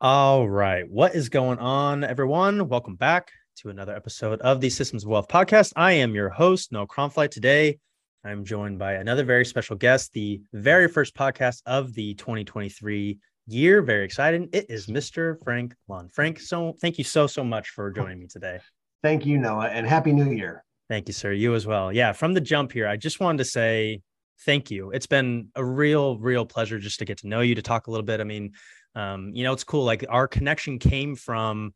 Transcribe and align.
All 0.00 0.48
right. 0.48 0.88
What 0.88 1.16
is 1.16 1.28
going 1.28 1.58
on, 1.58 2.04
everyone? 2.04 2.68
Welcome 2.68 2.94
back 2.94 3.32
to 3.56 3.68
another 3.68 3.96
episode 3.96 4.40
of 4.42 4.60
the 4.60 4.70
Systems 4.70 5.02
of 5.02 5.10
Wealth 5.10 5.26
podcast. 5.26 5.72
I 5.74 5.90
am 5.90 6.14
your 6.14 6.28
host, 6.28 6.70
Noah 6.70 6.86
Kronfly. 6.86 7.28
Today, 7.32 7.80
I'm 8.24 8.44
joined 8.44 8.78
by 8.78 8.92
another 8.92 9.24
very 9.24 9.44
special 9.44 9.74
guest, 9.74 10.12
the 10.12 10.40
very 10.52 10.86
first 10.86 11.16
podcast 11.16 11.62
of 11.66 11.94
the 11.94 12.14
2023 12.14 13.18
year. 13.48 13.82
Very 13.82 14.04
exciting. 14.04 14.48
It 14.52 14.66
is 14.68 14.86
Mr. 14.86 15.42
Frank 15.42 15.74
Lunn. 15.88 16.10
Frank, 16.12 16.38
so 16.38 16.76
thank 16.80 16.98
you 16.98 17.02
so, 17.02 17.26
so 17.26 17.42
much 17.42 17.70
for 17.70 17.88
oh. 17.88 17.92
joining 17.92 18.20
me 18.20 18.28
today. 18.28 18.60
Thank 19.02 19.26
you, 19.26 19.36
Noah, 19.36 19.66
and 19.66 19.84
Happy 19.84 20.12
New 20.12 20.30
Year. 20.30 20.62
Thank 20.88 21.08
you, 21.08 21.12
sir. 21.12 21.32
You 21.32 21.56
as 21.56 21.66
well. 21.66 21.92
Yeah, 21.92 22.12
from 22.12 22.34
the 22.34 22.40
jump 22.40 22.70
here, 22.70 22.86
I 22.86 22.96
just 22.96 23.18
wanted 23.18 23.38
to 23.38 23.46
say 23.46 24.00
thank 24.44 24.70
you. 24.70 24.92
It's 24.92 25.06
been 25.06 25.48
a 25.56 25.64
real, 25.64 26.18
real 26.18 26.46
pleasure 26.46 26.78
just 26.78 27.00
to 27.00 27.04
get 27.04 27.18
to 27.18 27.26
know 27.26 27.40
you, 27.40 27.56
to 27.56 27.62
talk 27.62 27.88
a 27.88 27.90
little 27.90 28.06
bit. 28.06 28.20
I 28.20 28.24
mean, 28.24 28.52
um, 28.94 29.30
you 29.34 29.44
know, 29.44 29.52
it's 29.52 29.64
cool. 29.64 29.84
Like 29.84 30.04
our 30.08 30.26
connection 30.26 30.78
came 30.78 31.14
from 31.14 31.72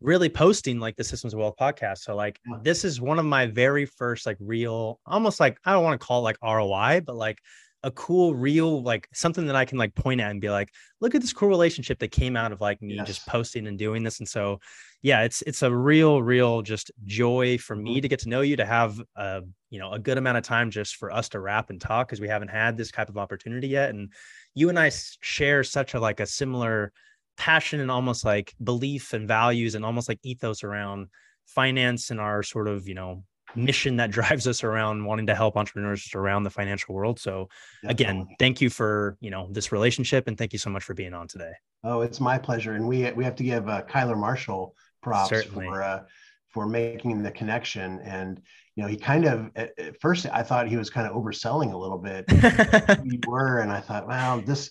really 0.00 0.28
posting 0.28 0.78
like 0.78 0.96
the 0.96 1.04
Systems 1.04 1.32
of 1.32 1.40
Wealth 1.40 1.54
podcast. 1.58 1.98
So 1.98 2.14
like 2.14 2.40
this 2.62 2.84
is 2.84 3.00
one 3.00 3.18
of 3.18 3.24
my 3.24 3.46
very 3.46 3.86
first 3.86 4.26
like 4.26 4.36
real, 4.40 5.00
almost 5.06 5.40
like 5.40 5.58
I 5.64 5.72
don't 5.72 5.84
want 5.84 5.98
to 6.00 6.06
call 6.06 6.20
it 6.20 6.24
like 6.24 6.38
ROI, 6.42 7.02
but 7.06 7.16
like 7.16 7.38
a 7.82 7.90
cool, 7.92 8.34
real, 8.34 8.82
like 8.82 9.08
something 9.14 9.46
that 9.46 9.56
I 9.56 9.64
can 9.64 9.78
like 9.78 9.94
point 9.94 10.20
at 10.20 10.30
and 10.30 10.40
be 10.40 10.50
like, 10.50 10.70
look 11.00 11.14
at 11.14 11.20
this 11.20 11.32
cool 11.32 11.48
relationship 11.48 11.98
that 12.00 12.10
came 12.10 12.36
out 12.36 12.52
of 12.52 12.60
like 12.60 12.82
me 12.82 12.94
yes. 12.94 13.06
just 13.06 13.26
posting 13.26 13.66
and 13.66 13.78
doing 13.78 14.02
this. 14.02 14.18
And 14.18 14.28
so, 14.28 14.60
yeah, 15.02 15.22
it's 15.22 15.42
it's 15.42 15.62
a 15.62 15.74
real, 15.74 16.22
real 16.22 16.62
just 16.62 16.90
joy 17.04 17.58
for 17.58 17.76
me 17.76 17.94
mm-hmm. 17.94 18.02
to 18.02 18.08
get 18.08 18.18
to 18.20 18.28
know 18.28 18.40
you, 18.40 18.56
to 18.56 18.66
have 18.66 19.00
a 19.16 19.42
you 19.70 19.78
know 19.78 19.92
a 19.92 19.98
good 19.98 20.18
amount 20.18 20.38
of 20.38 20.44
time 20.44 20.70
just 20.70 20.96
for 20.96 21.10
us 21.12 21.28
to 21.30 21.40
wrap 21.40 21.70
and 21.70 21.80
talk 21.80 22.08
because 22.08 22.20
we 22.20 22.28
haven't 22.28 22.48
had 22.48 22.76
this 22.76 22.90
type 22.90 23.08
of 23.08 23.18
opportunity 23.18 23.68
yet. 23.68 23.90
And 23.90 24.12
you 24.54 24.68
and 24.68 24.78
I 24.78 24.90
share 25.20 25.62
such 25.64 25.94
a 25.94 26.00
like 26.00 26.20
a 26.20 26.26
similar 26.26 26.92
passion 27.36 27.80
and 27.80 27.90
almost 27.90 28.24
like 28.24 28.54
belief 28.62 29.12
and 29.12 29.28
values 29.28 29.74
and 29.74 29.84
almost 29.84 30.08
like 30.08 30.18
ethos 30.22 30.64
around 30.64 31.08
finance 31.46 32.10
and 32.10 32.20
our 32.20 32.42
sort 32.42 32.68
of 32.68 32.88
you 32.88 32.94
know 32.94 33.22
mission 33.54 33.96
that 33.96 34.10
drives 34.18 34.46
us 34.46 34.64
around 34.64 35.04
wanting 35.04 35.26
to 35.26 35.34
help 35.34 35.56
entrepreneurs 35.56 36.08
around 36.14 36.42
the 36.42 36.50
financial 36.50 36.94
world 36.94 37.18
so 37.20 37.48
again 37.84 38.26
thank 38.38 38.60
you 38.60 38.70
for 38.70 39.16
you 39.20 39.30
know 39.30 39.48
this 39.52 39.70
relationship 39.70 40.26
and 40.26 40.36
thank 40.36 40.52
you 40.52 40.58
so 40.58 40.70
much 40.70 40.82
for 40.82 40.94
being 40.94 41.14
on 41.14 41.28
today 41.28 41.52
oh 41.84 42.00
it's 42.00 42.20
my 42.20 42.38
pleasure 42.38 42.72
and 42.72 42.86
we 42.86 43.10
we 43.12 43.24
have 43.24 43.36
to 43.36 43.44
give 43.44 43.68
uh, 43.68 43.82
Cuyler 43.82 44.16
Marshall 44.16 44.74
props 45.06 45.30
Certainly. 45.30 45.66
for 45.66 45.82
uh, 45.82 46.02
for 46.48 46.66
making 46.66 47.22
the 47.22 47.30
connection 47.30 48.00
and 48.00 48.40
you 48.76 48.82
know, 48.82 48.88
he 48.88 48.96
kind 48.96 49.24
of 49.24 49.50
at, 49.56 49.78
at 49.78 50.00
first 50.00 50.26
I 50.32 50.42
thought 50.42 50.68
he 50.68 50.76
was 50.76 50.90
kind 50.90 51.06
of 51.06 51.14
overselling 51.14 51.72
a 51.72 51.76
little 51.76 51.98
bit. 51.98 52.26
we 53.04 53.18
were, 53.26 53.60
and 53.60 53.72
I 53.72 53.80
thought, 53.80 54.06
well, 54.06 54.40
this 54.40 54.70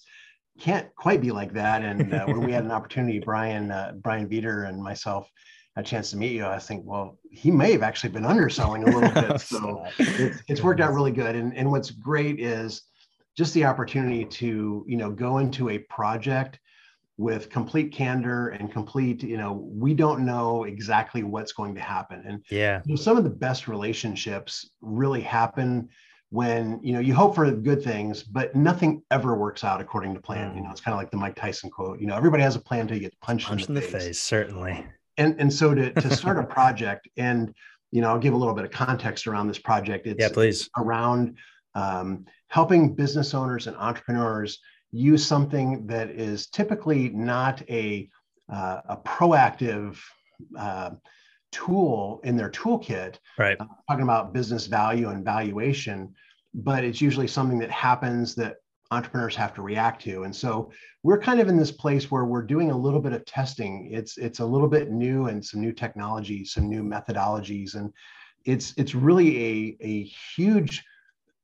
can't 0.59 0.93
quite 0.95 1.21
be 1.21 1.31
like 1.31 1.53
that. 1.53 1.81
And 1.81 2.13
uh, 2.13 2.25
when 2.25 2.41
we 2.41 2.51
had 2.51 2.63
an 2.63 2.71
opportunity, 2.71 3.19
Brian, 3.19 3.71
uh, 3.71 3.93
Brian 3.95 4.29
Veter, 4.29 4.69
and 4.69 4.81
myself 4.81 5.29
a 5.75 5.83
chance 5.83 6.11
to 6.11 6.17
meet 6.17 6.31
you, 6.33 6.45
I 6.45 6.59
think, 6.59 6.85
well, 6.85 7.17
he 7.29 7.51
may 7.51 7.71
have 7.73 7.83
actually 7.83 8.11
been 8.11 8.25
underselling 8.25 8.83
a 8.83 8.91
little 8.91 9.11
bit. 9.11 9.41
So 9.41 9.85
it's, 9.97 10.41
it's 10.47 10.61
worked 10.61 10.79
out 10.79 10.93
really 10.93 11.11
good. 11.11 11.35
And 11.35 11.57
and 11.57 11.69
what's 11.69 11.89
great 11.89 12.39
is 12.39 12.83
just 13.35 13.53
the 13.53 13.65
opportunity 13.65 14.23
to 14.23 14.85
you 14.87 14.97
know 14.97 15.09
go 15.09 15.39
into 15.39 15.69
a 15.69 15.79
project 15.79 16.59
with 17.17 17.49
complete 17.49 17.93
candor 17.93 18.49
and 18.49 18.71
complete 18.71 19.23
you 19.23 19.37
know 19.37 19.53
we 19.53 19.93
don't 19.93 20.25
know 20.25 20.65
exactly 20.65 21.23
what's 21.23 21.53
going 21.53 21.73
to 21.73 21.81
happen 21.81 22.21
and 22.27 22.43
yeah 22.49 22.81
you 22.85 22.93
know, 22.93 22.95
some 22.95 23.17
of 23.17 23.23
the 23.23 23.29
best 23.29 23.67
relationships 23.67 24.69
really 24.81 25.21
happen 25.21 25.87
when 26.29 26.79
you 26.83 26.91
know 26.91 26.99
you 26.99 27.13
hope 27.13 27.33
for 27.33 27.49
good 27.51 27.81
things 27.81 28.21
but 28.21 28.53
nothing 28.53 29.01
ever 29.11 29.35
works 29.35 29.63
out 29.63 29.79
according 29.79 30.13
to 30.13 30.19
plan 30.19 30.51
mm. 30.51 30.57
you 30.57 30.61
know 30.61 30.69
it's 30.71 30.81
kind 30.81 30.93
of 30.93 30.99
like 30.99 31.09
the 31.09 31.17
mike 31.17 31.35
tyson 31.35 31.69
quote 31.69 31.99
you 32.01 32.07
know 32.07 32.15
everybody 32.15 32.43
has 32.43 32.57
a 32.57 32.59
plan 32.59 32.81
until 32.81 32.97
you 32.97 33.03
get 33.03 33.19
punched, 33.21 33.47
punched 33.47 33.69
in, 33.69 33.75
the, 33.75 33.81
in 33.81 33.85
the 33.85 33.91
face. 33.91 34.07
face. 34.07 34.21
certainly 34.21 34.85
and 35.17 35.39
and 35.39 35.53
so 35.53 35.73
to, 35.73 35.93
to 35.93 36.13
start 36.15 36.37
a 36.37 36.43
project 36.43 37.07
and 37.15 37.53
you 37.91 38.01
know 38.01 38.09
i'll 38.09 38.19
give 38.19 38.33
a 38.33 38.37
little 38.37 38.53
bit 38.53 38.65
of 38.65 38.71
context 38.71 39.25
around 39.25 39.47
this 39.47 39.59
project 39.59 40.05
it's 40.05 40.19
yeah 40.19 40.29
please 40.29 40.69
around 40.77 41.37
um, 41.75 42.25
helping 42.47 42.95
business 42.95 43.33
owners 43.33 43.67
and 43.67 43.75
entrepreneurs 43.77 44.59
use 44.95 45.25
something 45.25 45.85
that 45.87 46.09
is 46.09 46.47
typically 46.47 47.09
not 47.09 47.61
a, 47.69 48.09
uh, 48.51 48.81
a 48.89 48.97
proactive 48.97 49.99
uh, 50.57 50.91
tool 51.51 52.21
in 52.23 52.37
their 52.37 52.49
toolkit, 52.49 53.17
right? 53.37 53.59
Uh, 53.59 53.65
talking 53.89 54.03
about 54.03 54.33
business 54.33 54.67
value 54.67 55.09
and 55.09 55.25
valuation, 55.25 56.13
but 56.53 56.83
it's 56.83 57.01
usually 57.01 57.27
something 57.27 57.59
that 57.59 57.71
happens 57.71 58.35
that 58.35 58.55
entrepreneurs 58.91 59.35
have 59.35 59.53
to 59.53 59.61
react 59.61 60.01
to. 60.03 60.23
And 60.23 60.35
so 60.35 60.71
we're 61.03 61.19
kind 61.19 61.39
of 61.39 61.49
in 61.49 61.57
this 61.57 61.71
place 61.71 62.09
where 62.09 62.25
we're 62.25 62.43
doing 62.43 62.71
a 62.71 62.77
little 62.77 63.01
bit 63.01 63.13
of 63.13 63.25
testing. 63.25 63.89
It's 63.91 64.17
it's 64.17 64.39
a 64.39 64.45
little 64.45 64.67
bit 64.67 64.91
new 64.91 65.27
and 65.27 65.43
some 65.43 65.59
new 65.59 65.73
technology, 65.73 66.45
some 66.45 66.69
new 66.69 66.83
methodologies, 66.83 67.75
and 67.75 67.91
it's 68.45 68.73
it's 68.77 68.95
really 68.95 69.43
a 69.43 69.77
a 69.81 70.03
huge 70.35 70.83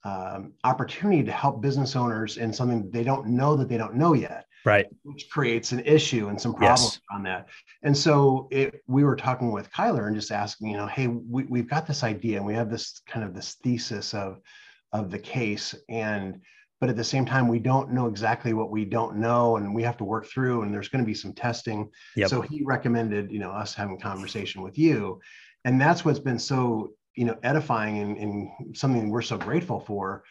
um, 0.03 0.53
opportunity 0.63 1.23
to 1.23 1.31
help 1.31 1.61
business 1.61 1.95
owners 1.95 2.37
in 2.37 2.51
something 2.51 2.89
they 2.91 3.03
don't 3.03 3.27
know 3.27 3.55
that 3.55 3.69
they 3.69 3.77
don't 3.77 3.95
know 3.95 4.13
yet 4.13 4.45
right 4.65 4.87
which 5.03 5.29
creates 5.29 5.71
an 5.71 5.79
issue 5.81 6.27
and 6.27 6.39
some 6.39 6.53
problems 6.53 6.93
yes. 6.93 6.99
on 7.11 7.23
that 7.23 7.47
and 7.83 7.95
so 7.95 8.47
it, 8.51 8.81
we 8.87 9.03
were 9.03 9.15
talking 9.15 9.51
with 9.51 9.71
Cuyler 9.71 10.07
and 10.07 10.15
just 10.15 10.31
asking 10.31 10.69
you 10.69 10.77
know 10.77 10.87
hey 10.87 11.07
we, 11.07 11.43
we've 11.43 11.69
got 11.69 11.85
this 11.85 12.03
idea 12.03 12.37
and 12.37 12.45
we 12.45 12.53
have 12.53 12.69
this 12.69 13.01
kind 13.07 13.25
of 13.25 13.33
this 13.35 13.55
thesis 13.63 14.13
of 14.13 14.39
of 14.91 15.11
the 15.11 15.19
case 15.19 15.75
and 15.89 16.41
but 16.79 16.89
at 16.89 16.95
the 16.95 17.03
same 17.03 17.25
time 17.25 17.47
we 17.47 17.59
don't 17.59 17.91
know 17.91 18.07
exactly 18.07 18.53
what 18.53 18.71
we 18.71 18.85
don't 18.85 19.15
know 19.15 19.57
and 19.57 19.73
we 19.73 19.83
have 19.83 19.97
to 19.97 20.03
work 20.03 20.25
through 20.25 20.63
and 20.63 20.73
there's 20.73 20.89
going 20.89 21.03
to 21.03 21.07
be 21.07 21.13
some 21.13 21.33
testing 21.33 21.89
yep. 22.15 22.29
so 22.29 22.41
he 22.41 22.63
recommended 22.63 23.31
you 23.31 23.39
know 23.39 23.51
us 23.51 23.73
having 23.73 23.99
conversation 23.99 24.63
with 24.63 24.77
you 24.77 25.19
and 25.63 25.79
that's 25.79 26.03
what's 26.03 26.19
been 26.19 26.39
so 26.39 26.91
you 27.21 27.27
know 27.27 27.37
edifying 27.43 27.99
and, 27.99 28.17
and 28.17 28.75
something 28.75 29.11
we're 29.11 29.21
so 29.21 29.37
grateful 29.37 29.79
for 29.79 30.23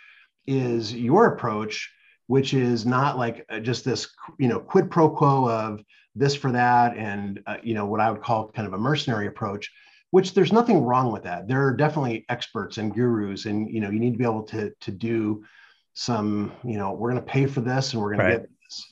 is 0.48 0.92
your 0.92 1.26
approach 1.26 1.88
which 2.26 2.52
is 2.52 2.84
not 2.84 3.16
like 3.16 3.46
uh, 3.48 3.60
just 3.60 3.84
this 3.84 4.08
you 4.40 4.48
know 4.48 4.58
quid 4.58 4.90
pro 4.90 5.08
quo 5.08 5.48
of 5.48 5.84
this 6.16 6.34
for 6.34 6.50
that 6.50 6.96
and 6.96 7.40
uh, 7.46 7.58
you 7.62 7.74
know 7.74 7.86
what 7.86 8.00
i 8.00 8.10
would 8.10 8.20
call 8.20 8.48
kind 8.48 8.66
of 8.66 8.74
a 8.74 8.78
mercenary 8.78 9.28
approach 9.28 9.70
which 10.10 10.34
there's 10.34 10.52
nothing 10.52 10.82
wrong 10.82 11.12
with 11.12 11.22
that 11.22 11.46
there 11.46 11.64
are 11.64 11.76
definitely 11.76 12.26
experts 12.28 12.78
and 12.78 12.92
gurus 12.92 13.46
and 13.46 13.70
you 13.70 13.80
know 13.80 13.88
you 13.88 14.00
need 14.00 14.10
to 14.10 14.18
be 14.18 14.24
able 14.24 14.42
to 14.42 14.72
to 14.80 14.90
do 14.90 15.44
some 15.94 16.50
you 16.64 16.76
know 16.76 16.90
we're 16.90 17.12
going 17.12 17.24
to 17.24 17.32
pay 17.32 17.46
for 17.46 17.60
this 17.60 17.92
and 17.92 18.02
we're 18.02 18.16
going 18.16 18.26
right. 18.26 18.32
to 18.32 18.40
get 18.40 18.50
this 18.64 18.84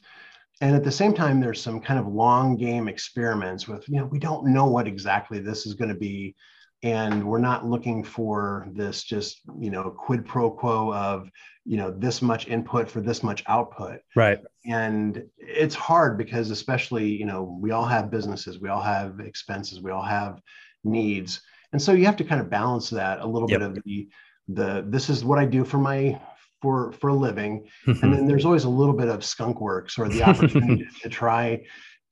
and 0.60 0.76
at 0.76 0.84
the 0.84 0.92
same 0.92 1.12
time 1.12 1.40
there's 1.40 1.60
some 1.60 1.80
kind 1.80 1.98
of 1.98 2.06
long 2.06 2.56
game 2.56 2.86
experiments 2.86 3.66
with 3.66 3.88
you 3.88 3.96
know 3.96 4.04
we 4.04 4.20
don't 4.20 4.46
know 4.46 4.66
what 4.66 4.86
exactly 4.86 5.40
this 5.40 5.66
is 5.66 5.74
going 5.74 5.92
to 5.92 5.98
be 5.98 6.36
and 6.82 7.24
we're 7.24 7.38
not 7.38 7.66
looking 7.66 8.04
for 8.04 8.68
this 8.72 9.02
just 9.02 9.40
you 9.58 9.70
know 9.70 9.90
quid 9.90 10.24
pro 10.24 10.50
quo 10.50 10.92
of 10.94 11.30
you 11.64 11.76
know 11.76 11.90
this 11.90 12.22
much 12.22 12.46
input 12.46 12.88
for 12.88 13.00
this 13.00 13.22
much 13.22 13.42
output. 13.46 14.00
Right. 14.14 14.40
And 14.64 15.24
it's 15.36 15.74
hard 15.74 16.16
because 16.16 16.50
especially 16.50 17.08
you 17.08 17.26
know 17.26 17.58
we 17.60 17.72
all 17.72 17.84
have 17.84 18.10
businesses 18.10 18.60
we 18.60 18.68
all 18.68 18.82
have 18.82 19.20
expenses 19.20 19.80
we 19.80 19.90
all 19.90 20.02
have 20.02 20.40
needs. 20.84 21.40
And 21.72 21.82
so 21.82 21.92
you 21.92 22.06
have 22.06 22.16
to 22.16 22.24
kind 22.24 22.40
of 22.40 22.48
balance 22.48 22.88
that 22.90 23.20
a 23.20 23.26
little 23.26 23.50
yep. 23.50 23.60
bit 23.60 23.68
of 23.68 23.82
the 23.84 24.08
the 24.48 24.84
this 24.88 25.10
is 25.10 25.26
what 25.26 25.38
i 25.38 25.44
do 25.44 25.62
for 25.62 25.76
my 25.76 26.18
for 26.62 26.92
for 26.92 27.08
a 27.08 27.14
living. 27.14 27.68
And 27.86 27.96
mm-hmm. 27.96 28.12
then 28.12 28.26
there's 28.26 28.44
always 28.44 28.64
a 28.64 28.68
little 28.68 28.94
bit 28.94 29.08
of 29.08 29.24
skunk 29.24 29.60
works 29.60 29.98
or 29.98 30.08
the 30.08 30.22
opportunity 30.22 30.86
to 31.02 31.08
try 31.08 31.64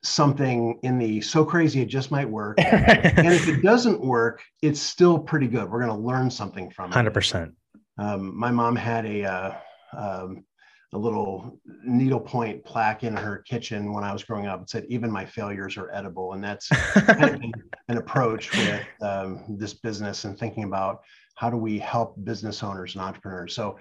something 0.06 0.78
in 0.82 0.98
the 0.98 1.20
so 1.20 1.44
crazy 1.44 1.80
it 1.80 1.86
just 1.86 2.10
might 2.10 2.28
work. 2.28 2.58
and 2.60 3.32
if 3.32 3.48
it 3.48 3.62
doesn't 3.62 4.00
work, 4.00 4.42
it's 4.62 4.80
still 4.80 5.18
pretty 5.18 5.48
good. 5.48 5.70
We're 5.70 5.84
going 5.84 5.96
to 6.00 6.06
learn 6.06 6.30
something 6.30 6.70
from 6.70 6.92
it. 6.92 6.94
100%. 6.94 7.52
Um, 7.98 8.36
my 8.38 8.50
mom 8.50 8.76
had 8.76 9.06
a, 9.06 9.24
uh, 9.24 9.54
um, 9.96 10.44
a 10.92 10.98
little 10.98 11.58
needlepoint 11.84 12.64
plaque 12.64 13.04
in 13.04 13.16
her 13.16 13.38
kitchen 13.38 13.92
when 13.92 14.04
I 14.04 14.12
was 14.12 14.22
growing 14.22 14.46
up. 14.46 14.62
It 14.62 14.70
said, 14.70 14.86
even 14.88 15.10
my 15.10 15.24
failures 15.24 15.76
are 15.76 15.90
edible. 15.92 16.34
And 16.34 16.42
that's 16.42 16.70
an, 16.94 17.52
an 17.88 17.98
approach 17.98 18.56
with 18.56 18.86
um, 19.02 19.44
this 19.58 19.74
business 19.74 20.24
and 20.24 20.38
thinking 20.38 20.64
about 20.64 21.00
how 21.34 21.50
do 21.50 21.56
we 21.56 21.78
help 21.78 22.16
business 22.24 22.62
owners 22.62 22.94
and 22.94 23.02
entrepreneurs. 23.02 23.54
So 23.54 23.78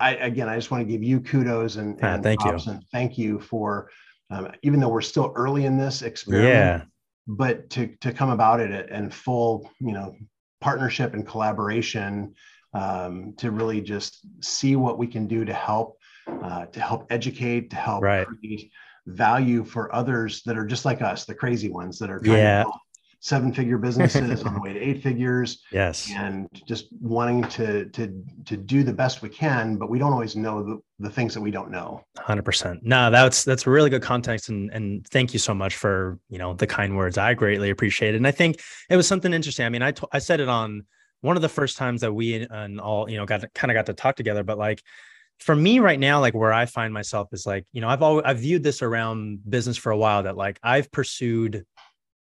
I, 0.00 0.16
again, 0.16 0.48
I 0.48 0.56
just 0.56 0.70
want 0.70 0.86
to 0.86 0.90
give 0.90 1.02
you 1.02 1.20
kudos 1.20 1.76
and, 1.76 2.02
and 2.02 2.22
thank 2.22 2.44
you. 2.44 2.50
And 2.50 2.82
thank 2.90 3.16
you 3.16 3.38
for 3.38 3.90
um, 4.30 4.50
even 4.62 4.80
though 4.80 4.88
we're 4.88 5.00
still 5.00 5.32
early 5.36 5.64
in 5.64 5.78
this 5.78 6.02
experiment. 6.02 6.48
Yeah. 6.48 6.82
But 7.28 7.70
to 7.70 7.88
to 8.02 8.12
come 8.12 8.30
about 8.30 8.60
it 8.60 8.88
and 8.90 9.12
full, 9.12 9.70
you 9.80 9.92
know, 9.92 10.14
partnership 10.60 11.12
and 11.14 11.26
collaboration 11.26 12.34
um, 12.72 13.34
to 13.38 13.50
really 13.50 13.80
just 13.80 14.20
see 14.40 14.76
what 14.76 14.96
we 14.98 15.06
can 15.06 15.26
do 15.26 15.44
to 15.44 15.52
help 15.52 15.98
uh, 16.28 16.66
to 16.66 16.80
help 16.80 17.06
educate, 17.10 17.70
to 17.70 17.76
help 17.76 18.02
right. 18.02 18.26
create 18.26 18.70
value 19.06 19.64
for 19.64 19.94
others 19.94 20.42
that 20.44 20.56
are 20.56 20.66
just 20.66 20.84
like 20.84 21.00
us, 21.02 21.24
the 21.24 21.34
crazy 21.34 21.70
ones 21.70 21.98
that 21.98 22.10
are 22.10 22.20
yeah. 22.24 22.64
Seven 23.20 23.52
figure 23.52 23.78
businesses 23.78 24.42
on 24.42 24.54
the 24.54 24.60
way 24.62 24.72
to 24.72 24.78
eight 24.78 25.02
figures. 25.02 25.62
Yes. 25.72 26.10
And 26.14 26.48
just 26.66 26.86
wanting 27.00 27.42
to 27.50 27.86
to 27.86 28.24
to 28.44 28.56
do 28.56 28.82
the 28.82 28.92
best 28.92 29.22
we 29.22 29.28
can, 29.28 29.76
but 29.76 29.90
we 29.90 29.98
don't 29.98 30.12
always 30.12 30.36
know 30.36 30.62
the, 30.62 30.78
the 30.98 31.10
things 31.10 31.34
that 31.34 31.40
we 31.40 31.50
don't 31.50 31.70
know. 31.70 32.02
100%. 32.18 32.78
No, 32.82 33.10
that's 33.10 33.44
that's 33.44 33.66
really 33.66 33.90
good 33.90 34.02
context 34.02 34.48
and 34.48 34.70
and 34.72 35.06
thank 35.08 35.32
you 35.32 35.38
so 35.38 35.54
much 35.54 35.76
for, 35.76 36.18
you 36.28 36.38
know, 36.38 36.54
the 36.54 36.66
kind 36.66 36.96
words. 36.96 37.18
I 37.18 37.34
greatly 37.34 37.70
appreciate 37.70 38.14
it. 38.14 38.18
And 38.18 38.26
I 38.26 38.32
think 38.32 38.60
it 38.90 38.96
was 38.96 39.06
something 39.06 39.32
interesting. 39.32 39.66
I 39.66 39.70
mean, 39.70 39.82
I 39.82 39.92
I 40.12 40.18
said 40.18 40.40
it 40.40 40.48
on 40.48 40.84
one 41.20 41.36
of 41.36 41.42
the 41.42 41.48
first 41.48 41.76
times 41.76 42.02
that 42.02 42.12
we 42.12 42.46
and 42.50 42.80
all, 42.80 43.10
you 43.10 43.16
know, 43.16 43.26
got 43.26 43.42
kind 43.54 43.70
of 43.70 43.74
got 43.74 43.86
to 43.86 43.94
talk 43.94 44.16
together, 44.16 44.44
but 44.44 44.58
like 44.58 44.82
for 45.38 45.54
me 45.54 45.80
right 45.80 46.00
now, 46.00 46.20
like 46.20 46.34
where 46.34 46.52
I 46.52 46.66
find 46.66 46.92
myself 46.94 47.28
is 47.32 47.46
like, 47.46 47.66
you 47.72 47.80
know, 47.80 47.88
I've 47.88 48.02
always 48.02 48.24
I've 48.24 48.38
viewed 48.38 48.62
this 48.62 48.82
around 48.82 49.48
business 49.48 49.76
for 49.76 49.92
a 49.92 49.96
while 49.96 50.22
that 50.22 50.36
like 50.36 50.58
I've 50.62 50.90
pursued 50.90 51.66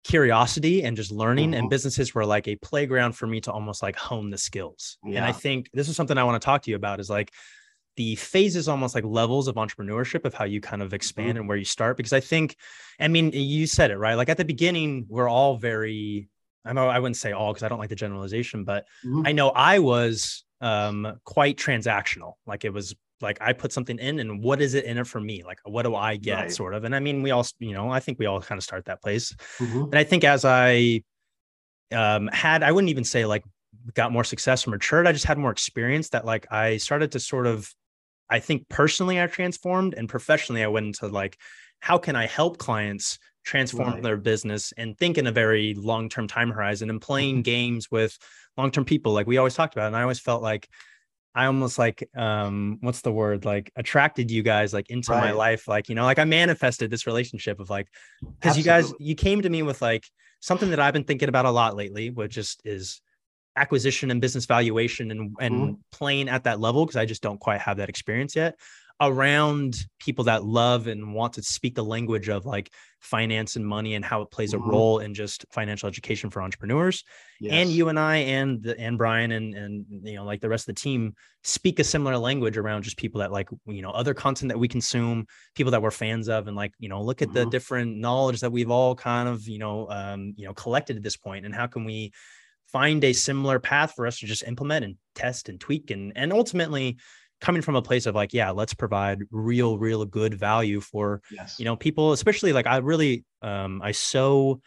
curiosity 0.04 0.84
and 0.84 0.96
just 0.96 1.12
learning 1.12 1.52
mm-hmm. 1.52 1.60
and 1.60 1.70
businesses 1.70 2.16
were 2.16 2.26
like 2.26 2.48
a 2.48 2.56
playground 2.58 3.14
for 3.14 3.28
me 3.28 3.42
to 3.42 3.52
almost 3.52 3.84
like 3.84 3.96
hone 3.96 4.30
the 4.30 4.38
skills. 4.38 4.98
Yeah. 5.04 5.18
And 5.18 5.26
I 5.26 5.32
think 5.32 5.70
this 5.74 5.90
is 5.90 5.96
something 5.96 6.18
I 6.18 6.24
want 6.24 6.42
to 6.42 6.46
talk 6.46 6.64
to 6.64 6.70
you 6.70 6.76
about 6.76 7.00
is 7.00 7.10
like 7.10 7.32
the 7.96 8.16
phases 8.16 8.68
almost 8.70 8.96
like 8.96 9.04
levels 9.04 9.48
of 9.48 9.56
entrepreneurship 9.56 10.24
of 10.26 10.34
how 10.34 10.46
you 10.46 10.62
kind 10.62 10.82
of 10.82 10.94
expand 10.94 11.30
mm-hmm. 11.30 11.38
and 11.38 11.48
where 11.48 11.58
you 11.58 11.66
start 11.66 11.98
because 11.98 12.14
I 12.14 12.22
think 12.22 12.56
I 13.00 13.10
mean 13.10 13.32
you 13.34 13.68
said 13.68 13.92
it 13.92 13.98
right 13.98 14.16
like 14.16 14.30
at 14.30 14.38
the 14.38 14.46
beginning 14.46 15.06
we're 15.10 15.28
all 15.28 15.58
very 15.58 16.30
I 16.64 16.72
know 16.72 16.88
I 16.88 17.00
wouldn't 17.00 17.18
say 17.18 17.34
all 17.34 17.52
because 17.52 17.64
I 17.64 17.68
don't 17.68 17.80
like 17.80 17.90
the 17.90 17.96
generalization 17.96 18.64
but 18.64 18.86
mm-hmm. 19.06 19.24
I 19.26 19.34
know 19.34 19.50
I 19.50 19.80
was 19.80 20.46
um, 20.62 21.20
quite 21.24 21.58
transactional. 21.58 22.34
Like 22.46 22.66
it 22.66 22.74
was 22.74 22.96
like 23.22 23.38
I 23.42 23.54
put 23.54 23.74
something 23.74 23.98
in 24.00 24.20
and 24.20 24.42
what 24.42 24.62
is 24.62 24.74
it 24.74 24.86
in 24.86 24.98
it 24.98 25.08
for 25.08 25.20
me? 25.20 25.44
Like 25.44 25.60
what 25.66 25.84
do 25.84 25.96
I 25.96 26.16
get 26.16 26.40
right. 26.40 26.52
sort 26.52 26.74
of? 26.74 26.84
And 26.84 26.96
I 26.96 27.00
mean, 27.00 27.22
we 27.22 27.32
all, 27.32 27.46
you 27.60 27.74
know, 27.74 27.92
I 27.92 28.00
think 28.00 28.20
we 28.20 28.26
all 28.26 28.42
kind 28.42 28.58
of 28.58 28.64
start 28.64 28.86
that 28.86 29.02
place. 29.02 29.34
Mm-hmm. 29.58 29.84
And 29.84 29.96
I 29.96 30.04
think 30.04 30.24
as 30.24 30.46
I 30.46 31.04
um, 31.92 32.28
had, 32.28 32.64
I 32.64 32.72
wouldn't 32.72 32.90
even 32.90 33.04
say 33.04 33.26
like 33.26 33.44
got 33.94 34.12
more 34.12 34.24
success 34.24 34.66
or 34.68 34.72
matured. 34.72 35.08
I 35.08 35.12
just 35.12 35.26
had 35.26 35.38
more 35.38 35.52
experience 35.52 36.10
that 36.10 36.26
like 36.26 36.52
I 36.52 36.78
started 36.78 37.12
to 37.14 37.20
sort 37.20 37.48
of, 37.48 37.74
I 38.30 38.40
think 38.40 38.70
personally 38.70 39.22
I 39.22 39.28
transformed 39.28 39.96
and 39.96 40.08
professionally 40.08 40.64
I 40.64 40.68
went 40.68 40.86
into 40.88 41.08
like, 41.08 41.38
how 41.80 41.98
can 41.98 42.16
I 42.16 42.28
help 42.28 42.58
clients 42.58 43.20
transform 43.44 43.94
right. 43.94 44.04
their 44.04 44.18
business 44.18 44.74
and 44.78 44.98
think 44.98 45.18
in 45.18 45.28
a 45.28 45.32
very 45.32 45.74
long-term 45.74 46.28
time 46.28 46.52
horizon 46.52 46.90
and 46.90 47.02
playing 47.02 47.36
mm-hmm. 47.36 47.42
games 47.44 47.90
with 47.90 48.18
long-term 48.58 48.86
people 48.86 49.14
like 49.14 49.28
we 49.28 49.38
always 49.38 49.56
talked 49.56 49.74
about 49.74 49.88
and 49.88 49.96
i 49.96 50.02
always 50.02 50.20
felt 50.20 50.44
like 50.44 50.70
i 51.36 51.46
almost 51.46 51.78
like 51.78 52.08
um 52.16 52.78
what's 52.82 53.02
the 53.02 53.12
word 53.12 53.46
like 53.46 53.72
attracted 53.76 54.32
you 54.32 54.42
guys 54.44 54.74
like 54.74 54.90
into 54.90 55.12
right. 55.12 55.26
my 55.26 55.32
life 55.32 55.68
like 55.68 55.90
you 55.90 55.96
know 55.96 56.04
like 56.04 56.20
i 56.20 56.26
manifested 56.26 56.90
this 56.90 57.06
relationship 57.08 57.60
of 57.60 57.70
like 57.70 57.88
because 58.40 58.58
you 58.58 58.64
guys 58.64 58.94
you 59.00 59.16
came 59.16 59.42
to 59.42 59.50
me 59.50 59.62
with 59.62 59.82
like 59.82 60.06
something 60.40 60.70
that 60.70 60.80
i've 60.80 60.94
been 60.94 61.04
thinking 61.04 61.30
about 61.30 61.46
a 61.46 61.52
lot 61.52 61.76
lately 61.76 62.10
which 62.10 62.34
just 62.34 62.62
is 62.66 63.02
acquisition 63.56 64.12
and 64.12 64.22
business 64.22 64.46
valuation 64.46 65.12
and 65.12 65.36
and 65.40 65.56
mm-hmm. 65.56 65.74
playing 65.92 66.30
at 66.30 66.44
that 66.44 66.60
level 66.60 66.86
because 66.86 66.96
i 66.96 67.06
just 67.06 67.22
don't 67.22 67.40
quite 67.40 67.60
have 67.60 67.78
that 67.78 67.90
experience 67.90 68.36
yet 68.36 68.56
around 69.02 69.78
people 70.00 70.26
that 70.26 70.44
love 70.44 70.88
and 70.88 71.14
want 71.14 71.34
to 71.34 71.44
speak 71.44 71.76
the 71.76 71.84
language 71.84 72.28
of 72.28 72.46
like 72.46 72.70
finance 73.00 73.56
and 73.56 73.66
money 73.66 73.96
and 73.96 74.04
how 74.04 74.22
it 74.22 74.30
plays 74.30 74.54
mm-hmm. 74.54 74.68
a 74.68 74.72
role 74.72 75.00
in 75.00 75.14
just 75.14 75.46
financial 75.52 75.88
education 75.88 76.30
for 76.30 76.42
entrepreneurs. 76.42 77.06
Yes. 77.40 77.54
And 77.54 77.70
you 77.70 77.88
and 77.88 77.98
I 77.98 78.18
and 78.18 78.62
the, 78.62 78.78
and 78.78 78.98
Brian 78.98 79.32
and 79.32 79.56
and 79.56 79.86
you 80.04 80.16
know 80.16 80.26
like 80.26 80.42
the 80.42 80.50
rest 80.50 80.68
of 80.68 80.76
the 80.76 80.82
team 80.82 81.14
speak 81.44 81.80
a 81.80 81.84
similar 81.86 82.18
language 82.18 82.58
around 82.58 82.84
just 82.84 82.98
people 82.98 83.20
that 83.20 83.32
like 83.32 83.50
you 83.66 83.82
know 83.82 83.92
other 83.92 84.14
content 84.14 84.50
that 84.50 84.58
we 84.58 84.68
consume, 84.68 85.26
people 85.56 85.72
that 85.72 85.82
we're 85.82 85.92
fans 85.92 86.28
of, 86.28 86.48
and 86.48 86.58
like 86.58 86.74
you 86.80 86.90
know 86.90 87.02
look 87.02 87.22
at 87.22 87.30
mm-hmm. 87.30 87.38
the 87.38 87.46
different 87.46 87.98
knowledge 87.98 88.42
that 88.42 88.52
we've 88.52 88.72
all 88.72 88.96
kind 88.96 89.30
of 89.30 89.48
you 89.48 89.60
know 89.60 89.88
um, 89.90 90.34
you 90.36 90.46
know 90.46 90.54
collected 90.54 90.98
at 90.98 91.04
this 91.04 91.16
point, 91.16 91.46
and 91.46 91.56
how 91.56 91.68
can 91.68 91.86
we 91.86 92.12
find 92.68 93.04
a 93.04 93.14
similar 93.14 93.60
path 93.60 93.94
for 93.96 94.06
us 94.06 94.20
to 94.20 94.28
just 94.28 94.44
implement 94.44 94.86
and 94.86 94.96
test 95.16 95.50
and 95.50 95.60
tweak 95.60 95.90
and 95.90 96.12
and 96.16 96.32
ultimately 96.34 96.98
coming 97.42 97.62
from 97.62 97.76
a 97.76 97.82
place 97.82 98.06
of 98.06 98.16
like 98.16 98.34
yeah 98.34 98.50
let's 98.50 98.74
provide 98.74 99.22
real 99.32 99.78
real 99.78 100.06
good 100.06 100.34
value 100.34 100.80
for 100.80 101.22
yes. 101.32 101.60
you 101.60 101.66
know 101.66 101.76
people 101.76 102.12
especially 102.12 102.54
like 102.54 102.68
i 102.68 102.78
really 102.78 103.24
um 103.42 103.82
i 103.84 103.92
so 103.92 104.60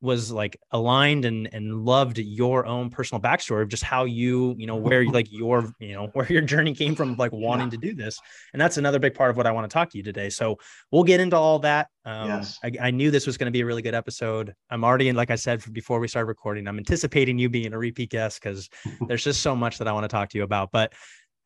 was 0.00 0.30
like 0.30 0.56
aligned 0.70 1.24
and 1.24 1.52
and 1.52 1.84
loved 1.84 2.18
your 2.18 2.66
own 2.66 2.88
personal 2.88 3.20
backstory 3.20 3.62
of 3.62 3.68
just 3.68 3.82
how 3.82 4.04
you 4.04 4.54
you 4.56 4.66
know 4.66 4.76
where 4.76 5.04
like 5.10 5.26
your 5.30 5.72
you 5.80 5.92
know 5.92 6.08
where 6.12 6.30
your 6.30 6.42
journey 6.42 6.72
came 6.72 6.94
from 6.94 7.16
like 7.16 7.32
wanting 7.32 7.66
yeah. 7.66 7.70
to 7.70 7.76
do 7.78 7.94
this 7.94 8.18
and 8.52 8.62
that's 8.62 8.76
another 8.76 8.98
big 8.98 9.14
part 9.14 9.30
of 9.30 9.36
what 9.36 9.46
i 9.46 9.50
want 9.50 9.68
to 9.68 9.72
talk 9.72 9.90
to 9.90 9.98
you 9.98 10.04
today 10.04 10.30
so 10.30 10.56
we'll 10.92 11.02
get 11.02 11.18
into 11.18 11.36
all 11.36 11.58
that 11.58 11.88
um 12.04 12.28
yes. 12.28 12.58
I, 12.62 12.72
I 12.80 12.90
knew 12.90 13.10
this 13.10 13.26
was 13.26 13.36
going 13.36 13.46
to 13.46 13.50
be 13.50 13.62
a 13.62 13.66
really 13.66 13.82
good 13.82 13.94
episode 13.94 14.54
i'm 14.70 14.84
already 14.84 15.08
in 15.08 15.16
like 15.16 15.30
i 15.30 15.36
said 15.36 15.62
before 15.72 15.98
we 15.98 16.06
started 16.06 16.28
recording 16.28 16.68
i'm 16.68 16.78
anticipating 16.78 17.38
you 17.38 17.48
being 17.48 17.72
a 17.72 17.78
repeat 17.78 18.10
guest 18.10 18.40
because 18.40 18.68
there's 19.08 19.24
just 19.24 19.42
so 19.42 19.56
much 19.56 19.78
that 19.78 19.88
i 19.88 19.92
want 19.92 20.04
to 20.04 20.08
talk 20.08 20.28
to 20.30 20.38
you 20.38 20.44
about 20.44 20.70
but 20.70 20.92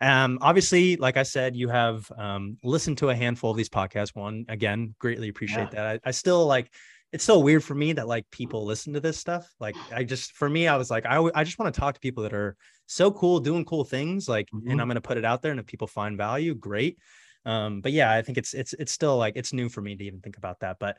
um, 0.02 0.38
obviously, 0.40 0.96
like 0.96 1.16
I 1.16 1.22
said, 1.22 1.54
you 1.54 1.68
have 1.68 2.10
um, 2.18 2.58
listened 2.64 2.98
to 2.98 3.10
a 3.10 3.14
handful 3.14 3.52
of 3.52 3.56
these 3.56 3.68
podcasts. 3.68 4.14
One, 4.14 4.44
again, 4.48 4.94
greatly 4.98 5.28
appreciate 5.28 5.68
yeah. 5.72 5.82
that. 5.82 6.00
I, 6.04 6.08
I, 6.08 6.10
still 6.10 6.44
like 6.46 6.72
it's 7.12 7.22
still 7.22 7.42
weird 7.42 7.62
for 7.62 7.74
me 7.74 7.92
that 7.92 8.08
like 8.08 8.28
people 8.30 8.64
listen 8.64 8.94
to 8.94 9.00
this 9.00 9.16
stuff. 9.16 9.48
Like, 9.60 9.76
I 9.92 10.02
just, 10.02 10.32
for 10.32 10.48
me, 10.48 10.66
I 10.66 10.76
was 10.76 10.90
like, 10.90 11.06
I, 11.06 11.30
I 11.34 11.44
just 11.44 11.58
want 11.58 11.72
to 11.72 11.80
talk 11.80 11.94
to 11.94 12.00
people 12.00 12.24
that 12.24 12.32
are 12.32 12.56
so 12.86 13.12
cool, 13.12 13.38
doing 13.38 13.64
cool 13.64 13.84
things. 13.84 14.28
Like, 14.28 14.48
mm-hmm. 14.52 14.70
and 14.70 14.80
I'm 14.80 14.88
going 14.88 14.96
to 14.96 15.00
put 15.00 15.18
it 15.18 15.24
out 15.24 15.40
there. 15.40 15.52
And 15.52 15.60
if 15.60 15.66
people 15.66 15.86
find 15.86 16.16
value, 16.16 16.54
great. 16.54 16.98
Um, 17.44 17.80
but 17.80 17.92
yeah, 17.92 18.10
I 18.12 18.22
think 18.22 18.38
it's, 18.38 18.54
it's, 18.54 18.72
it's 18.72 18.92
still 18.92 19.16
like, 19.18 19.34
it's 19.36 19.52
new 19.52 19.68
for 19.68 19.82
me 19.82 19.94
to 19.94 20.04
even 20.04 20.20
think 20.20 20.36
about 20.36 20.60
that. 20.60 20.78
But 20.80 20.96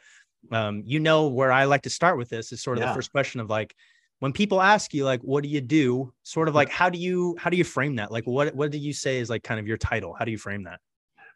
um, 0.51 0.83
you 0.85 0.99
know, 0.99 1.27
where 1.27 1.51
I 1.51 1.65
like 1.65 1.83
to 1.83 1.89
start 1.89 2.17
with 2.17 2.29
this 2.29 2.51
is 2.51 2.61
sort 2.61 2.77
of 2.77 2.83
yeah. 2.83 2.89
the 2.89 2.95
first 2.95 3.11
question 3.11 3.39
of 3.39 3.49
like, 3.49 3.75
when 4.23 4.31
people 4.31 4.61
ask 4.61 4.93
you 4.93 5.03
like 5.03 5.19
what 5.19 5.43
do 5.43 5.49
you 5.49 5.59
do? 5.59 6.13
Sort 6.23 6.47
of 6.47 6.55
like 6.55 6.69
how 6.69 6.89
do 6.89 6.97
you 6.97 7.35
how 7.37 7.49
do 7.49 7.57
you 7.57 7.65
frame 7.65 7.97
that? 7.97 8.09
Like 8.09 8.25
what 8.25 8.55
what 8.55 8.71
do 8.71 8.77
you 8.77 8.93
say 8.93 9.17
is 9.17 9.29
like 9.29 9.43
kind 9.43 9.59
of 9.59 9.67
your 9.67 9.75
title? 9.75 10.15
How 10.17 10.23
do 10.23 10.31
you 10.31 10.37
frame 10.37 10.63
that? 10.63 10.79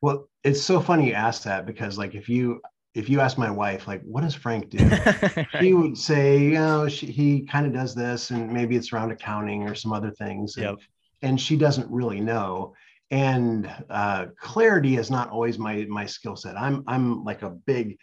Well 0.01 0.30
it's 0.42 0.62
so 0.62 0.80
funny 0.80 1.07
you 1.07 1.12
ask 1.12 1.44
that 1.44 1.66
because 1.66 1.98
like 1.98 2.16
if 2.16 2.30
you 2.30 2.62
if 2.95 3.10
you 3.10 3.19
ask 3.19 3.38
my 3.38 3.51
wife 3.51 3.89
like 3.89 4.01
what 4.04 4.22
does 4.22 4.36
frank 4.36 4.69
do? 4.69 4.78
Right. 4.78 5.48
she 5.60 5.74
would 5.74 5.98
say 5.98 6.39
you 6.39 6.51
know 6.51 6.88
she, 6.88 7.07
he 7.07 7.42
kind 7.42 7.66
of 7.66 7.74
does 7.74 7.94
this 7.94 8.31
and 8.31 8.54
maybe 8.54 8.78
it's 8.78 8.94
around 8.94 9.12
accounting 9.12 9.68
or 9.68 9.75
some 9.75 9.92
other 9.92 10.12
things 10.12 10.56
and, 10.56 10.63
yep. 10.63 10.78
and 11.22 11.42
she 11.42 11.57
doesn't 11.57 11.92
really 11.92 12.22
know. 12.22 12.74
And 13.12 13.69
uh, 13.89 14.28
clarity 14.39 14.95
is 14.95 15.12
not 15.12 15.30
always 15.30 15.60
my 15.60 15.86
my 15.89 16.06
skill 16.06 16.38
set. 16.38 16.57
I'm 16.57 16.86
i'm 16.88 17.25
like 17.25 17.42
a 17.42 17.50
big 17.50 17.98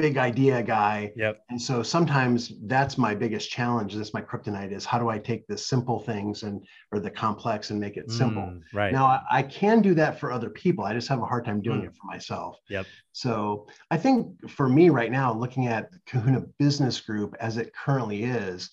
big 0.00 0.16
idea 0.16 0.62
guy. 0.62 1.12
Yep. 1.16 1.42
And 1.50 1.60
so 1.60 1.82
sometimes 1.82 2.52
that's 2.62 2.96
my 2.98 3.14
biggest 3.14 3.50
challenge. 3.50 3.94
That's 3.94 4.14
my 4.14 4.22
kryptonite 4.22 4.72
is 4.72 4.84
how 4.84 4.98
do 4.98 5.08
I 5.08 5.18
take 5.18 5.46
the 5.46 5.56
simple 5.56 5.98
things 6.00 6.42
and 6.42 6.64
or 6.92 7.00
the 7.00 7.10
complex 7.10 7.70
and 7.70 7.80
make 7.80 7.96
it 7.96 8.10
simple. 8.10 8.42
Mm, 8.42 8.62
right. 8.72 8.92
Now 8.92 9.06
I, 9.06 9.20
I, 9.30 9.42
can 9.42 9.82
do 9.82 9.94
that 9.94 10.18
for 10.18 10.32
other 10.32 10.50
people. 10.50 10.84
I 10.84 10.94
just 10.94 11.08
have 11.08 11.20
a 11.20 11.26
hard 11.26 11.44
time 11.44 11.60
doing 11.60 11.82
mm. 11.82 11.86
it 11.86 11.94
for 11.94 12.06
myself. 12.06 12.58
Yep. 12.68 12.86
So 13.12 13.66
I 13.90 13.96
think 13.96 14.50
for 14.50 14.68
me 14.68 14.90
right 14.90 15.10
now, 15.10 15.32
looking 15.32 15.66
at 15.66 15.90
Kahuna 16.06 16.42
Business 16.58 17.00
Group 17.00 17.36
as 17.40 17.56
it 17.56 17.72
currently 17.74 18.24
is, 18.24 18.70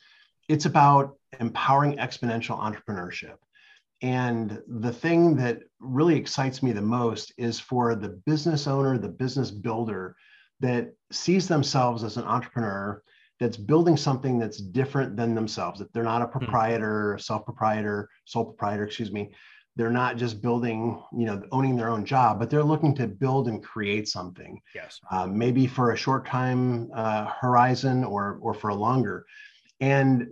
it's 0.47 0.65
about 0.65 1.17
empowering 1.39 1.97
exponential 1.97 2.57
entrepreneurship. 2.59 3.37
And 4.01 4.61
the 4.67 4.93
thing 4.93 5.35
that 5.37 5.61
really 5.79 6.15
excites 6.15 6.61
me 6.61 6.71
the 6.71 6.81
most 6.81 7.33
is 7.37 7.59
for 7.59 7.95
the 7.95 8.09
business 8.09 8.67
owner, 8.67 8.97
the 8.97 9.09
business 9.09 9.49
builder 9.49 10.15
that 10.59 10.93
sees 11.11 11.47
themselves 11.47 12.03
as 12.03 12.17
an 12.17 12.23
entrepreneur 12.23 13.01
that's 13.39 13.57
building 13.57 13.95
something 13.95 14.39
that's 14.39 14.57
different 14.57 15.15
than 15.15 15.35
themselves 15.35 15.79
that 15.79 15.91
they're 15.93 16.03
not 16.03 16.21
a 16.21 16.25
hmm. 16.25 16.39
proprietor 16.39 17.13
mm-hmm. 17.13 17.21
self-proprietor 17.21 18.09
sole 18.25 18.45
proprietor 18.45 18.85
excuse 18.85 19.11
me 19.11 19.31
they're 19.75 19.91
not 19.91 20.17
just 20.17 20.41
building 20.41 21.01
you 21.15 21.25
know 21.25 21.41
owning 21.51 21.75
their 21.75 21.89
own 21.89 22.03
job 22.03 22.39
but 22.39 22.49
they're 22.49 22.63
looking 22.63 22.95
to 22.95 23.07
build 23.07 23.47
and 23.47 23.63
create 23.63 24.07
something 24.07 24.59
yes 24.73 24.99
uh, 25.11 25.25
maybe 25.27 25.67
for 25.67 25.91
a 25.91 25.97
short 25.97 26.25
time 26.25 26.89
uh, 26.95 27.25
horizon 27.25 28.03
or 28.03 28.39
or 28.41 28.53
for 28.53 28.69
a 28.69 28.75
longer 28.75 29.25
and 29.79 30.27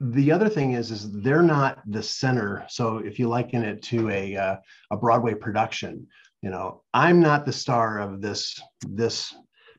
the 0.00 0.30
other 0.30 0.48
thing 0.48 0.72
is 0.72 0.90
is 0.90 1.10
they're 1.22 1.42
not 1.42 1.78
the 1.86 2.02
center 2.02 2.64
so 2.68 2.98
if 2.98 3.18
you 3.18 3.28
liken 3.28 3.62
it 3.62 3.82
to 3.82 4.08
a 4.10 4.36
uh, 4.36 4.56
a 4.90 4.96
broadway 4.96 5.34
production 5.34 6.06
you 6.40 6.50
know 6.50 6.82
i'm 6.94 7.20
not 7.20 7.44
the 7.44 7.52
star 7.52 7.98
of 7.98 8.20
this 8.20 8.60
this 8.88 9.34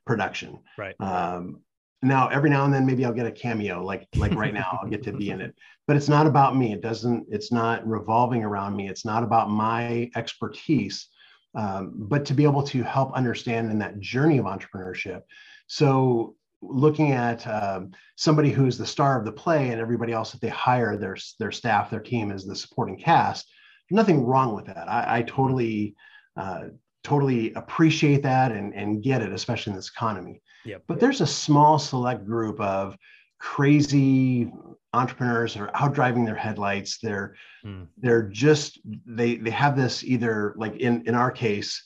production. 0.05 0.59
Right. 0.77 0.95
Um, 0.99 1.61
now, 2.01 2.27
every 2.27 2.49
now 2.49 2.65
and 2.65 2.73
then, 2.73 2.85
maybe 2.85 3.03
I'll 3.05 3.13
get 3.13 3.25
a 3.25 3.31
cameo, 3.31 3.83
like 3.83 4.07
like 4.15 4.33
right 4.35 4.53
now, 4.53 4.79
I'll 4.81 4.89
get 4.89 5.03
to 5.03 5.13
be 5.13 5.31
in 5.31 5.41
it. 5.41 5.55
But 5.87 5.97
it's 5.97 6.09
not 6.09 6.27
about 6.27 6.55
me. 6.55 6.73
It 6.73 6.81
doesn't. 6.81 7.27
It's 7.31 7.51
not 7.51 7.85
revolving 7.87 8.43
around 8.43 8.75
me. 8.75 8.89
It's 8.89 9.05
not 9.05 9.23
about 9.23 9.49
my 9.49 10.09
expertise. 10.15 11.07
Um, 11.55 11.93
but 11.95 12.25
to 12.25 12.33
be 12.33 12.43
able 12.43 12.63
to 12.63 12.83
help 12.83 13.13
understand 13.13 13.71
in 13.71 13.79
that 13.79 13.99
journey 13.99 14.37
of 14.37 14.45
entrepreneurship. 14.45 15.21
So 15.67 16.35
looking 16.61 17.13
at 17.13 17.47
um, 17.47 17.91
somebody 18.17 18.51
who's 18.51 18.77
the 18.77 18.85
star 18.85 19.17
of 19.17 19.25
the 19.25 19.31
play 19.31 19.69
and 19.69 19.79
everybody 19.79 20.11
else 20.11 20.31
that 20.31 20.41
they 20.41 20.49
hire, 20.49 20.97
their 20.97 21.17
their 21.39 21.51
staff, 21.51 21.89
their 21.89 22.01
team 22.01 22.31
is 22.31 22.45
the 22.45 22.55
supporting 22.55 22.99
cast. 22.99 23.49
Nothing 23.89 24.25
wrong 24.25 24.53
with 24.53 24.65
that. 24.65 24.89
I, 24.89 25.19
I 25.19 25.21
totally 25.21 25.95
uh, 26.35 26.65
totally 27.05 27.53
appreciate 27.53 28.23
that 28.23 28.51
and, 28.51 28.73
and 28.73 29.03
get 29.03 29.21
it, 29.21 29.31
especially 29.31 29.71
in 29.71 29.77
this 29.77 29.89
economy. 29.89 30.41
Yep. 30.65 30.83
But 30.87 30.99
there's 30.99 31.21
a 31.21 31.27
small 31.27 31.77
select 31.77 32.25
group 32.25 32.59
of 32.59 32.97
crazy 33.39 34.51
entrepreneurs 34.93 35.55
are 35.57 35.69
out 35.75 35.93
driving 35.93 36.23
their 36.23 36.35
headlights 36.35 36.99
they're 36.99 37.35
mm. 37.65 37.85
they're 37.97 38.23
just 38.23 38.79
they 39.05 39.35
they 39.35 39.49
have 39.49 39.75
this 39.75 40.03
either 40.05 40.53
like 40.57 40.77
in 40.77 41.03
in 41.05 41.13
our 41.13 41.29
case 41.29 41.83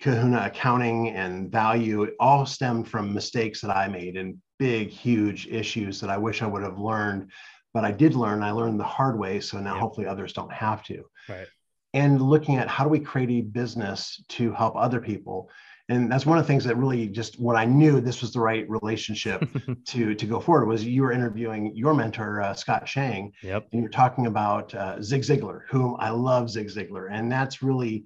kahuna 0.00 0.44
accounting 0.46 1.08
and 1.08 1.50
value 1.50 2.08
all 2.20 2.46
stem 2.46 2.84
from 2.84 3.12
mistakes 3.12 3.60
that 3.60 3.76
i 3.76 3.88
made 3.88 4.16
and 4.16 4.38
big 4.60 4.90
huge 4.90 5.48
issues 5.48 6.00
that 6.00 6.08
i 6.08 6.16
wish 6.16 6.40
i 6.40 6.46
would 6.46 6.62
have 6.62 6.78
learned 6.78 7.28
but 7.74 7.84
i 7.84 7.90
did 7.90 8.14
learn 8.14 8.42
i 8.42 8.52
learned 8.52 8.78
the 8.78 8.84
hard 8.84 9.18
way 9.18 9.40
so 9.40 9.58
now 9.58 9.74
yeah. 9.74 9.80
hopefully 9.80 10.06
others 10.06 10.32
don't 10.32 10.52
have 10.52 10.84
to 10.84 11.02
right 11.28 11.48
and 11.94 12.20
looking 12.20 12.56
at 12.56 12.68
how 12.68 12.84
do 12.84 12.90
we 12.90 13.00
create 13.00 13.30
a 13.30 13.40
business 13.42 14.22
to 14.28 14.52
help 14.52 14.74
other 14.76 15.00
people 15.00 15.50
and 15.88 16.10
that's 16.10 16.24
one 16.24 16.38
of 16.38 16.44
the 16.44 16.48
things 16.48 16.64
that 16.64 16.76
really 16.76 17.08
just 17.08 17.38
when 17.40 17.56
I 17.56 17.64
knew 17.64 18.00
this 18.00 18.20
was 18.20 18.32
the 18.32 18.40
right 18.40 18.68
relationship 18.68 19.44
to 19.86 20.14
to 20.14 20.26
go 20.26 20.40
forward 20.40 20.66
was 20.66 20.84
you 20.84 21.02
were 21.02 21.12
interviewing 21.12 21.72
your 21.74 21.94
mentor 21.94 22.40
uh, 22.40 22.54
Scott 22.54 22.88
Shang, 22.88 23.32
yep. 23.42 23.68
and 23.72 23.82
you're 23.82 23.90
talking 23.90 24.26
about 24.26 24.74
uh, 24.74 25.02
Zig 25.02 25.22
Ziglar, 25.22 25.62
whom 25.68 25.96
I 25.98 26.10
love 26.10 26.50
Zig 26.50 26.68
Ziglar, 26.68 27.08
and 27.10 27.30
that's 27.30 27.62
really 27.62 28.04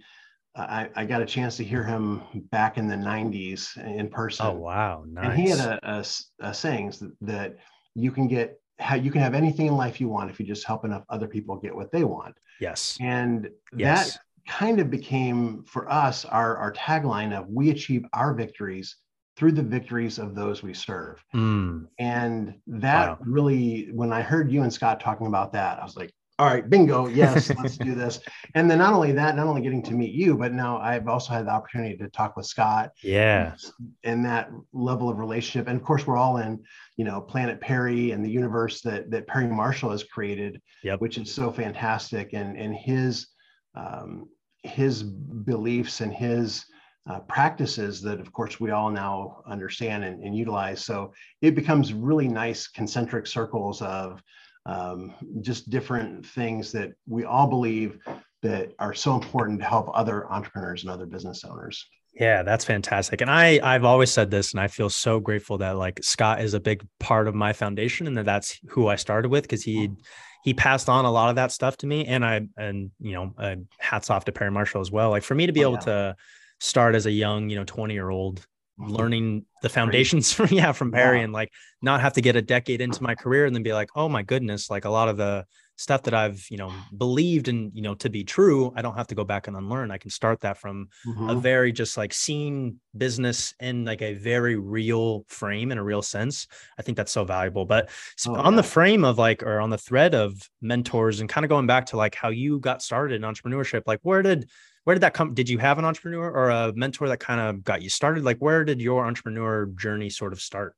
I, 0.56 0.88
I, 0.96 1.04
got 1.04 1.20
a 1.20 1.26
chance 1.26 1.58
to 1.58 1.64
hear 1.64 1.84
him 1.84 2.22
back 2.50 2.78
in 2.78 2.88
the 2.88 2.94
90s 2.94 3.76
in 3.76 4.08
person. 4.08 4.46
Oh 4.46 4.52
wow, 4.52 5.04
nice! 5.06 5.26
And 5.26 5.38
he 5.38 5.50
had 5.50 5.58
a, 5.60 5.78
a, 5.82 6.04
a 6.40 6.54
sayings 6.54 6.98
that, 7.00 7.12
that 7.20 7.56
you 7.94 8.10
can 8.10 8.26
get 8.26 8.58
how 8.78 8.94
you 8.94 9.10
can 9.10 9.22
have 9.22 9.34
anything 9.34 9.66
in 9.66 9.76
life 9.76 10.00
you 10.00 10.08
want 10.08 10.30
if 10.30 10.38
you 10.38 10.46
just 10.46 10.66
help 10.66 10.84
enough 10.84 11.04
other 11.08 11.26
people 11.26 11.56
get 11.56 11.74
what 11.74 11.90
they 11.90 12.04
want. 12.04 12.34
Yes. 12.60 12.96
And 13.00 13.48
yes. 13.76 14.14
that 14.14 14.20
kind 14.48 14.80
of 14.80 14.90
became 14.90 15.64
for 15.64 15.90
us 15.90 16.24
our, 16.24 16.56
our 16.56 16.72
tagline 16.72 17.36
of 17.36 17.48
we 17.48 17.70
achieve 17.70 18.04
our 18.12 18.34
victories 18.34 18.96
through 19.36 19.52
the 19.52 19.62
victories 19.62 20.18
of 20.18 20.34
those 20.34 20.62
we 20.62 20.72
serve. 20.72 21.22
Mm. 21.34 21.86
And 21.98 22.54
that 22.66 23.08
wow. 23.08 23.18
really, 23.20 23.88
when 23.92 24.12
I 24.12 24.22
heard 24.22 24.50
you 24.50 24.62
and 24.62 24.72
Scott 24.72 25.00
talking 25.00 25.26
about 25.26 25.52
that, 25.52 25.78
I 25.78 25.84
was 25.84 25.96
like, 25.96 26.10
all 26.38 26.46
right, 26.46 26.68
bingo, 26.68 27.06
yes, 27.06 27.50
let's 27.56 27.78
do 27.78 27.94
this. 27.94 28.20
And 28.54 28.70
then 28.70 28.78
not 28.78 28.92
only 28.92 29.12
that, 29.12 29.36
not 29.36 29.46
only 29.46 29.62
getting 29.62 29.82
to 29.84 29.94
meet 29.94 30.12
you, 30.12 30.36
but 30.36 30.52
now 30.52 30.78
I've 30.78 31.08
also 31.08 31.32
had 31.32 31.46
the 31.46 31.50
opportunity 31.50 31.96
to 31.96 32.08
talk 32.10 32.36
with 32.36 32.46
Scott. 32.46 32.90
Yeah. 33.02 33.54
And 34.04 34.24
that 34.26 34.50
level 34.72 35.08
of 35.08 35.18
relationship. 35.18 35.66
And 35.66 35.80
of 35.80 35.84
course, 35.84 36.06
we're 36.06 36.18
all 36.18 36.36
in, 36.36 36.62
you 36.96 37.04
know, 37.04 37.22
Planet 37.22 37.60
Perry 37.60 38.10
and 38.10 38.24
the 38.24 38.30
universe 38.30 38.82
that 38.82 39.10
that 39.10 39.26
Perry 39.26 39.46
Marshall 39.46 39.90
has 39.90 40.04
created, 40.04 40.60
yep. 40.82 41.00
which 41.00 41.16
is 41.16 41.32
so 41.32 41.50
fantastic. 41.50 42.34
And 42.34 42.56
and 42.56 42.74
his 42.74 43.28
um, 43.74 44.28
his 44.62 45.02
beliefs 45.02 46.00
and 46.00 46.12
his 46.12 46.66
uh, 47.08 47.20
practices 47.20 48.02
that, 48.02 48.20
of 48.20 48.32
course, 48.32 48.58
we 48.58 48.72
all 48.72 48.90
now 48.90 49.42
understand 49.46 50.02
and, 50.02 50.24
and, 50.24 50.36
utilize. 50.36 50.84
So 50.84 51.12
it 51.40 51.54
becomes 51.54 51.92
really 51.92 52.26
nice 52.26 52.66
concentric 52.66 53.28
circles 53.28 53.80
of 53.80 54.20
um, 54.66 55.14
just 55.40 55.70
different 55.70 56.26
things 56.26 56.72
that 56.72 56.92
we 57.06 57.24
all 57.24 57.46
believe 57.46 57.98
that 58.42 58.72
are 58.78 58.94
so 58.94 59.14
important 59.14 59.60
to 59.60 59.66
help 59.66 59.90
other 59.94 60.30
entrepreneurs 60.30 60.82
and 60.82 60.90
other 60.90 61.06
business 61.06 61.44
owners. 61.44 61.86
Yeah, 62.14 62.42
that's 62.42 62.64
fantastic. 62.64 63.20
And 63.20 63.30
I 63.30 63.60
I've 63.62 63.84
always 63.84 64.10
said 64.10 64.30
this 64.30 64.52
and 64.52 64.60
I 64.60 64.68
feel 64.68 64.88
so 64.88 65.20
grateful 65.20 65.58
that 65.58 65.76
like 65.76 66.00
Scott 66.02 66.40
is 66.40 66.54
a 66.54 66.60
big 66.60 66.86
part 66.98 67.28
of 67.28 67.34
my 67.34 67.52
foundation 67.52 68.06
and 68.06 68.16
that 68.16 68.24
that's 68.24 68.58
who 68.68 68.88
I 68.88 68.96
started 68.96 69.30
with 69.30 69.44
because 69.44 69.62
he 69.62 69.90
he 70.42 70.54
passed 70.54 70.88
on 70.88 71.04
a 71.04 71.10
lot 71.10 71.28
of 71.28 71.36
that 71.36 71.50
stuff 71.50 71.76
to 71.78 71.88
me 71.88 72.06
and 72.06 72.24
i 72.24 72.40
and 72.56 72.92
you 73.00 73.14
know 73.14 73.34
uh, 73.36 73.56
hats 73.80 74.10
off 74.10 74.24
to 74.26 74.30
perry 74.30 74.52
marshall 74.52 74.80
as 74.80 74.92
well 74.92 75.10
like 75.10 75.24
for 75.24 75.34
me 75.34 75.44
to 75.46 75.52
be 75.52 75.64
oh, 75.64 75.70
able 75.70 75.78
yeah. 75.78 76.12
to 76.12 76.16
start 76.60 76.94
as 76.94 77.06
a 77.06 77.10
young 77.10 77.50
you 77.50 77.56
know 77.56 77.64
20 77.64 77.94
year 77.94 78.10
old. 78.10 78.46
Learning 78.78 79.44
the 79.62 79.68
foundations 79.68 80.32
from 80.34 80.48
yeah 80.50 80.72
from 80.72 80.92
yeah. 80.94 81.12
and 81.12 81.32
like 81.32 81.50
not 81.82 82.00
have 82.00 82.12
to 82.12 82.20
get 82.20 82.36
a 82.36 82.42
decade 82.42 82.80
into 82.80 83.02
my 83.02 83.14
career 83.14 83.46
and 83.46 83.54
then 83.54 83.62
be 83.62 83.72
like 83.72 83.90
oh 83.96 84.08
my 84.08 84.22
goodness 84.22 84.70
like 84.70 84.84
a 84.84 84.90
lot 84.90 85.08
of 85.08 85.16
the 85.16 85.44
stuff 85.76 86.02
that 86.04 86.14
I've, 86.14 86.44
you 86.50 86.56
know, 86.56 86.72
believed 86.96 87.48
and, 87.48 87.70
you 87.74 87.82
know, 87.82 87.94
to 87.96 88.08
be 88.08 88.24
true, 88.24 88.72
I 88.74 88.82
don't 88.82 88.96
have 88.96 89.06
to 89.08 89.14
go 89.14 89.24
back 89.24 89.46
and 89.46 89.56
unlearn. 89.56 89.90
I 89.90 89.98
can 89.98 90.10
start 90.10 90.40
that 90.40 90.56
from 90.56 90.88
mm-hmm. 91.06 91.30
a 91.30 91.34
very 91.34 91.70
just 91.70 91.96
like 91.96 92.12
seeing 92.14 92.80
business 92.96 93.54
in 93.60 93.84
like 93.84 94.02
a 94.02 94.14
very 94.14 94.56
real 94.56 95.24
frame 95.28 95.70
in 95.70 95.78
a 95.78 95.84
real 95.84 96.02
sense. 96.02 96.46
I 96.78 96.82
think 96.82 96.96
that's 96.96 97.12
so 97.12 97.24
valuable. 97.24 97.66
But 97.66 97.90
oh, 98.26 98.34
on 98.34 98.54
yeah. 98.54 98.56
the 98.56 98.62
frame 98.62 99.04
of 99.04 99.18
like, 99.18 99.42
or 99.42 99.60
on 99.60 99.70
the 99.70 99.78
thread 99.78 100.14
of 100.14 100.34
mentors 100.62 101.20
and 101.20 101.28
kind 101.28 101.44
of 101.44 101.50
going 101.50 101.66
back 101.66 101.86
to 101.86 101.96
like 101.96 102.14
how 102.14 102.30
you 102.30 102.58
got 102.58 102.82
started 102.82 103.16
in 103.16 103.22
entrepreneurship, 103.22 103.82
like 103.86 104.00
where 104.02 104.22
did, 104.22 104.48
where 104.86 104.94
did 104.94 105.00
that 105.00 105.14
come? 105.14 105.34
Did 105.34 105.48
you 105.48 105.58
have 105.58 105.80
an 105.80 105.84
entrepreneur 105.84 106.30
or 106.30 106.48
a 106.48 106.72
mentor 106.76 107.08
that 107.08 107.18
kind 107.18 107.40
of 107.40 107.64
got 107.64 107.82
you 107.82 107.90
started? 107.90 108.22
Like, 108.22 108.38
where 108.38 108.64
did 108.64 108.80
your 108.80 109.04
entrepreneur 109.04 109.66
journey 109.66 110.08
sort 110.08 110.32
of 110.32 110.40
start? 110.40 110.76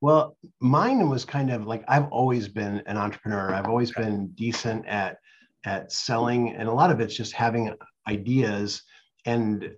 Well, 0.00 0.38
mine 0.60 1.10
was 1.10 1.26
kind 1.26 1.52
of 1.52 1.66
like 1.66 1.84
I've 1.86 2.06
always 2.06 2.48
been 2.48 2.82
an 2.86 2.96
entrepreneur. 2.96 3.52
I've 3.52 3.66
always 3.66 3.90
okay. 3.90 4.04
been 4.04 4.28
decent 4.28 4.86
at 4.86 5.18
at 5.66 5.92
selling, 5.92 6.54
and 6.54 6.66
a 6.66 6.72
lot 6.72 6.90
of 6.90 7.00
it's 7.00 7.14
just 7.14 7.34
having 7.34 7.74
ideas. 8.08 8.82
And 9.26 9.70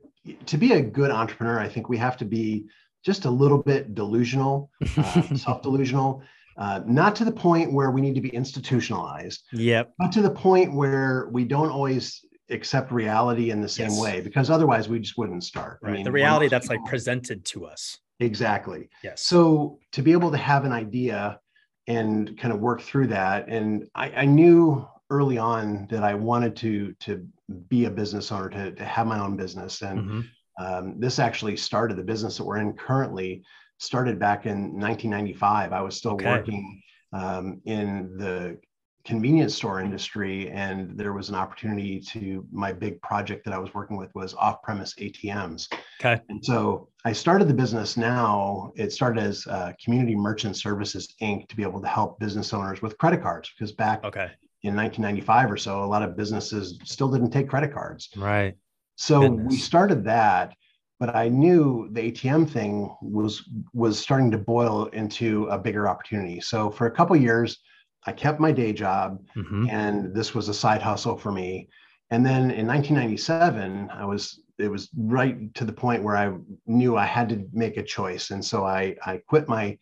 to 0.46 0.56
be 0.56 0.74
a 0.74 0.80
good 0.80 1.10
entrepreneur, 1.10 1.58
I 1.58 1.68
think 1.68 1.88
we 1.88 1.98
have 1.98 2.16
to 2.18 2.24
be 2.24 2.66
just 3.04 3.24
a 3.24 3.30
little 3.30 3.60
bit 3.60 3.92
delusional, 3.92 4.70
uh, 4.96 5.22
self 5.36 5.62
delusional. 5.62 6.22
Uh, 6.56 6.82
not 6.86 7.16
to 7.16 7.24
the 7.24 7.32
point 7.32 7.72
where 7.72 7.90
we 7.90 8.00
need 8.00 8.14
to 8.14 8.20
be 8.20 8.30
institutionalized. 8.30 9.42
Yep. 9.52 9.94
But 9.98 10.12
to 10.12 10.22
the 10.22 10.30
point 10.30 10.72
where 10.72 11.28
we 11.32 11.44
don't 11.44 11.70
always 11.70 12.24
accept 12.50 12.90
reality 12.90 13.50
in 13.50 13.60
the 13.60 13.68
same 13.68 13.90
yes. 13.90 14.00
way, 14.00 14.20
because 14.20 14.50
otherwise 14.50 14.88
we 14.88 14.98
just 14.98 15.18
wouldn't 15.18 15.44
start. 15.44 15.78
Right. 15.82 15.90
I 15.90 15.94
mean, 15.96 16.04
the 16.04 16.12
reality 16.12 16.48
that's 16.48 16.68
people, 16.68 16.82
like 16.82 16.90
presented 16.90 17.44
to 17.46 17.66
us. 17.66 17.98
Exactly. 18.20 18.88
Yes. 19.02 19.22
So 19.22 19.78
to 19.92 20.02
be 20.02 20.12
able 20.12 20.30
to 20.30 20.36
have 20.36 20.64
an 20.64 20.72
idea 20.72 21.40
and 21.86 22.36
kind 22.38 22.52
of 22.52 22.60
work 22.60 22.80
through 22.80 23.08
that, 23.08 23.48
and 23.48 23.88
I, 23.94 24.10
I 24.10 24.24
knew 24.24 24.86
early 25.10 25.38
on 25.38 25.86
that 25.90 26.02
I 26.02 26.14
wanted 26.14 26.56
to 26.56 26.94
to 27.00 27.26
be 27.68 27.86
a 27.86 27.90
business 27.90 28.30
owner, 28.30 28.50
to, 28.50 28.72
to 28.72 28.84
have 28.84 29.06
my 29.06 29.18
own 29.18 29.36
business, 29.36 29.82
and 29.82 30.00
mm-hmm. 30.00 30.64
um, 30.64 31.00
this 31.00 31.18
actually 31.18 31.56
started 31.56 31.96
the 31.96 32.04
business 32.04 32.36
that 32.36 32.44
we're 32.44 32.58
in 32.58 32.74
currently 32.74 33.42
started 33.78 34.18
back 34.18 34.44
in 34.46 34.72
1995. 34.78 35.72
I 35.72 35.80
was 35.80 35.96
still 35.96 36.12
okay. 36.12 36.26
working 36.26 36.82
um, 37.12 37.60
in 37.64 38.16
the 38.18 38.58
convenience 39.04 39.54
store 39.54 39.80
industry 39.80 40.50
and 40.50 40.98
there 40.98 41.12
was 41.12 41.28
an 41.28 41.34
opportunity 41.34 42.00
to 42.00 42.46
my 42.52 42.72
big 42.72 43.00
project 43.00 43.44
that 43.44 43.54
i 43.54 43.58
was 43.58 43.72
working 43.72 43.96
with 43.96 44.14
was 44.14 44.34
off-premise 44.34 44.94
atms 44.96 45.68
okay. 46.00 46.20
And 46.28 46.44
so 46.44 46.88
i 47.04 47.12
started 47.12 47.48
the 47.48 47.54
business 47.54 47.96
now. 47.96 48.72
It 48.76 48.92
started 48.92 49.22
as 49.22 49.46
uh, 49.46 49.72
community 49.82 50.14
merchant 50.14 50.56
services 50.56 51.14
inc. 51.22 51.48
to 51.48 51.56
be 51.56 51.62
able 51.62 51.80
to 51.80 51.88
help 51.88 52.18
business 52.18 52.52
owners 52.52 52.82
with 52.82 52.98
credit 52.98 53.22
cards 53.22 53.50
because 53.50 53.72
back 53.72 54.04
okay. 54.04 54.30
in 54.62 54.74
1995 54.76 55.52
or 55.52 55.56
so 55.56 55.84
a 55.84 55.86
lot 55.86 56.02
of 56.02 56.16
businesses 56.16 56.78
still 56.84 57.08
didn't 57.08 57.30
take 57.30 57.48
credit 57.48 57.72
cards. 57.72 58.10
Right. 58.16 58.56
So 58.96 59.20
Goodness. 59.20 59.50
we 59.50 59.56
started 59.56 60.04
that 60.04 60.54
but 61.00 61.14
i 61.14 61.28
knew 61.28 61.88
the 61.92 62.10
atm 62.12 62.48
thing 62.48 62.94
was 63.00 63.48
was 63.72 63.98
starting 63.98 64.30
to 64.32 64.38
boil 64.38 64.86
into 64.86 65.46
a 65.46 65.58
bigger 65.58 65.88
opportunity. 65.88 66.40
So 66.40 66.70
for 66.70 66.86
a 66.86 66.90
couple 66.90 67.16
years 67.16 67.58
I 68.06 68.12
kept 68.12 68.40
my 68.40 68.52
day 68.52 68.72
job, 68.72 69.20
mm-hmm. 69.36 69.68
and 69.70 70.14
this 70.14 70.34
was 70.34 70.48
a 70.48 70.54
side 70.54 70.82
hustle 70.82 71.16
for 71.16 71.32
me. 71.32 71.68
And 72.10 72.24
then 72.24 72.50
in 72.50 72.66
1997, 72.66 73.90
I 73.90 74.04
was 74.04 74.40
it 74.58 74.68
was 74.68 74.88
right 74.96 75.54
to 75.54 75.64
the 75.64 75.72
point 75.72 76.02
where 76.02 76.16
I 76.16 76.32
knew 76.66 76.96
I 76.96 77.04
had 77.04 77.28
to 77.28 77.46
make 77.52 77.76
a 77.76 77.82
choice, 77.82 78.30
and 78.30 78.44
so 78.44 78.64
I 78.64 78.96
I 79.04 79.20
quit 79.28 79.48
my 79.48 79.78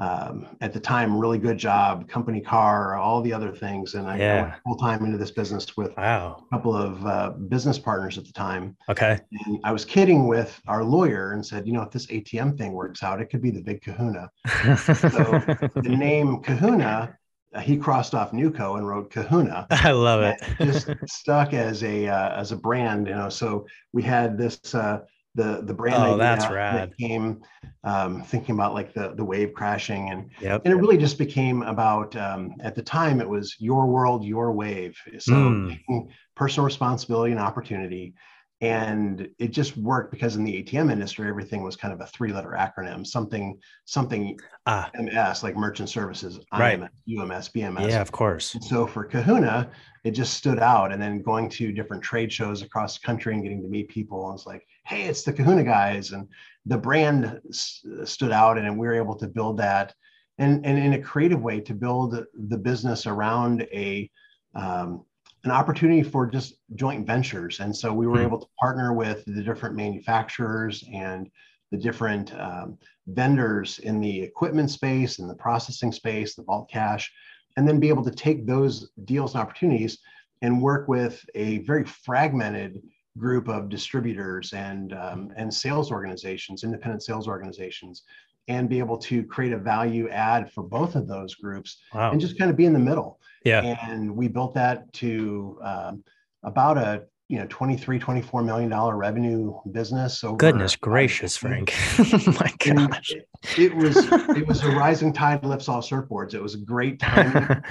um, 0.00 0.56
at 0.60 0.72
the 0.72 0.80
time 0.80 1.16
really 1.16 1.38
good 1.38 1.56
job, 1.56 2.08
company 2.08 2.40
car, 2.40 2.96
all 2.96 3.22
the 3.22 3.32
other 3.32 3.52
things, 3.52 3.94
and 3.94 4.08
I 4.08 4.18
yeah. 4.18 4.42
went 4.42 4.54
full 4.64 4.76
time 4.76 5.04
into 5.04 5.18
this 5.18 5.30
business 5.30 5.76
with 5.76 5.96
wow. 5.96 6.44
a 6.46 6.56
couple 6.56 6.74
of 6.74 7.06
uh, 7.06 7.30
business 7.48 7.78
partners 7.78 8.18
at 8.18 8.24
the 8.24 8.32
time. 8.32 8.76
Okay, 8.88 9.20
and 9.46 9.60
I 9.62 9.72
was 9.72 9.84
kidding 9.84 10.26
with 10.26 10.60
our 10.66 10.82
lawyer 10.82 11.32
and 11.32 11.44
said, 11.44 11.66
you 11.66 11.72
know, 11.72 11.82
if 11.82 11.90
this 11.90 12.06
ATM 12.06 12.58
thing 12.58 12.72
works 12.72 13.02
out, 13.02 13.20
it 13.20 13.26
could 13.26 13.42
be 13.42 13.50
the 13.50 13.62
big 13.62 13.82
Kahuna. 13.82 14.30
so 14.76 15.40
the 15.76 15.96
name 15.96 16.40
Kahuna 16.40 17.16
he 17.60 17.76
crossed 17.76 18.14
off 18.14 18.32
Nuco 18.32 18.76
and 18.76 18.86
wrote 18.86 19.10
Kahuna. 19.10 19.66
I 19.70 19.92
love 19.92 20.22
it. 20.22 20.40
just 20.58 20.88
stuck 21.06 21.52
as 21.52 21.82
a 21.82 22.08
uh, 22.08 22.40
as 22.40 22.52
a 22.52 22.56
brand, 22.56 23.06
you 23.06 23.14
know. 23.14 23.28
So 23.28 23.66
we 23.92 24.02
had 24.02 24.36
this 24.36 24.74
uh, 24.74 25.00
the 25.34 25.62
the 25.64 25.74
brand 25.74 26.02
oh, 26.02 26.16
that's 26.16 26.48
rad. 26.50 26.74
that 26.76 26.96
came 26.96 27.42
um, 27.82 28.22
thinking 28.22 28.54
about 28.54 28.74
like 28.74 28.94
the 28.94 29.14
the 29.16 29.24
wave 29.24 29.52
crashing 29.52 30.10
and 30.10 30.30
yep. 30.40 30.62
and 30.64 30.72
it 30.72 30.76
really 30.76 30.96
just 30.96 31.18
became 31.18 31.62
about 31.62 32.14
um, 32.16 32.54
at 32.60 32.74
the 32.74 32.82
time 32.82 33.20
it 33.20 33.28
was 33.28 33.56
your 33.58 33.86
world 33.86 34.24
your 34.24 34.52
wave 34.52 34.96
so 35.18 35.32
mm. 35.32 36.08
personal 36.36 36.64
responsibility 36.64 37.32
and 37.32 37.40
opportunity 37.40 38.14
and 38.60 39.28
it 39.38 39.48
just 39.48 39.76
worked 39.76 40.12
because 40.12 40.36
in 40.36 40.44
the 40.44 40.62
ATM 40.62 40.90
industry 40.90 41.28
everything 41.28 41.62
was 41.62 41.76
kind 41.76 41.92
of 41.92 42.00
a 42.00 42.06
three 42.06 42.32
letter 42.32 42.56
acronym 42.56 43.04
something 43.06 43.58
something 43.84 44.38
ah. 44.66 44.90
MS 44.94 45.42
like 45.42 45.56
merchant 45.56 45.88
services 45.88 46.38
right. 46.52 46.80
IMS, 46.80 46.90
UMS 47.08 47.48
BMS 47.50 47.90
yeah 47.90 48.00
of 48.00 48.12
course. 48.12 48.54
And 48.54 48.64
so 48.64 48.86
for 48.86 49.04
Kahuna 49.04 49.70
it 50.04 50.12
just 50.12 50.34
stood 50.34 50.58
out. 50.58 50.92
And 50.92 51.00
then 51.00 51.22
going 51.22 51.48
to 51.48 51.72
different 51.72 52.02
trade 52.02 52.32
shows 52.32 52.62
across 52.62 52.98
the 52.98 53.06
country 53.06 53.34
and 53.34 53.42
getting 53.42 53.62
to 53.62 53.68
meet 53.68 53.88
people 53.88 54.30
and 54.30 54.38
it's 54.38 54.46
like 54.46 54.66
hey 54.86 55.04
it's 55.04 55.24
the 55.24 55.32
Kahuna 55.32 55.64
guys. 55.64 56.12
And 56.12 56.28
the 56.64 56.78
brand 56.78 57.40
s- 57.48 57.84
stood 58.04 58.32
out 58.32 58.56
and 58.56 58.78
we 58.78 58.86
were 58.86 58.94
able 58.94 59.16
to 59.16 59.26
build 59.26 59.58
that. 59.58 59.94
And, 60.38 60.66
and 60.66 60.78
in 60.78 60.94
a 60.94 61.02
creative 61.02 61.42
way 61.42 61.60
to 61.60 61.74
build 61.74 62.24
the 62.34 62.58
business 62.58 63.06
around 63.06 63.62
a 63.72 64.10
um, 64.54 65.04
an 65.44 65.50
opportunity 65.50 66.02
for 66.02 66.26
just 66.26 66.56
joint 66.74 67.06
ventures. 67.06 67.60
And 67.60 67.74
so 67.74 67.92
we 67.92 68.06
were 68.06 68.16
mm-hmm. 68.16 68.26
able 68.26 68.40
to 68.40 68.46
partner 68.58 68.92
with 68.92 69.24
the 69.26 69.42
different 69.42 69.76
manufacturers 69.76 70.84
and 70.92 71.30
the 71.70 71.78
different 71.78 72.34
um, 72.38 72.78
vendors 73.06 73.78
in 73.80 74.00
the 74.00 74.22
equipment 74.22 74.70
space 74.70 75.18
and 75.18 75.28
the 75.28 75.34
processing 75.34 75.92
space, 75.92 76.34
the 76.34 76.42
vault 76.42 76.70
cash, 76.70 77.12
and 77.56 77.68
then 77.68 77.80
be 77.80 77.88
able 77.88 78.04
to 78.04 78.10
take 78.10 78.46
those 78.46 78.90
deals 79.04 79.34
and 79.34 79.42
opportunities 79.42 79.98
and 80.42 80.60
work 80.60 80.88
with 80.88 81.24
a 81.34 81.58
very 81.58 81.84
fragmented 81.84 82.82
group 83.16 83.48
of 83.48 83.68
distributors 83.68 84.52
and 84.52 84.92
um, 84.92 85.32
and 85.36 85.52
sales 85.52 85.92
organizations, 85.92 86.64
independent 86.64 87.02
sales 87.02 87.28
organizations, 87.28 88.02
and 88.48 88.68
be 88.68 88.78
able 88.78 88.98
to 88.98 89.24
create 89.24 89.52
a 89.52 89.58
value 89.58 90.08
add 90.10 90.52
for 90.52 90.62
both 90.62 90.94
of 90.96 91.08
those 91.08 91.34
groups 91.34 91.78
wow. 91.94 92.10
and 92.10 92.20
just 92.20 92.38
kind 92.38 92.50
of 92.50 92.56
be 92.56 92.66
in 92.66 92.72
the 92.72 92.78
middle. 92.78 93.20
Yeah. 93.44 93.76
And 93.88 94.14
we 94.14 94.28
built 94.28 94.54
that 94.54 94.92
to 94.94 95.58
um, 95.62 96.04
about 96.42 96.78
a 96.78 97.04
you 97.28 97.38
know 97.38 97.46
23 97.48 97.98
24 97.98 98.42
million 98.42 98.68
dollar 98.68 98.96
revenue 98.96 99.54
business 99.72 100.18
so 100.18 100.34
goodness 100.34 100.76
gracious 100.76 101.36
frank 101.36 101.74
oh 101.98 102.36
my 102.38 102.52
gosh 102.58 103.12
it, 103.12 103.28
it, 103.58 103.74
was 103.74 103.96
it 104.36 104.46
was 104.46 104.62
a 104.62 104.70
rising 104.70 105.12
tide 105.12 105.42
lifts 105.44 105.68
all 105.68 105.80
surfboards 105.80 106.34
it 106.34 106.42
was 106.42 106.54
a 106.54 106.58
great 106.58 106.98
time 107.00 107.62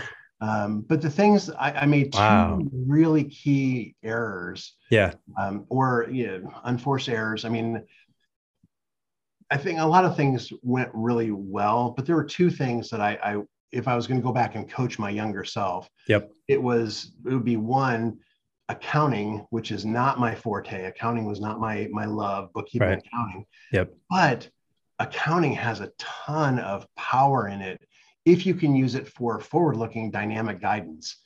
um, 0.42 0.82
but 0.82 1.02
the 1.02 1.10
things 1.10 1.50
I, 1.52 1.72
I 1.72 1.86
made 1.86 2.14
two 2.14 2.20
wow. 2.20 2.60
really 2.74 3.26
key 3.26 3.96
errors 4.04 4.74
yeah 4.90 5.14
um, 5.40 5.66
or 5.70 6.08
you 6.12 6.40
know, 6.40 6.54
unforced 6.64 7.08
errors 7.08 7.46
i 7.46 7.50
mean 7.50 7.84
I 9.52 9.58
think 9.58 9.80
a 9.80 9.86
lot 9.86 10.06
of 10.06 10.16
things 10.16 10.52
went 10.62 10.90
really 10.94 11.32
well, 11.32 11.92
but 11.92 12.06
there 12.06 12.16
were 12.16 12.24
two 12.24 12.50
things 12.50 12.90
that 12.90 13.02
I, 13.02 13.18
I 13.24 13.42
if 13.72 13.88
I 13.88 13.96
was 13.96 14.06
going 14.08 14.20
to 14.20 14.26
go 14.26 14.32
back 14.32 14.56
and 14.56 14.70
coach 14.70 15.00
my 15.00 15.10
younger 15.10 15.44
self, 15.44 15.90
yep, 16.08 16.32
it 16.48 16.62
was 16.62 17.14
it 17.26 17.34
would 17.34 17.46
be 17.46 17.58
one 17.58 18.20
accounting, 18.70 19.46
which 19.50 19.72
is 19.72 19.86
not 19.86 20.20
my 20.20 20.34
forte. 20.34 20.86
Accounting 20.86 21.26
was 21.26 21.42
not 21.42 21.60
my 21.60 21.88
my 21.92 22.06
love, 22.06 22.52
bookkeeping, 22.54 22.88
right. 22.88 23.04
accounting. 23.06 23.46
Yep, 23.72 23.94
but 24.10 24.50
accounting 25.00 25.54
has 25.54 25.80
a 25.80 25.92
ton 25.98 26.60
of 26.60 26.86
power 26.96 27.48
in 27.48 27.62
it 27.62 27.82
if 28.26 28.46
you 28.46 28.54
can 28.54 28.76
use 28.76 28.96
it 28.96 29.08
for 29.08 29.40
forward-looking 29.40 30.12
dynamic 30.12 30.62
guidance. 30.62 31.18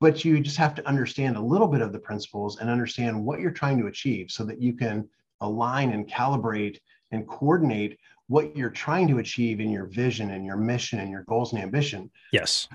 But 0.00 0.24
you 0.24 0.40
just 0.40 0.56
have 0.56 0.74
to 0.76 0.88
understand 0.88 1.36
a 1.36 1.40
little 1.40 1.68
bit 1.68 1.80
of 1.80 1.92
the 1.92 1.98
principles 1.98 2.58
and 2.58 2.70
understand 2.70 3.22
what 3.22 3.40
you're 3.40 3.50
trying 3.50 3.78
to 3.78 3.86
achieve 3.86 4.30
so 4.30 4.44
that 4.44 4.60
you 4.60 4.74
can 4.74 5.08
align 5.40 5.92
and 5.92 6.08
calibrate 6.08 6.78
and 7.10 7.26
coordinate 7.26 7.98
what 8.28 8.56
you're 8.56 8.70
trying 8.70 9.08
to 9.08 9.18
achieve 9.18 9.60
in 9.60 9.70
your 9.70 9.86
vision 9.86 10.30
and 10.30 10.44
your 10.44 10.56
mission 10.56 11.00
and 11.00 11.10
your 11.10 11.24
goals 11.24 11.52
and 11.52 11.62
ambition. 11.62 12.10
Yes. 12.32 12.68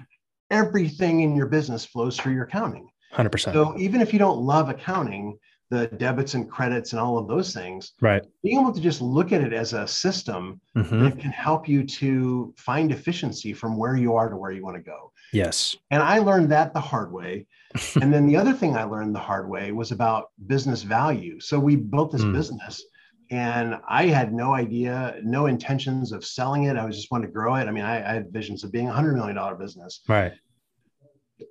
Everything 0.51 1.21
in 1.21 1.35
your 1.35 1.47
business 1.47 1.85
flows 1.85 2.17
through 2.17 2.33
your 2.33 2.45
accounting. 2.45 2.89
100%. 3.13 3.53
So 3.53 3.75
even 3.77 4.01
if 4.01 4.13
you 4.13 4.19
don't 4.19 4.39
love 4.39 4.69
accounting, 4.69 5.37
the 5.69 5.87
debits 5.87 6.33
and 6.33 6.49
credits 6.49 6.93
and 6.93 6.99
all 6.99 7.17
of 7.17 7.27
those 7.27 7.53
things, 7.53 7.93
right? 8.01 8.23
Being 8.43 8.59
able 8.59 8.73
to 8.73 8.81
just 8.81 9.01
look 9.01 9.31
at 9.31 9.41
it 9.41 9.53
as 9.53 9.73
a 9.73 9.87
system 9.87 10.59
mm-hmm. 10.75 11.03
that 11.03 11.19
can 11.19 11.31
help 11.31 11.69
you 11.69 11.83
to 11.83 12.53
find 12.57 12.91
efficiency 12.91 13.53
from 13.53 13.77
where 13.77 13.95
you 13.95 14.15
are 14.15 14.29
to 14.29 14.35
where 14.35 14.51
you 14.51 14.63
want 14.63 14.77
to 14.77 14.83
go. 14.83 15.11
Yes. 15.31 15.75
And 15.91 16.01
I 16.01 16.19
learned 16.19 16.51
that 16.51 16.73
the 16.73 16.81
hard 16.81 17.11
way. 17.11 17.45
and 18.01 18.11
then 18.11 18.25
the 18.25 18.35
other 18.35 18.53
thing 18.53 18.75
I 18.75 18.83
learned 18.83 19.13
the 19.13 19.19
hard 19.19 19.47
way 19.47 19.71
was 19.71 19.91
about 19.91 20.31
business 20.47 20.81
value. 20.81 21.39
So 21.39 21.59
we 21.59 21.75
built 21.75 22.11
this 22.11 22.23
mm. 22.23 22.33
business 22.33 22.83
and 23.29 23.79
I 23.87 24.07
had 24.07 24.33
no 24.33 24.53
idea, 24.53 25.19
no 25.23 25.45
intentions 25.45 26.11
of 26.11 26.25
selling 26.25 26.63
it. 26.63 26.77
I 26.77 26.85
was 26.85 26.95
just 26.95 27.11
wanting 27.11 27.27
to 27.27 27.33
grow 27.33 27.55
it. 27.55 27.67
I 27.67 27.71
mean, 27.71 27.83
I, 27.83 27.97
I 27.97 28.13
had 28.13 28.31
visions 28.31 28.63
of 28.63 28.71
being 28.71 28.87
a 28.89 28.93
hundred 28.93 29.15
million 29.15 29.35
dollar 29.35 29.55
business. 29.55 30.01
Right. 30.07 30.33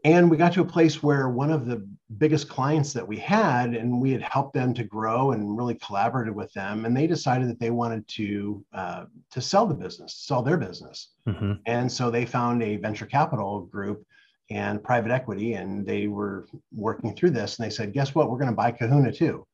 And 0.05 0.31
we 0.31 0.37
got 0.37 0.53
to 0.53 0.61
a 0.61 0.67
place 0.67 1.03
where 1.03 1.31
one 1.31 1.51
of 1.51 1.65
the 1.65 1.87
biggest 2.19 2.49
clients 2.49 2.93
that 2.93 3.07
we 3.07 3.17
had, 3.17 3.75
and 3.75 4.01
we 4.01 4.11
had 4.13 4.21
helped 4.21 4.53
them 4.53 4.75
to 4.75 4.85
grow 4.85 5.33
and 5.33 5.57
really 5.57 5.77
collaborated 5.77 6.35
with 6.35 6.53
them, 6.53 6.85
and 6.85 6.95
they 6.95 7.07
decided 7.07 7.49
that 7.49 7.59
they 7.59 7.71
wanted 7.71 8.07
to 8.09 8.65
uh, 8.75 9.05
to 9.31 9.41
sell 9.41 9.67
the 9.67 9.75
business, 9.75 10.15
sell 10.15 10.43
their 10.43 10.59
business. 10.59 11.13
Mm-hmm. 11.27 11.53
And 11.65 11.91
so 11.91 12.11
they 12.11 12.27
found 12.27 12.63
a 12.63 12.77
venture 12.77 13.07
capital 13.07 13.63
group 13.63 14.05
and 14.51 14.83
private 14.83 15.11
equity, 15.11 15.55
and 15.55 15.87
they 15.87 16.07
were 16.07 16.47
working 16.75 17.15
through 17.15 17.31
this. 17.31 17.59
And 17.59 17.65
they 17.65 17.75
said, 17.75 17.95
"Guess 17.95 18.15
what? 18.15 18.31
We're 18.31 18.39
going 18.39 18.51
to 18.51 18.57
buy 18.57 18.73
Kahuna 18.73 19.13
too." 19.13 19.47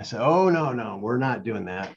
I 0.00 0.02
said, 0.02 0.20
Oh, 0.20 0.48
no, 0.48 0.72
no, 0.72 0.98
we're 1.00 1.18
not 1.18 1.44
doing 1.44 1.66
that. 1.66 1.94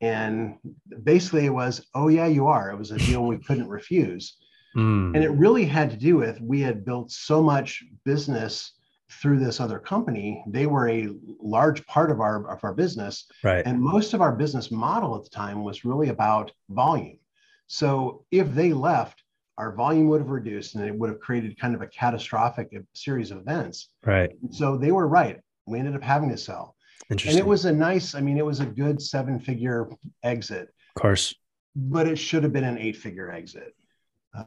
And 0.00 0.56
basically, 1.04 1.46
it 1.46 1.50
was, 1.50 1.86
Oh, 1.94 2.08
yeah, 2.08 2.26
you 2.26 2.48
are. 2.48 2.70
It 2.70 2.78
was 2.78 2.90
a 2.90 2.98
deal 2.98 3.24
we 3.24 3.38
couldn't 3.38 3.68
refuse. 3.68 4.36
Mm. 4.76 5.14
And 5.14 5.22
it 5.22 5.30
really 5.30 5.64
had 5.64 5.90
to 5.90 5.96
do 5.96 6.16
with 6.16 6.40
we 6.40 6.60
had 6.60 6.84
built 6.84 7.12
so 7.12 7.40
much 7.40 7.84
business 8.04 8.72
through 9.08 9.38
this 9.38 9.60
other 9.60 9.78
company. 9.78 10.42
They 10.48 10.66
were 10.66 10.88
a 10.88 11.10
large 11.40 11.86
part 11.86 12.10
of 12.10 12.20
our, 12.20 12.50
of 12.50 12.64
our 12.64 12.74
business. 12.74 13.26
Right. 13.44 13.64
And 13.64 13.80
most 13.80 14.14
of 14.14 14.20
our 14.20 14.34
business 14.34 14.72
model 14.72 15.16
at 15.16 15.22
the 15.22 15.30
time 15.30 15.62
was 15.62 15.84
really 15.84 16.08
about 16.08 16.50
volume. 16.70 17.18
So 17.68 18.24
if 18.32 18.52
they 18.52 18.72
left, 18.72 19.22
our 19.56 19.72
volume 19.72 20.08
would 20.08 20.20
have 20.20 20.30
reduced 20.30 20.74
and 20.74 20.84
it 20.84 20.94
would 20.94 21.10
have 21.10 21.20
created 21.20 21.58
kind 21.58 21.76
of 21.76 21.82
a 21.82 21.86
catastrophic 21.86 22.74
series 22.94 23.30
of 23.30 23.38
events. 23.38 23.90
Right. 24.04 24.32
So 24.50 24.76
they 24.76 24.90
were 24.90 25.06
right. 25.06 25.40
We 25.66 25.78
ended 25.78 25.94
up 25.94 26.02
having 26.02 26.30
to 26.30 26.36
sell. 26.36 26.73
Interesting. 27.10 27.38
And 27.38 27.46
it 27.46 27.48
was 27.48 27.64
a 27.64 27.72
nice, 27.72 28.14
I 28.14 28.20
mean, 28.20 28.38
it 28.38 28.46
was 28.46 28.60
a 28.60 28.66
good 28.66 29.00
seven 29.00 29.38
figure 29.38 29.88
exit. 30.22 30.68
Of 30.96 31.02
course. 31.02 31.34
But 31.76 32.06
it 32.06 32.16
should 32.16 32.42
have 32.42 32.52
been 32.52 32.64
an 32.64 32.78
eight 32.78 32.96
figure 32.96 33.30
exit. 33.30 33.74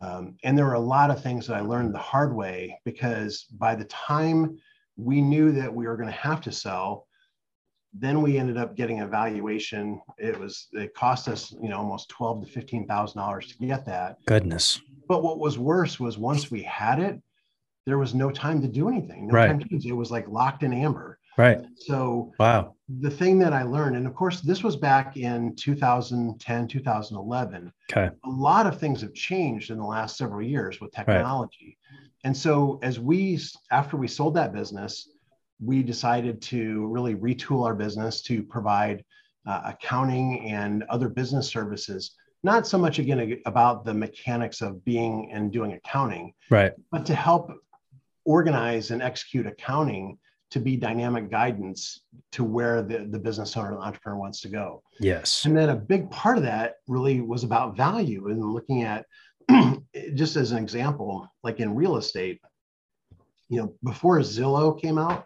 Um, 0.02 0.36
and 0.44 0.58
there 0.58 0.66
were 0.66 0.74
a 0.74 0.80
lot 0.80 1.12
of 1.12 1.22
things 1.22 1.48
that 1.48 1.56
I 1.56 1.62
learned 1.62 1.94
the 1.94 2.00
hard 2.00 2.36
way 2.36 2.80
because 2.84 3.46
by 3.52 3.76
the 3.76 3.86
time 3.86 4.58
we 4.98 5.22
knew 5.22 5.52
that 5.54 5.74
we 5.74 5.88
were 5.88 5.96
going 5.96 6.10
to 6.10 6.16
have 6.16 6.42
to 6.42 6.52
sell, 6.52 7.08
then 7.94 8.22
we 8.22 8.38
ended 8.38 8.58
up 8.58 8.76
getting 8.76 9.02
a 9.02 9.08
valuation. 9.08 10.02
It 10.18 10.38
was 10.38 10.68
it 10.74 10.94
cost 10.94 11.28
us, 11.28 11.54
you 11.62 11.70
know, 11.70 11.78
almost 11.78 12.10
twelve 12.10 12.44
to 12.44 12.52
fifteen 12.52 12.86
thousand 12.86 13.20
dollars 13.20 13.48
to 13.48 13.66
get 13.66 13.86
that. 13.86 14.18
Goodness. 14.26 14.82
But 15.08 15.24
what 15.24 15.40
was 15.40 15.58
worse 15.58 16.00
was 16.00 16.18
once 16.18 16.52
we 16.52 16.64
had 16.64 17.00
it, 17.00 17.22
there 17.86 17.98
was 17.98 18.14
no 18.14 18.30
time 18.30 18.62
to 18.62 18.68
do 18.68 18.90
anything. 18.90 19.28
No 19.28 19.34
right. 19.34 19.48
time 19.48 19.60
to, 19.60 19.88
it 19.88 19.94
was 19.94 20.12
like 20.12 20.28
locked 20.28 20.64
in 20.64 20.74
amber. 20.74 21.17
Right. 21.38 21.60
So, 21.78 22.34
wow. 22.40 22.74
The 23.00 23.12
thing 23.12 23.38
that 23.40 23.54
I 23.54 23.64
learned, 23.64 23.96
and 23.96 24.08
of 24.08 24.16
course, 24.16 24.42
this 24.42 24.64
was 24.64 24.76
back 24.76 25.18
in 25.18 25.56
2010, 25.56 26.68
2011. 26.68 27.74
Okay. 27.92 28.10
A 28.26 28.30
lot 28.30 28.66
of 28.66 28.80
things 28.80 29.02
have 29.02 29.14
changed 29.14 29.70
in 29.70 29.78
the 29.78 29.86
last 29.86 30.18
several 30.18 30.42
years 30.42 30.82
with 30.82 30.92
technology. 30.92 31.78
Right. 31.92 32.10
And 32.24 32.36
so, 32.36 32.80
as 32.82 33.00
we, 33.00 33.40
after 33.72 33.98
we 33.98 34.08
sold 34.08 34.36
that 34.36 34.54
business, 34.54 35.10
we 35.64 35.84
decided 35.84 36.42
to 36.44 36.88
really 36.88 37.16
retool 37.16 37.66
our 37.66 37.76
business 37.76 38.22
to 38.24 38.44
provide 38.44 39.04
uh, 39.46 39.62
accounting 39.66 40.42
and 40.50 40.84
other 40.84 41.10
business 41.10 41.48
services. 41.48 42.16
Not 42.44 42.68
so 42.68 42.78
much 42.78 43.00
again 43.00 43.40
about 43.46 43.86
the 43.86 43.94
mechanics 43.94 44.62
of 44.62 44.84
being 44.86 45.32
and 45.32 45.52
doing 45.52 45.74
accounting, 45.74 46.34
right? 46.50 46.74
But 46.92 47.06
to 47.08 47.16
help 47.16 47.52
organize 48.26 48.92
and 48.92 49.02
execute 49.02 49.48
accounting 49.48 50.18
to 50.52 50.60
be 50.60 50.78
dynamic 50.78 51.30
guidance 51.30 52.02
to 52.32 52.44
where 52.44 52.82
the, 52.82 53.08
the 53.10 53.20
business 53.20 53.56
owner 53.58 53.72
the 53.72 53.80
entrepreneur 53.80 54.18
wants 54.18 54.42
to 54.42 54.50
go. 54.50 54.82
Yes. 55.00 55.46
And 55.46 55.56
then 55.56 55.70
a 55.70 55.76
big 55.76 56.10
part 56.10 56.38
of 56.38 56.44
that 56.44 56.76
really 56.88 57.22
was 57.22 57.44
about 57.44 57.76
value 57.76 58.30
and 58.30 58.54
looking 58.54 58.84
at 58.84 59.06
just 60.14 60.36
as 60.36 60.52
an 60.52 60.58
example 60.58 61.28
like 61.44 61.60
in 61.60 61.74
real 61.74 61.96
estate 61.96 62.42
you 63.50 63.58
know 63.58 63.74
before 63.84 64.20
zillow 64.20 64.80
came 64.80 64.98
out 64.98 65.26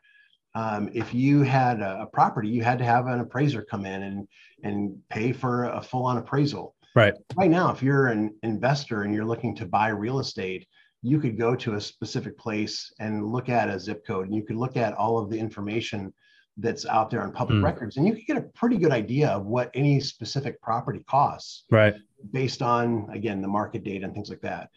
um, 0.53 0.89
if 0.93 1.13
you 1.13 1.43
had 1.43 1.79
a, 1.81 2.01
a, 2.01 2.05
property 2.05 2.49
you 2.49 2.63
had 2.63 2.77
to 2.79 2.85
have 2.85 3.07
an 3.07 3.19
appraiser 3.19 3.63
come 3.63 3.85
in 3.85 4.03
and 4.03 4.27
and 4.63 4.97
pay 5.09 5.31
for 5.31 5.65
a 5.65 5.81
full-on 5.81 6.17
appraisal. 6.17 6.75
Right. 6.93 7.13
Right 7.35 7.49
now 7.49 7.71
if 7.71 7.81
you're 7.81 8.07
an 8.07 8.35
investor 8.43 9.03
and 9.03 9.13
you're 9.13 9.25
looking 9.25 9.55
to 9.55 9.65
buy 9.65 9.89
real 9.89 10.19
estate 10.19 10.67
you 11.01 11.19
could 11.19 11.37
go 11.37 11.55
to 11.55 11.75
a 11.75 11.81
specific 11.81 12.37
place 12.37 12.93
and 12.99 13.25
look 13.25 13.49
at 13.49 13.69
a 13.69 13.79
zip 13.79 14.05
code 14.05 14.27
and 14.27 14.35
you 14.35 14.43
could 14.43 14.55
look 14.55 14.77
at 14.77 14.93
all 14.93 15.17
of 15.17 15.29
the 15.29 15.37
information 15.37 16.13
that's 16.57 16.85
out 16.85 17.09
there 17.09 17.21
on 17.23 17.31
public 17.31 17.59
mm. 17.59 17.63
records 17.63 17.97
and 17.97 18.05
you 18.05 18.13
could 18.13 18.25
get 18.25 18.37
a 18.37 18.41
pretty 18.41 18.77
good 18.77 18.91
idea 18.91 19.29
of 19.29 19.45
what 19.45 19.71
any 19.73 19.99
specific 19.99 20.61
property 20.61 21.03
costs 21.07 21.63
right. 21.71 21.95
based 22.31 22.61
on 22.61 23.07
again 23.11 23.41
the 23.41 23.47
market 23.47 23.83
data 23.83 24.05
and 24.05 24.13
things 24.13 24.29
like 24.29 24.41
that. 24.41 24.69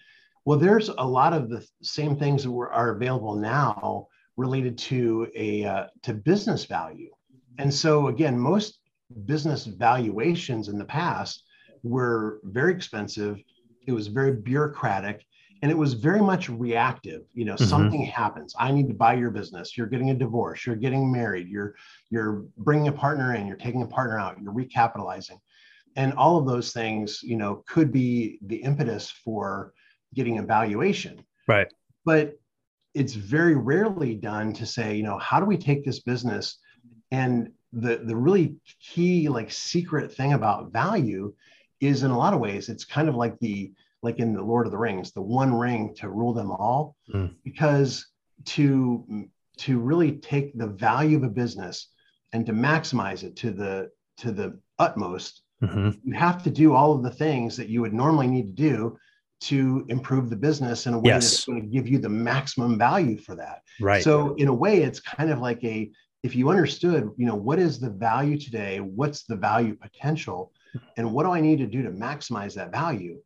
Well 0.44 0.58
there's 0.58 0.88
a 0.88 1.06
lot 1.06 1.32
of 1.32 1.50
the 1.50 1.66
same 1.82 2.16
things 2.16 2.44
that 2.44 2.50
were, 2.50 2.72
are 2.72 2.90
available 2.90 3.34
now 3.34 4.06
related 4.36 4.78
to 4.78 5.28
a 5.34 5.64
uh, 5.64 5.86
to 6.02 6.14
business 6.14 6.64
value. 6.64 7.10
And 7.58 7.72
so 7.72 8.08
again 8.08 8.38
most 8.38 8.78
business 9.26 9.66
valuations 9.66 10.68
in 10.68 10.78
the 10.78 10.84
past 10.84 11.44
were 11.82 12.40
very 12.44 12.72
expensive. 12.72 13.42
It 13.86 13.92
was 13.92 14.06
very 14.06 14.32
bureaucratic 14.32 15.26
and 15.62 15.70
it 15.70 15.78
was 15.78 15.94
very 15.94 16.20
much 16.20 16.48
reactive 16.48 17.22
you 17.32 17.44
know 17.44 17.54
mm-hmm. 17.54 17.64
something 17.64 18.04
happens. 18.04 18.54
I 18.58 18.72
need 18.72 18.88
to 18.88 18.94
buy 18.94 19.14
your 19.14 19.30
business. 19.30 19.76
You're 19.76 19.86
getting 19.86 20.10
a 20.10 20.14
divorce. 20.14 20.66
You're 20.66 20.76
getting 20.76 21.10
married. 21.10 21.48
You're 21.48 21.74
you're 22.10 22.44
bringing 22.58 22.88
a 22.88 22.92
partner 22.92 23.34
in. 23.34 23.46
You're 23.46 23.56
taking 23.56 23.82
a 23.82 23.86
partner 23.86 24.18
out. 24.18 24.40
You're 24.40 24.52
recapitalizing. 24.52 25.38
And 25.96 26.12
all 26.14 26.36
of 26.36 26.46
those 26.46 26.72
things 26.72 27.20
you 27.22 27.36
know 27.36 27.62
could 27.66 27.92
be 27.92 28.38
the 28.46 28.56
impetus 28.56 29.10
for 29.10 29.72
getting 30.14 30.38
a 30.38 30.42
valuation 30.42 31.24
right. 31.48 31.68
But 32.04 32.38
it's 32.94 33.14
very 33.14 33.56
rarely 33.56 34.14
done 34.14 34.52
to 34.54 34.66
say 34.66 34.96
you 34.96 35.02
know 35.02 35.18
how 35.18 35.40
do 35.40 35.46
we 35.46 35.56
take 35.56 35.84
this 35.84 36.00
business? 36.00 36.58
And 37.10 37.50
the 37.72 37.96
the 38.04 38.16
really 38.16 38.56
key 38.80 39.28
like 39.28 39.50
secret 39.50 40.12
thing 40.12 40.32
about 40.32 40.72
value 40.72 41.34
is 41.80 42.02
in 42.02 42.10
a 42.10 42.18
lot 42.18 42.32
of 42.32 42.40
ways 42.40 42.68
it's 42.68 42.84
kind 42.84 43.08
of 43.08 43.16
like 43.16 43.38
the 43.40 43.72
like 44.04 44.18
in 44.18 44.32
the 44.34 44.42
lord 44.42 44.66
of 44.66 44.72
the 44.72 44.78
rings 44.78 45.12
the 45.12 45.20
one 45.20 45.52
ring 45.52 45.94
to 45.94 46.08
rule 46.08 46.32
them 46.32 46.50
all 46.50 46.94
mm. 47.12 47.34
because 47.42 48.06
to 48.44 49.26
to 49.56 49.78
really 49.78 50.12
take 50.12 50.56
the 50.56 50.66
value 50.66 51.16
of 51.16 51.24
a 51.24 51.28
business 51.28 51.88
and 52.32 52.44
to 52.46 52.52
maximize 52.52 53.22
it 53.22 53.36
to 53.36 53.50
the 53.50 53.90
to 54.18 54.30
the 54.30 54.58
utmost 54.78 55.42
mm-hmm. 55.62 55.90
you 56.04 56.12
have 56.12 56.42
to 56.42 56.50
do 56.50 56.74
all 56.74 56.92
of 56.92 57.02
the 57.02 57.10
things 57.10 57.56
that 57.56 57.68
you 57.68 57.80
would 57.80 57.94
normally 57.94 58.26
need 58.26 58.56
to 58.56 58.62
do 58.62 58.98
to 59.40 59.84
improve 59.88 60.30
the 60.30 60.36
business 60.36 60.86
in 60.86 60.94
a 60.94 60.98
way 60.98 61.10
yes. 61.10 61.30
that's 61.30 61.44
going 61.44 61.60
to 61.60 61.66
give 61.66 61.86
you 61.86 61.98
the 61.98 62.08
maximum 62.08 62.78
value 62.78 63.18
for 63.18 63.34
that 63.34 63.62
right 63.80 64.02
so 64.02 64.34
in 64.34 64.48
a 64.48 64.54
way 64.54 64.82
it's 64.82 65.00
kind 65.00 65.30
of 65.30 65.40
like 65.40 65.62
a 65.64 65.90
if 66.22 66.34
you 66.34 66.48
understood 66.50 67.10
you 67.16 67.26
know 67.26 67.34
what 67.34 67.58
is 67.58 67.78
the 67.78 67.90
value 67.90 68.38
today 68.38 68.80
what's 68.80 69.24
the 69.24 69.36
value 69.36 69.74
potential 69.74 70.52
and 70.96 71.12
what 71.12 71.24
do 71.24 71.30
i 71.30 71.40
need 71.40 71.58
to 71.58 71.66
do 71.66 71.82
to 71.82 71.90
maximize 71.90 72.54
that 72.54 72.72
value 72.72 73.18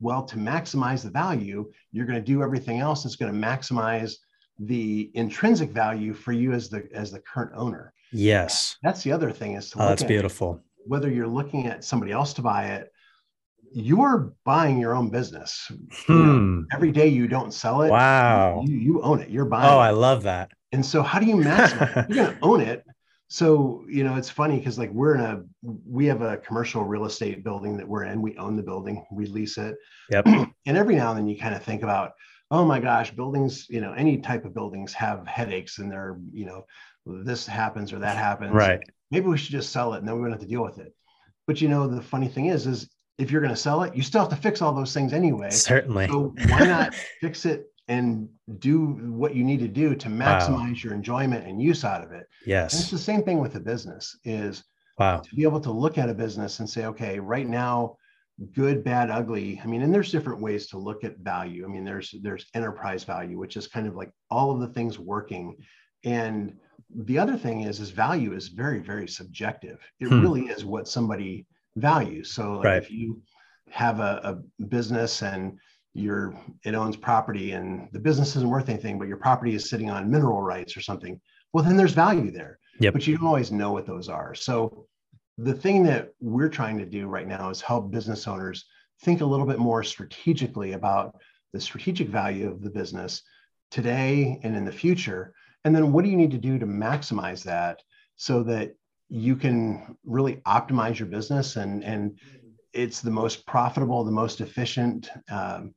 well 0.00 0.22
to 0.22 0.36
maximize 0.36 1.02
the 1.02 1.10
value 1.10 1.70
you're 1.92 2.06
going 2.06 2.18
to 2.18 2.24
do 2.24 2.42
everything 2.42 2.80
else 2.80 3.02
that's 3.02 3.16
going 3.16 3.32
to 3.32 3.38
maximize 3.38 4.14
the 4.58 5.10
intrinsic 5.14 5.70
value 5.70 6.14
for 6.14 6.32
you 6.32 6.52
as 6.52 6.68
the 6.68 6.88
as 6.94 7.10
the 7.10 7.20
current 7.20 7.52
owner. 7.54 7.92
Yes. 8.12 8.76
That's 8.82 9.02
the 9.02 9.12
other 9.12 9.30
thing 9.30 9.54
is 9.54 9.72
oh, 9.76 9.88
that's 9.88 10.02
beautiful. 10.02 10.62
whether 10.86 11.10
you're 11.10 11.26
looking 11.26 11.66
at 11.66 11.84
somebody 11.84 12.12
else 12.12 12.32
to 12.34 12.42
buy 12.42 12.66
it 12.66 12.90
you're 13.72 14.32
buying 14.44 14.78
your 14.78 14.94
own 14.94 15.10
business. 15.10 15.66
Hmm. 16.06 16.12
you 16.12 16.18
know, 16.18 16.38
hmm. 16.38 16.60
every 16.72 16.92
day 16.92 17.08
you 17.08 17.28
don't 17.28 17.52
sell 17.52 17.82
it 17.82 17.90
wow. 17.90 18.62
you, 18.66 18.76
you 18.76 19.02
own 19.02 19.20
it. 19.20 19.28
You're 19.28 19.44
buying 19.44 19.68
oh 19.68 19.78
it. 19.78 19.82
i 19.82 19.90
love 19.90 20.22
that. 20.22 20.52
And 20.72 20.84
so 20.84 21.02
how 21.02 21.18
do 21.18 21.26
you 21.26 21.36
maximize? 21.36 22.08
You're 22.08 22.24
going 22.24 22.36
to 22.36 22.38
own 22.42 22.60
it 22.60 22.85
so 23.28 23.84
you 23.88 24.04
know 24.04 24.16
it's 24.16 24.30
funny 24.30 24.58
because 24.58 24.78
like 24.78 24.90
we're 24.92 25.14
in 25.14 25.20
a 25.20 25.42
we 25.84 26.06
have 26.06 26.22
a 26.22 26.36
commercial 26.38 26.84
real 26.84 27.06
estate 27.06 27.42
building 27.42 27.76
that 27.76 27.88
we're 27.88 28.04
in 28.04 28.22
we 28.22 28.36
own 28.36 28.54
the 28.56 28.62
building 28.62 29.04
we 29.10 29.26
lease 29.26 29.58
it 29.58 29.76
yep 30.10 30.24
and 30.26 30.76
every 30.76 30.94
now 30.94 31.10
and 31.10 31.18
then 31.18 31.28
you 31.28 31.36
kind 31.36 31.54
of 31.54 31.62
think 31.62 31.82
about 31.82 32.12
oh 32.50 32.64
my 32.64 32.80
gosh, 32.80 33.10
buildings, 33.10 33.66
you 33.68 33.80
know, 33.80 33.92
any 33.92 34.18
type 34.18 34.44
of 34.44 34.54
buildings 34.54 34.92
have 34.92 35.26
headaches 35.26 35.78
and 35.78 35.90
they're, 35.90 36.18
you 36.32 36.46
know, 36.46 36.64
this 37.04 37.46
happens 37.46 37.92
or 37.92 37.98
that 37.98 38.16
happens. 38.16 38.52
Right. 38.52 38.80
Maybe 39.10 39.26
we 39.26 39.38
should 39.38 39.52
just 39.52 39.70
sell 39.70 39.94
it 39.94 39.98
and 39.98 40.08
then 40.08 40.16
we 40.16 40.22
don't 40.22 40.32
have 40.32 40.40
to 40.40 40.46
deal 40.46 40.62
with 40.62 40.78
it. 40.78 40.94
But 41.46 41.60
you 41.60 41.68
know, 41.68 41.86
the 41.86 42.02
funny 42.02 42.28
thing 42.28 42.46
is, 42.46 42.66
is 42.66 42.88
if 43.18 43.30
you're 43.30 43.40
going 43.40 43.54
to 43.54 43.60
sell 43.60 43.82
it, 43.82 43.94
you 43.96 44.02
still 44.02 44.20
have 44.20 44.30
to 44.30 44.36
fix 44.36 44.62
all 44.62 44.72
those 44.72 44.92
things 44.92 45.12
anyway. 45.12 45.50
Certainly. 45.50 46.08
So 46.08 46.34
why 46.48 46.66
not 46.66 46.94
fix 47.20 47.46
it 47.46 47.66
and 47.88 48.28
do 48.58 48.86
what 48.86 49.34
you 49.34 49.44
need 49.44 49.60
to 49.60 49.68
do 49.68 49.94
to 49.94 50.08
maximize 50.08 50.50
wow. 50.50 50.74
your 50.82 50.94
enjoyment 50.94 51.46
and 51.46 51.62
use 51.62 51.84
out 51.84 52.02
of 52.02 52.12
it? 52.12 52.26
Yes. 52.44 52.72
And 52.72 52.82
it's 52.82 52.90
the 52.90 52.98
same 52.98 53.22
thing 53.22 53.38
with 53.38 53.54
a 53.54 53.60
business 53.60 54.18
is 54.24 54.64
wow. 54.98 55.18
to 55.18 55.34
be 55.34 55.42
able 55.42 55.60
to 55.60 55.70
look 55.70 55.98
at 55.98 56.08
a 56.08 56.14
business 56.14 56.58
and 56.60 56.68
say, 56.68 56.86
okay, 56.86 57.18
right 57.18 57.46
now 57.46 57.96
good 58.52 58.84
bad 58.84 59.10
ugly 59.10 59.58
i 59.64 59.66
mean 59.66 59.82
and 59.82 59.94
there's 59.94 60.12
different 60.12 60.40
ways 60.42 60.66
to 60.66 60.76
look 60.76 61.04
at 61.04 61.16
value 61.18 61.64
i 61.64 61.68
mean 61.68 61.84
there's 61.84 62.14
there's 62.22 62.46
enterprise 62.54 63.02
value 63.02 63.38
which 63.38 63.56
is 63.56 63.66
kind 63.66 63.86
of 63.86 63.94
like 63.94 64.10
all 64.30 64.50
of 64.50 64.60
the 64.60 64.68
things 64.68 64.98
working 64.98 65.56
and 66.04 66.54
the 67.04 67.18
other 67.18 67.36
thing 67.36 67.62
is 67.62 67.80
is 67.80 67.90
value 67.90 68.34
is 68.34 68.48
very 68.48 68.78
very 68.78 69.08
subjective 69.08 69.78
it 70.00 70.08
hmm. 70.08 70.20
really 70.20 70.42
is 70.42 70.64
what 70.64 70.86
somebody 70.86 71.46
values 71.76 72.32
so 72.32 72.54
like 72.54 72.64
right. 72.64 72.82
if 72.82 72.90
you 72.90 73.20
have 73.70 74.00
a, 74.00 74.20
a 74.58 74.64
business 74.64 75.22
and 75.22 75.58
your 75.96 76.38
it 76.64 76.74
owns 76.74 76.96
property 76.96 77.52
and 77.52 77.88
the 77.92 77.98
business 77.98 78.36
isn't 78.36 78.50
worth 78.50 78.68
anything 78.68 78.98
but 78.98 79.08
your 79.08 79.16
property 79.16 79.54
is 79.54 79.68
sitting 79.68 79.90
on 79.90 80.10
mineral 80.10 80.42
rights 80.42 80.76
or 80.76 80.80
something 80.80 81.20
well 81.52 81.64
then 81.64 81.76
there's 81.76 81.92
value 81.92 82.30
there 82.30 82.58
yep. 82.80 82.92
but 82.92 83.06
you 83.06 83.16
don't 83.16 83.26
always 83.26 83.50
know 83.50 83.72
what 83.72 83.86
those 83.86 84.08
are 84.08 84.34
so 84.34 84.86
the 85.38 85.54
thing 85.54 85.82
that 85.84 86.12
we're 86.20 86.48
trying 86.48 86.78
to 86.78 86.86
do 86.86 87.08
right 87.08 87.28
now 87.28 87.50
is 87.50 87.60
help 87.60 87.90
business 87.90 88.26
owners 88.26 88.64
think 89.02 89.20
a 89.20 89.26
little 89.26 89.46
bit 89.46 89.58
more 89.58 89.82
strategically 89.82 90.72
about 90.72 91.16
the 91.52 91.60
strategic 91.60 92.08
value 92.08 92.50
of 92.50 92.62
the 92.62 92.70
business 92.70 93.22
today 93.70 94.40
and 94.42 94.56
in 94.56 94.64
the 94.64 94.72
future. 94.72 95.34
And 95.64 95.74
then 95.74 95.92
what 95.92 96.04
do 96.04 96.10
you 96.10 96.16
need 96.16 96.30
to 96.30 96.38
do 96.38 96.58
to 96.58 96.66
maximize 96.66 97.42
that 97.44 97.82
so 98.16 98.42
that 98.44 98.74
you 99.08 99.36
can 99.36 99.96
really 100.04 100.36
optimize 100.46 100.98
your 100.98 101.08
business 101.08 101.56
and, 101.56 101.84
and 101.84 102.18
it's 102.72 103.00
the 103.00 103.10
most 103.10 103.46
profitable, 103.46 104.04
the 104.04 104.10
most 104.10 104.40
efficient. 104.40 105.08
Um, 105.30 105.74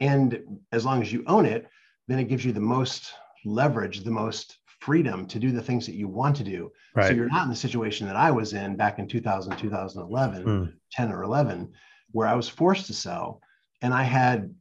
and 0.00 0.42
as 0.72 0.84
long 0.84 1.02
as 1.02 1.12
you 1.12 1.22
own 1.26 1.46
it, 1.46 1.68
then 2.08 2.18
it 2.18 2.24
gives 2.24 2.44
you 2.44 2.52
the 2.52 2.60
most 2.60 3.12
leverage, 3.44 4.00
the 4.00 4.10
most 4.10 4.58
freedom 4.80 5.26
to 5.26 5.38
do 5.38 5.52
the 5.52 5.62
things 5.62 5.86
that 5.86 5.94
you 5.94 6.08
want 6.08 6.34
to 6.36 6.44
do. 6.44 6.72
Right. 6.94 7.08
So 7.08 7.14
you're 7.14 7.28
not 7.28 7.44
in 7.44 7.50
the 7.50 7.56
situation 7.56 8.06
that 8.06 8.16
I 8.16 8.30
was 8.30 8.54
in 8.54 8.76
back 8.76 8.98
in 8.98 9.06
2000, 9.06 9.56
2011, 9.56 10.44
mm. 10.44 10.72
10 10.90 11.12
or 11.12 11.22
11, 11.22 11.72
where 12.12 12.26
I 12.26 12.34
was 12.34 12.48
forced 12.48 12.86
to 12.86 12.94
sell 12.94 13.40
and 13.82 13.92
I 13.92 14.02
had 14.02 14.54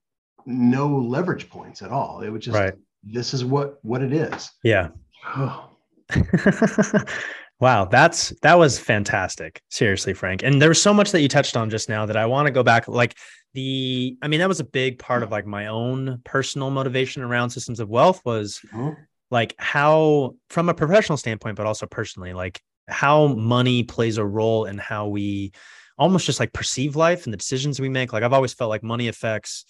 no 0.46 0.88
leverage 0.88 1.50
points 1.50 1.82
at 1.82 1.92
all. 1.92 2.22
It 2.22 2.30
was 2.30 2.44
just, 2.44 2.58
right. 2.58 2.74
this 3.04 3.34
is 3.34 3.46
what, 3.46 3.80
what 3.84 4.02
it 4.02 4.14
is. 4.14 4.52
Yeah. 4.64 4.90
wow. 7.60 7.86
That's, 7.86 8.34
that 8.42 8.58
was 8.58 8.80
fantastic. 8.80 9.62
Seriously, 9.70 10.14
Frank. 10.14 10.44
And 10.44 10.62
there 10.62 10.70
was 10.70 10.82
so 10.82 10.94
much 10.94 11.12
that 11.12 11.22
you 11.22 11.28
touched 11.28 11.58
on 11.58 11.70
just 11.70 11.90
now 11.90 12.06
that 12.06 12.18
I 12.18 12.26
want 12.26 12.48
to 12.48 12.52
go 12.52 12.64
back. 12.64 12.88
Like 12.88 13.16
the, 13.54 14.18
I 14.22 14.28
mean, 14.28 14.40
that 14.40 14.48
was 14.48 14.60
a 14.60 14.66
big 14.66 15.00
part 15.00 15.24
of 15.24 15.32
like 15.32 15.46
my 15.46 15.68
own 15.68 16.22
personal 16.24 16.70
motivation 16.70 17.22
around 17.22 17.50
systems 17.50 17.80
of 17.80 17.90
wealth 17.90 18.22
was 18.26 18.60
mm-hmm 18.74 18.94
like 19.32 19.56
how 19.58 20.36
from 20.50 20.70
a 20.70 20.74
professional 20.74 21.18
standpoint 21.18 21.56
but 21.56 21.66
also 21.66 21.86
personally 21.86 22.34
like 22.34 22.62
how 22.88 23.28
money 23.28 23.84
plays 23.84 24.18
a 24.18 24.26
role 24.26 24.66
in 24.66 24.78
how 24.78 25.08
we 25.08 25.52
almost 25.98 26.26
just 26.26 26.40
like 26.40 26.54
perceive 26.54 26.96
life 26.96 27.26
and 27.26 27.34
the 27.34 27.38
decisions 27.38 27.80
we 27.80 27.90
make 27.90 28.14
like 28.14 28.24
i've 28.24 28.34
always 28.34 28.54
felt 28.54 28.70
like 28.70 28.84
money 28.84 29.08
affects 29.08 29.66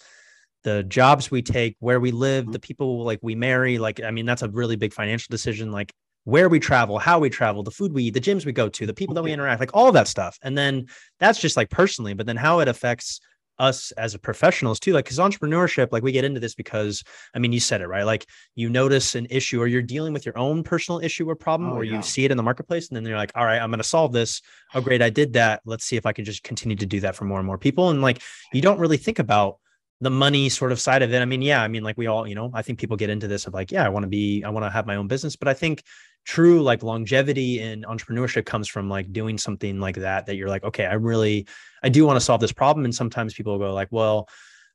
the 0.62 0.82
jobs 0.84 1.30
we 1.30 1.42
take 1.42 1.76
where 1.80 2.00
we 2.00 2.10
live 2.10 2.44
mm-hmm. 2.44 2.52
the 2.52 2.58
people 2.58 3.04
like 3.04 3.18
we 3.22 3.34
marry 3.34 3.78
like 3.78 4.00
i 4.02 4.10
mean 4.10 4.26
that's 4.26 4.42
a 4.42 4.48
really 4.48 4.76
big 4.76 4.92
financial 4.92 5.30
decision 5.30 5.70
like 5.70 5.92
where 6.30 6.48
we 6.48 6.60
travel 6.60 6.98
how 6.98 7.18
we 7.18 7.28
travel 7.28 7.62
the 7.62 7.70
food 7.70 7.92
we 7.92 8.04
eat 8.04 8.14
the 8.14 8.20
gyms 8.20 8.46
we 8.46 8.52
go 8.52 8.68
to 8.68 8.86
the 8.86 8.94
people 8.94 9.14
that 9.14 9.22
we 9.22 9.32
interact 9.32 9.60
like 9.60 9.74
all 9.74 9.92
that 9.92 10.08
stuff. 10.08 10.38
And 10.42 10.56
then 10.56 10.86
that's 11.18 11.40
just 11.40 11.56
like 11.56 11.70
personally 11.70 12.14
but 12.14 12.26
then 12.26 12.36
how 12.36 12.60
it 12.60 12.68
affects 12.68 13.20
us 13.58 13.90
as 13.92 14.14
a 14.14 14.18
professionals 14.18 14.80
too 14.80 14.94
like 14.94 15.04
because 15.04 15.18
entrepreneurship 15.18 15.88
like 15.92 16.02
we 16.02 16.12
get 16.12 16.24
into 16.24 16.40
this 16.40 16.54
because 16.54 17.04
i 17.34 17.38
mean 17.38 17.52
you 17.52 17.60
said 17.60 17.82
it 17.82 17.88
right? 17.88 18.04
Like 18.04 18.24
you 18.54 18.70
notice 18.70 19.14
an 19.14 19.26
issue 19.28 19.60
or 19.60 19.66
you're 19.66 19.82
dealing 19.82 20.14
with 20.14 20.24
your 20.24 20.38
own 20.38 20.62
personal 20.62 21.00
issue 21.00 21.28
or 21.28 21.36
problem 21.36 21.72
oh, 21.72 21.76
or 21.76 21.84
yeah. 21.84 21.96
you 21.96 22.02
see 22.02 22.24
it 22.24 22.30
in 22.30 22.38
the 22.38 22.42
marketplace 22.42 22.88
and 22.88 22.96
then 22.96 23.04
you're 23.04 23.18
like 23.18 23.32
all 23.34 23.44
right 23.44 23.60
i'm 23.60 23.70
going 23.70 23.78
to 23.78 23.84
solve 23.84 24.12
this. 24.12 24.40
Oh 24.74 24.80
great 24.80 25.02
i 25.02 25.10
did 25.10 25.34
that. 25.34 25.60
Let's 25.66 25.84
see 25.84 25.96
if 25.96 26.06
i 26.06 26.12
can 26.12 26.24
just 26.24 26.42
continue 26.42 26.76
to 26.76 26.86
do 26.86 27.00
that 27.00 27.16
for 27.16 27.26
more 27.26 27.38
and 27.38 27.46
more 27.46 27.58
people. 27.58 27.90
And 27.90 28.00
like 28.00 28.22
you 28.52 28.62
don't 28.62 28.78
really 28.78 28.96
think 28.96 29.18
about 29.18 29.58
the 30.00 30.10
money 30.10 30.48
sort 30.48 30.72
of 30.72 30.80
side 30.80 31.02
of 31.02 31.12
it. 31.12 31.20
I 31.20 31.24
mean, 31.26 31.42
yeah, 31.42 31.62
I 31.62 31.68
mean, 31.68 31.82
like 31.82 31.98
we 31.98 32.06
all, 32.06 32.26
you 32.26 32.34
know, 32.34 32.50
I 32.54 32.62
think 32.62 32.78
people 32.78 32.96
get 32.96 33.10
into 33.10 33.28
this 33.28 33.46
of 33.46 33.52
like, 33.52 33.70
yeah, 33.70 33.84
I 33.84 33.90
want 33.90 34.04
to 34.04 34.08
be, 34.08 34.42
I 34.42 34.48
want 34.48 34.64
to 34.64 34.70
have 34.70 34.86
my 34.86 34.96
own 34.96 35.08
business. 35.08 35.36
But 35.36 35.48
I 35.48 35.54
think 35.54 35.82
true 36.24 36.62
like 36.62 36.82
longevity 36.82 37.60
in 37.60 37.82
entrepreneurship 37.82 38.46
comes 38.46 38.66
from 38.66 38.88
like 38.88 39.12
doing 39.12 39.36
something 39.36 39.78
like 39.78 39.96
that, 39.96 40.26
that 40.26 40.36
you're 40.36 40.48
like, 40.48 40.64
okay, 40.64 40.86
I 40.86 40.94
really, 40.94 41.46
I 41.82 41.90
do 41.90 42.06
want 42.06 42.16
to 42.16 42.20
solve 42.24 42.40
this 42.40 42.52
problem. 42.52 42.84
And 42.84 42.94
sometimes 42.94 43.34
people 43.34 43.58
go 43.58 43.74
like, 43.74 43.88
well, 43.90 44.28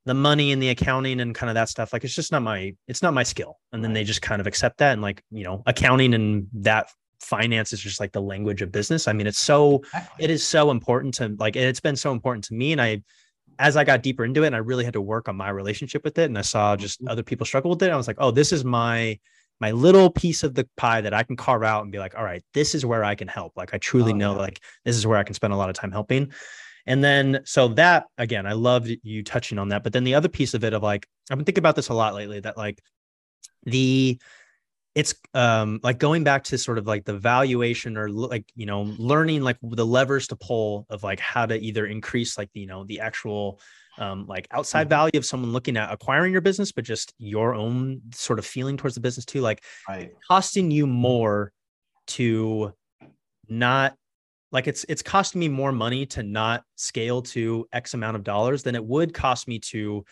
the 0.05 0.13
money 0.13 0.51
and 0.51 0.61
the 0.61 0.69
accounting 0.69 1.19
and 1.19 1.33
kind 1.33 1.49
of 1.49 1.55
that 1.55 1.69
stuff, 1.69 1.91
like 1.91 2.03
it's 2.03 2.13
just 2.13 2.31
not 2.31 2.43
my, 2.43 2.75
it's 2.87 3.01
not 3.01 3.15
my 3.15 3.23
skill. 3.23 3.57
And 3.71 3.83
then 3.83 3.93
they 3.93 4.03
just 4.03 4.21
kind 4.21 4.39
of 4.39 4.45
accept 4.45 4.77
that. 4.77 4.93
And 4.93 5.01
like, 5.01 5.23
you 5.31 5.43
know, 5.43 5.63
accounting 5.65 6.13
and 6.13 6.47
that 6.53 6.91
finance 7.19 7.73
is 7.73 7.79
just 7.79 7.99
like 7.99 8.11
the 8.11 8.21
language 8.21 8.61
of 8.61 8.71
business. 8.71 9.07
I 9.07 9.13
mean, 9.13 9.25
it's 9.25 9.39
so, 9.39 9.81
it 10.19 10.29
is 10.29 10.47
so 10.47 10.69
important 10.69 11.15
to 11.15 11.35
like, 11.39 11.55
it's 11.55 11.79
been 11.79 11.95
so 11.95 12.11
important 12.11 12.43
to 12.45 12.53
me. 12.53 12.71
And 12.73 12.79
I, 12.79 13.01
as 13.59 13.77
I 13.77 13.83
got 13.83 14.03
deeper 14.03 14.25
into 14.25 14.43
it 14.43 14.47
and 14.47 14.55
I 14.55 14.59
really 14.59 14.85
had 14.85 14.93
to 14.93 15.01
work 15.01 15.27
on 15.27 15.35
my 15.35 15.49
relationship 15.49 16.03
with 16.03 16.17
it 16.17 16.25
and 16.25 16.37
I 16.37 16.41
saw 16.41 16.75
just 16.75 16.99
mm-hmm. 16.99 17.09
other 17.09 17.23
people 17.23 17.45
struggle 17.45 17.71
with 17.71 17.83
it, 17.83 17.91
I 17.91 17.95
was 17.97 18.07
like, 18.07 18.17
oh, 18.19 18.31
this 18.31 18.51
is 18.51 18.63
my 18.63 19.19
my 19.61 19.71
little 19.71 20.09
piece 20.09 20.43
of 20.43 20.53
the 20.53 20.67
pie 20.75 20.99
that 20.99 21.13
I 21.13 21.23
can 21.23 21.37
carve 21.37 21.63
out 21.63 21.83
and 21.83 21.91
be 21.91 21.97
like, 21.97 22.15
all 22.17 22.23
right, 22.25 22.43
this 22.53 22.75
is 22.75 22.85
where 22.85 23.05
I 23.05 23.15
can 23.15 23.29
help. 23.29 23.53
Like 23.55 23.73
I 23.73 23.77
truly 23.77 24.11
oh, 24.11 24.17
know 24.17 24.33
yeah. 24.33 24.39
like 24.39 24.61
this 24.83 24.97
is 24.97 25.07
where 25.07 25.17
I 25.17 25.23
can 25.23 25.33
spend 25.33 25.53
a 25.53 25.55
lot 25.57 25.69
of 25.69 25.75
time 25.75 25.91
helping. 25.91 26.33
And 26.85 27.03
then 27.03 27.39
so 27.45 27.69
that 27.69 28.05
again, 28.17 28.45
I 28.45 28.53
loved 28.53 28.91
you 29.03 29.23
touching 29.23 29.57
on 29.57 29.69
that. 29.69 29.83
But 29.83 29.93
then 29.93 30.03
the 30.03 30.15
other 30.15 30.29
piece 30.29 30.53
of 30.53 30.63
it 30.63 30.73
of 30.73 30.83
like, 30.83 31.07
I've 31.31 31.37
been 31.37 31.45
thinking 31.45 31.61
about 31.61 31.75
this 31.75 31.89
a 31.89 31.93
lot 31.93 32.15
lately 32.15 32.41
that 32.41 32.57
like 32.57 32.81
the 33.63 34.19
it's 34.95 35.13
um 35.33 35.79
like 35.83 35.99
going 35.99 36.23
back 36.23 36.45
to 36.45 36.57
sort 36.57 36.77
of 36.77 36.87
like 36.87 37.03
the 37.03 37.17
valuation 37.17 37.97
or 37.97 38.09
like 38.09 38.49
you 38.55 38.65
know 38.65 38.83
learning 38.97 39.41
like 39.41 39.57
the 39.61 39.85
levers 39.85 40.27
to 40.27 40.35
pull 40.37 40.85
of 40.89 41.03
like 41.03 41.19
how 41.19 41.45
to 41.45 41.59
either 41.59 41.85
increase 41.85 42.37
like 42.37 42.49
you 42.53 42.65
know 42.65 42.85
the 42.85 43.01
actual 43.01 43.59
um 43.97 44.25
like 44.25 44.47
outside 44.51 44.83
mm-hmm. 44.83 44.89
value 44.89 45.17
of 45.17 45.25
someone 45.25 45.51
looking 45.51 45.77
at 45.77 45.91
acquiring 45.91 46.31
your 46.31 46.41
business 46.41 46.71
but 46.71 46.85
just 46.85 47.13
your 47.17 47.53
own 47.53 48.01
sort 48.13 48.39
of 48.39 48.45
feeling 48.45 48.77
towards 48.77 48.95
the 48.95 49.01
business 49.01 49.25
too 49.25 49.41
like 49.41 49.61
right. 49.87 50.13
costing 50.27 50.71
you 50.71 50.87
more 50.87 51.51
to 52.07 52.73
not 53.49 53.95
like 54.51 54.67
it's 54.67 54.85
it's 54.87 55.01
costing 55.01 55.39
me 55.39 55.49
more 55.49 55.73
money 55.73 56.05
to 56.05 56.23
not 56.23 56.63
scale 56.75 57.21
to 57.21 57.67
x 57.73 57.93
amount 57.93 58.15
of 58.15 58.23
dollars 58.23 58.63
than 58.63 58.75
it 58.75 58.83
would 58.83 59.13
cost 59.13 59.47
me 59.47 59.59
to 59.59 60.05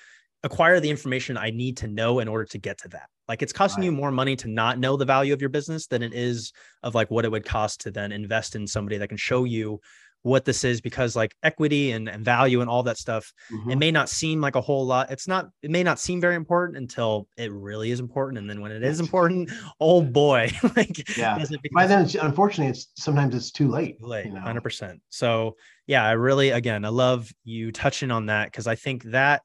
acquire 0.44 0.82
the 0.82 0.90
information 0.90 1.38
i 1.38 1.50
need 1.50 1.78
to 1.78 1.88
know 1.88 2.20
in 2.20 2.28
order 2.28 2.44
to 2.44 2.58
get 2.58 2.78
to 2.78 2.90
that 2.90 3.08
like 3.28 3.42
it's 3.42 3.54
costing 3.54 3.82
right. 3.82 3.86
you 3.86 3.92
more 3.92 4.12
money 4.12 4.36
to 4.36 4.48
not 4.48 4.80
know 4.80 4.98
the 4.98 5.06
value 5.06 5.34
of 5.34 5.42
your 5.42 5.50
business 5.50 5.88
than 5.88 6.04
it 6.04 6.14
is 6.14 6.52
of 6.82 6.96
like 6.96 7.10
what 7.10 7.26
it 7.26 7.32
would 7.32 7.46
cost 7.46 7.82
to 7.82 7.92
then 7.92 8.12
invest 8.12 8.56
in 8.56 8.68
somebody 8.68 8.98
that 8.98 9.08
can 9.08 9.18
show 9.18 9.44
you 9.44 9.80
what 10.24 10.46
this 10.46 10.64
is 10.64 10.80
because 10.80 11.16
like 11.16 11.36
equity 11.44 11.92
and, 11.92 12.08
and 12.08 12.24
value 12.24 12.62
and 12.62 12.70
all 12.70 12.82
that 12.82 12.98
stuff 12.98 13.32
mm-hmm. 13.52 13.72
it 13.72 13.78
may 13.78 13.92
not 13.92 14.10
seem 14.10 14.40
like 14.40 14.56
a 14.56 14.62
whole 14.62 14.86
lot 14.86 15.12
it's 15.12 15.28
not 15.28 15.50
it 15.62 15.70
may 15.70 15.84
not 15.84 16.00
seem 16.00 16.20
very 16.20 16.36
important 16.36 16.78
until 16.78 17.28
it 17.38 17.52
really 17.52 17.92
is 17.92 18.00
important 18.00 18.40
and 18.40 18.50
then 18.50 18.62
when 18.62 18.72
it 18.72 18.84
is 18.84 19.02
important 19.02 19.52
oh 19.82 20.02
boy 20.02 20.50
like 20.78 21.18
yeah 21.18 21.38
by 21.74 21.86
then 21.86 22.06
it's, 22.06 22.16
unfortunately 22.16 22.72
it's 22.72 22.88
sometimes 22.96 23.36
it's 23.36 23.52
too 23.52 23.70
late 23.70 24.00
too 24.00 24.08
late 24.08 24.26
you 24.26 24.34
know? 24.34 24.40
100% 24.40 24.98
so 25.10 25.56
yeah 25.88 26.06
i 26.06 26.12
really 26.12 26.52
again 26.52 26.86
i 26.86 26.90
love 26.90 27.30
you 27.44 27.72
touching 27.72 28.10
on 28.10 28.28
that 28.28 28.46
because 28.46 28.66
i 28.66 28.76
think 28.76 29.04
that 29.04 29.42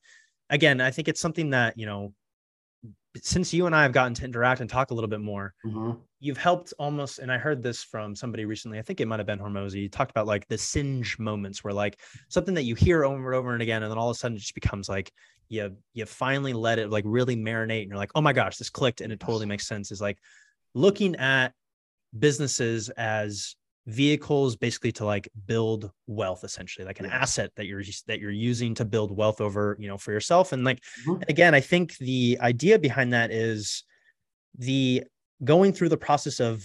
again 0.49 0.81
i 0.81 0.93
think 0.93 1.09
it's 1.09 1.21
something 1.21 1.51
that 1.51 1.77
you 1.77 1.87
know 1.87 2.13
since 3.23 3.53
you 3.53 3.67
and 3.67 3.75
I 3.75 3.83
have 3.83 3.93
gotten 3.93 4.15
to 4.15 4.25
interact 4.25 4.61
and 4.61 4.69
talk 4.69 4.91
a 4.91 4.95
little 4.95 5.09
bit 5.09 5.21
more, 5.21 5.55
mm-hmm. 5.65 5.93
you've 6.21 6.37
helped 6.37 6.73
almost. 6.79 7.19
And 7.19 7.31
I 7.31 7.39
heard 7.39 7.63
this 7.63 7.83
from 7.83 8.15
somebody 8.15 8.45
recently. 8.45 8.79
I 8.79 8.83
think 8.83 9.01
it 9.01 9.07
might 9.07 9.19
have 9.19 9.27
been 9.27 9.39
Hormozi. 9.39 9.83
You 9.83 9.89
talked 9.89 10.11
about 10.11 10.27
like 10.27 10.47
the 10.49 10.59
singe 10.59 11.19
moments 11.19 11.63
where 11.63 11.73
like 11.73 12.01
something 12.29 12.55
that 12.55 12.65
you 12.65 12.75
hear 12.75 13.05
over 13.05 13.33
and 13.33 13.35
over 13.35 13.53
and 13.53 13.63
again, 13.63 13.83
and 13.83 13.91
then 13.91 13.99
all 13.99 14.11
of 14.11 14.17
a 14.17 14.19
sudden 14.19 14.37
it 14.37 14.41
just 14.41 14.55
becomes 14.55 14.89
like 14.89 15.13
you 15.49 15.77
you 15.95 16.05
finally 16.07 16.53
let 16.53 16.79
it 16.79 16.91
like 16.91 17.05
really 17.07 17.37
marinate, 17.37 17.83
and 17.83 17.89
you're 17.91 17.99
like, 17.99 18.13
oh 18.15 18.21
my 18.21 18.33
gosh, 18.33 18.57
this 18.57 18.71
clicked, 18.71 19.01
and 19.01 19.13
it 19.13 19.21
totally 19.21 19.47
makes 19.47 19.67
sense. 19.67 19.91
Is 19.91 20.01
like 20.01 20.19
looking 20.75 21.17
at 21.17 21.53
businesses 22.19 22.89
as 22.91 23.57
vehicles 23.89 24.55
basically 24.55 24.93
to 24.93 25.03
like 25.03 25.31
build 25.47 25.91
wealth 26.07 26.45
essentially 26.45 26.85
like 26.85 27.01
an 27.01 27.07
yeah. 27.07 27.17
asset 27.17 27.51
that 27.57 27.65
you're 27.65 27.83
that 28.07 28.21
you're 28.21 28.31
using 28.31 28.75
to 28.75 28.85
build 28.85 29.17
wealth 29.17 29.41
over 29.41 29.79
you 29.81 29.89
know 29.89 29.97
for 29.97 30.13
yourself 30.13 30.53
and 30.53 30.63
like 30.63 30.83
mm-hmm. 31.07 31.23
again 31.31 31.55
i 31.55 31.61
think 31.61 31.97
the 31.97 32.37
idea 32.43 32.79
behind 32.79 33.15
that 33.15 33.31
is 33.31 33.85
the 34.59 35.03
going 35.43 35.73
through 35.73 35.89
the 35.89 35.97
process 35.97 36.39
of 36.39 36.63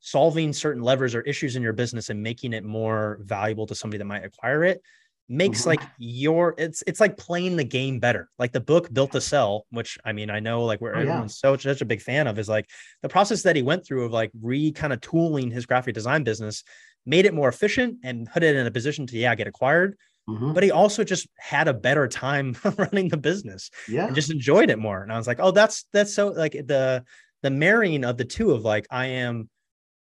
solving 0.00 0.52
certain 0.52 0.82
levers 0.82 1.14
or 1.14 1.22
issues 1.22 1.56
in 1.56 1.62
your 1.62 1.72
business 1.72 2.10
and 2.10 2.22
making 2.22 2.52
it 2.52 2.62
more 2.62 3.18
valuable 3.22 3.66
to 3.66 3.74
somebody 3.74 3.96
that 3.96 4.04
might 4.04 4.22
acquire 4.22 4.64
it 4.64 4.82
makes 5.28 5.60
mm-hmm. 5.60 5.70
like 5.70 5.80
your 5.98 6.54
it's 6.58 6.82
it's 6.86 7.00
like 7.00 7.16
playing 7.16 7.56
the 7.56 7.64
game 7.64 7.98
better 7.98 8.28
like 8.38 8.52
the 8.52 8.60
book 8.60 8.92
built 8.92 9.12
to 9.12 9.20
sell 9.20 9.66
which 9.70 9.98
i 10.04 10.12
mean 10.12 10.28
i 10.28 10.38
know 10.38 10.64
like 10.64 10.80
where 10.80 10.94
oh, 10.94 11.00
everyone's 11.00 11.40
yeah. 11.42 11.50
so 11.50 11.56
such 11.56 11.80
a 11.80 11.86
big 11.86 12.02
fan 12.02 12.26
of 12.26 12.38
is 12.38 12.48
like 12.48 12.68
the 13.00 13.08
process 13.08 13.42
that 13.42 13.56
he 13.56 13.62
went 13.62 13.86
through 13.86 14.04
of 14.04 14.12
like 14.12 14.30
re 14.42 14.70
kind 14.70 14.92
of 14.92 15.00
tooling 15.00 15.50
his 15.50 15.64
graphic 15.64 15.94
design 15.94 16.24
business 16.24 16.62
made 17.06 17.24
it 17.24 17.32
more 17.32 17.48
efficient 17.48 17.98
and 18.02 18.28
put 18.30 18.42
it 18.42 18.54
in 18.54 18.66
a 18.66 18.70
position 18.70 19.06
to 19.06 19.16
yeah 19.16 19.34
get 19.34 19.46
acquired 19.46 19.96
mm-hmm. 20.28 20.52
but 20.52 20.62
he 20.62 20.70
also 20.70 21.02
just 21.02 21.26
had 21.38 21.68
a 21.68 21.74
better 21.74 22.06
time 22.06 22.54
running 22.76 23.08
the 23.08 23.16
business 23.16 23.70
yeah 23.88 24.06
and 24.06 24.14
just 24.14 24.30
enjoyed 24.30 24.68
it 24.68 24.78
more 24.78 25.02
and 25.02 25.10
i 25.10 25.16
was 25.16 25.26
like 25.26 25.40
oh 25.40 25.50
that's 25.50 25.86
that's 25.92 26.12
so 26.12 26.28
like 26.28 26.52
the 26.52 27.02
the 27.42 27.50
marrying 27.50 28.04
of 28.04 28.18
the 28.18 28.24
two 28.26 28.50
of 28.50 28.62
like 28.62 28.86
i 28.90 29.06
am 29.06 29.48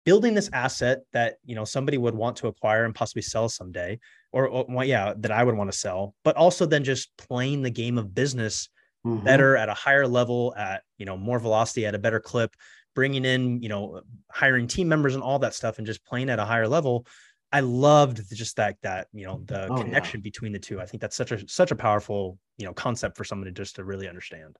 building 0.05 0.33
this 0.33 0.49
asset 0.53 1.01
that 1.13 1.37
you 1.45 1.55
know 1.55 1.65
somebody 1.65 1.97
would 1.97 2.15
want 2.15 2.37
to 2.37 2.47
acquire 2.47 2.85
and 2.85 2.95
possibly 2.95 3.21
sell 3.21 3.49
someday 3.49 3.99
or, 4.31 4.47
or 4.47 4.83
yeah 4.83 5.13
that 5.17 5.31
i 5.31 5.43
would 5.43 5.55
want 5.55 5.71
to 5.71 5.77
sell 5.77 6.13
but 6.23 6.35
also 6.35 6.65
then 6.65 6.83
just 6.83 7.15
playing 7.17 7.61
the 7.61 7.69
game 7.69 7.97
of 7.97 8.13
business 8.13 8.69
mm-hmm. 9.05 9.23
better 9.23 9.55
at 9.55 9.69
a 9.69 9.73
higher 9.73 10.07
level 10.07 10.53
at 10.57 10.83
you 10.97 11.05
know 11.05 11.17
more 11.17 11.39
velocity 11.39 11.85
at 11.85 11.95
a 11.95 11.99
better 11.99 12.19
clip 12.19 12.55
bringing 12.95 13.25
in 13.25 13.61
you 13.61 13.69
know 13.69 14.01
hiring 14.31 14.67
team 14.67 14.87
members 14.87 15.15
and 15.15 15.23
all 15.23 15.39
that 15.39 15.53
stuff 15.53 15.77
and 15.77 15.87
just 15.87 16.05
playing 16.05 16.29
at 16.29 16.39
a 16.39 16.45
higher 16.45 16.67
level 16.67 17.05
i 17.51 17.59
loved 17.59 18.21
just 18.35 18.55
that 18.55 18.75
that 18.81 19.07
you 19.13 19.25
know 19.25 19.41
the 19.45 19.67
oh, 19.67 19.75
connection 19.77 20.19
yeah. 20.19 20.23
between 20.23 20.51
the 20.51 20.59
two 20.59 20.79
i 20.81 20.85
think 20.85 21.01
that's 21.01 21.15
such 21.15 21.31
a 21.31 21.47
such 21.47 21.71
a 21.71 21.75
powerful 21.75 22.37
you 22.57 22.65
know 22.65 22.73
concept 22.73 23.17
for 23.17 23.23
somebody 23.23 23.51
just 23.51 23.75
to 23.75 23.83
really 23.83 24.07
understand 24.07 24.57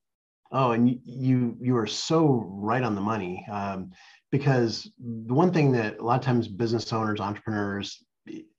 oh 0.51 0.71
and 0.71 0.99
you 1.03 1.57
you 1.59 1.75
are 1.75 1.87
so 1.87 2.45
right 2.49 2.83
on 2.83 2.95
the 2.95 3.01
money 3.01 3.45
um, 3.51 3.91
because 4.33 4.91
the 4.97 5.33
one 5.33 5.53
thing 5.53 5.71
that 5.71 5.99
a 5.99 6.03
lot 6.03 6.19
of 6.19 6.25
times 6.25 6.47
business 6.47 6.91
owners 6.91 7.19
entrepreneurs 7.19 8.03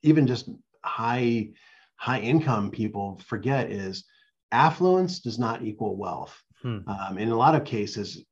even 0.03 0.25
just 0.25 0.49
high 0.85 1.49
high 1.97 2.21
income 2.21 2.71
people 2.71 3.21
forget 3.27 3.69
is 3.69 4.05
affluence 4.53 5.19
does 5.19 5.37
not 5.37 5.63
equal 5.63 5.97
wealth 5.97 6.41
hmm. 6.61 6.79
um, 6.87 7.17
in 7.17 7.29
a 7.29 7.35
lot 7.35 7.55
of 7.55 7.65
cases 7.65 8.23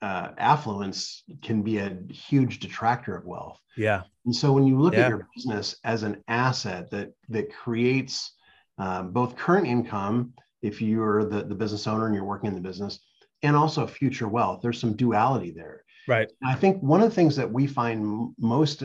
uh, 0.00 0.28
affluence 0.38 1.22
can 1.42 1.60
be 1.60 1.76
a 1.76 1.98
huge 2.10 2.60
detractor 2.60 3.14
of 3.14 3.26
wealth 3.26 3.60
yeah 3.76 4.02
and 4.24 4.34
so 4.34 4.50
when 4.50 4.66
you 4.66 4.80
look 4.80 4.94
yeah. 4.94 5.00
at 5.00 5.08
your 5.10 5.28
business 5.36 5.76
as 5.84 6.02
an 6.02 6.24
asset 6.28 6.90
that 6.90 7.12
that 7.28 7.52
creates 7.52 8.32
um, 8.78 9.12
both 9.12 9.36
current 9.36 9.66
income 9.66 10.32
if 10.62 10.80
you're 10.80 11.24
the, 11.24 11.42
the 11.42 11.54
business 11.54 11.86
owner 11.86 12.06
and 12.06 12.14
you're 12.14 12.24
working 12.24 12.48
in 12.48 12.54
the 12.54 12.68
business 12.68 13.00
and 13.42 13.54
also 13.54 13.86
future 13.86 14.28
wealth 14.28 14.60
there's 14.62 14.80
some 14.80 14.96
duality 14.96 15.50
there 15.50 15.84
Right. 16.10 16.28
I 16.44 16.56
think 16.56 16.82
one 16.82 17.00
of 17.00 17.08
the 17.08 17.14
things 17.14 17.36
that 17.36 17.52
we 17.52 17.68
find 17.68 18.34
most, 18.36 18.82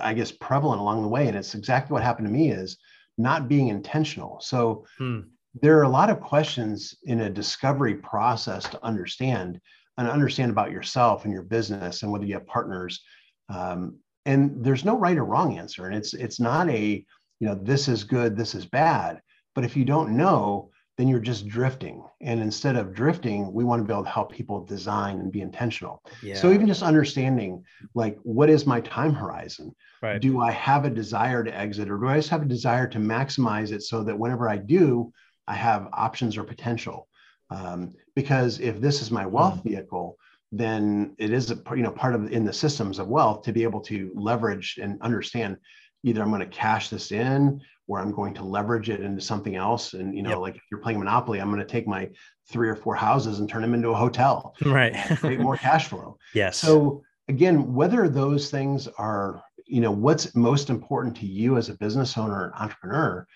I 0.00 0.14
guess, 0.14 0.32
prevalent 0.32 0.80
along 0.80 1.02
the 1.02 1.08
way, 1.08 1.28
and 1.28 1.36
it's 1.36 1.54
exactly 1.54 1.94
what 1.94 2.02
happened 2.02 2.26
to 2.26 2.34
me, 2.34 2.50
is 2.50 2.76
not 3.16 3.46
being 3.46 3.68
intentional. 3.68 4.40
So 4.40 4.84
hmm. 4.98 5.20
there 5.54 5.78
are 5.78 5.84
a 5.84 5.88
lot 5.88 6.10
of 6.10 6.20
questions 6.20 6.96
in 7.04 7.20
a 7.20 7.30
discovery 7.30 7.94
process 7.94 8.68
to 8.70 8.84
understand 8.84 9.60
and 9.96 10.08
understand 10.08 10.50
about 10.50 10.72
yourself 10.72 11.24
and 11.24 11.32
your 11.32 11.44
business 11.44 12.02
and 12.02 12.10
whether 12.10 12.26
you 12.26 12.34
have 12.34 12.48
partners. 12.48 13.04
Um, 13.48 14.00
and 14.24 14.64
there's 14.64 14.84
no 14.84 14.98
right 14.98 15.16
or 15.16 15.24
wrong 15.24 15.56
answer. 15.56 15.86
And 15.86 15.94
it's 15.94 16.14
it's 16.14 16.40
not 16.40 16.68
a, 16.68 17.06
you 17.38 17.46
know, 17.46 17.54
this 17.54 17.86
is 17.86 18.02
good, 18.02 18.36
this 18.36 18.56
is 18.56 18.66
bad. 18.66 19.20
But 19.54 19.64
if 19.64 19.76
you 19.76 19.84
don't 19.84 20.16
know, 20.16 20.70
then 20.96 21.08
you're 21.08 21.20
just 21.20 21.46
drifting. 21.46 22.02
And 22.22 22.40
instead 22.40 22.76
of 22.76 22.94
drifting, 22.94 23.52
we 23.52 23.64
want 23.64 23.82
to 23.82 23.86
be 23.86 23.92
able 23.92 24.04
to 24.04 24.10
help 24.10 24.32
people 24.32 24.64
design 24.64 25.20
and 25.20 25.30
be 25.30 25.42
intentional. 25.42 26.02
Yeah. 26.22 26.36
So 26.36 26.52
even 26.52 26.66
just 26.66 26.82
understanding 26.82 27.64
like 27.94 28.18
what 28.22 28.48
is 28.48 28.66
my 28.66 28.80
time 28.80 29.12
horizon? 29.12 29.74
Right. 30.02 30.20
Do 30.20 30.40
I 30.40 30.52
have 30.52 30.84
a 30.84 30.90
desire 30.90 31.44
to 31.44 31.54
exit 31.54 31.90
or 31.90 31.98
do 31.98 32.08
I 32.08 32.16
just 32.16 32.30
have 32.30 32.42
a 32.42 32.46
desire 32.46 32.86
to 32.88 32.98
maximize 32.98 33.72
it 33.72 33.82
so 33.82 34.02
that 34.04 34.18
whenever 34.18 34.48
I 34.48 34.56
do, 34.56 35.12
I 35.46 35.54
have 35.54 35.88
options 35.92 36.36
or 36.36 36.44
potential? 36.44 37.08
Um, 37.50 37.94
because 38.14 38.58
if 38.60 38.80
this 38.80 39.02
is 39.02 39.10
my 39.10 39.26
wealth 39.26 39.58
mm. 39.58 39.64
vehicle, 39.64 40.16
then 40.50 41.14
it 41.18 41.30
is 41.30 41.50
a 41.50 41.60
you 41.70 41.82
know 41.82 41.90
part 41.90 42.14
of 42.14 42.32
in 42.32 42.44
the 42.44 42.52
systems 42.52 42.98
of 42.98 43.08
wealth 43.08 43.42
to 43.42 43.52
be 43.52 43.64
able 43.64 43.80
to 43.80 44.12
leverage 44.14 44.78
and 44.80 45.00
understand 45.02 45.56
either 46.04 46.22
I'm 46.22 46.30
going 46.30 46.40
to 46.40 46.46
cash 46.46 46.88
this 46.88 47.12
in 47.12 47.60
or 47.88 48.00
I'm 48.00 48.12
going 48.12 48.34
to 48.34 48.44
leverage 48.44 48.90
it 48.90 49.00
into 49.00 49.20
something 49.20 49.56
else. 49.56 49.94
And, 49.94 50.14
you 50.16 50.22
know, 50.22 50.30
yep. 50.30 50.38
like 50.38 50.56
if 50.56 50.62
you're 50.70 50.80
playing 50.80 50.98
Monopoly, 50.98 51.40
I'm 51.40 51.50
going 51.50 51.60
to 51.60 51.66
take 51.66 51.86
my 51.86 52.08
three 52.50 52.68
or 52.68 52.76
four 52.76 52.94
houses 52.94 53.38
and 53.38 53.48
turn 53.48 53.62
them 53.62 53.74
into 53.74 53.90
a 53.90 53.94
hotel. 53.94 54.54
Right. 54.64 54.94
create 55.18 55.40
more 55.40 55.56
cash 55.68 55.88
flow. 55.88 56.18
Yes. 56.34 56.56
So 56.58 57.02
again, 57.28 57.74
whether 57.74 58.08
those 58.08 58.50
things 58.50 58.88
are, 58.98 59.42
you 59.66 59.80
know, 59.80 59.90
what's 59.90 60.34
most 60.34 60.70
important 60.70 61.16
to 61.16 61.26
you 61.26 61.56
as 61.56 61.68
a 61.68 61.74
business 61.74 62.16
owner 62.16 62.44
and 62.44 62.54
entrepreneur, 62.54 63.26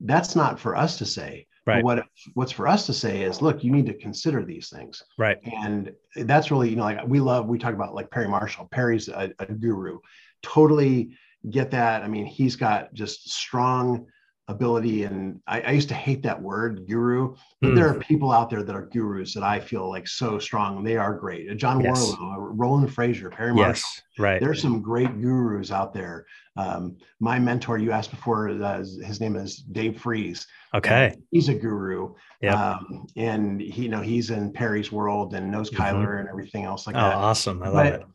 that's 0.00 0.34
not 0.34 0.58
for 0.58 0.76
us 0.76 0.98
to 0.98 1.04
say. 1.04 1.46
Right. 1.66 1.76
But 1.76 1.84
what 1.84 2.06
what's 2.34 2.52
for 2.52 2.66
us 2.66 2.86
to 2.86 2.94
say 2.94 3.22
is, 3.22 3.42
look, 3.42 3.62
you 3.62 3.70
need 3.70 3.86
to 3.86 3.94
consider 3.94 4.44
these 4.44 4.70
things. 4.70 5.02
Right. 5.18 5.38
And 5.44 5.92
that's 6.16 6.50
really, 6.50 6.70
you 6.70 6.76
know, 6.76 6.84
like 6.84 7.06
we 7.06 7.20
love, 7.20 7.46
we 7.46 7.58
talk 7.58 7.74
about 7.74 7.94
like 7.94 8.10
Perry 8.10 8.28
Marshall. 8.28 8.66
Perry's 8.70 9.08
a, 9.08 9.30
a 9.38 9.46
guru, 9.46 9.98
totally 10.42 11.10
get 11.48 11.70
that. 11.70 12.02
I 12.02 12.08
mean, 12.08 12.26
he's 12.26 12.56
got 12.56 12.92
just 12.92 13.30
strong 13.30 14.06
ability. 14.48 15.04
And 15.04 15.40
I, 15.46 15.60
I 15.60 15.70
used 15.70 15.88
to 15.88 15.94
hate 15.94 16.22
that 16.24 16.40
word, 16.40 16.86
guru, 16.88 17.36
but 17.60 17.70
mm. 17.70 17.74
there 17.76 17.88
are 17.88 17.94
people 17.94 18.32
out 18.32 18.50
there 18.50 18.64
that 18.64 18.74
are 18.74 18.86
gurus 18.86 19.32
that 19.34 19.44
I 19.44 19.60
feel 19.60 19.88
like 19.88 20.08
so 20.08 20.38
strong. 20.38 20.78
And 20.78 20.86
they 20.86 20.96
are 20.96 21.14
great. 21.14 21.56
John 21.56 21.80
yes. 21.80 21.98
Warrillow, 21.98 22.50
Roland 22.52 22.90
Frasier, 22.90 23.30
Perry 23.30 23.54
Marshall. 23.54 23.70
Yes, 23.70 24.02
right. 24.18 24.40
There's 24.40 24.60
some 24.60 24.82
great 24.82 25.20
gurus 25.20 25.70
out 25.70 25.94
there. 25.94 26.26
Um, 26.56 26.96
my 27.20 27.38
mentor, 27.38 27.78
you 27.78 27.92
asked 27.92 28.10
before, 28.10 28.50
uh, 28.50 28.78
his 28.78 29.20
name 29.20 29.36
is 29.36 29.58
Dave 29.58 30.00
Freeze. 30.00 30.46
Okay. 30.74 31.14
He's 31.30 31.48
a 31.48 31.54
guru. 31.54 32.14
Yeah. 32.42 32.54
Um, 32.54 33.06
and 33.16 33.60
he, 33.60 33.82
you 33.82 33.88
know, 33.88 34.00
he's 34.00 34.30
in 34.30 34.52
Perry's 34.52 34.90
world 34.90 35.34
and 35.34 35.50
knows 35.50 35.70
mm-hmm. 35.70 35.82
Cuyler 35.82 36.18
and 36.18 36.28
everything 36.28 36.64
else 36.64 36.86
like 36.86 36.96
oh, 36.96 37.00
that. 37.00 37.14
Awesome. 37.14 37.62
I 37.62 37.68
love 37.68 37.74
but, 37.74 37.92
it. 37.94 38.06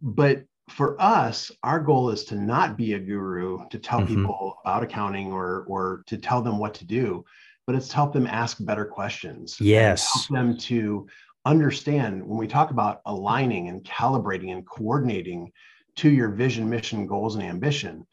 But 0.00 0.42
for 0.68 1.00
us, 1.00 1.50
our 1.62 1.80
goal 1.80 2.10
is 2.10 2.24
to 2.24 2.36
not 2.36 2.76
be 2.76 2.94
a 2.94 2.98
guru 2.98 3.68
to 3.70 3.78
tell 3.78 4.00
mm-hmm. 4.00 4.14
people 4.14 4.58
about 4.64 4.82
accounting 4.82 5.32
or 5.32 5.64
or 5.66 6.02
to 6.06 6.16
tell 6.16 6.42
them 6.42 6.58
what 6.58 6.74
to 6.74 6.84
do, 6.84 7.24
but 7.66 7.74
it's 7.74 7.88
to 7.88 7.96
help 7.96 8.12
them 8.12 8.26
ask 8.26 8.58
better 8.60 8.84
questions. 8.84 9.56
Yes. 9.60 10.08
Help 10.12 10.28
them 10.28 10.56
to 10.58 11.06
understand 11.44 12.24
when 12.24 12.38
we 12.38 12.46
talk 12.46 12.70
about 12.70 13.00
aligning 13.06 13.68
and 13.68 13.82
calibrating 13.82 14.52
and 14.52 14.66
coordinating 14.66 15.52
to 15.96 16.10
your 16.10 16.28
vision, 16.28 16.70
mission, 16.70 17.06
goals, 17.06 17.34
and 17.34 17.44
ambition. 17.44 18.06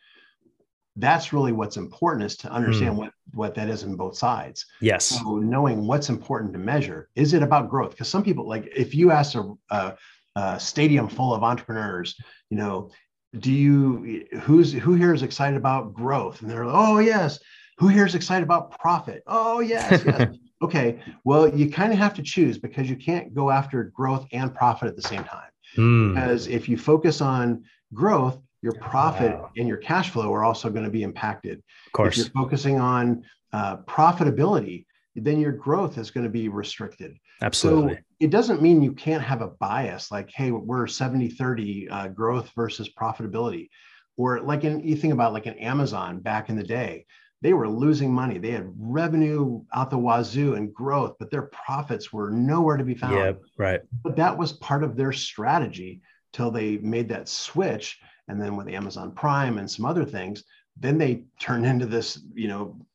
That's 0.95 1.31
really 1.31 1.53
what's 1.53 1.77
important 1.77 2.25
is 2.25 2.35
to 2.37 2.51
understand 2.51 2.95
mm. 2.95 2.97
what 2.97 3.13
what 3.33 3.55
that 3.55 3.69
is 3.69 3.83
in 3.83 3.95
both 3.95 4.17
sides. 4.17 4.65
Yes. 4.81 5.05
So 5.05 5.37
knowing 5.37 5.85
what's 5.85 6.09
important 6.09 6.51
to 6.53 6.59
measure. 6.59 7.09
Is 7.15 7.33
it 7.33 7.43
about 7.43 7.69
growth? 7.69 7.91
Because 7.91 8.09
some 8.09 8.23
people 8.23 8.47
like 8.47 8.69
if 8.75 8.95
you 8.95 9.11
ask 9.11 9.35
a, 9.35 9.53
a 9.69 9.95
a 10.39 10.59
stadium 10.59 11.07
full 11.07 11.33
of 11.33 11.43
entrepreneurs, 11.43 12.15
you 12.49 12.57
know, 12.57 12.89
do 13.37 13.51
you 13.51 14.25
who's 14.41 14.73
who 14.73 14.95
here 14.95 15.13
is 15.13 15.23
excited 15.23 15.57
about 15.57 15.93
growth? 15.93 16.41
And 16.41 16.49
they're 16.49 16.65
like 16.65 16.75
oh 16.75 16.99
yes. 16.99 17.39
Who 17.77 17.87
here 17.87 18.05
is 18.05 18.15
excited 18.15 18.43
about 18.43 18.77
profit? 18.79 19.23
Oh 19.27 19.59
yes 19.59 20.03
yes. 20.05 20.35
Okay 20.61 20.99
well 21.23 21.47
you 21.47 21.71
kind 21.71 21.93
of 21.93 21.99
have 21.99 22.13
to 22.15 22.23
choose 22.23 22.57
because 22.57 22.89
you 22.89 22.97
can't 22.97 23.33
go 23.33 23.49
after 23.49 23.85
growth 23.95 24.25
and 24.33 24.53
profit 24.53 24.89
at 24.89 24.95
the 24.95 25.01
same 25.01 25.23
time. 25.23 25.49
Mm. 25.77 26.15
because 26.15 26.47
if 26.47 26.67
you 26.67 26.77
focus 26.77 27.21
on 27.21 27.63
growth 27.93 28.39
your 28.61 28.73
profit 28.73 29.33
wow. 29.33 29.51
and 29.55 29.67
your 29.67 29.77
cash 29.77 30.09
flow 30.09 30.33
are 30.33 30.43
also 30.43 30.69
going 30.69 30.83
to 30.83 30.89
be 30.89 31.03
impacted. 31.03 31.59
Of 31.85 31.91
course. 31.93 32.17
If 32.17 32.25
you're 32.25 32.43
focusing 32.43 32.77
on 32.79 33.23
uh, 33.53 33.77
profitability 33.77 34.85
then 35.15 35.39
your 35.39 35.51
growth 35.51 35.97
is 35.97 36.11
going 36.11 36.23
to 36.23 36.29
be 36.29 36.49
restricted. 36.49 37.17
Absolutely. 37.41 37.95
So 37.95 37.99
it 38.19 38.31
doesn't 38.31 38.61
mean 38.61 38.81
you 38.81 38.93
can't 38.93 39.23
have 39.23 39.41
a 39.41 39.47
bias 39.47 40.11
like, 40.11 40.29
hey, 40.31 40.51
we're 40.51 40.87
70 40.87 41.29
30 41.29 41.89
uh, 41.89 42.07
growth 42.09 42.51
versus 42.55 42.89
profitability. 42.89 43.69
Or 44.17 44.41
like 44.41 44.65
in, 44.65 44.81
you 44.85 44.95
think 44.95 45.13
about 45.13 45.33
like 45.33 45.45
an 45.45 45.57
Amazon 45.59 46.19
back 46.19 46.49
in 46.49 46.57
the 46.57 46.63
day, 46.63 47.05
they 47.41 47.53
were 47.53 47.69
losing 47.69 48.13
money. 48.13 48.37
They 48.37 48.51
had 48.51 48.73
revenue 48.77 49.63
out 49.73 49.89
the 49.89 49.97
wazoo 49.97 50.55
and 50.55 50.73
growth, 50.73 51.15
but 51.19 51.31
their 51.31 51.43
profits 51.43 52.11
were 52.11 52.29
nowhere 52.29 52.75
to 52.75 52.83
be 52.83 52.95
found. 52.95 53.15
Yeah, 53.15 53.31
right. 53.57 53.79
But 54.03 54.17
that 54.17 54.37
was 54.37 54.53
part 54.53 54.83
of 54.83 54.97
their 54.97 55.13
strategy 55.13 56.01
till 56.33 56.51
they 56.51 56.77
made 56.77 57.07
that 57.09 57.29
switch. 57.29 57.99
And 58.27 58.41
then 58.41 58.57
with 58.57 58.67
Amazon 58.67 59.13
Prime 59.13 59.57
and 59.57 59.71
some 59.71 59.85
other 59.85 60.03
things, 60.03 60.43
then 60.77 60.97
they 60.97 61.23
turned 61.39 61.65
into 61.65 61.85
this, 61.85 62.21
you 62.33 62.49
know, 62.49 62.85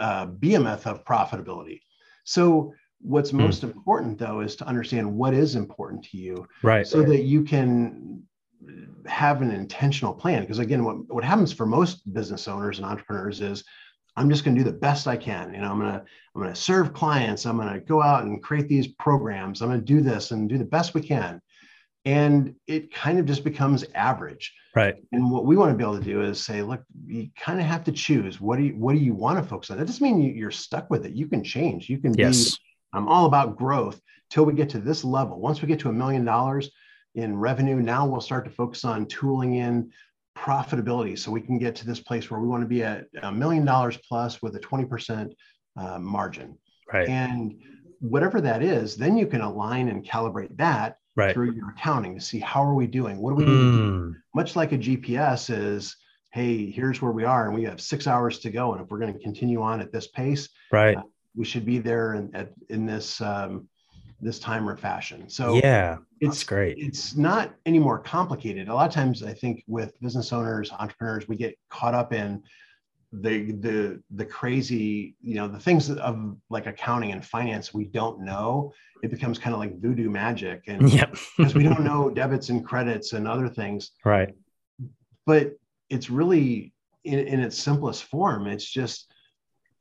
uh, 0.00 0.26
behemoth 0.26 0.86
of 0.86 1.04
profitability. 1.04 1.80
So 2.24 2.74
what's 3.04 3.30
hmm. 3.30 3.38
most 3.38 3.62
mm. 3.62 3.72
important 3.72 4.18
though 4.18 4.40
is 4.40 4.56
to 4.56 4.66
understand 4.66 5.12
what 5.12 5.34
is 5.34 5.54
important 5.54 6.04
to 6.06 6.16
you, 6.16 6.46
right? 6.62 6.86
So 6.86 7.02
that 7.02 7.22
you 7.22 7.42
can 7.42 8.22
have 9.06 9.42
an 9.42 9.50
intentional 9.50 10.14
plan. 10.14 10.42
Because 10.42 10.58
again, 10.58 10.84
what, 10.84 11.12
what 11.12 11.24
happens 11.24 11.52
for 11.52 11.66
most 11.66 12.12
business 12.12 12.48
owners 12.48 12.78
and 12.78 12.86
entrepreneurs 12.86 13.40
is 13.40 13.64
I'm 14.16 14.30
just 14.30 14.44
going 14.44 14.56
to 14.56 14.64
do 14.64 14.70
the 14.70 14.76
best 14.76 15.06
I 15.06 15.16
can. 15.16 15.52
You 15.52 15.60
know, 15.60 15.70
I'm 15.70 15.78
going 15.78 15.92
to 15.92 16.04
I'm 16.34 16.42
going 16.42 16.54
to 16.54 16.60
serve 16.60 16.94
clients. 16.94 17.46
I'm 17.46 17.56
going 17.56 17.72
to 17.72 17.80
go 17.80 18.02
out 18.02 18.24
and 18.24 18.42
create 18.42 18.68
these 18.68 18.88
programs. 18.88 19.60
I'm 19.60 19.68
going 19.68 19.80
to 19.80 19.86
do 19.86 20.00
this 20.00 20.30
and 20.30 20.48
do 20.48 20.58
the 20.58 20.64
best 20.64 20.94
we 20.94 21.02
can 21.02 21.40
and 22.04 22.54
it 22.66 22.92
kind 22.92 23.18
of 23.18 23.24
just 23.26 23.44
becomes 23.44 23.84
average 23.94 24.52
right 24.74 24.96
and 25.12 25.30
what 25.30 25.46
we 25.46 25.56
want 25.56 25.70
to 25.70 25.76
be 25.76 25.82
able 25.82 25.98
to 25.98 26.04
do 26.04 26.22
is 26.22 26.42
say 26.42 26.62
look 26.62 26.82
you 27.06 27.28
kind 27.38 27.60
of 27.60 27.66
have 27.66 27.84
to 27.84 27.92
choose 27.92 28.40
what 28.40 28.56
do 28.56 28.64
you 28.64 28.72
what 28.76 28.94
do 28.94 28.98
you 28.98 29.14
want 29.14 29.42
to 29.42 29.48
focus 29.48 29.70
on 29.70 29.78
that 29.78 29.86
doesn't 29.86 30.02
mean 30.02 30.20
you're 30.20 30.50
stuck 30.50 30.90
with 30.90 31.06
it 31.06 31.12
you 31.12 31.26
can 31.26 31.42
change 31.42 31.88
you 31.88 31.98
can 31.98 32.14
yes. 32.14 32.56
be 32.56 32.63
i'm 32.94 33.08
all 33.08 33.26
about 33.26 33.56
growth 33.56 34.00
till 34.30 34.44
we 34.44 34.52
get 34.52 34.70
to 34.70 34.78
this 34.78 35.04
level 35.04 35.40
once 35.40 35.60
we 35.60 35.68
get 35.68 35.78
to 35.80 35.88
a 35.88 35.92
million 35.92 36.24
dollars 36.24 36.70
in 37.14 37.36
revenue 37.36 37.76
now 37.76 38.06
we'll 38.06 38.20
start 38.20 38.44
to 38.44 38.50
focus 38.50 38.84
on 38.84 39.06
tooling 39.06 39.54
in 39.56 39.90
profitability 40.36 41.16
so 41.18 41.30
we 41.30 41.40
can 41.40 41.58
get 41.58 41.76
to 41.76 41.86
this 41.86 42.00
place 42.00 42.30
where 42.30 42.40
we 42.40 42.48
want 42.48 42.62
to 42.62 42.66
be 42.66 42.82
at 42.82 43.06
a 43.22 43.30
million 43.30 43.64
dollars 43.64 43.96
plus 44.08 44.42
with 44.42 44.56
a 44.56 44.60
20% 44.60 45.32
uh, 45.76 45.98
margin 45.98 46.58
right 46.92 47.08
and 47.08 47.54
whatever 48.00 48.40
that 48.40 48.62
is 48.62 48.96
then 48.96 49.16
you 49.16 49.26
can 49.26 49.40
align 49.40 49.88
and 49.88 50.04
calibrate 50.04 50.54
that 50.56 50.98
right. 51.16 51.32
through 51.32 51.52
your 51.52 51.70
accounting 51.70 52.14
to 52.14 52.20
see 52.20 52.38
how 52.38 52.62
are 52.62 52.74
we 52.74 52.86
doing 52.86 53.18
what 53.18 53.30
do 53.30 53.36
we 53.36 53.44
need 53.44 53.52
mm. 53.52 53.72
to 53.72 53.76
do 53.76 53.90
hmm. 53.90 54.12
much 54.34 54.56
like 54.56 54.72
a 54.72 54.78
gps 54.78 55.50
is 55.50 55.96
hey 56.32 56.70
here's 56.70 57.00
where 57.00 57.12
we 57.12 57.24
are 57.24 57.46
and 57.46 57.54
we 57.54 57.62
have 57.62 57.80
six 57.80 58.06
hours 58.06 58.40
to 58.40 58.50
go 58.50 58.72
and 58.72 58.82
if 58.82 58.90
we're 58.90 58.98
going 58.98 59.12
to 59.12 59.18
continue 59.20 59.62
on 59.62 59.80
at 59.80 59.92
this 59.92 60.08
pace 60.08 60.48
right 60.72 60.96
uh, 60.96 61.02
we 61.36 61.44
should 61.44 61.64
be 61.64 61.78
there 61.78 62.14
in, 62.14 62.34
at, 62.34 62.52
in 62.68 62.86
this 62.86 63.20
um, 63.20 63.68
this 64.20 64.38
time 64.38 64.68
or 64.68 64.76
fashion. 64.76 65.28
So 65.28 65.54
yeah 65.54 65.98
it's 66.20 66.44
great. 66.44 66.78
it's 66.78 67.16
not 67.16 67.54
any 67.66 67.78
more 67.78 67.98
complicated. 67.98 68.68
A 68.68 68.74
lot 68.74 68.88
of 68.88 68.94
times 68.94 69.22
i 69.22 69.32
think 69.32 69.62
with 69.66 69.98
business 70.00 70.32
owners 70.32 70.70
entrepreneurs 70.72 71.28
we 71.28 71.36
get 71.36 71.56
caught 71.68 71.94
up 71.94 72.12
in 72.12 72.42
the 73.22 73.52
the 73.52 74.02
the 74.16 74.24
crazy 74.24 75.14
you 75.20 75.36
know 75.36 75.46
the 75.46 75.58
things 75.58 75.88
of 75.88 76.36
like 76.50 76.66
accounting 76.66 77.12
and 77.12 77.24
finance 77.24 77.72
we 77.72 77.84
don't 77.84 78.20
know. 78.20 78.72
It 79.02 79.10
becomes 79.10 79.38
kind 79.38 79.54
of 79.54 79.60
like 79.60 79.80
voodoo 79.80 80.10
magic 80.10 80.64
and 80.66 80.90
yep. 80.92 81.14
because 81.36 81.54
we 81.54 81.62
don't 81.62 81.84
know 81.84 82.10
debits 82.10 82.48
and 82.48 82.64
credits 82.64 83.12
and 83.12 83.28
other 83.28 83.48
things. 83.48 83.92
Right. 84.04 84.34
But 85.26 85.52
it's 85.90 86.10
really 86.10 86.72
in, 87.04 87.20
in 87.20 87.40
its 87.40 87.58
simplest 87.58 88.04
form 88.04 88.46
it's 88.46 88.68
just 88.68 89.12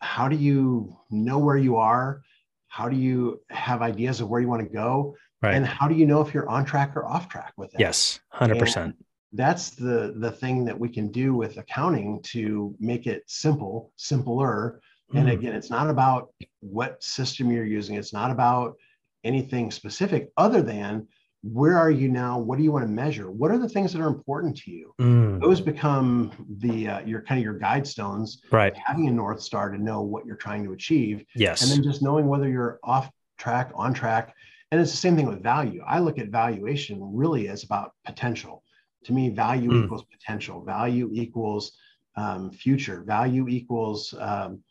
how 0.04 0.28
do 0.28 0.36
you 0.36 0.96
know 1.10 1.40
where 1.40 1.58
you 1.58 1.78
are 1.78 2.22
how 2.68 2.90
do 2.90 2.98
you 2.98 3.40
have 3.50 3.82
ideas 3.82 4.20
of 4.20 4.30
where 4.30 4.42
you 4.42 4.48
want 4.48 4.62
to 4.62 4.68
go 4.68 5.16
right. 5.42 5.56
and 5.56 5.66
how 5.66 5.88
do 5.88 5.96
you 5.96 6.06
know 6.06 6.22
if 6.22 6.34
you're 6.34 6.50
on 6.50 6.66
track 6.66 6.96
or 6.96 7.06
off 7.06 7.30
track 7.30 7.54
with 7.56 7.74
it 7.74 7.80
yes 7.80 8.20
100% 8.34 8.84
and 8.84 8.94
that's 9.32 9.72
the 9.72 10.14
the 10.18 10.32
thing 10.32 10.66
that 10.66 10.78
we 10.78 10.90
can 10.90 11.10
do 11.10 11.34
with 11.34 11.58
accounting 11.58 12.22
to 12.22 12.76
make 12.80 13.08
it 13.08 13.24
simple 13.28 13.92
simpler 13.96 14.82
mm. 15.14 15.20
and 15.20 15.30
hmm. 15.30 15.36
again 15.36 15.56
it's 15.56 15.70
not 15.70 15.90
about 15.90 16.34
what 16.60 17.02
system 17.02 17.50
you're 17.50 17.66
using 17.66 17.96
it's 17.96 18.14
not 18.14 18.30
about 18.30 18.76
anything 19.24 19.72
specific 19.72 20.30
other 20.36 20.62
than 20.62 21.08
where 21.44 21.78
are 21.78 21.92
you 21.92 22.08
now? 22.08 22.40
What 22.40 22.58
do 22.58 22.64
you 22.64 22.72
want 22.72 22.86
to 22.86 22.92
measure? 22.92 23.30
What 23.30 23.52
are 23.52 23.58
the 23.58 23.68
things 23.68 23.92
that 23.94 24.02
are 24.02 24.08
important 24.08 24.58
to 24.60 24.72
you? 24.72 24.94
Mm. 25.00 25.42
those 25.42 25.60
become 25.60 26.32
the 26.60 26.88
uh, 26.88 27.00
your 27.02 27.22
kind 27.22 27.38
of 27.40 27.44
your 27.44 27.60
guide 27.60 27.86
stones 27.86 28.42
right. 28.50 28.76
having 28.78 29.08
a 29.08 29.12
north 29.12 29.42
star 29.42 29.70
to 29.70 29.78
know 29.78 30.02
what 30.02 30.26
you're 30.26 30.38
trying 30.38 30.64
to 30.64 30.72
achieve. 30.72 31.26
Yes. 31.36 31.62
And 31.62 31.72
then 31.72 31.84
just 31.84 32.02
knowing 32.02 32.28
whether 32.28 32.50
you're 32.50 32.80
off 32.84 33.10
track 33.38 33.72
on 33.76 33.94
track. 33.94 34.34
And 34.72 34.80
it's 34.80 34.92
the 34.92 34.98
same 34.98 35.16
thing 35.16 35.28
with 35.28 35.44
value. 35.44 35.84
I 35.86 36.00
look 36.00 36.18
at 36.18 36.30
valuation 36.30 37.00
really 37.14 37.50
as 37.50 37.64
about 37.64 37.92
potential. 38.06 38.64
To 39.06 39.14
me 39.14 39.30
value 39.30 39.70
mm. 39.70 39.84
equals 39.84 40.06
potential. 40.06 40.64
Value 40.64 41.10
equals 41.14 41.74
um, 42.16 42.52
future. 42.52 43.04
Value 43.06 43.48
equals 43.50 44.14
um, 44.18 44.64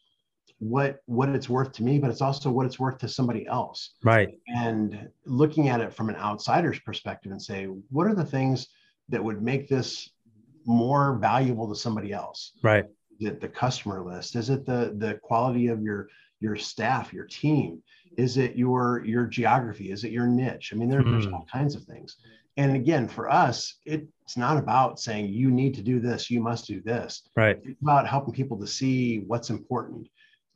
what 0.62 0.98
what 1.06 1.28
it's 1.30 1.48
worth 1.48 1.72
to 1.72 1.82
me 1.82 1.98
but 1.98 2.08
it's 2.08 2.20
also 2.20 2.48
what 2.48 2.64
it's 2.64 2.78
worth 2.78 2.96
to 2.96 3.08
somebody 3.08 3.44
else. 3.48 3.94
Right. 4.04 4.38
And 4.46 5.08
looking 5.26 5.68
at 5.68 5.80
it 5.80 5.92
from 5.92 6.08
an 6.08 6.14
outsider's 6.14 6.78
perspective 6.78 7.32
and 7.32 7.42
say 7.42 7.64
what 7.64 8.06
are 8.06 8.14
the 8.14 8.24
things 8.24 8.68
that 9.08 9.22
would 9.22 9.42
make 9.42 9.68
this 9.68 10.08
more 10.64 11.18
valuable 11.18 11.68
to 11.68 11.74
somebody 11.74 12.12
else? 12.12 12.52
Right. 12.62 12.84
Is 13.18 13.26
it 13.26 13.40
the 13.40 13.48
customer 13.48 14.04
list? 14.04 14.36
Is 14.36 14.50
it 14.50 14.64
the 14.64 14.94
the 14.98 15.18
quality 15.24 15.66
of 15.66 15.82
your 15.82 16.08
your 16.38 16.54
staff 16.54 17.12
your 17.12 17.26
team? 17.26 17.82
Is 18.16 18.36
it 18.36 18.54
your 18.54 19.04
your 19.04 19.26
geography? 19.26 19.90
Is 19.90 20.04
it 20.04 20.12
your 20.12 20.28
niche? 20.28 20.70
I 20.72 20.76
mean 20.76 20.88
there, 20.88 21.02
mm. 21.02 21.10
there's 21.10 21.26
all 21.26 21.46
kinds 21.52 21.74
of 21.74 21.82
things. 21.82 22.18
And 22.56 22.76
again 22.76 23.08
for 23.08 23.28
us 23.28 23.78
it's 23.84 24.36
not 24.36 24.58
about 24.58 25.00
saying 25.00 25.26
you 25.26 25.50
need 25.50 25.74
to 25.74 25.82
do 25.82 25.98
this 25.98 26.30
you 26.30 26.40
must 26.40 26.68
do 26.68 26.80
this. 26.82 27.28
Right. 27.36 27.58
It's 27.64 27.82
about 27.82 28.06
helping 28.06 28.32
people 28.32 28.60
to 28.60 28.66
see 28.68 29.24
what's 29.26 29.50
important 29.50 30.06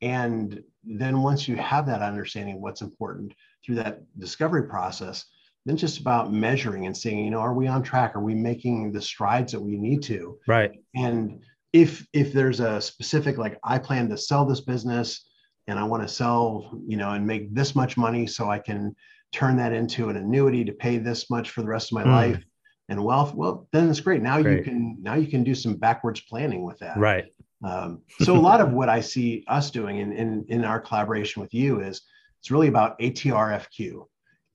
and 0.03 0.63
then 0.85 1.23
once 1.23 1.49
you 1.49 1.57
have 1.57 1.87
that 1.87 2.03
understanding 2.03 2.57
of 2.57 2.61
what's 2.61 2.83
important 2.83 3.33
through 3.65 3.77
that 3.77 4.03
discovery 4.19 4.69
process 4.69 5.25
then 5.67 5.77
just 5.77 5.99
about 5.99 6.33
measuring 6.33 6.87
and 6.87 6.97
seeing 6.97 7.25
you 7.25 7.31
know 7.31 7.41
are 7.41 7.53
we 7.53 7.67
on 7.67 7.83
track? 7.83 8.15
Are 8.15 8.23
we 8.23 8.35
making 8.35 8.93
the 8.93 9.03
strides 9.03 9.53
that 9.53 9.61
we 9.61 9.77
need 9.77 10.03
to? 10.05 10.39
Right. 10.47 10.71
And 10.95 11.43
if 11.73 12.07
if 12.13 12.33
there's 12.33 12.61
a 12.61 12.81
specific 12.81 13.37
like 13.37 13.59
i 13.63 13.79
plan 13.79 14.09
to 14.09 14.17
sell 14.17 14.47
this 14.47 14.61
business 14.61 15.29
and 15.67 15.79
i 15.79 15.85
want 15.85 16.03
to 16.03 16.09
sell 16.09 16.81
you 16.87 16.97
know 16.97 17.11
and 17.11 17.27
make 17.27 17.53
this 17.55 17.75
much 17.75 17.97
money 17.97 18.27
so 18.27 18.49
i 18.49 18.59
can 18.59 18.95
turn 19.33 19.57
that 19.57 19.73
into 19.73 20.09
an 20.09 20.17
annuity 20.17 20.65
to 20.65 20.73
pay 20.73 20.97
this 20.97 21.29
much 21.29 21.51
for 21.51 21.61
the 21.61 21.67
rest 21.67 21.91
of 21.91 21.97
my 21.97 22.05
mm. 22.05 22.13
life 22.13 22.45
and 22.89 23.05
wealth 23.05 23.35
well 23.35 23.69
then 23.73 23.91
it's 23.91 24.01
great. 24.01 24.23
Now 24.23 24.41
great. 24.41 24.59
you 24.59 24.65
can 24.65 24.97
now 25.03 25.15
you 25.15 25.27
can 25.27 25.43
do 25.43 25.55
some 25.55 25.75
backwards 25.75 26.21
planning 26.21 26.65
with 26.65 26.79
that. 26.79 26.97
Right 26.97 27.27
um, 27.67 28.01
so 28.21 28.37
a 28.37 28.39
lot 28.39 28.61
of 28.61 28.73
what 28.73 28.89
i 28.89 29.01
see 29.01 29.45
us 29.49 29.71
doing 29.71 29.99
in, 29.99 30.13
in 30.13 30.45
in 30.49 30.65
our 30.65 30.81
collaboration 30.81 31.43
with 31.43 31.53
you 31.53 31.81
is 31.81 32.03
it's 32.41 32.51
really 32.51 32.69
about 32.69 32.99
atrfq 32.99 34.07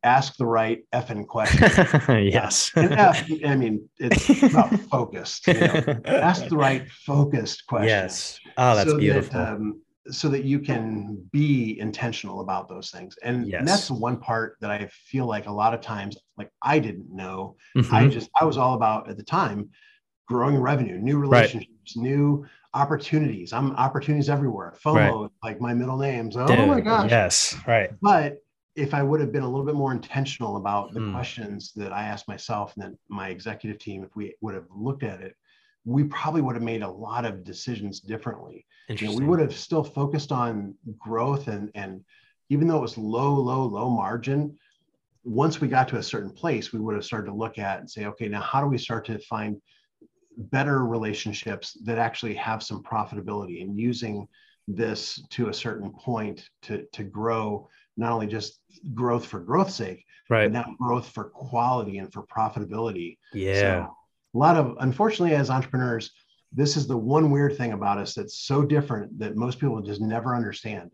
ask 0.04 0.36
the 0.38 0.46
right 0.46 0.84
effing 0.94 1.28
question. 1.28 1.70
Yes. 2.32 2.72
Uh, 2.76 2.88
F, 2.92 3.30
i 3.46 3.56
mean 3.56 3.88
it's 4.00 4.44
about 4.44 4.74
focused 4.90 5.48
you 5.48 5.54
know? 5.54 6.00
ask 6.06 6.48
the 6.48 6.58
right 6.58 6.90
focused 6.90 7.66
question. 7.68 7.90
Yes. 7.90 8.40
Oh 8.58 8.76
that's 8.76 8.90
so 8.90 8.98
beautiful. 8.98 9.40
that, 9.40 9.54
um, 9.54 9.82
so 10.10 10.30
that 10.30 10.44
you 10.44 10.60
can 10.60 11.24
be 11.32 11.80
intentional 11.80 12.42
about 12.42 12.68
those 12.68 12.90
things. 12.90 13.16
And, 13.22 13.48
yes. 13.48 13.64
that's 13.66 13.88
the 13.88 13.94
one 13.94 14.18
part 14.18 14.58
that 14.62 14.72
i 14.72 14.90
feel 14.92 15.26
like 15.26 15.48
a 15.48 15.52
lot 15.52 15.74
of 15.74 15.82
times 15.82 16.18
like 16.38 16.52
i 16.62 16.80
didn't 16.80 17.14
know. 17.14 17.56
Mm-hmm. 17.78 17.94
i 17.94 18.08
just 18.08 18.30
i 18.40 18.46
was 18.46 18.58
all 18.58 18.74
about 18.74 19.10
at 19.10 19.18
the 19.18 19.24
time 19.24 19.70
growing 20.28 20.58
revenue 20.58 20.98
new 20.98 21.18
relationships 21.18 21.96
right. 21.96 22.04
new 22.04 22.46
opportunities 22.74 23.54
i'm 23.54 23.76
opportunities 23.76 24.30
everywhere 24.30 24.74
fomo 24.84 25.22
right. 25.22 25.30
like 25.44 25.62
my 25.62 25.74
middle 25.74 25.98
names 25.98 26.38
oh 26.38 26.48
Dude, 26.48 26.68
my 26.68 26.82
gosh 26.82 27.10
yes 27.10 27.56
right 27.68 27.92
but 28.02 28.38
if 28.76 28.94
i 28.94 29.04
would 29.04 29.20
have 29.20 29.32
been 29.32 29.44
a 29.44 29.50
little 29.50 29.66
bit 29.66 29.76
more 29.76 29.92
intentional 29.92 30.56
about 30.56 30.94
the 30.94 31.02
mm. 31.02 31.12
questions 31.12 31.74
that 31.76 31.92
i 31.92 32.04
asked 32.04 32.28
myself 32.28 32.74
and 32.76 32.84
then 32.84 32.98
my 33.10 33.30
executive 33.30 33.80
team 33.80 34.04
if 34.04 34.16
we 34.16 34.36
would 34.42 34.56
have 34.56 34.68
looked 34.74 35.04
at 35.04 35.22
it 35.22 35.36
we 35.86 36.04
probably 36.06 36.42
would 36.42 36.56
have 36.56 36.64
made 36.64 36.84
a 36.84 36.90
lot 36.90 37.26
of 37.26 37.44
decisions 37.44 38.00
differently. 38.00 38.66
You 38.90 39.08
know, 39.08 39.16
we 39.16 39.26
would 39.26 39.40
have 39.40 39.56
still 39.56 39.84
focused 39.84 40.32
on 40.32 40.76
growth 40.98 41.48
and 41.48 41.72
and 41.76 42.04
even 42.50 42.68
though 42.68 42.78
it 42.78 42.82
was 42.82 42.98
low, 42.98 43.34
low, 43.34 43.64
low 43.64 43.90
margin, 43.90 44.58
once 45.24 45.62
we 45.62 45.70
got 45.70 45.88
to 45.88 45.98
a 45.98 46.04
certain 46.04 46.32
place, 46.32 46.74
we 46.74 46.80
would 46.80 46.96
have 46.96 47.06
started 47.06 47.28
to 47.28 47.34
look 47.34 47.58
at 47.58 47.80
and 47.80 47.90
say, 47.90 48.06
okay, 48.06 48.28
now 48.28 48.42
how 48.42 48.60
do 48.60 48.68
we 48.68 48.78
start 48.78 49.06
to 49.06 49.18
find 49.20 49.62
better 50.38 50.86
relationships 50.86 51.78
that 51.84 51.98
actually 51.98 52.34
have 52.36 52.64
some 52.64 52.84
profitability 52.84 53.62
and 53.62 53.80
using 53.80 54.28
this 54.68 55.22
to 55.30 55.50
a 55.50 55.54
certain 55.54 55.92
point 55.92 56.50
to 56.62 56.86
to 56.94 57.04
grow 57.04 57.68
not 57.98 58.12
only 58.12 58.28
just 58.28 58.60
growth 58.94 59.26
for 59.26 59.40
growth's 59.40 59.76
sake 59.76 60.06
right. 60.30 60.46
but 60.46 60.52
now 60.52 60.76
growth 60.80 61.10
for 61.10 61.26
quality 61.26 61.98
and 61.98 62.12
for 62.14 62.24
profitability. 62.24 63.18
Yeah. 63.34 63.60
so 63.60 63.98
a 64.34 64.38
lot 64.38 64.56
of 64.56 64.78
unfortunately 64.80 65.36
as 65.36 65.50
entrepreneurs 65.50 66.12
this 66.54 66.76
is 66.76 66.86
the 66.88 66.98
one 66.98 67.32
weird 67.32 67.56
thing 67.58 67.74
about 67.74 67.98
us 67.98 68.14
that's 68.14 68.40
so 68.40 68.64
different 68.64 69.18
that 69.20 69.38
most 69.38 69.58
people 69.58 69.82
just 69.82 70.02
never 70.02 70.36
understand. 70.36 70.92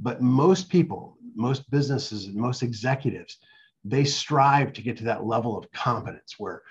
But 0.00 0.22
most 0.22 0.68
people 0.68 1.18
most 1.34 1.70
businesses 1.70 2.26
and 2.26 2.34
most 2.34 2.62
executives 2.62 3.38
they 3.84 4.04
strive 4.04 4.72
to 4.72 4.82
get 4.82 4.96
to 4.96 5.04
that 5.04 5.26
level 5.26 5.56
of 5.58 5.70
competence 5.72 6.34
where 6.38 6.62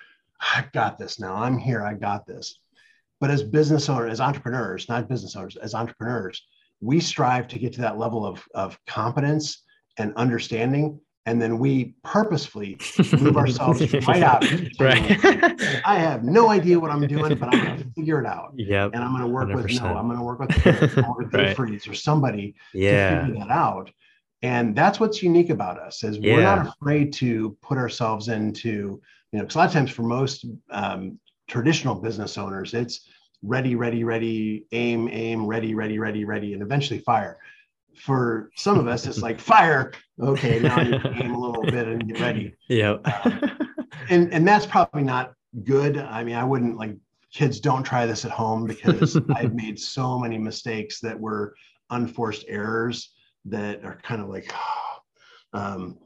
i 0.55 0.65
got 0.73 0.97
this 0.97 1.19
now 1.19 1.35
i'm 1.35 1.57
here 1.57 1.83
i 1.83 1.93
got 1.93 2.25
this 2.25 2.59
but 3.19 3.29
as 3.29 3.43
business 3.43 3.89
owners 3.89 4.11
as 4.11 4.21
entrepreneurs 4.21 4.87
not 4.89 5.07
business 5.09 5.35
owners 5.35 5.55
as 5.57 5.73
entrepreneurs 5.73 6.45
we 6.81 6.99
strive 6.99 7.47
to 7.47 7.59
get 7.59 7.71
to 7.73 7.81
that 7.81 7.97
level 7.97 8.25
of, 8.25 8.43
of 8.53 8.77
competence 8.85 9.63
and 9.97 10.13
understanding 10.15 10.99
and 11.25 11.41
then 11.41 11.57
we 11.57 11.95
purposefully 12.03 12.77
move 13.13 13.37
ourselves 13.37 13.93
right 14.07 14.23
out. 14.23 14.43
right. 14.79 15.81
I 15.85 15.97
have 15.97 16.23
no 16.23 16.49
idea 16.49 16.79
what 16.79 16.91
I'm 16.91 17.07
doing, 17.07 17.35
but 17.35 17.53
I'm 17.53 17.63
going 17.63 17.77
to 17.77 17.89
figure 17.95 18.19
it 18.19 18.25
out. 18.25 18.53
Yeah. 18.57 18.85
And 18.85 18.97
I'm 18.97 19.11
going 19.11 19.23
to 19.23 19.29
work 19.29 19.47
100%. 19.47 19.55
with 19.55 19.81
no, 19.81 19.97
I'm 19.97 20.07
going 20.07 20.17
to 20.17 20.23
work 20.23 20.39
with 20.39 20.97
or 21.07 21.23
right. 21.31 21.55
freeze 21.55 21.87
or 21.87 21.93
somebody 21.93 22.55
yeah. 22.73 23.21
to 23.21 23.25
figure 23.27 23.39
that 23.39 23.51
out. 23.51 23.89
And 24.41 24.75
that's 24.75 24.99
what's 24.99 25.23
unique 25.23 25.49
about 25.49 25.79
us 25.79 26.03
is 26.03 26.19
we're 26.19 26.41
not 26.41 26.67
afraid 26.67 27.13
to 27.13 27.57
put 27.61 27.77
ourselves 27.77 28.27
into, 28.27 29.01
you 29.33 29.39
know, 29.39 29.43
because 29.43 29.55
a 29.55 29.57
lot 29.59 29.67
of 29.67 29.73
times 29.73 29.91
for 29.91 30.03
most 30.03 30.45
um, 30.71 31.19
traditional 31.47 31.95
business 31.95 32.37
owners, 32.37 32.73
it's 32.73 33.09
ready, 33.41 33.75
ready, 33.75 34.05
ready, 34.05 34.65
aim, 34.71 35.09
aim, 35.11 35.45
ready, 35.45 35.75
ready, 35.75 35.99
ready, 35.99 36.23
ready, 36.23 36.53
and 36.53 36.61
eventually 36.61 36.99
fire 36.99 37.37
for 37.95 38.51
some 38.55 38.79
of 38.79 38.87
us, 38.87 39.05
it's 39.05 39.21
like 39.21 39.39
fire. 39.53 39.93
Okay, 40.19 40.59
now 40.59 40.81
you 40.81 40.99
aim 41.03 41.33
a 41.33 41.39
little 41.39 41.63
bit 41.71 41.87
and 41.87 42.07
get 42.07 42.19
ready. 42.19 42.55
Yeah. 42.67 42.97
Uh, 43.95 44.05
and 44.09 44.33
and 44.33 44.45
that's 44.45 44.65
probably 44.65 45.03
not 45.03 45.33
good. 45.63 45.97
I 45.97 46.23
mean, 46.23 46.35
I 46.35 46.43
wouldn't 46.43 46.77
like 46.77 46.97
kids 47.31 47.59
don't 47.59 47.83
try 47.83 48.05
this 48.05 48.25
at 48.25 48.31
home 48.31 48.65
because 48.65 49.17
I've 49.35 49.53
made 49.53 49.79
so 49.79 50.19
many 50.19 50.37
mistakes 50.37 50.99
that 51.01 51.17
were 51.17 51.55
unforced 51.89 52.43
errors 52.47 53.13
that 53.45 53.85
are 53.85 53.99
kind 54.03 54.21
of 54.21 54.29
like 54.29 54.51
um, 55.53 55.99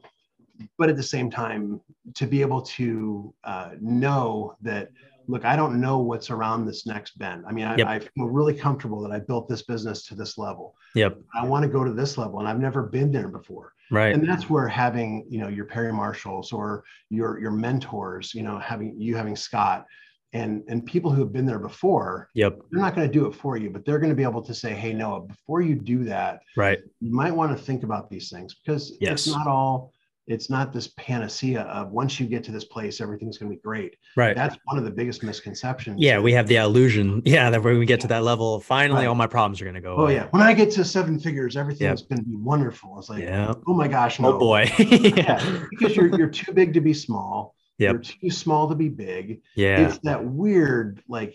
but 0.76 0.88
at 0.88 0.96
the 0.96 1.02
same 1.02 1.30
time 1.30 1.80
to 2.14 2.26
be 2.26 2.40
able 2.40 2.62
to 2.62 3.32
uh, 3.44 3.70
know 3.80 4.56
that 4.62 4.90
look, 5.28 5.44
I 5.44 5.56
don't 5.56 5.80
know 5.80 5.98
what's 5.98 6.30
around 6.30 6.64
this 6.64 6.86
next 6.86 7.18
bend. 7.18 7.44
I 7.46 7.52
mean, 7.52 7.66
I, 7.66 7.76
yep. 7.76 7.86
I, 7.86 7.98
feel 7.98 8.28
really 8.28 8.54
comfortable 8.54 9.02
that 9.02 9.12
I 9.12 9.18
built 9.18 9.46
this 9.46 9.62
business 9.62 10.06
to 10.06 10.14
this 10.14 10.38
level. 10.38 10.74
Yep. 10.94 11.18
I 11.38 11.44
want 11.44 11.64
to 11.64 11.68
go 11.68 11.84
to 11.84 11.92
this 11.92 12.16
level, 12.16 12.40
and 12.40 12.48
I've 12.48 12.58
never 12.58 12.82
been 12.82 13.12
there 13.12 13.28
before. 13.28 13.74
Right. 13.90 14.14
And 14.14 14.26
that's 14.26 14.50
where 14.50 14.66
having, 14.66 15.26
you 15.28 15.38
know, 15.38 15.48
your 15.48 15.66
Perry 15.66 15.92
Marshalls 15.92 16.52
or 16.52 16.84
your 17.10 17.38
your 17.40 17.50
mentors, 17.50 18.34
you 18.34 18.42
know, 18.42 18.58
having 18.58 19.00
you 19.00 19.16
having 19.16 19.36
Scott 19.36 19.86
and 20.34 20.62
and 20.68 20.84
people 20.84 21.10
who 21.10 21.20
have 21.22 21.32
been 21.32 21.46
there 21.46 21.58
before. 21.58 22.28
Yep. 22.34 22.58
They're 22.70 22.82
not 22.82 22.94
going 22.94 23.06
to 23.06 23.12
do 23.12 23.26
it 23.26 23.34
for 23.34 23.56
you, 23.56 23.70
but 23.70 23.84
they're 23.84 23.98
going 23.98 24.10
to 24.10 24.16
be 24.16 24.24
able 24.24 24.42
to 24.42 24.54
say, 24.54 24.74
"Hey, 24.74 24.92
Noah, 24.92 25.22
before 25.22 25.62
you 25.62 25.74
do 25.74 26.04
that, 26.04 26.40
right, 26.56 26.78
you 27.00 27.12
might 27.12 27.34
want 27.34 27.56
to 27.56 27.62
think 27.62 27.82
about 27.82 28.10
these 28.10 28.28
things 28.30 28.54
because 28.54 28.96
yes. 29.00 29.26
it's 29.26 29.34
not 29.34 29.46
all." 29.46 29.92
It's 30.28 30.50
not 30.50 30.72
this 30.72 30.88
panacea 30.96 31.62
of 31.62 31.90
once 31.90 32.20
you 32.20 32.26
get 32.26 32.44
to 32.44 32.52
this 32.52 32.64
place 32.64 33.00
everything's 33.00 33.38
going 33.38 33.50
to 33.50 33.56
be 33.56 33.60
great 33.62 33.96
right 34.16 34.36
that's 34.36 34.56
one 34.64 34.78
of 34.78 34.84
the 34.84 34.90
biggest 34.90 35.22
misconceptions 35.22 36.00
yeah 36.00 36.18
we 36.18 36.32
have 36.32 36.46
the 36.46 36.56
illusion 36.56 37.22
yeah 37.24 37.50
that 37.50 37.62
when 37.62 37.78
we 37.78 37.86
get 37.86 38.00
to 38.00 38.06
that 38.06 38.22
level 38.22 38.60
finally 38.60 39.00
right. 39.00 39.06
all 39.06 39.14
my 39.14 39.26
problems 39.26 39.60
are 39.60 39.64
going 39.64 39.74
to 39.74 39.80
go 39.80 39.96
oh 39.96 40.02
away. 40.02 40.14
yeah 40.14 40.26
when 40.30 40.42
i 40.42 40.52
get 40.52 40.70
to 40.70 40.84
seven 40.84 41.18
figures 41.18 41.56
everything's 41.56 42.00
yep. 42.00 42.08
going 42.08 42.18
to 42.18 42.24
be 42.24 42.36
wonderful 42.36 42.98
it's 42.98 43.08
like 43.08 43.22
yeah. 43.22 43.52
oh 43.66 43.74
my 43.74 43.88
gosh 43.88 44.20
oh, 44.20 44.24
no. 44.24 44.32
oh 44.34 44.38
boy 44.38 44.70
yeah. 44.78 45.64
because 45.70 45.96
you're, 45.96 46.16
you're 46.16 46.28
too 46.28 46.52
big 46.52 46.74
to 46.74 46.80
be 46.80 46.92
small 46.92 47.54
yep. 47.78 47.92
you're 47.92 48.02
too 48.02 48.30
small 48.30 48.68
to 48.68 48.74
be 48.74 48.88
big 48.88 49.40
yeah 49.56 49.88
it's 49.88 49.98
that 49.98 50.22
weird 50.22 51.02
like 51.08 51.34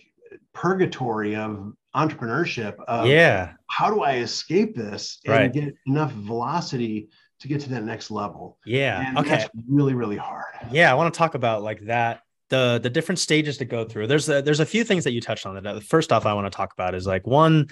purgatory 0.53 1.35
of 1.35 1.73
entrepreneurship 1.95 2.75
of 2.87 3.07
yeah 3.07 3.53
how 3.67 3.93
do 3.93 4.01
i 4.01 4.17
escape 4.17 4.75
this 4.75 5.19
and 5.25 5.33
right. 5.33 5.53
get 5.53 5.73
enough 5.85 6.11
velocity 6.11 7.09
to 7.43 7.49
get 7.49 7.59
to 7.59 7.69
that 7.69 7.83
next 7.83 8.09
level. 8.09 8.57
Yeah. 8.65 9.05
And 9.05 9.17
okay. 9.19 9.45
Really, 9.67 9.93
really 9.93 10.15
hard. 10.15 10.45
Yeah. 10.71 10.89
I 10.89 10.93
want 10.93 11.13
to 11.13 11.17
talk 11.17 11.35
about 11.35 11.61
like 11.61 11.81
that, 11.81 12.21
the, 12.47 12.79
the 12.81 12.89
different 12.89 13.19
stages 13.19 13.57
to 13.57 13.65
go 13.65 13.83
through. 13.83 14.07
There's 14.07 14.29
a, 14.29 14.41
there's 14.41 14.61
a 14.61 14.65
few 14.65 14.85
things 14.85 15.03
that 15.03 15.11
you 15.11 15.19
touched 15.19 15.45
on 15.45 15.61
that. 15.61 15.83
First 15.83 16.13
off, 16.13 16.25
I 16.25 16.33
want 16.33 16.51
to 16.51 16.55
talk 16.55 16.71
about 16.71 16.95
is 16.95 17.05
like 17.05 17.27
one, 17.27 17.67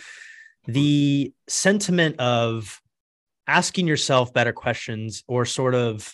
the 0.67 1.34
sentiment 1.47 2.19
of 2.19 2.82
asking 3.47 3.88
yourself 3.88 4.34
better 4.34 4.51
questions 4.51 5.24
or 5.26 5.45
sort 5.45 5.74
of 5.74 6.13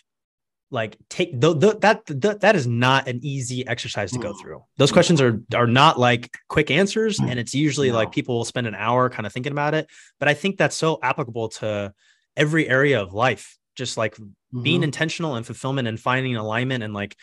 like 0.69 0.97
take 1.09 1.31
the, 1.39 1.55
the, 1.55 1.79
that 1.79 2.05
the, 2.05 2.37
that 2.41 2.55
is 2.55 2.67
not 2.67 3.07
an 3.07 3.19
easy 3.23 3.65
exercise 3.67 4.11
to 4.11 4.19
go 4.19 4.33
mm. 4.33 4.41
through 4.41 4.61
those 4.75 4.91
questions 4.91 5.21
are 5.21 5.41
are 5.55 5.67
not 5.67 5.97
like 5.97 6.37
quick 6.49 6.69
answers 6.69 7.19
mm. 7.19 7.29
and 7.29 7.39
it's 7.39 7.55
usually 7.55 7.89
no. 7.89 7.95
like 7.95 8.11
people 8.11 8.35
will 8.35 8.45
spend 8.45 8.67
an 8.67 8.75
hour 8.75 9.09
kind 9.09 9.25
of 9.25 9.31
thinking 9.31 9.53
about 9.53 9.73
it 9.73 9.87
but 10.19 10.27
i 10.27 10.33
think 10.33 10.57
that's 10.57 10.75
so 10.75 10.99
applicable 11.01 11.47
to 11.47 11.93
every 12.37 12.69
area 12.69 13.01
of 13.01 13.13
life, 13.13 13.57
just 13.75 13.97
like 13.97 14.15
mm-hmm. 14.15 14.63
being 14.63 14.83
intentional 14.83 15.35
and 15.35 15.45
fulfillment 15.45 15.87
and 15.87 15.99
finding 15.99 16.35
alignment 16.35 16.83
and 16.83 16.93
like 16.93 17.15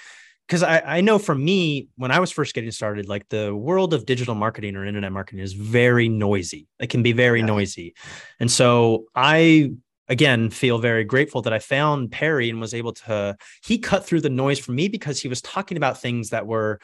because 0.46 0.62
I, 0.62 0.82
I 0.84 1.00
know 1.00 1.18
for 1.18 1.34
me 1.34 1.88
when 1.96 2.10
i 2.10 2.20
was 2.20 2.30
first 2.30 2.54
getting 2.54 2.70
started 2.70 3.08
like 3.08 3.28
the 3.28 3.54
world 3.54 3.94
of 3.94 4.06
digital 4.06 4.34
marketing 4.34 4.76
or 4.76 4.84
internet 4.84 5.12
marketing 5.12 5.40
is 5.40 5.52
very 5.52 6.08
noisy 6.08 6.66
it 6.78 6.88
can 6.90 7.02
be 7.02 7.12
very 7.12 7.40
yeah. 7.40 7.46
noisy 7.46 7.94
and 8.40 8.50
so 8.50 9.06
i 9.14 9.72
again 10.08 10.50
feel 10.50 10.78
very 10.78 11.04
grateful 11.04 11.42
that 11.42 11.52
i 11.52 11.58
found 11.58 12.12
perry 12.12 12.50
and 12.50 12.60
was 12.60 12.74
able 12.74 12.92
to 12.92 13.36
he 13.64 13.78
cut 13.78 14.04
through 14.04 14.20
the 14.20 14.30
noise 14.30 14.58
for 14.58 14.72
me 14.72 14.88
because 14.88 15.20
he 15.20 15.28
was 15.28 15.40
talking 15.40 15.76
about 15.76 16.00
things 16.00 16.30
that 16.30 16.46
were 16.46 16.78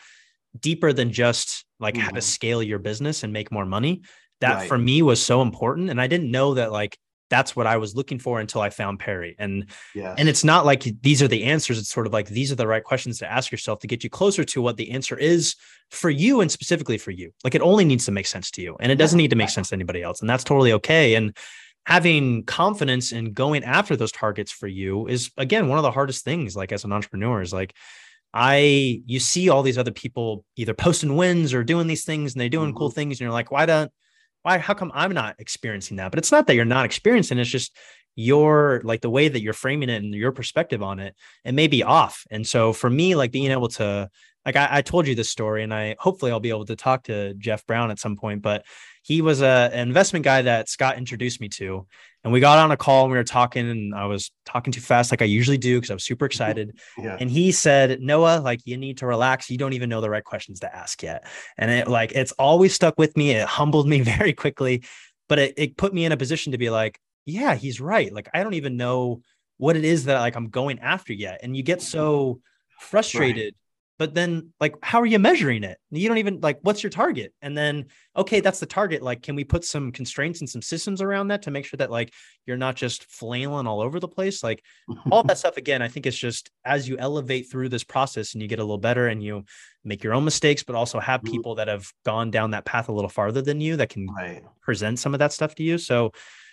deeper 0.59 0.93
than 0.93 1.12
just 1.12 1.64
like 1.78 1.95
mm-hmm. 1.95 2.03
how 2.03 2.09
to 2.09 2.14
mm-hmm. 2.14 2.22
scale 2.22 2.62
your 2.62 2.78
business 2.78 3.22
and 3.22 3.33
make 3.33 3.53
more 3.53 3.66
money 3.66 4.03
that 4.41 4.55
right. 4.55 4.68
for 4.68 4.78
me 4.78 5.03
was 5.03 5.22
so 5.22 5.43
important 5.43 5.91
and 5.91 6.01
i 6.01 6.07
didn't 6.07 6.31
know 6.31 6.55
that 6.55 6.72
like 6.72 6.97
that's 7.31 7.57
what 7.57 7.66
I 7.66 7.78
was 7.78 7.95
looking 7.95 8.18
for 8.18 8.41
until 8.41 8.61
I 8.61 8.70
found 8.70 8.99
Perry. 8.99 9.37
And 9.39 9.66
yes. 9.95 10.16
and 10.18 10.28
it's 10.28 10.45
not 10.45 10.66
like 10.66 10.83
these 11.01 11.22
are 11.22 11.28
the 11.28 11.45
answers. 11.45 11.78
It's 11.78 11.89
sort 11.89 12.07
of 12.07 12.12
like 12.12 12.28
these 12.28 12.53
are 12.53 12.57
the 12.57 12.66
right 12.66 12.85
questions 12.85 13.18
to 13.20 13.31
ask 13.31 13.51
yourself 13.51 13.78
to 13.81 13.87
get 13.87 14.05
you 14.05 14.11
closer 14.11 14.45
to 14.45 14.61
what 14.61 14.76
the 14.76 14.91
answer 14.91 15.16
is 15.16 15.55
for 15.91 16.11
you 16.11 16.41
and 16.41 16.51
specifically 16.51 16.99
for 16.99 17.12
you. 17.12 17.33
Like 17.45 17.55
it 17.55 17.62
only 17.62 17.85
needs 17.85 18.05
to 18.07 18.12
make 18.12 18.26
sense 18.26 18.51
to 18.53 18.62
you 18.62 18.76
and 18.81 18.93
it 18.93 18.97
doesn't 18.97 19.16
need 19.16 19.31
to 19.31 19.37
make 19.37 19.49
sense 19.49 19.70
to 19.70 19.74
anybody 19.74 20.03
else. 20.03 20.20
And 20.20 20.28
that's 20.28 20.45
totally 20.45 20.72
okay. 20.72 21.14
And 21.14 21.35
having 21.87 22.45
confidence 22.45 23.12
in 23.12 23.33
going 23.33 23.64
after 23.64 23.97
those 23.97 24.12
targets 24.12 24.53
for 24.53 24.66
you 24.66 25.07
is 25.07 25.31
again 25.37 25.68
one 25.68 25.78
of 25.78 25.83
the 25.83 25.91
hardest 25.91 26.24
things 26.24 26.55
like 26.55 26.72
as 26.72 26.85
an 26.85 26.93
entrepreneur 26.93 27.41
is 27.41 27.53
like 27.53 27.74
I 28.33 29.03
you 29.07 29.18
see 29.18 29.49
all 29.49 29.62
these 29.62 29.78
other 29.78 29.91
people 29.91 30.45
either 30.57 30.74
posting 30.74 31.16
wins 31.16 31.55
or 31.55 31.64
doing 31.64 31.87
these 31.87 32.05
things 32.05 32.35
and 32.35 32.41
they're 32.41 32.49
doing 32.49 32.70
mm-hmm. 32.70 32.78
cool 32.78 32.91
things 32.91 33.14
and 33.14 33.20
you're 33.20 33.33
like 33.33 33.51
why 33.51 33.66
don't 33.66 33.91
why 34.43 34.59
how 34.59 34.74
come 34.74 34.91
i'm 34.95 35.12
not 35.12 35.36
experiencing 35.38 35.97
that? 35.99 36.11
But 36.11 36.18
it's 36.18 36.32
not 36.32 36.47
that 36.47 36.55
you're 36.55 36.64
not 36.64 36.84
experiencing 36.84 37.38
it's 37.38 37.51
just 37.51 37.76
your 38.16 38.80
like 38.84 39.01
the 39.01 39.11
way 39.11 39.28
that 39.28 39.41
you're 39.41 39.53
framing 39.53 39.88
it 39.88 40.03
and 40.03 40.14
your 40.14 40.32
perspective 40.32 40.82
on 40.82 40.99
it 40.99 41.14
it 41.45 41.53
may 41.53 41.68
be 41.68 41.82
off. 41.82 42.24
And 42.30 42.47
so 42.47 42.72
for 42.72 42.91
me 42.91 43.14
like 43.14 43.30
being 43.30 43.51
able 43.51 43.68
to 43.68 44.11
like 44.45 44.57
I, 44.57 44.68
I 44.70 44.82
told 44.82 45.07
you 45.07 45.14
this 45.14 45.30
story 45.30 45.62
and 45.62 45.72
i 45.72 45.97
hopefully 45.99 46.32
i'll 46.32 46.41
be 46.41 46.49
able 46.49 46.64
to 46.66 46.76
talk 46.76 47.05
to 47.05 47.34
jeff 47.34 47.66
brown 47.66 47.91
at 47.91 47.99
some 47.99 48.16
point 48.16 48.43
but 48.43 48.64
he 49.03 49.22
was 49.22 49.40
a, 49.40 49.70
an 49.72 49.88
investment 49.88 50.24
guy 50.24 50.42
that 50.42 50.68
scott 50.68 50.98
introduced 50.98 51.40
me 51.40 51.48
to. 51.48 51.86
And 52.22 52.34
we 52.34 52.40
got 52.40 52.59
on 52.59 52.70
a 52.70 52.76
call 52.76 53.05
and 53.05 53.12
we 53.12 53.16
were 53.16 53.24
talking 53.24 53.68
and 53.70 53.94
i 53.94 54.05
was 54.05 54.30
talking 54.44 54.72
too 54.72 54.80
fast 54.80 55.11
like 55.11 55.22
i 55.22 55.26
usually 55.26 55.59
do 55.59 55.78
because 55.78 55.90
i 55.90 55.94
was 55.94 56.05
super 56.05 56.26
excited. 56.30 56.78
Yeah. 56.98 57.16
and 57.18 57.30
he 57.30 57.53
said 57.53 58.01
noah 58.01 58.40
like 58.40 58.61
you 58.64 58.76
need 58.76 58.98
to 58.98 59.07
relax. 59.07 59.51
You 59.51 59.59
don't 59.59 59.72
even 59.72 59.88
know 59.88 60.01
the 60.01 60.11
right 60.11 60.24
questions 60.24 60.61
to 60.61 60.74
ask 60.74 61.03
yet. 61.03 61.26
And 61.57 61.70
it 61.70 61.88
like 61.88 62.12
it's 62.12 62.32
always 62.32 62.74
stuck 62.74 62.98
with 62.98 63.16
me. 63.16 63.30
It 63.32 63.46
humbled 63.46 63.88
me 63.88 64.01
very 64.16 64.32
quickly. 64.32 64.84
But 65.28 65.38
it, 65.38 65.55
it 65.57 65.76
put 65.76 65.94
me 65.94 66.05
in 66.05 66.12
a 66.12 66.16
position 66.16 66.53
to 66.53 66.59
be 66.59 66.70
like 66.70 66.98
yeah 67.26 67.55
he's 67.55 67.80
right. 67.80 68.12
Like 68.12 68.28
i 68.34 68.42
don't 68.42 68.55
even 68.55 68.76
know 68.76 69.22
what 69.57 69.76
it 69.76 69.84
is 69.84 70.05
that 70.05 70.20
like 70.20 70.36
i'm 70.36 70.48
going 70.48 70.78
after 70.80 71.12
yet. 71.12 71.40
And 71.42 71.57
you 71.57 71.62
get 71.62 71.82
so 71.82 72.40
frustrated 72.80 73.55
but 74.01 74.14
then 74.14 74.51
like 74.61 74.74
how 74.82 74.98
are 74.98 75.07
you 75.07 75.18
measuring 75.18 75.62
it 75.62 75.76
you 75.90 76.09
don't 76.09 76.16
even 76.16 76.40
like 76.40 76.59
what's 76.62 76.82
your 76.82 76.88
target 76.88 77.34
and 77.42 77.57
then 77.57 77.84
okay 78.16 78.40
that's 78.40 78.59
the 78.59 78.64
target 78.64 79.03
like 79.03 79.22
can 79.22 79.36
we 79.36 79.44
put 79.44 79.62
some 79.62 79.92
constraints 79.92 80.40
and 80.40 80.48
some 80.48 80.62
systems 80.62 81.03
around 81.03 81.28
that 81.28 81.42
to 81.42 81.51
make 81.51 81.66
sure 81.66 81.76
that 81.76 81.90
like 81.90 82.11
you're 82.46 82.57
not 82.57 82.74
just 82.74 83.05
flailing 83.05 83.66
all 83.66 83.82
over 83.82 84.01
the 84.01 84.09
place 84.09 84.42
like 84.42 84.64
all 85.11 85.22
that 85.22 85.36
stuff 85.36 85.59
again 85.59 85.82
i 85.82 85.88
think 85.88 86.07
it's 86.07 86.16
just 86.16 86.51
as 86.64 86.88
you 86.88 86.96
elevate 86.96 87.51
through 87.51 87.68
this 87.68 87.84
process 87.84 88.32
and 88.32 88.40
you 88.40 88.48
get 88.48 88.59
a 88.59 88.62
little 88.64 88.78
better 88.78 89.07
and 89.07 89.22
you 89.22 89.44
make 89.84 90.03
your 90.03 90.14
own 90.14 90.24
mistakes 90.24 90.62
but 90.62 90.74
also 90.74 90.98
have 90.98 91.20
mm-hmm. 91.20 91.32
people 91.32 91.55
that 91.57 91.68
have 91.68 91.86
gone 92.07 92.30
down 92.30 92.53
that 92.53 92.64
path 92.64 92.88
a 92.88 92.92
little 92.92 93.11
farther 93.11 93.42
than 93.42 93.61
you 93.61 93.76
that 93.76 93.90
can 93.90 94.07
right. 94.07 94.42
present 94.62 94.98
some 94.98 95.12
of 95.14 95.18
that 95.18 95.30
stuff 95.30 95.55
to 95.55 95.62
you 95.62 95.76
so 95.76 96.11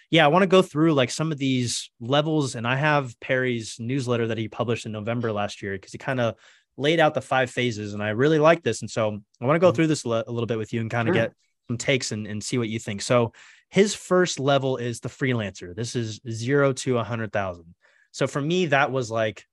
yeah, 0.09 0.23
I 0.23 0.29
want 0.29 0.43
to 0.43 0.47
go 0.47 0.61
through 0.61 0.93
like 0.93 1.11
some 1.11 1.31
of 1.31 1.37
these 1.37 1.89
levels. 1.99 2.55
And 2.55 2.65
I 2.65 2.75
have 2.75 3.19
Perry's 3.19 3.75
newsletter 3.77 4.27
that 4.27 4.37
he 4.37 4.47
published 4.47 4.85
in 4.85 4.93
November 4.93 5.33
last 5.33 5.61
year 5.61 5.73
because 5.73 5.91
he 5.91 5.97
kind 5.97 6.21
of 6.21 6.35
laid 6.78 6.99
out 6.99 7.13
the 7.13 7.21
five 7.21 7.49
phases, 7.49 7.93
and 7.93 8.03
I 8.03 8.09
really 8.09 8.39
like 8.39 8.63
this. 8.63 8.82
And 8.82 8.89
so 8.89 9.19
I 9.41 9.45
want 9.45 9.55
to 9.55 9.59
go 9.59 9.71
Mhm. 9.71 9.75
through 9.75 9.88
this 9.88 10.05
a 10.05 10.07
little 10.07 10.45
bit 10.45 10.57
with 10.57 10.73
you 10.73 10.82
and 10.82 10.89
kind 10.91 11.09
of 11.09 11.15
Sure. 11.15 11.23
get 11.25 11.34
some 11.67 11.78
takes 11.78 12.11
and, 12.11 12.28
and 12.28 12.43
see 12.43 12.57
what 12.57 12.69
you 12.69 12.80
think. 12.80 13.01
So 13.01 13.34
his 13.69 13.93
first 13.93 14.39
level 14.39 14.78
is 14.78 14.99
the 14.99 15.09
freelancer. 15.09 15.75
This 15.75 15.95
is 15.95 16.21
zero 16.30 16.71
to 16.73 16.97
a 16.99 17.03
hundred 17.03 17.34
thousand. 17.34 17.75
So 18.11 18.28
for 18.28 18.41
me, 18.41 18.67
that 18.67 18.91
was 18.91 19.11
like, 19.11 19.43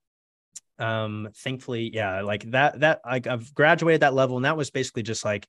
um, 0.78 1.28
thankfully, 1.38 1.90
yeah, 1.92 2.20
like 2.22 2.50
that, 2.50 2.80
that 2.80 3.00
like 3.04 3.26
I've 3.26 3.52
graduated 3.54 4.02
that 4.02 4.14
level. 4.14 4.36
And 4.36 4.44
that 4.44 4.56
was 4.56 4.70
basically 4.70 5.02
just 5.02 5.24
like 5.24 5.46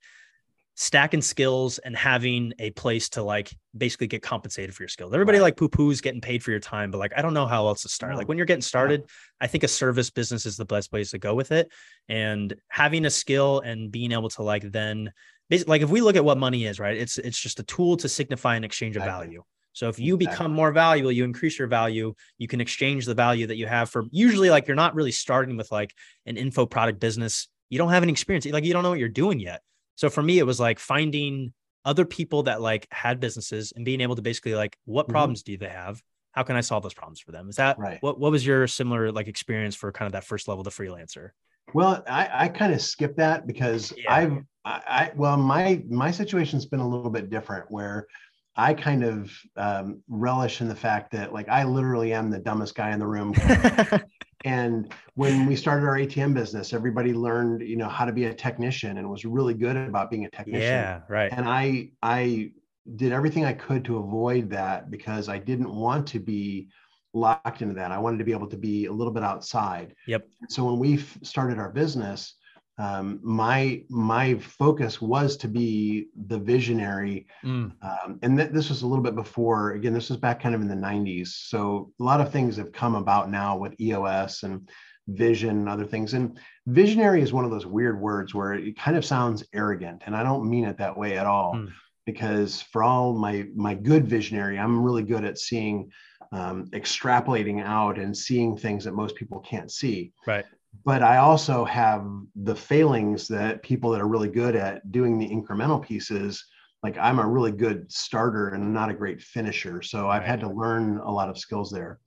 stacking 0.75 1.21
skills 1.21 1.77
and 1.79 1.95
having 1.95 2.53
a 2.59 2.69
place 2.71 3.07
to 3.09 3.23
like 3.23 3.55
basically 3.75 4.07
get 4.07 4.21
compensated 4.21 4.75
for 4.75 4.83
your 4.83 4.89
skills. 4.89 5.13
Everybody 5.13 5.37
Right. 5.37 5.45
like 5.45 5.57
poo 5.57 5.69
poos 5.69 6.01
getting 6.01 6.19
paid 6.21 6.43
for 6.43 6.51
your 6.51 6.59
time, 6.59 6.91
but 6.91 6.97
like 6.97 7.13
I 7.15 7.21
don't 7.21 7.33
know 7.33 7.45
how 7.45 7.67
else 7.67 7.83
to 7.83 7.89
start. 7.89 8.11
No. 8.11 8.17
Like 8.17 8.27
when 8.27 8.37
you're 8.37 8.45
getting 8.45 8.61
started, 8.61 9.03
I 9.39 9.47
think 9.47 9.63
a 9.63 9.69
service 9.69 10.09
business 10.09 10.45
is 10.45 10.57
the 10.57 10.65
best 10.65 10.91
place 10.91 11.11
to 11.11 11.17
go 11.17 11.33
with 11.33 11.51
it. 11.53 11.71
And 12.09 12.53
having 12.67 13.05
a 13.05 13.09
skill 13.09 13.61
and 13.61 13.89
being 13.89 14.11
able 14.11 14.29
to 14.29 14.43
like 14.43 14.69
then 14.69 15.11
basically 15.49 15.71
like 15.71 15.81
if 15.81 15.89
we 15.89 16.01
look 16.01 16.17
at 16.17 16.25
what 16.25 16.37
money 16.37 16.65
is, 16.65 16.77
right? 16.79 16.97
It's 16.97 17.17
it's 17.17 17.39
just 17.39 17.59
a 17.59 17.63
tool 17.63 17.95
to 17.97 18.09
signify 18.09 18.55
an 18.57 18.65
exchange 18.65 18.97
of 18.97 19.03
Exactly. 19.03 19.27
value. 19.27 19.43
So 19.71 19.89
if 19.89 19.97
you 19.99 20.15
become 20.17 20.51
more 20.53 20.71
valuable, 20.71 21.11
you 21.11 21.23
increase 21.25 21.57
your 21.59 21.67
value, 21.67 22.13
you 22.37 22.47
can 22.47 22.61
exchange 22.61 23.05
the 23.05 23.13
value 23.13 23.47
that 23.47 23.57
you 23.57 23.67
have 23.67 23.89
for 23.89 24.03
usually 24.11 24.49
like 24.49 24.67
you're 24.67 24.75
not 24.75 24.95
really 24.95 25.11
starting 25.11 25.57
with 25.57 25.69
like 25.71 25.93
an 26.25 26.35
info 26.37 26.65
product 26.65 26.99
business. 26.99 27.47
You 27.69 27.77
don't 27.77 27.89
have 27.89 28.03
any 28.03 28.11
experience. 28.11 28.45
Like 28.45 28.63
you 28.65 28.73
don't 28.73 28.83
know 28.83 28.89
what 28.89 28.99
you're 28.99 29.09
doing 29.09 29.39
yet. 29.39 29.61
So 29.95 30.09
for 30.09 30.21
me, 30.21 30.39
it 30.39 30.45
was 30.45 30.59
like 30.59 30.79
finding 30.79 31.53
other 31.83 32.05
people 32.05 32.43
that 32.43 32.61
like 32.61 32.87
had 32.91 33.19
businesses 33.19 33.73
and 33.75 33.85
being 33.85 34.01
able 34.01 34.15
to 34.15 34.21
basically 34.21 34.55
like, 34.55 34.77
what 34.85 35.07
Mhm. 35.07 35.11
problems 35.11 35.43
do 35.43 35.57
they 35.57 35.69
have? 35.69 36.01
How 36.31 36.43
can 36.43 36.55
I 36.55 36.61
solve 36.61 36.83
those 36.83 36.93
problems 36.93 37.19
for 37.19 37.31
them? 37.31 37.47
Is 37.49 37.55
that 37.55 37.77
Right. 37.79 37.99
what 38.01 38.19
what 38.19 38.31
was 38.31 38.45
your 38.45 38.67
similar 38.67 39.11
like 39.11 39.27
experience 39.27 39.75
for 39.75 39.91
kind 39.91 40.07
of 40.07 40.13
that 40.13 40.25
first 40.25 40.47
level, 40.47 40.63
the 40.63 40.69
freelancer? 40.69 41.29
Well, 41.73 42.03
I, 42.07 42.29
I 42.45 42.47
kind 42.49 42.73
of 42.73 42.81
skip 42.81 43.15
that 43.17 43.47
because 43.47 43.93
Yeah. 43.97 44.13
I've 44.13 44.37
I, 44.65 44.81
I 44.87 45.11
well 45.15 45.37
my 45.37 45.83
my 45.89 46.11
situation's 46.11 46.65
been 46.65 46.79
a 46.79 46.87
little 46.87 47.09
bit 47.11 47.29
different 47.29 47.65
where 47.69 48.07
I 48.55 48.73
kind 48.73 49.03
of 49.03 49.31
um, 49.57 50.01
relish 50.07 50.61
in 50.61 50.67
the 50.69 50.75
fact 50.75 51.11
that 51.11 51.33
like 51.33 51.49
I 51.49 51.63
literally 51.63 52.13
am 52.13 52.29
the 52.29 52.39
dumbest 52.39 52.75
guy 52.75 52.91
in 52.91 52.99
the 52.99 53.07
room. 53.07 53.33
and 54.45 54.93
when 55.15 55.47
we 55.47 55.55
started 55.55 55.85
our 55.85 55.97
ATM 55.97 56.33
business, 56.33 56.71
everybody 56.71 57.13
learned 57.13 57.67
you 57.67 57.75
know 57.75 57.89
how 57.89 58.05
to 58.05 58.13
be 58.13 58.25
a 58.25 58.33
technician 58.33 58.97
and 58.97 59.09
was 59.09 59.25
really 59.25 59.55
good 59.55 59.75
about 59.75 60.09
being 60.09 60.25
a 60.25 60.29
technician. 60.29 60.61
yeah, 60.61 61.01
right. 61.09 61.31
And 61.31 61.49
I 61.49 61.89
I 62.01 62.51
did 62.95 63.11
everything 63.11 63.43
I 63.43 63.53
could 63.53 63.83
to 63.85 63.97
avoid 63.97 64.51
that 64.51 64.91
because 64.91 65.27
I 65.27 65.39
didn't 65.39 65.73
want 65.73 66.07
to 66.09 66.19
be 66.19 66.69
locked 67.13 67.63
into 67.63 67.73
that. 67.73 67.91
I 67.91 67.97
wanted 67.97 68.19
to 68.19 68.23
be 68.23 68.33
able 68.33 68.47
to 68.47 68.57
be 68.57 68.85
a 68.85 68.91
little 68.91 69.11
bit 69.11 69.23
outside. 69.23 69.95
Yep. 70.05 70.27
So 70.49 70.65
when 70.65 70.77
we 70.77 70.95
f- 70.95 71.17
started 71.23 71.57
our 71.57 71.71
business, 71.71 72.35
um, 72.77 73.19
my 73.23 73.83
my 73.89 74.35
focus 74.35 75.01
was 75.01 75.37
to 75.37 75.47
be 75.47 76.07
the 76.27 76.37
visionary, 76.37 77.27
Mm, 77.43 77.71
um, 77.81 78.19
and 78.21 78.37
th- 78.37 78.51
this 78.51 78.69
was 78.69 78.81
a 78.81 78.87
little 78.87 79.03
bit 79.03 79.15
before. 79.15 79.71
Again, 79.71 79.93
this 79.93 80.09
was 80.09 80.17
back 80.17 80.41
kind 80.41 80.53
of 80.53 80.61
in 80.61 80.67
the 80.67 80.75
'90s. 80.75 81.29
So 81.29 81.93
a 81.99 82.03
lot 82.03 82.19
of 82.19 82.31
things 82.31 82.57
have 82.57 82.73
come 82.73 82.95
about 82.95 83.31
now 83.31 83.57
with 83.57 83.79
EOS 83.79 84.43
and 84.43 84.69
vision 85.07 85.51
and 85.51 85.69
other 85.69 85.85
things. 85.85 86.13
And 86.13 86.37
visionary 86.65 87.21
is 87.21 87.31
one 87.31 87.45
of 87.45 87.51
those 87.51 87.65
weird 87.65 87.99
words 87.99 88.33
where 88.33 88.53
it 88.53 88.77
kind 88.77 88.97
of 88.97 89.05
sounds 89.05 89.45
arrogant, 89.53 90.03
and 90.05 90.15
I 90.15 90.23
don't 90.23 90.49
mean 90.49 90.65
it 90.65 90.77
that 90.77 90.97
way 90.97 91.17
at 91.17 91.27
all. 91.27 91.55
Mm. 91.55 91.71
Because 92.05 92.61
for 92.61 92.83
all 92.83 93.13
my 93.13 93.47
my 93.55 93.73
good 93.73 94.05
visionary, 94.05 94.59
I'm 94.59 94.83
really 94.83 95.03
good 95.03 95.23
at 95.23 95.39
seeing, 95.39 95.91
um, 96.31 96.67
extrapolating 96.67 97.63
out 97.63 97.97
and 97.97 98.15
seeing 98.15 98.57
things 98.57 98.83
that 98.83 98.93
most 98.93 99.15
people 99.15 99.39
can't 99.39 99.71
see 99.71 100.11
right. 100.27 100.45
But 100.83 101.01
I 101.01 101.17
also 101.17 101.65
have 101.65 102.05
the 102.35 102.55
failings 102.55 103.27
that 103.29 103.63
people 103.63 103.91
that 103.91 104.01
are 104.01 104.07
really 104.07 104.29
good 104.29 104.55
at 104.55 104.91
doing 104.91 105.17
the 105.17 105.29
incremental 105.29 105.81
pieces. 105.81 106.43
Like 106.83 106.97
I'm 106.97 107.19
a 107.19 107.27
really 107.27 107.51
good 107.51 107.91
starter 107.91 108.49
and 108.49 108.73
not 108.73 108.89
a 108.89 108.93
great 108.93 109.21
finisher. 109.21 109.81
So 109.81 110.09
I've 110.09 110.23
had 110.23 110.39
to 110.41 110.49
learn 110.49 110.97
a 110.97 111.11
lot 111.11 111.29
of 111.29 111.37
skills 111.37 111.71
there. 111.71 111.99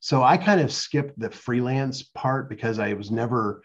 So 0.00 0.22
I 0.22 0.36
kind 0.36 0.60
of 0.60 0.72
skipped 0.72 1.18
the 1.18 1.30
freelance 1.30 2.02
part 2.02 2.48
because 2.48 2.78
I 2.78 2.92
was 2.94 3.10
never 3.10 3.62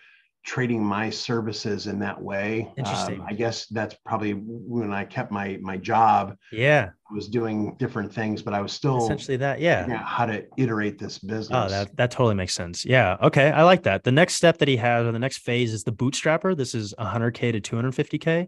trading 0.49 0.83
my 0.83 1.11
services 1.11 1.85
in 1.85 1.99
that 1.99 2.19
way. 2.19 2.67
Interesting. 2.75 3.19
Um, 3.19 3.27
I 3.29 3.33
guess 3.33 3.67
that's 3.67 3.95
probably 4.03 4.31
when 4.33 4.91
I 4.91 5.05
kept 5.05 5.31
my 5.31 5.59
my 5.61 5.77
job. 5.77 6.35
Yeah. 6.51 6.89
I 7.07 7.13
was 7.13 7.27
doing 7.27 7.75
different 7.77 8.11
things, 8.11 8.41
but 8.41 8.55
I 8.55 8.59
was 8.61 8.73
still 8.73 8.97
Essentially 8.97 9.37
that. 9.37 9.59
Yeah. 9.59 9.85
how 9.97 10.25
to 10.25 10.43
iterate 10.57 10.97
this 10.97 11.19
business. 11.19 11.49
Oh, 11.53 11.69
that 11.69 11.95
that 11.97 12.09
totally 12.09 12.33
makes 12.33 12.55
sense. 12.55 12.83
Yeah. 12.83 13.17
Okay. 13.21 13.51
I 13.51 13.61
like 13.61 13.83
that. 13.83 14.03
The 14.03 14.11
next 14.11 14.33
step 14.33 14.57
that 14.57 14.67
he 14.67 14.77
has, 14.77 15.05
or 15.05 15.11
the 15.11 15.19
next 15.19 15.43
phase, 15.43 15.71
is 15.71 15.83
the 15.83 15.93
bootstrapper. 15.93 16.57
This 16.57 16.73
is 16.73 16.95
100k 16.97 17.51
to 17.51 17.61
250k, 17.61 18.37
and 18.39 18.47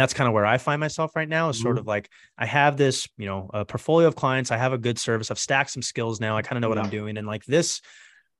that's 0.00 0.12
kind 0.12 0.28
of 0.28 0.34
where 0.34 0.44
I 0.44 0.58
find 0.58 0.80
myself 0.80 1.16
right 1.16 1.28
now. 1.30 1.48
Is 1.48 1.58
sort 1.58 1.76
Mhm. 1.76 1.80
of 1.80 1.86
like 1.86 2.10
I 2.36 2.44
have 2.44 2.76
this, 2.76 3.08
you 3.16 3.24
know, 3.24 3.48
a 3.54 3.64
portfolio 3.64 4.06
of 4.06 4.16
clients. 4.16 4.50
I 4.50 4.58
have 4.58 4.74
a 4.74 4.78
good 4.78 4.98
service. 4.98 5.30
I've 5.30 5.38
stacked 5.38 5.70
some 5.70 5.82
skills 5.82 6.20
now. 6.20 6.36
I 6.36 6.42
kind 6.42 6.58
of 6.58 6.60
know 6.60 6.68
what 6.68 6.76
I'm 6.78 6.90
doing, 6.90 7.16
and 7.16 7.26
like 7.26 7.46
this, 7.46 7.80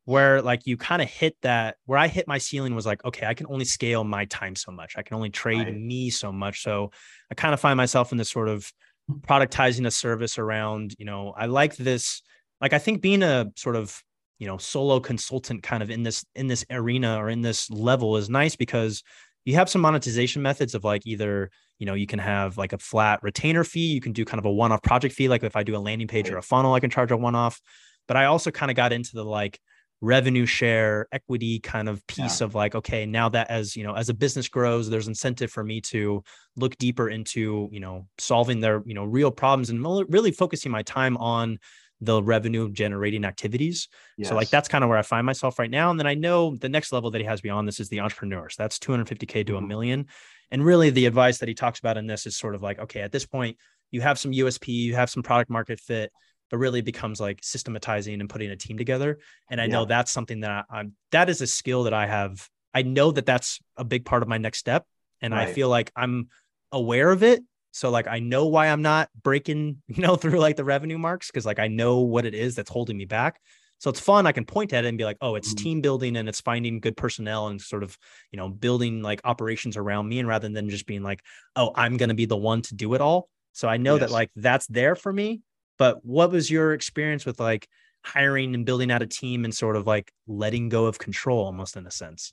where 0.09 0.41
like 0.41 0.67
you 0.67 0.79
kind 0.79 1.03
of 1.03 1.09
hit 1.11 1.37
that. 1.43 1.77
Where 1.85 1.99
I 1.99 2.09
hit 2.09 2.27
my 2.27 2.39
ceiling 2.39 2.75
was 2.75 2.87
like, 2.87 3.05
okay, 3.05 3.27
I 3.27 3.35
can 3.35 3.47
only 3.51 3.67
scale 3.67 4.05
my 4.05 4.25
time 4.25 4.57
so 4.57 4.73
much. 4.73 4.95
I 4.97 5.03
can 5.03 5.17
only 5.17 5.29
trade 5.29 5.67
Right. 5.67 5.77
me 5.77 6.09
so 6.09 6.33
much. 6.33 6.63
So 6.63 6.93
I 7.31 7.35
kind 7.35 7.53
of 7.53 7.61
find 7.61 7.77
myself 7.77 8.11
in 8.11 8.17
this 8.17 8.31
sort 8.31 8.49
of 8.49 8.73
productizing 9.21 9.87
a 9.87 9.91
service 9.91 10.39
around, 10.39 10.95
you 10.99 11.05
know, 11.05 11.35
I 11.37 11.45
like 11.45 11.77
this. 11.77 12.23
Like 12.59 12.73
I 12.73 12.79
think 12.79 13.03
being 13.03 13.23
a 13.23 13.53
sort 13.55 13.77
of 13.77 14.03
you 14.39 14.47
know 14.47 14.57
solo 14.57 14.99
consultant 14.99 15.63
kind 15.63 15.83
of 15.83 15.91
in 15.91 16.05
this 16.05 16.25
in 16.35 16.47
this 16.47 16.65
arena 16.71 17.19
or 17.19 17.29
in 17.29 17.43
this 17.43 17.69
level 17.71 18.17
is 18.17 18.31
nice 18.31 18.57
because 18.57 19.03
you 19.45 19.57
have 19.57 19.69
some 19.69 19.83
monetization 19.83 20.41
methods 20.41 20.75
of 20.75 20.85
like 20.85 21.03
either 21.07 21.51
you 21.79 21.85
know 21.85 21.93
you 21.95 22.07
can 22.07 22.19
have 22.21 22.57
like 22.57 22.73
a 22.73 22.79
flat 22.79 23.21
retainer 23.23 23.65
fee 23.65 23.93
you 23.93 24.01
can 24.01 24.13
do 24.13 24.25
kind 24.25 24.39
of 24.39 24.45
a 24.47 24.51
one-off 24.51 24.81
project 24.83 25.13
fee 25.15 25.29
like 25.29 25.43
if 25.43 25.57
i 25.57 25.65
do 25.65 25.77
a 25.77 25.79
landing 25.89 26.07
page 26.07 26.31
or 26.31 26.39
a 26.39 26.43
funnel 26.43 26.73
i 26.73 26.79
can 26.81 26.89
charge 26.89 27.11
a 27.11 27.17
one-off 27.17 27.61
but 28.07 28.17
i 28.17 28.27
also 28.27 28.53
kind 28.53 28.71
of 28.71 28.77
got 28.77 28.93
into 28.93 29.11
the 29.13 29.25
like 29.25 29.59
revenue 30.01 30.47
share 30.47 31.09
equity 31.11 31.59
kind 31.59 31.89
of 31.89 32.07
piece 32.07 32.41
of 32.41 32.55
like 32.55 32.75
okay 32.77 33.05
now 33.05 33.29
that 33.29 33.51
as 33.51 33.75
you 33.75 33.83
know 33.83 33.95
as 33.95 34.09
a 34.09 34.15
business 34.15 34.49
grows 34.49 34.89
there's 34.89 35.09
incentive 35.09 35.51
for 35.51 35.65
me 35.65 35.81
to 35.81 36.23
look 36.55 36.77
deeper 36.79 37.09
into 37.09 37.69
you 37.73 37.81
know 37.81 38.07
solving 38.17 38.61
their 38.61 38.81
you 38.87 38.95
know 38.95 39.05
real 39.05 39.33
problems 39.33 39.71
and 39.71 39.85
really 40.09 40.31
focusing 40.31 40.71
my 40.71 40.83
time 40.83 41.17
on 41.17 41.59
the 42.01 42.23
revenue 42.23 42.71
generating 42.71 43.25
activities 43.25 43.89
so 44.23 44.35
like 44.37 44.51
that's 44.51 44.69
kind 44.69 44.85
of 44.85 44.89
where 44.89 44.99
I 44.99 45.03
find 45.03 45.25
myself 45.25 45.59
right 45.59 45.71
now. 45.71 45.91
And 45.91 45.99
then 45.99 46.07
I 46.07 46.15
know 46.15 46.57
the 46.57 46.69
next 46.69 46.93
level 46.93 47.11
that 47.13 47.21
he 47.21 47.25
has 47.27 47.41
beyond 47.41 47.67
this 47.69 47.79
is 47.81 47.89
the 47.89 48.01
entrepreneur. 48.01 48.49
So 48.51 48.63
that's 48.63 48.79
250K 48.79 49.45
to 49.45 49.57
a 49.57 49.61
Mhm. 49.61 49.69
million. 49.69 50.07
And 50.51 50.65
really 50.65 50.91
the 50.91 51.07
advice 51.07 51.39
that 51.39 51.49
he 51.49 51.55
talks 51.55 51.79
about 51.79 51.97
in 51.97 52.07
this 52.07 52.27
is 52.27 52.37
sort 52.37 52.55
of 52.55 52.63
like, 52.63 52.79
okay, 52.79 53.01
at 53.01 53.13
this 53.13 53.27
point, 53.27 53.57
you 53.91 54.01
have 54.01 54.19
some 54.19 54.33
USP, 54.33 54.73
you 54.73 54.95
have 54.97 55.09
some 55.09 55.23
product 55.23 55.51
market 55.51 55.79
fit, 55.81 56.13
but 56.51 56.59
really 56.59 56.81
becomes 56.81 57.21
like 57.21 57.41
systematizing 57.43 58.21
and 58.21 58.29
putting 58.29 58.51
a 58.51 58.57
team 58.57 58.79
together. 58.79 59.19
And 59.51 59.61
I 59.61 59.67
know 59.67 59.85
that's 59.85 60.11
something 60.13 60.41
that 60.41 60.51
I, 60.51 60.63
I'm, 60.71 60.93
that 61.13 61.29
is 61.29 61.41
a 61.41 61.47
skill 61.47 61.85
that 61.85 61.95
I 61.95 62.07
have. 62.07 62.49
I 62.75 62.83
know 62.83 63.11
that 63.13 63.27
that's 63.27 63.59
a 63.77 63.85
big 63.85 64.05
part 64.05 64.23
of 64.23 64.29
my 64.29 64.39
next 64.39 64.59
step. 64.59 64.87
And 65.21 65.35
I 65.35 65.47
feel 65.47 65.69
like 65.69 65.91
I'm 65.97 66.29
aware 66.73 67.11
of 67.11 67.23
it. 67.23 67.43
So 67.73 67.91
like 67.91 68.07
I 68.07 68.19
know 68.19 68.47
why 68.47 68.69
I'm 68.69 68.83
not 68.83 69.09
breaking, 69.23 69.83
you 69.89 70.03
know, 70.03 70.17
through 70.17 70.39
like 70.39 70.57
the 70.57 70.65
revenue 70.65 70.99
marks 70.99 71.29
because 71.29 71.47
like 71.47 71.59
I 71.59 71.69
know 71.69 71.99
what 72.01 72.25
it 72.25 72.35
is 72.35 72.55
that's 72.55 72.71
holding 72.71 72.97
me 72.97 73.05
back. 73.05 73.41
So 73.81 73.91
it's 73.91 74.01
fun. 74.01 74.27
I 74.27 74.33
can 74.33 74.45
point 74.45 74.73
at 74.73 74.85
it 74.85 74.89
and 74.89 74.99
be 74.99 75.05
like, 75.05 75.19
oh, 75.21 75.37
it's 75.37 75.55
Mhm. 75.55 75.57
team 75.57 75.81
building 75.81 76.17
and 76.17 76.29
it's 76.29 76.41
finding 76.41 76.81
good 76.81 76.97
personnel 76.97 77.47
and 77.47 77.61
sort 77.61 77.85
of, 77.85 77.97
you 78.33 78.37
know, 78.37 78.49
building 78.49 79.03
like 79.03 79.21
operations 79.25 79.77
around 79.77 80.09
me 80.09 80.19
and 80.19 80.27
rather 80.29 80.49
than 80.49 80.69
just 80.69 80.87
being 80.87 81.03
like, 81.03 81.23
oh, 81.55 81.71
I'm 81.77 81.97
going 81.97 82.09
to 82.09 82.15
be 82.15 82.27
the 82.27 82.37
one 82.37 82.63
to 82.63 82.75
do 82.75 82.95
it 82.95 83.01
all. 83.01 83.29
So 83.53 83.69
I 83.69 83.77
know 83.77 83.97
that 83.99 84.11
like 84.11 84.31
that's 84.35 84.67
there 84.67 84.97
for 84.97 85.13
me. 85.13 85.43
But 85.79 86.05
what 86.05 86.31
was 86.31 86.51
your 86.51 86.73
experience 86.73 87.25
with 87.25 87.41
like 87.41 87.69
hiring 88.05 88.55
and 88.55 88.67
building 88.67 88.91
out 88.91 89.03
a 89.03 89.07
team 89.07 89.45
and 89.45 89.55
sort 89.55 89.77
of 89.77 89.87
like 89.87 90.13
letting 90.27 90.69
go 90.69 90.87
of 90.87 90.99
control 90.99 91.45
almost 91.45 91.77
in 91.77 91.87
a 91.87 91.91
sense? 91.91 92.33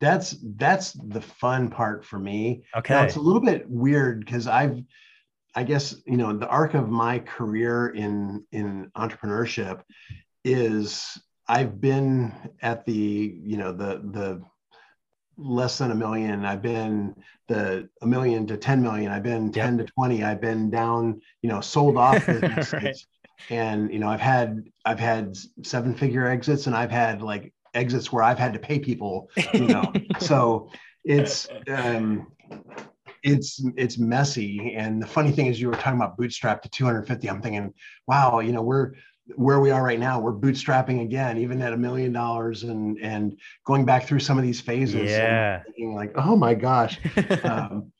that's 0.00 0.36
that's 0.56 0.92
the 0.92 1.20
fun 1.20 1.70
part 1.70 2.04
for 2.04 2.18
me. 2.18 2.64
Okay. 2.76 2.94
Now, 2.94 3.04
it's 3.04 3.16
a 3.16 3.20
little 3.20 3.40
bit 3.40 3.68
weird 3.68 4.20
because 4.24 4.46
I've, 4.46 4.82
I 5.54 5.62
guess, 5.62 5.96
you 6.06 6.16
know, 6.16 6.36
the 6.36 6.48
arc 6.48 6.74
of 6.74 6.88
my 6.88 7.20
career 7.20 7.88
in 7.88 8.44
in 8.52 8.90
entrepreneurship 8.96 9.82
is 10.44 11.18
I've 11.48 11.80
been 11.80 12.32
at 12.60 12.84
the, 12.84 12.92
you 12.92 13.56
know, 13.56 13.72
the 13.72 14.02
the 14.04 14.42
less 15.36 15.78
than 15.78 15.90
a 15.90 15.94
million. 15.94 16.44
I've 16.44 16.62
been 16.62 17.14
the 17.48 17.88
a 18.02 18.06
million 18.06 18.46
to 18.46 18.56
10 18.56 18.82
million. 18.82 19.10
I've 19.10 19.22
been 19.22 19.52
10 19.52 19.78
to 19.78 19.84
20. 19.84 20.24
I've 20.24 20.40
been 20.40 20.70
down, 20.70 21.20
you 21.42 21.48
know, 21.48 21.60
sold 21.60 21.96
off 21.96 22.26
businesses. 22.26 22.72
Right. 22.72 22.96
And 23.50 23.92
you 23.92 23.98
know, 23.98 24.08
I've 24.08 24.20
had 24.20 24.64
I've 24.84 25.00
had 25.00 25.36
seven 25.62 25.94
figure 25.94 26.26
exits 26.26 26.66
and 26.66 26.76
I've 26.76 26.90
had 26.90 27.20
like 27.20 27.52
exits 27.74 28.12
where 28.12 28.22
I've 28.22 28.38
had 28.38 28.52
to 28.52 28.58
pay 28.58 28.78
people, 28.78 29.28
you 29.52 29.66
know. 29.66 29.92
so 30.20 30.70
it's 31.04 31.48
um 31.68 32.28
it's 33.22 33.64
it's 33.76 33.98
messy 33.98 34.74
and 34.76 35.02
the 35.02 35.06
funny 35.06 35.32
thing 35.32 35.46
is 35.46 35.60
you 35.60 35.68
were 35.68 35.74
talking 35.74 35.98
about 35.98 36.16
bootstrap 36.16 36.62
to 36.62 36.68
250 36.68 37.28
i'm 37.28 37.40
thinking 37.40 37.72
wow 38.06 38.40
you 38.40 38.52
know 38.52 38.62
we're 38.62 38.92
where 39.36 39.60
we 39.60 39.70
are 39.70 39.82
right 39.82 39.98
now, 39.98 40.20
we're 40.20 40.32
bootstrapping 40.32 41.02
again, 41.02 41.38
even 41.38 41.62
at 41.62 41.72
a 41.72 41.76
million 41.76 42.12
dollars 42.12 42.64
and 42.64 42.98
and 42.98 43.38
going 43.64 43.84
back 43.84 44.06
through 44.06 44.20
some 44.20 44.38
of 44.38 44.44
these 44.44 44.60
phases. 44.60 45.10
Yeah. 45.10 45.62
Like, 45.78 46.12
oh 46.16 46.36
my 46.36 46.54
gosh. 46.54 46.98
um, 47.44 47.92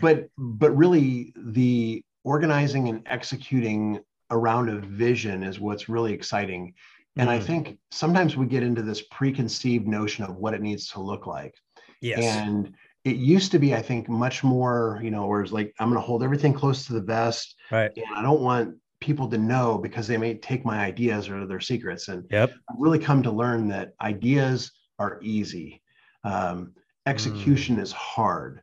but 0.00 0.28
but 0.36 0.76
really 0.76 1.32
the 1.36 2.04
organizing 2.24 2.88
and 2.88 3.02
executing 3.06 4.00
around 4.30 4.68
a 4.68 4.78
vision 4.80 5.42
is 5.42 5.58
what's 5.58 5.88
really 5.88 6.12
exciting. 6.12 6.74
And 7.16 7.28
mm. 7.28 7.32
I 7.32 7.40
think 7.40 7.78
sometimes 7.90 8.36
we 8.36 8.46
get 8.46 8.62
into 8.62 8.82
this 8.82 9.02
preconceived 9.10 9.88
notion 9.88 10.24
of 10.24 10.36
what 10.36 10.54
it 10.54 10.60
needs 10.60 10.88
to 10.90 11.00
look 11.00 11.26
like. 11.26 11.54
Yes. 12.02 12.22
And 12.22 12.74
it 13.04 13.16
used 13.16 13.50
to 13.52 13.58
be, 13.58 13.74
I 13.74 13.80
think, 13.80 14.08
much 14.08 14.44
more, 14.44 15.00
you 15.02 15.10
know, 15.10 15.26
where 15.26 15.40
it's 15.40 15.52
like, 15.52 15.74
I'm 15.80 15.88
going 15.88 16.00
to 16.00 16.06
hold 16.06 16.22
everything 16.22 16.52
close 16.52 16.86
to 16.86 16.92
the 16.92 17.00
vest. 17.00 17.56
Right. 17.70 17.90
And 17.96 18.06
I 18.14 18.22
don't 18.22 18.42
want 18.42 18.76
people 19.00 19.28
to 19.28 19.38
know 19.38 19.78
because 19.78 20.06
they 20.06 20.16
may 20.16 20.34
take 20.34 20.64
my 20.64 20.84
ideas 20.84 21.28
or 21.28 21.46
their 21.46 21.60
secrets. 21.60 22.08
And 22.08 22.24
yep. 22.30 22.52
I've 22.68 22.76
really 22.78 22.98
come 22.98 23.22
to 23.22 23.30
learn 23.30 23.68
that 23.68 23.94
ideas 24.00 24.72
are 24.98 25.20
easy. 25.22 25.82
Um, 26.24 26.72
execution 27.06 27.76
mm. 27.76 27.80
is 27.80 27.92
hard. 27.92 28.60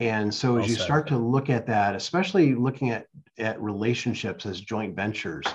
And 0.00 0.34
so 0.34 0.58
as 0.58 0.68
you 0.68 0.74
start 0.74 1.06
to 1.08 1.16
look 1.16 1.50
at 1.50 1.66
that, 1.66 1.94
especially 1.94 2.54
looking 2.54 2.90
at, 2.90 3.06
at 3.38 3.60
relationships 3.60 4.44
as 4.44 4.60
joint 4.60 4.96
ventures 4.96 5.46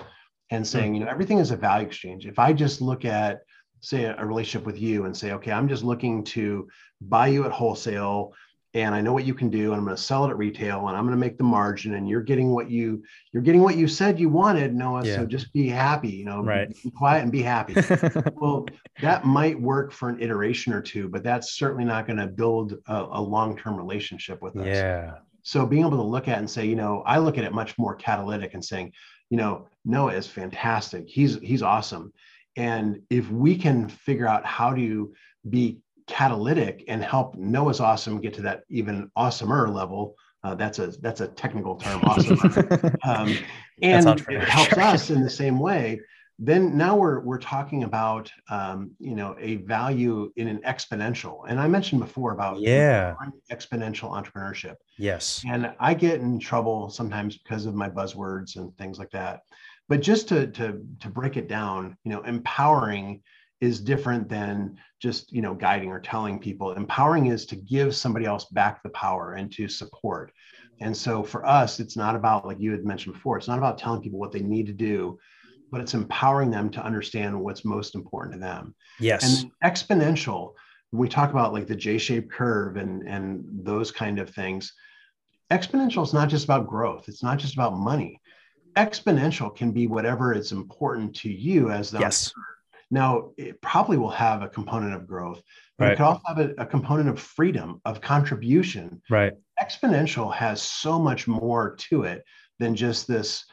and 0.50 0.66
saying, 0.66 0.94
mm. 0.94 1.00
you 1.00 1.04
know, 1.04 1.12
everything 1.12 1.40
is 1.40 1.52
a 1.52 1.58
value 1.58 1.86
exchange. 1.86 2.26
If 2.26 2.40
I 2.40 2.54
just 2.54 2.82
look 2.82 3.04
at, 3.04 3.42
say, 3.82 4.06
a 4.06 4.26
relationship 4.26 4.66
with 4.66 4.80
you 4.80 5.06
and 5.06 5.16
say, 5.16 5.34
okay, 5.34 5.52
I'm 5.52 5.68
just 5.68 5.84
looking 5.84 6.24
to 6.26 6.68
buy 7.02 7.28
you 7.28 7.46
at 7.46 7.52
wholesale 7.52 8.34
and 8.76 8.94
I 8.94 9.02
know 9.02 9.14
what 9.14 9.26
you 9.26 9.34
can 9.34 9.50
do, 9.50 9.72
and 9.72 9.76
I'm 9.76 9.86
going 9.86 9.96
to 9.96 10.02
sell 10.02 10.26
it 10.26 10.30
at 10.30 10.38
retail, 10.38 10.88
and 10.88 10.98
I'm 10.98 11.04
going 11.04 11.16
to 11.16 11.20
make 11.20 11.38
the 11.38 11.44
margin, 11.44 11.96
and 11.96 12.08
you're 12.08 12.22
getting 12.22 12.52
what 12.52 12.70
you 12.70 13.04
you're 13.32 13.42
getting 13.42 13.64
what 13.64 13.78
you 13.78 13.88
said 13.88 14.20
you 14.20 14.30
wanted, 14.30 14.76
Noah. 14.76 15.06
Yeah. 15.06 15.16
So 15.16 15.26
just 15.26 15.52
be 15.54 15.68
happy, 15.68 16.10
you 16.10 16.26
know, 16.26 16.44
right. 16.44 16.70
be, 16.84 16.92
quiet 16.92 17.24
and 17.24 17.32
be 17.32 17.42
happy. 17.42 17.74
well, 18.36 18.68
that 19.02 19.26
might 19.26 19.60
work 19.60 19.92
for 19.92 20.10
an 20.10 20.22
iteration 20.22 20.72
or 20.72 20.82
two, 20.82 21.10
but 21.10 21.24
that's 21.24 21.58
certainly 21.58 21.84
not 21.86 22.06
going 22.06 22.18
to 22.18 22.28
build 22.28 22.76
a, 22.88 23.08
a 23.14 23.22
long-term 23.22 23.76
relationship 23.76 24.42
with 24.42 24.56
us. 24.56 24.68
Yeah. 24.68 25.16
So 25.42 25.66
being 25.66 25.86
able 25.86 25.98
to 25.98 26.04
look 26.04 26.28
at 26.28 26.38
and 26.38 26.50
say, 26.50 26.68
you 26.68 26.76
know, 26.76 27.02
I 27.08 27.18
look 27.18 27.40
at 27.40 27.44
it 27.44 27.54
much 27.54 27.76
more 27.80 27.96
catalytic 27.96 28.54
and 28.54 28.64
saying, 28.64 28.94
you 29.32 29.38
know, 29.38 29.68
Noah 29.84 30.14
is 30.14 30.28
fantastic. 30.28 31.08
He's 31.08 31.40
he's 31.40 31.64
awesome. 31.64 32.14
And 32.56 33.02
if 33.10 33.30
we 33.32 33.56
can 33.56 33.90
figure 33.90 34.28
out 34.28 34.46
how 34.46 34.74
to 34.76 35.14
be 35.50 35.80
catalytic 36.10 36.84
and 36.88 37.04
help 37.04 37.36
Noah's 37.36 37.80
awesome 37.80 38.20
get 38.20 38.34
to 38.34 38.42
that 38.42 38.64
even 38.70 39.12
awesomer 39.18 39.74
level. 39.74 40.16
Uh, 40.44 40.56
that's 40.56 40.80
a 40.80 40.88
that's 41.02 41.22
a 41.22 41.28
technical 41.28 41.76
term, 41.76 42.02
awesome. 42.04 42.40
um, 43.04 43.38
and 43.82 44.08
it 44.30 44.42
helps 44.42 44.78
us 44.78 45.10
in 45.12 45.22
the 45.22 45.30
same 45.30 45.60
way. 45.60 46.00
Then 46.40 46.78
now 46.78 46.96
we're 46.96 47.20
we're 47.20 47.38
talking 47.38 47.84
about 47.84 48.32
um, 48.50 48.92
you 49.00 49.16
know 49.16 49.36
a 49.40 49.58
value 49.58 50.32
in 50.38 50.48
an 50.48 50.60
exponential, 50.66 51.44
and 51.48 51.60
I 51.60 51.68
mentioned 51.68 52.02
before 52.02 52.32
about 52.32 52.60
yeah 52.60 53.16
exponential 53.52 54.12
entrepreneurship. 54.12 54.76
Yes, 54.98 55.44
and 55.48 55.74
I 55.80 55.94
get 55.94 56.22
in 56.22 56.40
trouble 56.40 56.90
sometimes 56.90 57.38
because 57.38 57.66
of 57.66 57.76
my 57.76 57.90
buzzwords 57.90 58.56
and 58.56 58.76
things 58.78 58.98
like 58.98 59.12
that. 59.12 59.42
But 59.90 60.02
just 60.02 60.30
to 60.30 60.48
to 60.48 60.82
to 61.02 61.10
break 61.10 61.36
it 61.36 61.50
down, 61.50 61.98
you 62.06 62.12
know, 62.12 62.22
empowering 62.22 63.22
is 63.62 63.80
different 63.82 64.30
than 64.30 64.78
just 65.00 65.32
you 65.32 65.42
know 65.42 65.54
guiding 65.54 65.90
or 65.90 66.00
telling 66.00 66.40
people. 66.40 66.72
Empowering 66.74 67.28
is 67.28 67.46
to 67.48 67.56
give 67.56 67.96
somebody 67.96 68.26
else 68.26 68.46
back 68.46 68.82
the 68.84 68.90
power 68.90 69.34
and 69.34 69.52
to 69.54 69.68
support. 69.68 70.32
And 70.82 70.96
so 70.96 71.24
for 71.24 71.46
us 71.46 71.80
it's 71.80 71.98
not 71.98 72.16
about 72.16 72.46
like 72.46 72.60
you 72.60 72.72
had 72.72 72.86
mentioned 72.86 73.14
before 73.14 73.38
it's 73.38 73.48
not 73.48 73.58
about 73.58 73.78
telling 73.78 74.02
people 74.02 74.20
what 74.20 74.32
they 74.32 74.42
need 74.42 74.68
to 74.68 74.74
do 74.74 75.20
but 75.72 75.82
it's 75.82 75.94
empowering 75.94 76.50
them 76.50 76.72
to 76.72 76.84
understand 76.84 77.40
what's 77.40 77.64
most 77.64 77.94
important 77.94 78.34
to 78.34 78.40
them. 78.40 78.74
Yes. 79.00 79.44
And 79.44 79.52
exponential 79.64 80.54
we 80.92 81.08
talk 81.08 81.30
about 81.30 81.54
like 81.54 81.68
the 81.68 81.76
j-shaped 81.76 82.32
curve 82.32 82.78
and 82.78 83.08
and 83.08 83.44
those 83.64 83.92
kind 83.92 84.20
of 84.20 84.30
things 84.30 84.74
exponential 85.52 86.04
is 86.04 86.14
not 86.14 86.30
just 86.30 86.46
about 86.46 86.68
growth. 86.68 87.06
It's 87.08 87.24
not 87.24 87.40
just 87.40 87.54
about 87.54 87.74
money. 87.74 88.22
Exponential 88.76 89.56
can 89.56 89.72
be 89.72 89.88
whatever 89.88 90.34
is 90.34 90.52
important 90.52 91.16
to 91.18 91.30
you 91.30 91.72
as 91.72 91.92
the 91.92 92.00
yes. 92.00 92.32
Now, 92.92 93.32
it 93.38 93.62
probably 93.62 93.98
will 93.98 94.10
have 94.10 94.42
a 94.42 94.50
component 94.50 94.96
of 94.96 95.08
growth, 95.08 95.42
but 95.78 95.86
right. 95.86 95.94
it 95.94 95.98
could 95.98 96.04
also 96.04 96.22
have 96.26 96.40
a, 96.40 96.54
a, 96.58 96.66
component 96.66 97.08
of 97.08 97.20
freedom, 97.20 97.82
of 97.86 98.02
contribution. 98.02 99.02
Right. 99.10 99.34
Exponential 99.62 100.34
has 100.34 100.62
so 100.62 100.98
much 100.98 101.28
more 101.28 101.76
to 101.90 102.04
it 102.04 102.24
than 102.58 102.76
just 102.76 103.08
this. 103.08 103.46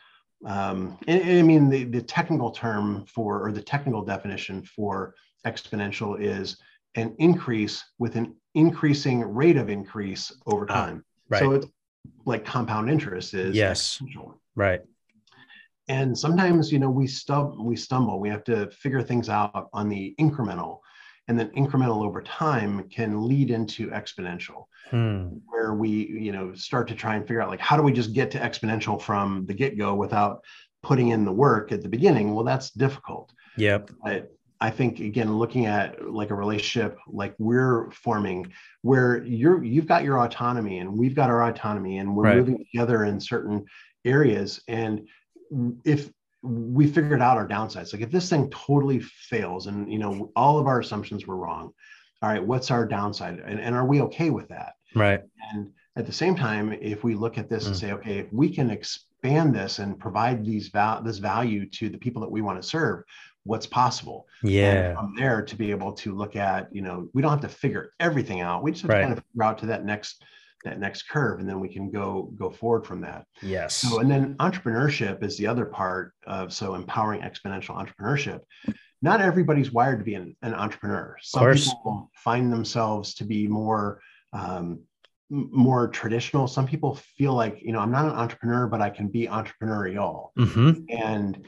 Um, 0.45 0.99
and 1.07 1.39
I 1.39 1.43
mean, 1.43 1.69
the, 1.69 1.85
the 1.85 2.03
technical 2.03 2.51
term 2.51 3.05
for, 3.07 3.47
or 3.47 3.53
the 3.53 3.63
technical 3.63 4.03
definition 4.03 4.63
for 4.63 5.15
exponential 5.47 6.19
is 6.19 6.57
an 6.95 7.15
increase 7.19 7.85
with 7.99 8.17
an 8.17 8.35
increasing 8.55 9.21
rate 9.23 9.59
of 9.59 9.69
increase 9.69 10.33
over 10.47 10.67
ah, 10.71 10.75
time. 10.75 11.05
right. 11.29 11.41
So 11.41 11.53
it's 11.53 11.67
like 12.25 12.45
compound 12.45 12.89
interest 12.89 13.35
is 13.35 13.55
yes. 13.55 14.01
Right 14.55 14.81
and 15.89 16.17
sometimes 16.17 16.73
you 16.73 16.79
know 16.79 16.91
we 16.91 17.07
stub 17.07 17.57
we 17.59 17.77
stumble. 17.77 18.21
We 18.21 18.29
have 18.29 18.45
to 18.45 18.71
figure 18.71 19.03
things 19.03 19.29
out 19.29 19.69
on 19.73 19.89
the 19.89 20.15
incremental. 20.21 20.81
And 21.29 21.37
then 21.37 21.51
incremental 21.57 22.05
over 22.05 22.23
time 22.23 22.89
can 22.89 23.27
lead 23.27 23.51
into 23.51 23.89
exponential 23.89 24.67
hmm. 24.91 25.39
where 25.47 25.75
we 25.75 25.91
you 25.91 26.31
know 26.31 26.55
start 26.55 26.87
to 26.89 26.95
try 26.95 27.17
and 27.17 27.27
figure 27.27 27.43
out 27.43 27.49
like 27.49 27.61
how 27.61 27.77
do 27.77 27.83
we 27.83 27.93
just 27.93 28.13
get 28.13 28.31
to 28.33 28.39
exponential 28.39 29.01
from 29.01 29.45
the 29.47 29.55
get-go 29.55 29.95
without 29.95 30.45
putting 30.85 31.09
in 31.09 31.25
the 31.25 31.33
work 31.33 31.73
at 31.73 31.83
the 31.83 31.89
beginning? 31.89 32.35
Well 32.35 32.45
that's 32.45 32.71
difficult. 32.71 33.33
Yep. 33.57 33.91
But 34.05 34.37
I 34.61 34.71
think 34.71 35.01
again, 35.01 35.37
looking 35.37 35.67
at 35.67 36.09
like 36.11 36.31
a 36.31 36.35
relationship 36.35 36.99
like 37.09 37.35
we're 37.39 37.91
forming, 37.91 38.53
where 38.83 39.23
you're 39.25 39.63
you've 39.63 39.87
got 39.87 40.05
your 40.05 40.19
autonomy 40.19 40.79
and 40.79 40.97
we've 40.97 41.15
got 41.15 41.31
our 41.31 41.49
autonomy, 41.49 41.99
and 41.99 42.15
we're 42.15 42.25
right. 42.25 42.37
moving 42.37 42.59
together 42.59 43.05
in 43.05 43.21
certain 43.21 43.67
areas, 44.05 44.63
and 44.69 45.07
if 45.85 46.11
we 46.43 46.87
figured 46.87 47.23
out 47.23 47.37
our 47.37 47.49
downsides, 47.49 47.93
like 47.93 48.03
if 48.03 48.11
this 48.11 48.29
thing 48.29 48.51
totally 48.51 49.01
fails 49.01 49.67
and 49.67 49.93
you 49.93 49.99
know 49.99 50.31
all 50.37 50.59
of 50.59 50.67
our 50.67 50.81
assumptions 50.81 51.27
were 51.27 51.37
wrong, 51.37 51.73
all 52.23 52.31
right, 52.31 52.45
what's 52.45 52.71
our 52.71 52.87
downside, 52.87 53.41
and, 53.41 53.61
and 53.61 53.75
are 53.75 53.87
we 53.87 54.01
okay 54.03 54.31
with 54.31 54.49
that? 54.49 54.75
Right. 54.95 55.21
And 55.53 55.73
at 55.97 56.07
the 56.07 56.13
same 56.13 56.37
time, 56.37 56.73
if 56.73 57.05
we 57.05 57.15
look 57.15 57.39
at 57.39 57.49
this 57.49 57.65
mm. 57.65 57.69
and 57.69 57.77
say, 57.77 57.93
okay, 57.93 58.19
if 58.19 58.33
we 58.33 58.49
can 58.49 58.71
expand 58.71 59.55
this 59.55 59.79
and 59.79 59.99
provide 59.99 60.45
these 60.45 60.69
val- 60.69 61.03
this 61.03 61.19
value 61.19 61.69
to 61.71 61.89
the 61.89 61.99
people 61.99 62.23
that 62.23 62.31
we 62.31 62.41
want 62.43 62.61
to 62.61 62.67
serve, 62.67 63.05
what's 63.45 63.67
possible? 63.67 64.27
Yeah. 64.43 64.89
And 64.89 64.97
from 64.97 65.15
there 65.17 65.43
to 65.43 65.57
be 65.57 65.71
able 65.71 65.93
to 65.95 66.15
look 66.15 66.37
at, 66.37 66.75
you 66.75 66.83
know, 66.83 67.09
we 67.15 67.23
don't 67.23 67.31
have 67.31 67.41
to 67.41 67.49
figure 67.49 67.93
everything 68.01 68.41
out. 68.41 68.63
We 68.63 68.73
just 68.73 68.83
have 68.83 68.91
right. 68.91 68.99
to 68.99 69.05
kind 69.05 69.19
of 69.19 69.25
figure 69.25 69.45
out 69.45 69.59
to 69.59 69.67
that 69.67 69.85
next 69.85 70.23
that 70.67 70.79
next 70.79 71.09
curve 71.09 71.41
and 71.41 71.49
then 71.49 71.61
we 71.61 71.69
can 71.69 71.91
go 71.91 72.33
go 72.39 72.51
forward 72.51 72.87
from 72.87 73.01
that. 73.01 73.25
Yes. 73.43 73.75
So 73.77 74.01
and 74.01 74.11
then 74.11 74.35
entrepreneurship 74.35 75.23
is 75.23 75.37
the 75.37 75.47
other 75.47 75.65
part 75.65 76.13
of 76.27 76.53
so 76.53 76.75
empowering 76.75 77.23
exponential 77.23 77.77
entrepreneurship. 77.77 78.41
Not 79.03 79.21
everybody's 79.21 79.73
wired 79.73 79.99
to 79.99 80.05
be 80.05 80.15
an, 80.15 80.37
an 80.43 80.55
entrepreneur. 80.55 81.17
Some 81.21 81.53
people 81.53 82.11
find 82.15 82.53
themselves 82.53 83.15
to 83.15 83.25
be 83.25 83.47
more 83.47 84.01
um, 84.33 84.81
more 85.31 85.89
traditional. 85.89 86.47
Some 86.47 86.67
people 86.67 86.97
feel 87.17 87.35
like 87.35 87.61
you 87.63 87.73
know 87.73 87.81
i'm 87.81 87.91
not 87.91 88.05
an 88.05 88.13
entrepreneur 88.13 88.67
but 88.67 88.81
i 88.81 88.91
can 88.91 89.09
be 89.09 89.27
entrepreneurial. 89.27 90.31
Mm-hmm. 90.39 90.85
and 90.91 91.47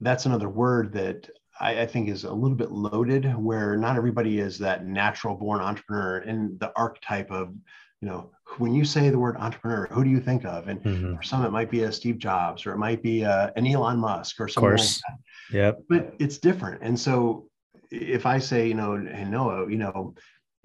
that's 0.00 0.26
another 0.26 0.48
word 0.48 0.92
that 0.92 1.28
I, 1.58 1.82
I, 1.82 1.86
think 1.86 2.08
is 2.08 2.24
a 2.24 2.32
little 2.32 2.56
bit 2.56 2.70
loaded 2.70 3.34
where 3.36 3.76
not 3.76 3.96
everybody 3.96 4.40
is 4.40 4.58
that 4.58 4.84
natural 4.84 5.34
born 5.34 5.60
entrepreneur 5.60 6.18
and 6.18 6.60
the 6.60 6.72
archetype 6.76 7.30
of 7.30 7.54
you 8.00 8.08
know 8.08 8.30
when 8.58 8.72
you 8.72 8.84
say 8.84 9.10
the 9.10 9.18
word 9.18 9.36
entrepreneur 9.36 9.86
who 9.90 10.04
do 10.04 10.10
you 10.10 10.20
think 10.20 10.44
of 10.44 10.68
and 10.68 10.82
mm-hmm. 10.82 11.16
for 11.16 11.22
some 11.22 11.44
it 11.44 11.50
might 11.50 11.70
be 11.70 11.82
a 11.82 11.92
steve 11.92 12.18
jobs 12.18 12.66
or 12.66 12.72
it 12.72 12.78
might 12.78 13.02
be 13.02 13.22
a, 13.22 13.30
uh, 13.30 13.50
an 13.56 13.66
elon 13.66 13.98
musk 13.98 14.40
or 14.40 14.48
something 14.48 14.68
of 14.68 14.78
course. 14.78 15.02
like 15.08 15.18
that 15.50 15.56
yep 15.56 15.78
but 15.88 16.14
it's 16.18 16.38
different 16.38 16.80
and 16.82 16.98
so 16.98 17.48
if 17.90 18.26
i 18.26 18.38
say 18.38 18.66
you 18.66 18.74
know 18.74 18.96
hey 18.96 19.24
noah 19.24 19.70
you 19.70 19.76
know 19.76 20.14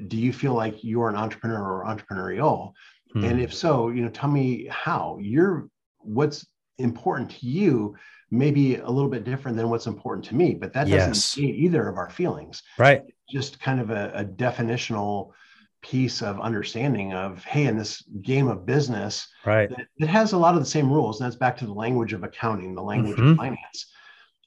do 0.08 0.18
you 0.18 0.32
feel 0.34 0.54
like 0.54 0.84
you're 0.84 1.10
an 1.10 1.16
entrepreneur 1.16 1.62
or 1.62 1.86
entrepreneurial 1.86 2.74
mm-hmm. 3.16 3.24
and 3.24 3.42
if 3.42 3.54
so 3.54 3.90
you 3.90 4.02
know 4.02 4.10
tell 4.10 4.30
me 4.30 4.68
how 4.70 5.18
you're 5.22 5.68
what's 6.00 6.46
important 6.78 7.30
to 7.30 7.46
you 7.46 7.96
maybe 8.32 8.78
a 8.78 8.90
little 8.90 9.10
bit 9.10 9.24
different 9.24 9.58
than 9.58 9.70
what's 9.70 9.88
important 9.88 10.26
to 10.26 10.36
me 10.36 10.54
but 10.54 10.72
that 10.74 10.88
doesn't 10.88 11.10
yes. 11.10 11.38
either 11.38 11.88
of 11.88 11.98
our 11.98 12.10
feelings 12.10 12.64
right 12.78 13.04
just 13.30 13.60
kind 13.60 13.80
of 13.80 13.90
a, 13.92 14.12
a 14.16 14.26
definitional 14.26 15.32
piece 15.82 16.22
of 16.22 16.40
understanding 16.40 17.14
of 17.14 17.44
hey 17.44 17.66
in 17.66 17.78
this 17.78 18.04
game 18.22 18.48
of 18.48 18.66
business 18.66 19.28
right 19.46 19.72
it 19.98 20.08
has 20.08 20.34
a 20.34 20.38
lot 20.38 20.54
of 20.54 20.60
the 20.60 20.66
same 20.66 20.92
rules 20.92 21.20
and 21.20 21.26
that's 21.26 21.38
back 21.38 21.58
to 21.58 21.66
the 21.66 21.74
language 21.74 22.14
of 22.14 22.24
accounting 22.24 22.76
the 22.76 22.82
language 22.82 23.18
mm-hmm. 23.18 23.32
of 23.32 23.38
finance 23.38 23.92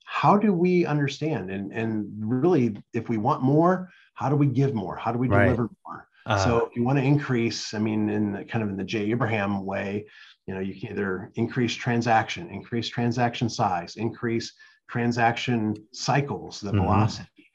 how 0.04 0.36
do 0.36 0.52
we 0.52 0.86
understand 0.86 1.50
and 1.50 1.72
and 1.72 2.06
really 2.18 2.76
if 2.92 3.08
we 3.08 3.16
want 3.16 3.42
more 3.42 3.88
how 4.14 4.28
do 4.28 4.36
we 4.36 4.46
give 4.46 4.74
more 4.74 4.96
how 4.96 5.10
do 5.10 5.18
we 5.18 5.28
right. 5.28 5.44
deliver 5.44 5.68
more 5.86 6.06
uh, 6.26 6.38
so 6.38 6.66
if 6.66 6.76
you 6.76 6.84
want 6.84 6.98
to 6.98 7.04
increase 7.04 7.74
i 7.74 7.78
mean 7.78 8.08
in 8.08 8.32
the, 8.32 8.44
kind 8.44 8.62
of 8.62 8.70
in 8.70 8.76
the 8.76 8.84
jay 8.84 9.10
abraham 9.10 9.64
way 9.66 10.06
you 10.46 10.54
know 10.54 10.60
you 10.60 10.78
can 10.78 10.90
either 10.90 11.32
increase 11.34 11.74
transaction 11.74 12.48
increase 12.48 12.88
transaction 12.88 13.48
size 13.48 13.96
increase 13.96 14.52
transaction 14.88 15.74
cycles, 15.92 16.60
the 16.60 16.70
mm-hmm. 16.70 16.80
velocity. 16.80 17.50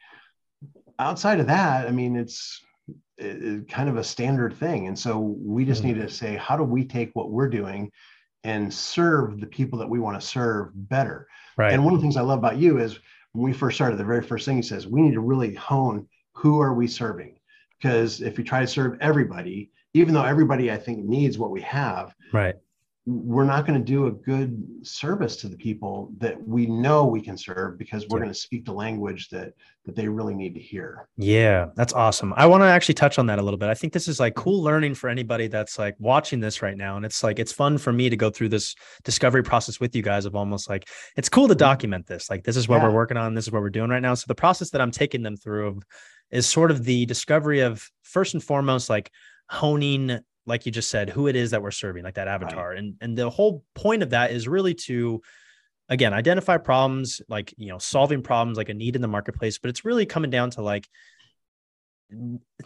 Outside 0.98 1.40
of 1.40 1.48
that, 1.48 1.88
I 1.88 1.92
mean, 1.92 2.16
it's 2.16 2.62
kind 3.68 3.90
of 3.90 3.98
a 3.98 4.04
standard 4.04 4.56
thing. 4.56 4.88
And 4.88 4.98
so 4.98 5.20
we 5.20 5.66
just 5.66 5.84
mm-hmm. 5.84 6.00
need 6.00 6.02
to 6.08 6.10
say, 6.10 6.36
how 6.36 6.56
do 6.56 6.64
we 6.64 6.86
take 6.86 7.12
what 7.14 7.32
we're 7.32 7.50
doing 7.50 7.92
and 8.44 8.74
serve 8.74 9.40
the 9.40 9.48
people 9.48 9.80
that 9.80 9.90
we 9.90 10.00
want 10.00 10.20
to 10.20 10.26
serve 10.26 10.70
better? 10.74 11.28
Right. 11.58 11.74
And 11.74 11.84
one 11.84 11.94
of 11.94 12.00
the 12.00 12.04
things 12.04 12.18
I 12.18 12.22
love 12.22 12.40
about 12.40 12.58
you 12.58 12.80
is 12.80 13.00
when 13.34 13.44
we 13.44 13.54
first 13.54 13.76
started, 13.76 13.98
the 13.98 14.06
very 14.06 14.24
first 14.24 14.46
thing 14.46 14.56
he 14.56 14.62
says, 14.62 14.88
we 14.88 15.02
need 15.02 15.14
to 15.14 15.22
really 15.22 15.54
hone 15.54 16.08
who 16.34 16.62
are 16.62 16.74
we 16.74 16.88
serving? 16.88 17.38
Because 17.78 18.22
if 18.22 18.38
you 18.38 18.44
try 18.44 18.62
to 18.62 18.68
serve 18.68 18.98
everybody, 19.02 19.72
even 19.94 20.14
though 20.14 20.24
everybody 20.24 20.72
I 20.72 20.78
think 20.78 21.04
needs 21.04 21.38
what 21.38 21.52
we 21.52 21.62
have, 21.62 22.14
right 22.32 22.56
we're 23.06 23.46
not 23.46 23.66
going 23.66 23.80
to 23.80 23.84
do 23.84 24.08
a 24.08 24.12
good 24.12 24.64
service 24.84 25.36
to 25.38 25.48
the 25.48 25.56
people 25.56 26.12
that 26.18 26.42
we 26.48 26.66
know 26.66 27.06
we 27.06 27.22
can 27.22 27.38
serve 27.38 27.78
because 27.78 28.06
we're 28.08 28.20
yeah. 28.20 28.26
going 28.26 28.34
to 28.34 28.40
speak 28.40 28.66
the 28.66 28.74
language 28.74 29.30
that 29.30 29.54
that 29.86 29.96
they 29.96 30.08
really 30.08 30.36
need 30.36 30.54
to 30.54 30.60
hear. 30.60 31.08
Yeah, 31.18 31.68
that's 31.76 31.94
awesome. 31.94 32.34
I 32.36 32.46
want 32.46 32.62
to 32.62 32.68
actually 32.68 32.94
touch 32.96 33.18
on 33.18 33.26
that 33.28 33.40
a 33.40 33.42
little 33.42 33.58
bit. 33.58 33.70
I 33.70 33.74
think 33.74 33.94
this 33.94 34.08
is 34.08 34.20
like 34.20 34.36
cool 34.36 34.62
learning 34.62 34.94
for 34.94 35.10
anybody 35.10 35.48
that's 35.48 35.80
like 35.80 35.96
watching 35.98 36.40
this 36.40 36.62
right 36.62 36.78
now 36.78 36.98
and 36.98 37.06
it's 37.06 37.24
like 37.24 37.40
it's 37.40 37.52
fun 37.52 37.78
for 37.78 37.92
me 37.92 38.10
to 38.10 38.18
go 38.18 38.30
through 38.30 38.50
this 38.50 38.76
discovery 39.04 39.42
process 39.42 39.80
with 39.80 39.96
you 39.96 40.04
guys 40.04 40.26
of 40.26 40.36
almost 40.36 40.70
like 40.70 40.88
it's 41.16 41.30
cool 41.30 41.48
to 41.48 41.54
mm-hmm. 41.54 41.60
document 41.60 42.06
this. 42.06 42.30
Like 42.30 42.44
this 42.44 42.58
is 42.58 42.68
what 42.68 42.78
yeah. 42.78 42.88
we're 42.88 42.94
working 42.94 43.18
on, 43.18 43.34
this 43.34 43.46
is 43.46 43.52
what 43.52 43.62
we're 43.62 43.70
doing 43.70 43.90
right 43.90 44.02
now. 44.02 44.14
So 44.14 44.26
the 44.28 44.36
process 44.36 44.70
that 44.72 44.82
I'm 44.82 44.92
taking 44.92 45.24
them 45.24 45.38
through 45.38 45.80
is 46.30 46.46
sort 46.46 46.70
of 46.70 46.84
the 46.84 47.06
discovery 47.06 47.62
of 47.62 47.90
first 48.04 48.34
and 48.34 48.44
foremost 48.44 48.90
like 48.90 49.10
honing 49.50 50.20
like 50.50 50.66
you 50.66 50.72
just 50.72 50.90
said, 50.90 51.10
who 51.10 51.28
it 51.28 51.36
is 51.36 51.52
that 51.52 51.62
we're 51.62 51.72
serving, 51.72 52.04
like 52.04 52.16
that 52.16 52.28
avatar. 52.28 52.70
Right. 52.70 52.80
And 52.80 52.96
and 53.00 53.18
the 53.18 53.30
whole 53.30 53.64
point 53.76 54.04
of 54.04 54.10
that 54.10 54.32
is 54.32 54.48
really 54.48 54.74
to 54.74 55.22
again 55.88 56.14
identify 56.14 56.58
problems, 56.58 57.22
like 57.30 57.54
you 57.58 57.70
know, 57.70 57.78
solving 57.78 58.22
problems 58.22 58.58
like 58.58 58.70
a 58.70 58.74
need 58.74 58.96
in 58.96 59.02
the 59.02 59.08
marketplace, 59.08 59.60
but 59.60 59.70
it's 59.70 59.86
really 59.86 60.06
coming 60.06 60.30
down 60.30 60.50
to 60.52 60.62
like 60.62 60.90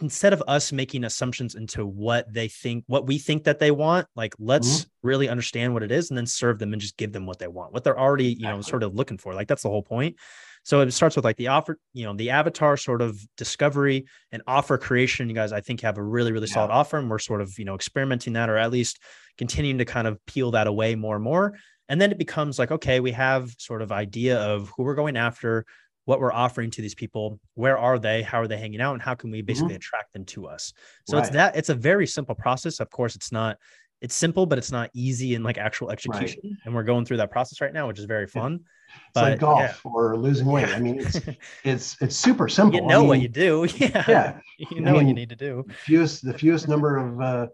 instead 0.00 0.32
of 0.32 0.42
us 0.48 0.72
making 0.72 1.04
assumptions 1.04 1.54
into 1.54 1.84
what 1.84 2.32
they 2.32 2.48
think 2.48 2.82
what 2.86 3.06
we 3.06 3.18
think 3.18 3.44
that 3.44 3.58
they 3.58 3.70
want 3.70 4.06
like 4.16 4.34
let's 4.38 4.80
mm-hmm. 4.80 5.06
really 5.06 5.28
understand 5.28 5.74
what 5.74 5.82
it 5.82 5.92
is 5.92 6.10
and 6.10 6.16
then 6.16 6.24
serve 6.24 6.58
them 6.58 6.72
and 6.72 6.80
just 6.80 6.96
give 6.96 7.12
them 7.12 7.26
what 7.26 7.38
they 7.38 7.46
want 7.46 7.70
what 7.70 7.84
they're 7.84 7.98
already 7.98 8.32
you 8.38 8.46
know 8.46 8.62
sort 8.62 8.82
of 8.82 8.94
looking 8.94 9.18
for 9.18 9.34
like 9.34 9.46
that's 9.46 9.62
the 9.62 9.68
whole 9.68 9.82
point 9.82 10.16
so 10.64 10.80
it 10.80 10.90
starts 10.92 11.14
with 11.14 11.24
like 11.24 11.36
the 11.36 11.48
offer, 11.48 11.78
you 11.92 12.04
know, 12.04 12.14
the 12.14 12.30
avatar 12.30 12.76
sort 12.76 13.02
of 13.02 13.16
discovery 13.36 14.06
and 14.32 14.42
offer 14.46 14.76
creation. 14.78 15.28
You 15.28 15.34
guys, 15.34 15.52
I 15.52 15.60
think, 15.60 15.82
have 15.82 15.98
a 15.98 16.02
really, 16.02 16.32
really 16.32 16.48
yeah. 16.48 16.54
solid 16.54 16.70
offer, 16.70 16.98
and 16.98 17.08
we're 17.08 17.18
sort 17.18 17.42
of, 17.42 17.56
you 17.58 17.66
know, 17.66 17.74
experimenting 17.74 18.32
that 18.32 18.48
or 18.48 18.56
at 18.56 18.72
least 18.72 18.98
continuing 19.38 19.78
to 19.78 19.84
kind 19.84 20.08
of 20.08 20.18
peel 20.26 20.50
that 20.52 20.66
away 20.66 20.94
more 20.94 21.14
and 21.16 21.24
more. 21.24 21.54
And 21.88 22.00
then 22.00 22.10
it 22.10 22.18
becomes 22.18 22.58
like, 22.58 22.70
okay, 22.70 23.00
we 23.00 23.12
have 23.12 23.54
sort 23.58 23.82
of 23.82 23.92
idea 23.92 24.38
of 24.38 24.72
who 24.74 24.84
we're 24.84 24.94
going 24.94 25.18
after, 25.18 25.66
what 26.06 26.18
we're 26.18 26.32
offering 26.32 26.70
to 26.70 26.82
these 26.82 26.94
people, 26.94 27.38
where 27.54 27.76
are 27.76 27.98
they, 27.98 28.22
how 28.22 28.40
are 28.40 28.48
they 28.48 28.56
hanging 28.56 28.80
out, 28.80 28.94
and 28.94 29.02
how 29.02 29.14
can 29.14 29.30
we 29.30 29.42
basically 29.42 29.68
mm-hmm. 29.68 29.76
attract 29.76 30.14
them 30.14 30.24
to 30.24 30.46
us. 30.46 30.72
So 31.06 31.18
right. 31.18 31.26
it's 31.26 31.34
that 31.34 31.56
it's 31.56 31.68
a 31.68 31.74
very 31.74 32.06
simple 32.06 32.34
process. 32.34 32.80
Of 32.80 32.88
course, 32.90 33.16
it's 33.16 33.32
not 33.32 33.58
it's 34.04 34.14
simple, 34.14 34.44
but 34.44 34.58
it's 34.58 34.70
not 34.70 34.90
easy 34.92 35.34
in 35.34 35.42
like 35.42 35.56
actual 35.56 35.90
execution. 35.90 36.40
Right. 36.44 36.52
And 36.66 36.74
we're 36.74 36.82
going 36.82 37.06
through 37.06 37.16
that 37.16 37.30
process 37.30 37.62
right 37.62 37.72
now, 37.72 37.88
which 37.88 37.98
is 37.98 38.04
very 38.04 38.26
fun. 38.26 38.60
It's 38.94 39.00
but, 39.14 39.30
like 39.30 39.40
golf 39.40 39.80
yeah. 39.82 39.90
or 39.90 40.18
losing 40.18 40.46
weight. 40.46 40.68
I 40.68 40.78
mean, 40.78 41.00
it's 41.00 41.18
it's 41.64 41.96
it's 42.02 42.14
super 42.14 42.46
simple. 42.46 42.80
You 42.80 42.86
know 42.86 42.98
I 42.98 43.00
mean, 43.00 43.08
what 43.08 43.20
you 43.20 43.28
do. 43.28 43.66
Yeah. 43.76 44.04
Yeah. 44.06 44.38
You 44.58 44.82
know 44.82 44.90
I 44.90 44.92
mean, 44.92 44.94
what 44.94 45.06
you 45.06 45.14
need 45.14 45.30
to 45.30 45.36
do. 45.36 45.64
Fewest 45.86 46.22
the 46.22 46.36
fewest 46.36 46.68
number 46.68 46.98
of 46.98 47.20
uh 47.20 47.46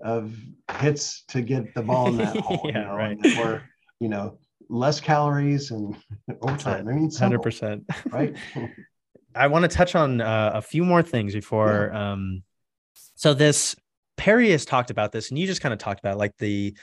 of 0.00 0.32
hits 0.78 1.24
to 1.28 1.42
get 1.42 1.74
the 1.74 1.82
ball 1.82 2.06
in 2.06 2.18
that 2.18 2.36
hole. 2.46 2.60
yeah, 2.64 2.78
you 2.78 2.84
know, 2.84 2.94
right. 2.94 3.38
Or, 3.38 3.62
you 3.98 4.08
know, 4.08 4.38
less 4.68 5.00
calories 5.00 5.72
and 5.72 5.96
overtime. 6.40 6.86
I 6.86 6.92
mean, 6.92 7.10
hundred 7.10 7.42
percent. 7.42 7.82
Right. 8.10 8.36
I 9.34 9.48
want 9.48 9.64
to 9.64 9.68
touch 9.68 9.96
on 9.96 10.20
uh, 10.20 10.52
a 10.54 10.62
few 10.62 10.84
more 10.84 11.02
things 11.02 11.34
before. 11.34 11.90
Yeah. 11.92 12.12
Um, 12.12 12.42
so 13.16 13.34
this 13.34 13.74
Perry 14.16 14.50
has 14.50 14.64
talked 14.64 14.90
about 14.90 15.12
this, 15.12 15.30
and 15.30 15.38
you 15.38 15.46
just 15.46 15.60
kind 15.60 15.72
of 15.72 15.78
talked 15.78 16.00
about 16.00 16.18
like 16.18 16.36
the 16.38 16.76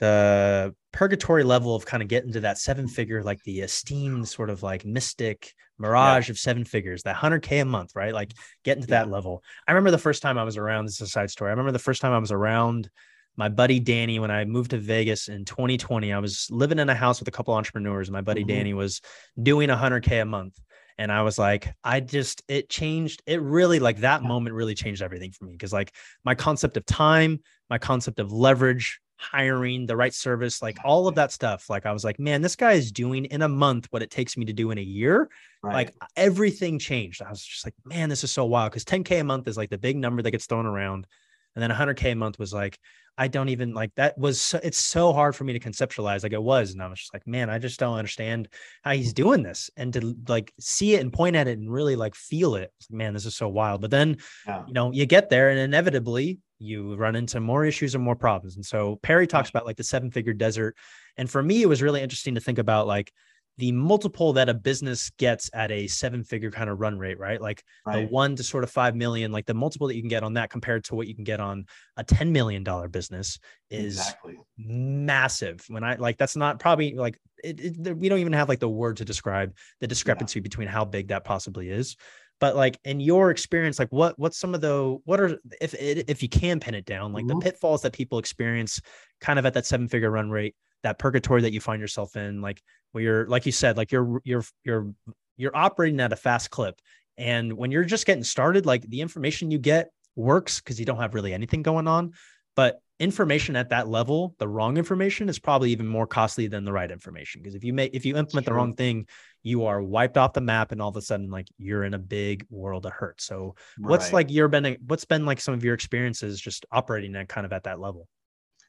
the 0.00 0.74
purgatory 0.92 1.42
level 1.42 1.74
of 1.74 1.84
kind 1.84 2.02
of 2.02 2.08
getting 2.08 2.32
to 2.32 2.40
that 2.40 2.58
seven 2.58 2.86
figure, 2.86 3.22
like 3.22 3.42
the 3.42 3.60
esteemed 3.60 4.28
sort 4.28 4.50
of 4.50 4.62
like 4.62 4.84
mystic 4.84 5.52
mirage 5.78 6.28
yeah. 6.28 6.32
of 6.32 6.38
seven 6.38 6.64
figures, 6.64 7.02
that 7.02 7.16
100K 7.16 7.62
a 7.62 7.64
month, 7.64 7.92
right? 7.94 8.14
Like 8.14 8.32
getting 8.64 8.82
to 8.82 8.88
yeah. 8.88 9.02
that 9.02 9.10
level. 9.10 9.42
I 9.66 9.72
remember 9.72 9.90
the 9.90 9.98
first 9.98 10.22
time 10.22 10.38
I 10.38 10.44
was 10.44 10.56
around, 10.56 10.86
this 10.86 10.96
is 10.96 11.02
a 11.02 11.06
side 11.08 11.30
story. 11.30 11.48
I 11.48 11.52
remember 11.52 11.72
the 11.72 11.78
first 11.78 12.00
time 12.00 12.12
I 12.12 12.18
was 12.18 12.32
around 12.32 12.90
my 13.36 13.48
buddy 13.48 13.78
Danny 13.78 14.18
when 14.18 14.30
I 14.30 14.44
moved 14.44 14.70
to 14.70 14.78
Vegas 14.78 15.28
in 15.28 15.44
2020. 15.44 16.12
I 16.12 16.18
was 16.18 16.48
living 16.50 16.78
in 16.78 16.88
a 16.88 16.94
house 16.94 17.20
with 17.20 17.28
a 17.28 17.32
couple 17.32 17.54
entrepreneurs. 17.54 18.08
And 18.08 18.12
my 18.12 18.20
buddy 18.20 18.42
mm-hmm. 18.42 18.48
Danny 18.48 18.74
was 18.74 19.00
doing 19.40 19.68
100K 19.68 20.22
a 20.22 20.24
month 20.24 20.58
and 20.98 21.12
I 21.12 21.22
was 21.22 21.38
like, 21.38 21.72
I 21.84 22.00
just 22.00 22.42
it 22.48 22.68
changed. 22.68 23.22
It 23.26 23.40
really 23.40 23.78
like 23.78 23.98
that 23.98 24.22
moment 24.22 24.54
really 24.54 24.74
changed 24.74 25.00
everything 25.00 25.32
for 25.32 25.44
me 25.44 25.52
because 25.52 25.72
like 25.72 25.94
my 26.24 26.34
concept 26.34 26.76
of 26.76 26.84
time, 26.84 27.40
my 27.70 27.78
concept 27.78 28.18
of 28.18 28.32
leverage, 28.32 29.00
hiring 29.16 29.86
the 29.86 29.96
right 29.96 30.12
service, 30.12 30.60
like 30.60 30.78
all 30.84 31.08
of 31.08 31.14
that 31.14 31.32
stuff. 31.32 31.70
Like 31.70 31.86
I 31.86 31.92
was 31.92 32.04
like, 32.04 32.18
man, 32.18 32.42
this 32.42 32.56
guy 32.56 32.72
is 32.72 32.92
doing 32.92 33.26
in 33.26 33.42
a 33.42 33.48
month 33.48 33.86
what 33.90 34.02
it 34.02 34.10
takes 34.10 34.36
me 34.36 34.44
to 34.46 34.52
do 34.52 34.70
in 34.70 34.78
a 34.78 34.82
year. 34.82 35.28
Right. 35.62 35.74
Like 35.74 35.94
everything 36.16 36.78
changed. 36.78 37.22
I 37.22 37.30
was 37.30 37.42
just 37.42 37.64
like, 37.64 37.74
man, 37.84 38.08
this 38.08 38.24
is 38.24 38.32
so 38.32 38.44
wild 38.44 38.72
because 38.72 38.84
10k 38.84 39.20
a 39.20 39.24
month 39.24 39.48
is 39.48 39.56
like 39.56 39.70
the 39.70 39.78
big 39.78 39.96
number 39.96 40.22
that 40.22 40.30
gets 40.30 40.46
thrown 40.46 40.66
around, 40.66 41.06
and 41.54 41.62
then 41.62 41.70
100k 41.70 42.12
a 42.12 42.14
month 42.14 42.38
was 42.38 42.52
like, 42.52 42.78
I 43.18 43.26
don't 43.26 43.48
even 43.48 43.74
like 43.74 43.92
that 43.96 44.16
was 44.16 44.40
so, 44.40 44.60
it's 44.62 44.78
so 44.78 45.12
hard 45.12 45.34
for 45.34 45.42
me 45.42 45.52
to 45.52 45.58
conceptualize 45.58 46.22
like 46.22 46.32
it 46.32 46.42
was. 46.42 46.72
And 46.72 46.80
I 46.80 46.86
was 46.88 47.00
just 47.00 47.12
like, 47.12 47.26
man, 47.26 47.50
I 47.50 47.58
just 47.58 47.80
don't 47.80 47.98
understand 47.98 48.48
how 48.84 48.92
he's 48.92 49.12
doing 49.12 49.42
this 49.42 49.70
and 49.76 49.92
to 49.94 50.16
like 50.28 50.52
see 50.60 50.94
it 50.94 51.00
and 51.00 51.12
point 51.12 51.34
at 51.34 51.48
it 51.48 51.58
and 51.58 51.70
really 51.70 51.96
like 51.96 52.14
feel 52.14 52.54
it. 52.54 52.72
Like, 52.88 52.96
man, 52.96 53.14
this 53.14 53.26
is 53.26 53.34
so 53.34 53.48
wild. 53.48 53.80
But 53.80 53.90
then, 53.90 54.18
yeah. 54.46 54.62
you 54.68 54.72
know, 54.72 54.92
you 54.92 55.04
get 55.04 55.30
there 55.30 55.50
and 55.50 55.58
inevitably 55.58 56.38
you 56.60 56.94
run 56.94 57.16
into 57.16 57.40
more 57.40 57.64
issues 57.64 57.96
and 57.96 58.04
more 58.04 58.16
problems. 58.16 58.56
And 58.56 58.64
so 58.64 58.96
Perry 59.02 59.26
talks 59.26 59.50
about 59.50 59.66
like 59.66 59.76
the 59.76 59.84
seven 59.84 60.10
figure 60.12 60.32
desert. 60.32 60.76
And 61.16 61.28
for 61.28 61.42
me, 61.42 61.62
it 61.62 61.68
was 61.68 61.82
really 61.82 62.02
interesting 62.02 62.36
to 62.36 62.40
think 62.40 62.58
about 62.58 62.86
like 62.86 63.12
the 63.58 63.72
multiple 63.72 64.32
that 64.34 64.48
a 64.48 64.54
business 64.54 65.10
gets 65.18 65.50
at 65.52 65.72
a 65.72 65.88
seven 65.88 66.22
figure 66.22 66.50
kind 66.50 66.70
of 66.70 66.78
run 66.78 66.96
rate, 66.96 67.18
right? 67.18 67.40
Like 67.40 67.64
right. 67.84 68.02
the 68.02 68.06
one 68.06 68.36
to 68.36 68.44
sort 68.44 68.62
of 68.62 68.70
five 68.70 68.94
million, 68.94 69.32
like 69.32 69.46
the 69.46 69.54
multiple 69.54 69.88
that 69.88 69.96
you 69.96 70.02
can 70.02 70.08
get 70.08 70.22
on 70.22 70.34
that 70.34 70.48
compared 70.48 70.84
to 70.84 70.94
what 70.94 71.08
you 71.08 71.14
can 71.14 71.24
get 71.24 71.40
on 71.40 71.66
a 71.96 72.04
$10 72.04 72.30
million 72.30 72.64
business 72.90 73.40
is 73.68 73.98
exactly. 73.98 74.38
massive. 74.56 75.64
When 75.68 75.82
I 75.82 75.96
like, 75.96 76.18
that's 76.18 76.36
not 76.36 76.60
probably 76.60 76.94
like, 76.94 77.18
it, 77.42 77.60
it, 77.60 77.96
we 77.96 78.08
don't 78.08 78.20
even 78.20 78.32
have 78.32 78.48
like 78.48 78.60
the 78.60 78.68
word 78.68 78.98
to 78.98 79.04
describe 79.04 79.54
the 79.80 79.88
discrepancy 79.88 80.38
yeah. 80.38 80.44
between 80.44 80.68
how 80.68 80.84
big 80.84 81.08
that 81.08 81.24
possibly 81.24 81.68
is. 81.68 81.96
But 82.40 82.54
like 82.54 82.78
in 82.84 83.00
your 83.00 83.32
experience, 83.32 83.80
like 83.80 83.88
what 83.90 84.16
what's 84.16 84.38
some 84.38 84.54
of 84.54 84.60
the 84.60 84.96
what 85.04 85.18
are 85.18 85.36
if 85.60 85.74
if 85.74 86.22
you 86.22 86.28
can 86.28 86.60
pin 86.60 86.74
it 86.76 86.84
down, 86.84 87.12
like 87.12 87.24
mm-hmm. 87.24 87.40
the 87.40 87.44
pitfalls 87.44 87.82
that 87.82 87.92
people 87.92 88.20
experience 88.20 88.80
kind 89.20 89.40
of 89.40 89.46
at 89.46 89.54
that 89.54 89.66
seven 89.66 89.88
figure 89.88 90.10
run 90.10 90.30
rate, 90.30 90.54
that 90.82 90.98
purgatory 90.98 91.42
that 91.42 91.52
you 91.52 91.60
find 91.60 91.80
yourself 91.80 92.16
in, 92.16 92.40
like 92.40 92.62
where 92.92 93.04
you're 93.04 93.26
like 93.26 93.46
you 93.46 93.52
said 93.52 93.76
like 93.76 93.92
you're 93.92 94.20
you're 94.24 94.44
you're 94.64 94.92
you're 95.36 95.56
operating 95.56 96.00
at 96.00 96.12
a 96.12 96.16
fast 96.16 96.50
clip. 96.50 96.80
And 97.16 97.54
when 97.54 97.70
you're 97.70 97.84
just 97.84 98.06
getting 98.06 98.24
started 98.24 98.66
like 98.66 98.82
the 98.82 99.00
information 99.00 99.50
you 99.50 99.58
get 99.58 99.90
works 100.14 100.60
because 100.60 100.78
you 100.78 100.86
don't 100.86 101.00
have 101.00 101.14
really 101.14 101.32
anything 101.32 101.62
going 101.62 101.88
on. 101.88 102.12
But 102.54 102.80
information 102.98 103.54
at 103.54 103.68
that 103.68 103.86
level 103.86 104.34
the 104.40 104.48
wrong 104.48 104.76
information 104.76 105.28
is 105.28 105.38
probably 105.38 105.70
even 105.70 105.86
more 105.86 106.06
costly 106.06 106.48
than 106.48 106.64
the 106.64 106.72
right 106.72 106.90
information. 106.90 107.40
Because 107.40 107.54
if 107.54 107.64
you 107.64 107.72
make 107.72 107.94
if 107.94 108.04
you 108.04 108.16
implement 108.16 108.44
the 108.46 108.54
wrong 108.54 108.74
thing 108.74 109.06
you 109.44 109.64
are 109.66 109.80
wiped 109.80 110.18
off 110.18 110.32
the 110.32 110.40
map 110.40 110.72
and 110.72 110.82
all 110.82 110.88
of 110.88 110.96
a 110.96 111.02
sudden 111.02 111.30
like 111.30 111.46
you're 111.56 111.84
in 111.84 111.94
a 111.94 111.98
big 111.98 112.44
world 112.50 112.84
of 112.86 112.92
hurt. 112.92 113.20
So 113.20 113.54
right. 113.78 113.90
what's 113.90 114.12
like 114.12 114.30
your 114.30 114.48
been 114.48 114.76
what's 114.86 115.04
been 115.04 115.24
like 115.24 115.40
some 115.40 115.54
of 115.54 115.64
your 115.64 115.74
experiences 115.74 116.40
just 116.40 116.66
operating 116.72 117.14
at 117.14 117.28
kind 117.28 117.46
of 117.46 117.52
at 117.52 117.64
that 117.64 117.78
level 117.78 118.08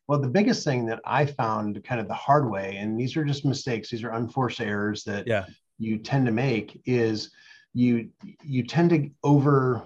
well, 0.09 0.19
the 0.19 0.27
biggest 0.27 0.63
thing 0.63 0.87
that 0.87 0.99
I 1.05 1.27
found 1.27 1.83
kind 1.83 2.01
of 2.01 2.07
the 2.07 2.15
hard 2.15 2.49
way, 2.49 2.77
and 2.77 2.99
these 2.99 3.15
are 3.15 3.23
just 3.23 3.45
mistakes, 3.45 3.91
these 3.91 4.03
are 4.03 4.09
unforced 4.09 4.59
errors 4.59 5.03
that 5.03 5.27
yeah. 5.27 5.45
you 5.77 5.99
tend 5.99 6.25
to 6.25 6.31
make, 6.31 6.81
is 6.87 7.29
you 7.75 8.09
you 8.43 8.63
tend 8.63 8.89
to 8.89 9.11
over 9.23 9.83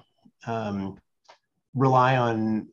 um, 0.47 0.97
rely 1.75 2.15
on 2.15 2.69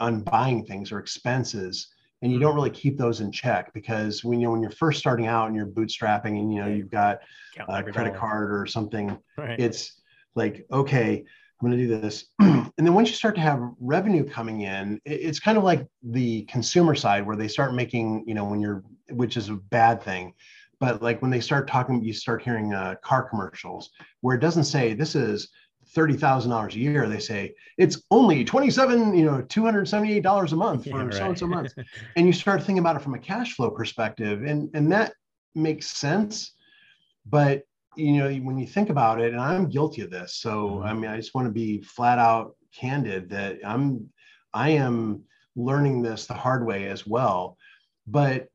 on 0.00 0.20
buying 0.20 0.66
things 0.66 0.92
or 0.92 0.98
expenses 0.98 1.88
and 2.20 2.30
you 2.30 2.38
don't 2.38 2.50
mm-hmm. 2.50 2.56
really 2.56 2.70
keep 2.70 2.98
those 2.98 3.22
in 3.22 3.32
check 3.32 3.72
because 3.72 4.22
when 4.22 4.38
you 4.38 4.46
know 4.46 4.52
when 4.52 4.60
you're 4.60 4.70
first 4.70 4.98
starting 4.98 5.26
out 5.26 5.46
and 5.46 5.56
you're 5.56 5.66
bootstrapping 5.66 6.38
and 6.38 6.52
you 6.52 6.60
know 6.60 6.68
you've 6.68 6.90
got 6.90 7.20
a 7.68 7.82
credit 7.82 8.14
card 8.14 8.52
or 8.52 8.66
something 8.66 9.16
right. 9.38 9.58
it's 9.58 10.02
like 10.34 10.66
okay 10.70 11.24
I'm 11.62 11.70
going 11.70 11.78
to 11.78 11.86
do 11.86 12.00
this. 12.00 12.24
and 12.78 12.86
then 12.86 12.94
once 12.94 13.08
you 13.08 13.14
start 13.14 13.34
to 13.36 13.40
have 13.40 13.60
revenue 13.80 14.24
coming 14.24 14.62
in, 14.62 15.00
it's 15.04 15.40
kind 15.40 15.58
of 15.58 15.64
like 15.64 15.86
the 16.02 16.42
consumer 16.42 16.94
side 16.94 17.26
where 17.26 17.36
they 17.36 17.48
start 17.48 17.74
making, 17.74 18.24
you 18.26 18.34
know, 18.34 18.44
when 18.44 18.60
you're, 18.60 18.82
which 19.10 19.36
is 19.36 19.48
a 19.48 19.54
bad 19.54 20.02
thing. 20.02 20.34
But 20.80 21.02
like 21.02 21.22
when 21.22 21.30
they 21.30 21.40
start 21.40 21.68
talking, 21.68 22.02
you 22.02 22.12
start 22.12 22.42
hearing 22.42 22.74
uh, 22.74 22.96
car 23.02 23.28
commercials 23.28 23.90
where 24.20 24.36
it 24.36 24.40
doesn't 24.40 24.64
say 24.64 24.94
this 24.94 25.14
is 25.14 25.48
thirty 25.94 26.14
thousand 26.16 26.50
dollars 26.50 26.74
a 26.74 26.78
year. 26.78 27.08
They 27.08 27.20
say 27.20 27.54
it's 27.78 28.02
only 28.10 28.44
twenty-seven, 28.44 29.14
you 29.14 29.24
know, 29.24 29.42
two 29.42 29.64
hundred 29.64 29.86
seventy-eight 29.86 30.24
dollars 30.24 30.52
a 30.52 30.56
month 30.56 30.84
for 30.84 31.04
yeah, 31.10 31.16
so 31.16 31.26
and 31.26 31.38
so 31.38 31.46
months. 31.46 31.74
and 32.16 32.26
you 32.26 32.32
start 32.32 32.60
thinking 32.62 32.78
about 32.78 32.96
it 32.96 33.02
from 33.02 33.14
a 33.14 33.18
cash 33.18 33.54
flow 33.54 33.70
perspective, 33.70 34.42
and 34.42 34.70
and 34.74 34.90
that 34.90 35.12
makes 35.54 35.90
sense 35.90 36.52
but 37.26 37.62
you 37.96 38.12
know 38.12 38.32
when 38.36 38.58
you 38.58 38.66
think 38.66 38.90
about 38.90 39.20
it 39.20 39.32
and 39.32 39.40
i'm 39.40 39.68
guilty 39.68 40.02
of 40.02 40.10
this 40.10 40.36
so 40.36 40.70
mm-hmm. 40.70 40.84
i 40.84 40.92
mean 40.92 41.10
i 41.10 41.16
just 41.16 41.34
want 41.34 41.46
to 41.46 41.52
be 41.52 41.80
flat 41.82 42.18
out 42.18 42.56
candid 42.74 43.28
that 43.28 43.58
i'm 43.64 44.08
i 44.54 44.70
am 44.70 45.22
learning 45.56 46.02
this 46.02 46.26
the 46.26 46.34
hard 46.34 46.66
way 46.66 46.88
as 46.88 47.06
well 47.06 47.56
but 48.06 48.48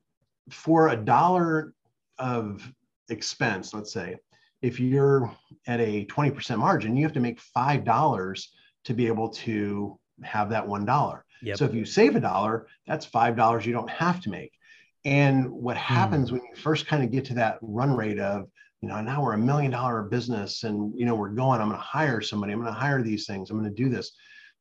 for 0.49 0.89
a 0.89 0.97
dollar 0.97 1.73
of 2.17 2.71
expense 3.09 3.73
let's 3.73 3.93
say 3.93 4.15
if 4.61 4.79
you're 4.79 5.31
at 5.67 5.79
a 5.79 6.05
20% 6.05 6.57
margin 6.57 6.97
you 6.97 7.03
have 7.03 7.13
to 7.13 7.19
make 7.19 7.39
five 7.39 7.83
dollars 7.83 8.51
to 8.83 8.93
be 8.93 9.07
able 9.07 9.29
to 9.29 9.99
have 10.23 10.49
that 10.49 10.67
one 10.67 10.85
dollar 10.85 11.25
yep. 11.41 11.57
so 11.57 11.65
if 11.65 11.73
you 11.73 11.85
save 11.85 12.15
a 12.15 12.19
dollar 12.19 12.67
that's 12.87 13.05
five 13.05 13.35
dollars 13.35 13.65
you 13.65 13.73
don't 13.73 13.89
have 13.89 14.19
to 14.21 14.29
make 14.29 14.51
and 15.05 15.49
what 15.49 15.77
happens 15.77 16.29
mm. 16.29 16.33
when 16.33 16.41
you 16.41 16.55
first 16.55 16.87
kind 16.87 17.03
of 17.03 17.11
get 17.11 17.25
to 17.25 17.35
that 17.35 17.59
run 17.61 17.95
rate 17.95 18.19
of 18.19 18.47
you 18.81 18.89
know, 18.89 19.01
now 19.01 19.23
we're 19.23 19.33
a 19.33 19.37
million 19.37 19.71
dollar 19.71 20.03
business 20.03 20.63
and, 20.63 20.93
you 20.97 21.05
know, 21.05 21.15
we're 21.15 21.29
going, 21.29 21.59
I'm 21.59 21.69
going 21.69 21.79
to 21.79 21.85
hire 21.85 22.21
somebody, 22.21 22.53
I'm 22.53 22.61
going 22.61 22.73
to 22.73 22.79
hire 22.79 23.01
these 23.01 23.25
things, 23.25 23.49
I'm 23.49 23.59
going 23.59 23.73
to 23.73 23.83
do 23.83 23.89
this. 23.89 24.11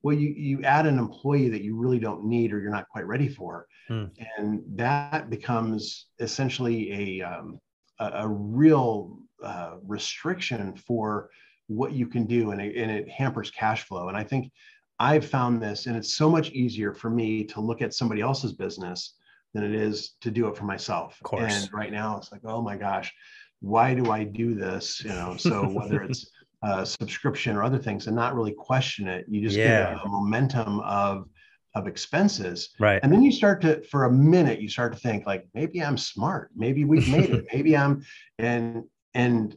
Well, 0.03 0.17
you, 0.17 0.29
you 0.29 0.63
add 0.63 0.87
an 0.87 0.99
employee 0.99 1.49
that 1.51 1.63
you 1.63 1.77
really 1.77 1.99
don't 1.99 2.25
need 2.25 2.53
or 2.53 2.61
you're 2.61 2.71
not 2.71 2.89
quite 2.89 3.07
ready 3.07 3.29
for. 3.29 3.67
Hmm. 3.89 4.05
And 4.39 4.63
that 4.77 5.31
becomes 5.31 6.07
essentially 6.19 7.21
a, 7.21 7.27
um, 7.27 7.61
a, 7.99 8.11
a, 8.25 8.29
real 8.29 9.19
uh, 9.43 9.77
restriction 9.87 10.77
for 10.77 11.31
what 11.67 11.93
you 11.93 12.07
can 12.07 12.27
do 12.27 12.53
and 12.53 12.61
it, 12.61 12.77
and 12.77 12.91
it 12.91 13.09
hampers 13.09 13.51
cash 13.51 13.85
flow. 13.85 14.09
And 14.09 14.17
I 14.17 14.25
think 14.25 14.51
I've 14.99 15.27
found 15.27 15.63
this, 15.63 15.87
and 15.87 15.97
it's 15.97 16.15
so 16.15 16.31
much 16.31 16.51
easier 16.51 16.95
for 16.95 17.11
me 17.11 17.45
to 17.45 17.61
look 17.61 17.83
at 17.83 17.93
somebody 17.93 18.23
else's 18.23 18.53
business 18.53 19.15
than 19.53 19.63
it 19.65 19.75
is 19.75 20.15
to 20.21 20.31
do 20.31 20.49
it 20.49 20.57
for 20.57 20.65
myself. 20.65 21.19
And 21.65 21.73
right 21.73 21.93
now 21.93 22.17
it's 22.17 22.33
like, 22.33 22.43
oh 22.45 22.63
my 22.63 22.77
gosh, 22.77 23.13
why 23.61 23.95
do 23.95 24.11
I 24.11 24.25
do 24.25 24.55
this? 24.55 25.03
You 25.03 25.11
know, 25.11 25.37
so 25.37 25.69
whether 25.69 26.03
it's 26.05 26.31
a 26.63 26.85
subscription 26.85 27.57
or 27.57 27.63
other 27.63 27.79
things, 27.79 28.07
and 28.07 28.17
not 28.17 28.35
really 28.35 28.53
question 28.53 29.09
it, 29.09 29.27
you 29.29 29.41
just 29.41 29.57
yeah. 29.57 29.95
get 29.95 29.99
a, 29.99 30.03
a 30.03 30.09
momentum 30.09 30.81
of 30.81 31.29
of 31.77 31.87
expenses. 31.87 32.71
Right. 32.81 32.99
And 33.03 33.13
then 33.13 33.23
you 33.23 33.31
start 33.31 33.61
to, 33.61 33.83
for 33.83 34.05
a 34.05 34.13
minute, 34.13 34.61
you 34.63 34.69
start 34.69 34.95
to 34.95 34.99
think 34.99 35.27
like, 35.27 35.47
maybe 35.53 35.83
I'm 35.83 35.99
smart. 35.99 36.51
Maybe 36.57 36.85
we've 36.85 37.09
made 37.09 37.29
it. 37.29 37.47
Maybe 37.53 37.77
I'm, 37.77 38.03
and, 38.39 38.85
and 39.13 39.55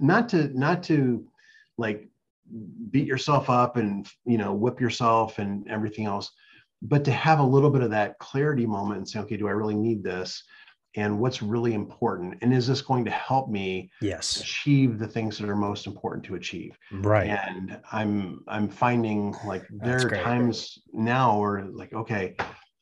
not 0.00 0.30
to, 0.30 0.48
not 0.58 0.82
to 0.84 1.28
like 1.76 2.08
beat 2.90 3.06
yourself 3.06 3.50
up 3.50 3.76
and, 3.76 4.08
you 4.24 4.38
know, 4.38 4.54
whip 4.54 4.80
yourself 4.80 5.38
and 5.38 5.68
everything 5.68 6.06
else, 6.06 6.30
but 6.80 7.04
to 7.04 7.12
have 7.12 7.38
a 7.38 7.44
little 7.44 7.70
bit 7.70 7.82
of 7.82 7.90
that 7.90 8.18
clarity 8.18 8.64
moment 8.64 8.98
and 8.98 9.08
say, 9.08 9.20
okay, 9.20 9.36
do 9.36 9.46
I 9.46 9.52
really 9.52 9.74
need 9.74 10.02
this? 10.02 10.42
And 10.98 11.18
what's 11.18 11.42
really 11.42 11.74
important 11.74 12.34
and 12.42 12.52
is 12.52 12.66
this 12.66 12.82
going 12.82 13.04
to 13.04 13.10
help 13.10 13.48
me 13.48 13.90
yes. 14.00 14.40
achieve 14.40 14.98
the 14.98 15.06
things 15.06 15.38
that 15.38 15.48
are 15.48 15.56
most 15.56 15.86
important 15.86 16.24
to 16.24 16.34
achieve? 16.34 16.76
Right. 16.92 17.28
And 17.28 17.80
i'm 17.92 18.42
i'm 18.48 18.68
finding 18.68 19.34
like 19.46 19.64
there 19.70 20.06
are 20.06 20.10
times 20.10 20.78
now 20.92 21.38
where 21.38 21.64
like 21.66 21.92
okay 21.92 22.34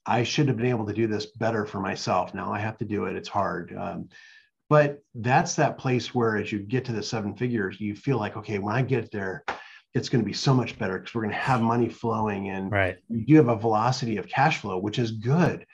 i 0.07 0.23
should 0.23 0.49
have 0.49 0.57
been 0.57 0.67
able 0.67 0.87
to 0.87 0.95
do 0.95 1.07
this 1.07 1.27
better 1.27 1.67
for 1.67 1.81
myself. 1.81 2.35
Now 2.35 2.53
i 2.53 2.59
have 2.59 2.79
to 2.79 2.85
do 2.85 3.05
it. 3.05 3.17
It's 3.17 3.29
hard. 3.29 3.77
Um, 3.77 4.09
but 4.69 4.99
that's 5.15 5.55
that 5.55 5.79
place 5.79 6.15
where 6.15 6.37
as 6.37 6.51
you 6.51 6.59
get 6.59 6.85
to 6.87 6.93
the 6.93 7.03
seven 7.03 7.37
figures 7.37 7.81
you 7.81 7.95
feel 7.95 8.19
like 8.19 8.37
okay 8.37 8.59
when 8.59 8.75
i 8.75 8.83
get 8.83 9.11
there 9.13 9.45
it's 9.95 10.09
going 10.09 10.23
to 10.23 10.27
be 10.27 10.33
so 10.33 10.53
much 10.53 10.79
better 10.79 10.99
because 10.99 11.15
we're 11.15 11.23
going 11.23 11.33
to 11.33 11.41
have 11.41 11.63
money 11.63 11.89
flowing 11.89 12.51
and 12.51 12.71
right. 12.71 12.97
you 13.09 13.25
do 13.25 13.37
have 13.37 13.49
a 13.49 13.57
velocity 13.57 14.17
of 14.17 14.27
cash 14.27 14.59
flow 14.59 14.79
which 14.79 14.99
is 14.99 15.13
good 15.13 15.65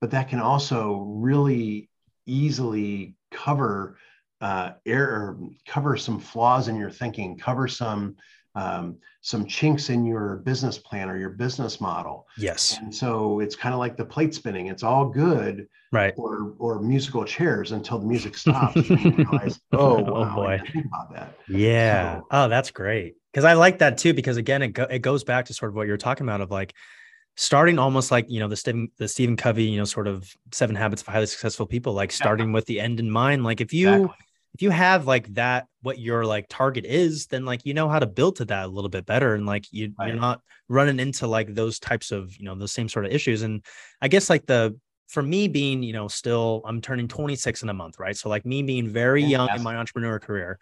but 0.00 0.10
that 0.10 0.28
can 0.28 0.40
also 0.40 1.04
really 1.06 1.89
easily 2.30 3.14
cover 3.30 3.96
uh, 4.40 4.72
error, 4.86 5.38
cover 5.66 5.96
some 5.96 6.18
flaws 6.18 6.68
in 6.68 6.76
your 6.76 6.90
thinking, 6.90 7.36
cover 7.36 7.68
some 7.68 8.16
um, 8.56 8.96
some 9.20 9.46
chinks 9.46 9.90
in 9.90 10.04
your 10.04 10.36
business 10.38 10.76
plan 10.76 11.08
or 11.08 11.16
your 11.16 11.30
business 11.30 11.80
model. 11.80 12.26
Yes. 12.36 12.78
And 12.78 12.92
so 12.92 13.38
it's 13.40 13.54
kind 13.54 13.72
of 13.72 13.78
like 13.78 13.96
the 13.96 14.04
plate 14.04 14.34
spinning. 14.34 14.66
It's 14.66 14.82
all 14.82 15.08
good, 15.08 15.68
right? 15.92 16.14
Or 16.16 16.54
or 16.58 16.80
musical 16.80 17.24
chairs 17.24 17.72
until 17.72 17.98
the 17.98 18.06
music 18.06 18.36
stops. 18.36 18.88
realize, 18.90 19.60
oh, 19.72 20.04
oh 20.04 20.12
wow, 20.12 20.34
boy, 20.34 20.60
think 20.72 20.86
about 20.86 21.12
that. 21.14 21.38
Yeah. 21.48 22.18
So, 22.18 22.26
oh, 22.30 22.48
that's 22.48 22.70
great. 22.70 23.14
Because 23.32 23.44
I 23.44 23.52
like 23.52 23.78
that 23.78 23.98
too. 23.98 24.14
Because 24.14 24.36
again, 24.36 24.62
it 24.62 24.68
go, 24.68 24.84
it 24.84 25.00
goes 25.00 25.22
back 25.22 25.46
to 25.46 25.54
sort 25.54 25.70
of 25.70 25.76
what 25.76 25.86
you're 25.86 25.96
talking 25.96 26.26
about 26.26 26.40
of 26.40 26.50
like 26.50 26.74
starting 27.36 27.78
almost 27.78 28.10
like 28.10 28.26
you 28.28 28.40
know 28.40 28.48
the 28.48 28.56
Stephen 28.56 28.90
the 28.98 29.08
Stephen 29.08 29.36
Covey 29.36 29.64
you 29.64 29.78
know 29.78 29.84
sort 29.84 30.06
of 30.06 30.30
seven 30.52 30.76
habits 30.76 31.02
of 31.02 31.08
highly 31.08 31.26
successful 31.26 31.66
people 31.66 31.92
like 31.92 32.12
starting 32.12 32.48
yeah. 32.48 32.54
with 32.54 32.66
the 32.66 32.80
end 32.80 33.00
in 33.00 33.10
mind 33.10 33.44
like 33.44 33.60
if 33.60 33.72
you 33.72 33.88
exactly. 33.88 34.16
if 34.54 34.62
you 34.62 34.70
have 34.70 35.06
like 35.06 35.32
that 35.34 35.66
what 35.82 35.98
your 35.98 36.24
like 36.24 36.46
target 36.48 36.84
is 36.84 37.26
then 37.26 37.44
like 37.44 37.64
you 37.64 37.74
know 37.74 37.88
how 37.88 37.98
to 37.98 38.06
build 38.06 38.36
to 38.36 38.44
that 38.44 38.66
a 38.66 38.68
little 38.68 38.90
bit 38.90 39.06
better 39.06 39.34
and 39.34 39.46
like 39.46 39.64
you 39.70 39.92
right. 39.98 40.08
you're 40.08 40.20
not 40.20 40.40
running 40.68 41.00
into 41.00 41.26
like 41.26 41.54
those 41.54 41.78
types 41.78 42.12
of 42.12 42.36
you 42.36 42.44
know 42.44 42.54
those 42.54 42.72
same 42.72 42.88
sort 42.88 43.06
of 43.06 43.12
issues 43.12 43.42
and 43.42 43.64
I 44.02 44.08
guess 44.08 44.28
like 44.28 44.46
the 44.46 44.78
for 45.08 45.22
me 45.22 45.48
being 45.48 45.82
you 45.82 45.92
know 45.92 46.08
still 46.08 46.62
I'm 46.64 46.80
turning 46.80 47.08
26 47.08 47.62
in 47.62 47.68
a 47.68 47.74
month 47.74 47.98
right 47.98 48.16
so 48.16 48.28
like 48.28 48.44
me 48.44 48.62
being 48.62 48.88
very 48.88 49.24
young 49.24 49.48
in 49.54 49.62
my 49.62 49.76
entrepreneur 49.76 50.18
career 50.18 50.58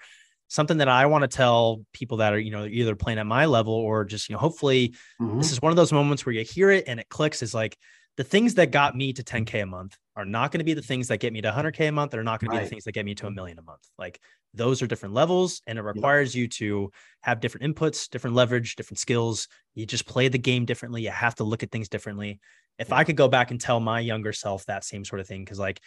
something 0.49 0.79
that 0.79 0.89
I 0.89 1.07
want 1.07 1.23
to 1.23 1.29
tell 1.29 1.85
people 1.93 2.19
that 2.19 2.33
are, 2.33 2.39
you 2.39 2.51
know, 2.51 2.65
either 2.65 2.97
playing 2.97 3.19
at 3.19 3.27
my 3.27 3.47
level 3.47 3.75
or 3.75 4.05
just, 4.05 4.29
you 4.29 4.35
know, 4.35 4.41
hopefully 4.41 4.95
mm-hmm. 5.21 5.39
this 5.39 5.53
is 5.53 5.63
one 5.63 5.71
of 5.71 5.77
those 5.77 5.93
moments 5.93 6.25
where 6.25 6.35
you 6.35 6.45
hear 6.45 6.71
it 6.71 6.85
and 6.87 6.99
it 6.99 7.09
clicks 7.09 7.43
is 7.43 7.55
like 7.55 7.79
the 8.17 8.25
things 8.25 8.55
that 8.55 8.73
got 8.73 8.97
me 8.97 9.13
to 9.13 9.23
10K 9.23 9.63
a 9.63 9.67
month 9.67 9.97
are 10.17 10.25
not 10.25 10.51
going 10.51 10.59
to 10.59 10.65
be 10.65 10.75
the 10.75 10.83
things 10.83 11.07
that 11.09 11.19
get 11.19 11.33
me 11.33 11.41
to 11.41 11.53
100K 11.53 11.89
a 11.89 11.93
month. 11.93 12.11
They're 12.11 12.25
not 12.25 12.41
going 12.41 12.51
right. 12.51 12.57
to 12.57 12.61
be 12.63 12.65
the 12.65 12.71
things 12.71 12.85
that 12.85 12.93
get 12.93 13.05
me 13.05 13.15
to 13.15 13.27
a 13.29 13.31
million 13.31 13.59
a 13.59 13.63
month. 13.63 13.87
Like 13.99 14.21
those 14.55 14.83
are 14.83 14.87
different 14.87 15.15
levels 15.15 15.63
and 15.67 15.79
it 15.79 15.83
requires 15.83 16.35
yeah. 16.35 16.43
you 16.43 16.49
to 16.49 16.91
have 17.21 17.41
different 17.41 17.77
inputs, 17.77 18.09
different 18.09 18.35
leverage, 18.35 18.75
different 18.75 18.99
skills. 18.99 19.47
You 19.75 19.87
just 19.87 20.07
play 20.07 20.29
the 20.29 20.39
game 20.39 20.65
differently. 20.65 21.03
You 21.03 21.11
have 21.11 21.37
to 21.37 21.45
look 21.45 21.63
at 21.63 21.71
things 21.71 21.89
differently. 21.89 22.41
If 22.79 22.89
yeah. 22.89 22.97
I 22.97 23.05
could 23.05 23.17
go 23.17 23.29
back 23.29 23.51
and 23.51 23.61
tell 23.61 23.81
my 23.81 24.01
younger 24.01 24.33
self 24.33 24.65
that 24.67 24.85
same 24.85 25.05
sort 25.05 25.21
of 25.21 25.29
thing, 25.29 25.45
because 25.45 25.59
like 25.59 25.81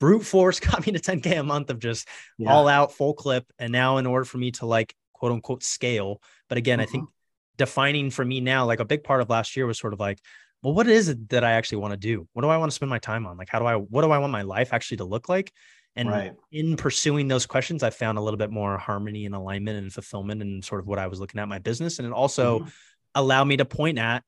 brute 0.00 0.24
force 0.24 0.60
got 0.60 0.86
me 0.86 0.92
to 0.92 0.98
10k 0.98 1.38
a 1.38 1.42
month 1.42 1.70
of 1.70 1.78
just 1.78 2.08
yeah. 2.38 2.52
all 2.52 2.68
out 2.68 2.92
full 2.92 3.14
clip 3.14 3.44
and 3.58 3.72
now 3.72 3.98
in 3.98 4.06
order 4.06 4.24
for 4.24 4.38
me 4.38 4.50
to 4.50 4.66
like 4.66 4.94
quote 5.12 5.32
unquote 5.32 5.62
scale 5.62 6.20
but 6.48 6.58
again 6.58 6.80
i 6.80 6.86
think 6.86 7.04
mm-hmm. 7.04 7.56
defining 7.56 8.10
for 8.10 8.24
me 8.24 8.40
now 8.40 8.66
like 8.66 8.80
a 8.80 8.84
big 8.84 9.02
part 9.02 9.20
of 9.20 9.30
last 9.30 9.56
year 9.56 9.66
was 9.66 9.78
sort 9.78 9.92
of 9.92 10.00
like 10.00 10.18
well 10.62 10.74
what 10.74 10.86
is 10.86 11.08
it 11.08 11.28
that 11.30 11.44
i 11.44 11.52
actually 11.52 11.78
want 11.78 11.92
to 11.92 11.96
do 11.96 12.28
what 12.32 12.42
do 12.42 12.48
i 12.48 12.56
want 12.56 12.70
to 12.70 12.74
spend 12.74 12.90
my 12.90 12.98
time 12.98 13.26
on 13.26 13.36
like 13.36 13.48
how 13.48 13.58
do 13.58 13.64
i 13.64 13.74
what 13.74 14.02
do 14.02 14.10
i 14.10 14.18
want 14.18 14.32
my 14.32 14.42
life 14.42 14.72
actually 14.72 14.98
to 14.98 15.04
look 15.04 15.28
like 15.28 15.52
and 15.98 16.10
right. 16.10 16.34
in 16.52 16.76
pursuing 16.76 17.28
those 17.28 17.46
questions 17.46 17.82
i 17.82 17.90
found 17.90 18.18
a 18.18 18.20
little 18.20 18.36
bit 18.36 18.50
more 18.50 18.76
harmony 18.76 19.24
and 19.24 19.34
alignment 19.34 19.78
and 19.78 19.92
fulfillment 19.92 20.42
and 20.42 20.64
sort 20.64 20.80
of 20.80 20.86
what 20.86 20.98
i 20.98 21.06
was 21.06 21.20
looking 21.20 21.40
at 21.40 21.48
my 21.48 21.58
business 21.58 21.98
and 21.98 22.06
it 22.06 22.12
also 22.12 22.60
mm-hmm. 22.60 22.68
allowed 23.14 23.44
me 23.44 23.56
to 23.56 23.64
point 23.64 23.98
at 23.98 24.22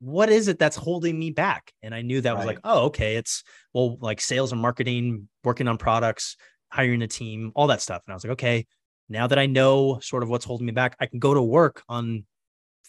what 0.00 0.28
is 0.28 0.48
it 0.48 0.58
that's 0.58 0.76
holding 0.76 1.18
me 1.18 1.30
back? 1.30 1.72
And 1.82 1.94
I 1.94 2.02
knew 2.02 2.20
that 2.20 2.30
right. 2.30 2.36
was 2.36 2.46
like, 2.46 2.58
oh, 2.64 2.86
okay, 2.86 3.16
it's 3.16 3.42
well, 3.72 3.96
like 4.00 4.20
sales 4.20 4.52
and 4.52 4.60
marketing, 4.60 5.28
working 5.42 5.68
on 5.68 5.78
products, 5.78 6.36
hiring 6.70 7.02
a 7.02 7.06
team, 7.06 7.52
all 7.54 7.68
that 7.68 7.80
stuff. 7.80 8.02
And 8.06 8.12
I 8.12 8.16
was 8.16 8.24
like, 8.24 8.32
okay, 8.32 8.66
now 9.08 9.26
that 9.26 9.38
I 9.38 9.46
know 9.46 9.98
sort 10.00 10.22
of 10.22 10.28
what's 10.28 10.44
holding 10.44 10.66
me 10.66 10.72
back, 10.72 10.96
I 11.00 11.06
can 11.06 11.18
go 11.18 11.32
to 11.34 11.42
work 11.42 11.82
on 11.88 12.24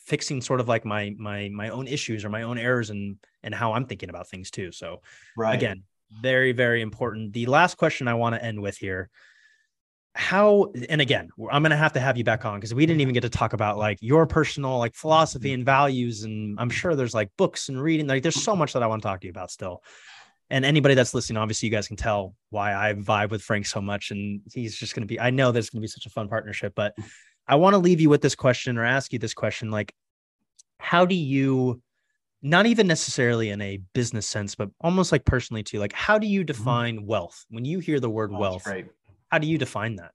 fixing 0.05 0.41
sort 0.41 0.59
of 0.59 0.67
like 0.67 0.85
my 0.85 1.13
my 1.17 1.49
my 1.49 1.69
own 1.69 1.85
issues 1.87 2.23
or 2.23 2.29
my 2.29 2.43
own 2.43 2.57
errors 2.57 2.89
and 2.89 3.17
and 3.43 3.53
how 3.53 3.73
I'm 3.73 3.85
thinking 3.85 4.09
about 4.09 4.27
things 4.27 4.49
too. 4.49 4.71
So 4.71 5.01
right. 5.35 5.53
again, 5.53 5.83
very 6.21 6.51
very 6.51 6.81
important. 6.81 7.33
The 7.33 7.45
last 7.45 7.77
question 7.77 8.07
I 8.07 8.15
want 8.15 8.35
to 8.35 8.43
end 8.43 8.61
with 8.61 8.77
here 8.77 9.09
how 10.17 10.71
and 10.89 10.99
again 10.99 11.29
i'm 11.51 11.61
going 11.61 11.69
to 11.69 11.77
have 11.77 11.93
to 11.93 11.99
have 11.99 12.17
you 12.17 12.23
back 12.23 12.43
on 12.43 12.55
because 12.55 12.73
we 12.73 12.87
didn't 12.87 13.01
even 13.01 13.13
get 13.13 13.21
to 13.21 13.29
talk 13.29 13.53
about 13.53 13.77
like 13.77 13.99
your 14.01 14.25
personal 14.25 14.79
like 14.79 14.95
philosophy 14.95 15.53
and 15.53 15.63
values 15.63 16.23
and 16.23 16.59
i'm 16.59 16.71
sure 16.71 16.95
there's 16.95 17.13
like 17.13 17.29
books 17.37 17.69
and 17.69 17.79
reading 17.79 18.07
like 18.07 18.23
there's 18.23 18.41
so 18.41 18.55
much 18.55 18.73
that 18.73 18.81
i 18.81 18.87
want 18.87 18.99
to 18.99 19.07
talk 19.07 19.21
to 19.21 19.27
you 19.27 19.31
about 19.31 19.51
still 19.51 19.83
and 20.49 20.65
anybody 20.65 20.95
that's 20.95 21.13
listening 21.13 21.37
obviously 21.37 21.67
you 21.67 21.71
guys 21.71 21.87
can 21.87 21.97
tell 21.97 22.33
why 22.49 22.73
i 22.73 22.93
vibe 22.93 23.29
with 23.29 23.43
frank 23.43 23.67
so 23.67 23.79
much 23.79 24.09
and 24.09 24.41
he's 24.51 24.75
just 24.75 24.95
going 24.95 25.03
to 25.03 25.07
be 25.07 25.19
i 25.19 25.29
know 25.29 25.51
there's 25.51 25.69
going 25.69 25.81
to 25.81 25.83
be 25.83 25.87
such 25.87 26.07
a 26.07 26.09
fun 26.09 26.27
partnership 26.27 26.73
but 26.75 26.95
i 27.47 27.55
want 27.55 27.75
to 27.75 27.77
leave 27.77 28.01
you 28.01 28.09
with 28.09 28.21
this 28.21 28.35
question 28.35 28.75
or 28.79 28.83
ask 28.83 29.13
you 29.13 29.19
this 29.19 29.35
question 29.35 29.69
like 29.69 29.93
how 30.79 31.05
do 31.05 31.15
you 31.15 31.79
not 32.41 32.65
even 32.65 32.87
necessarily 32.87 33.51
in 33.51 33.61
a 33.61 33.79
business 33.93 34.27
sense 34.27 34.55
but 34.55 34.69
almost 34.81 35.11
like 35.11 35.25
personally 35.25 35.61
too 35.61 35.77
like 35.77 35.93
how 35.93 36.17
do 36.17 36.25
you 36.25 36.39
mm-hmm. 36.39 36.47
define 36.47 36.97
mm-hmm. 36.97 37.05
wealth 37.05 37.45
when 37.49 37.65
you 37.65 37.77
hear 37.77 37.99
the 37.99 38.09
word 38.09 38.31
oh, 38.33 38.39
wealth 38.39 38.65
right 38.65 38.87
how 39.31 39.37
do 39.37 39.47
you 39.47 39.57
define 39.57 39.95
that? 39.97 40.11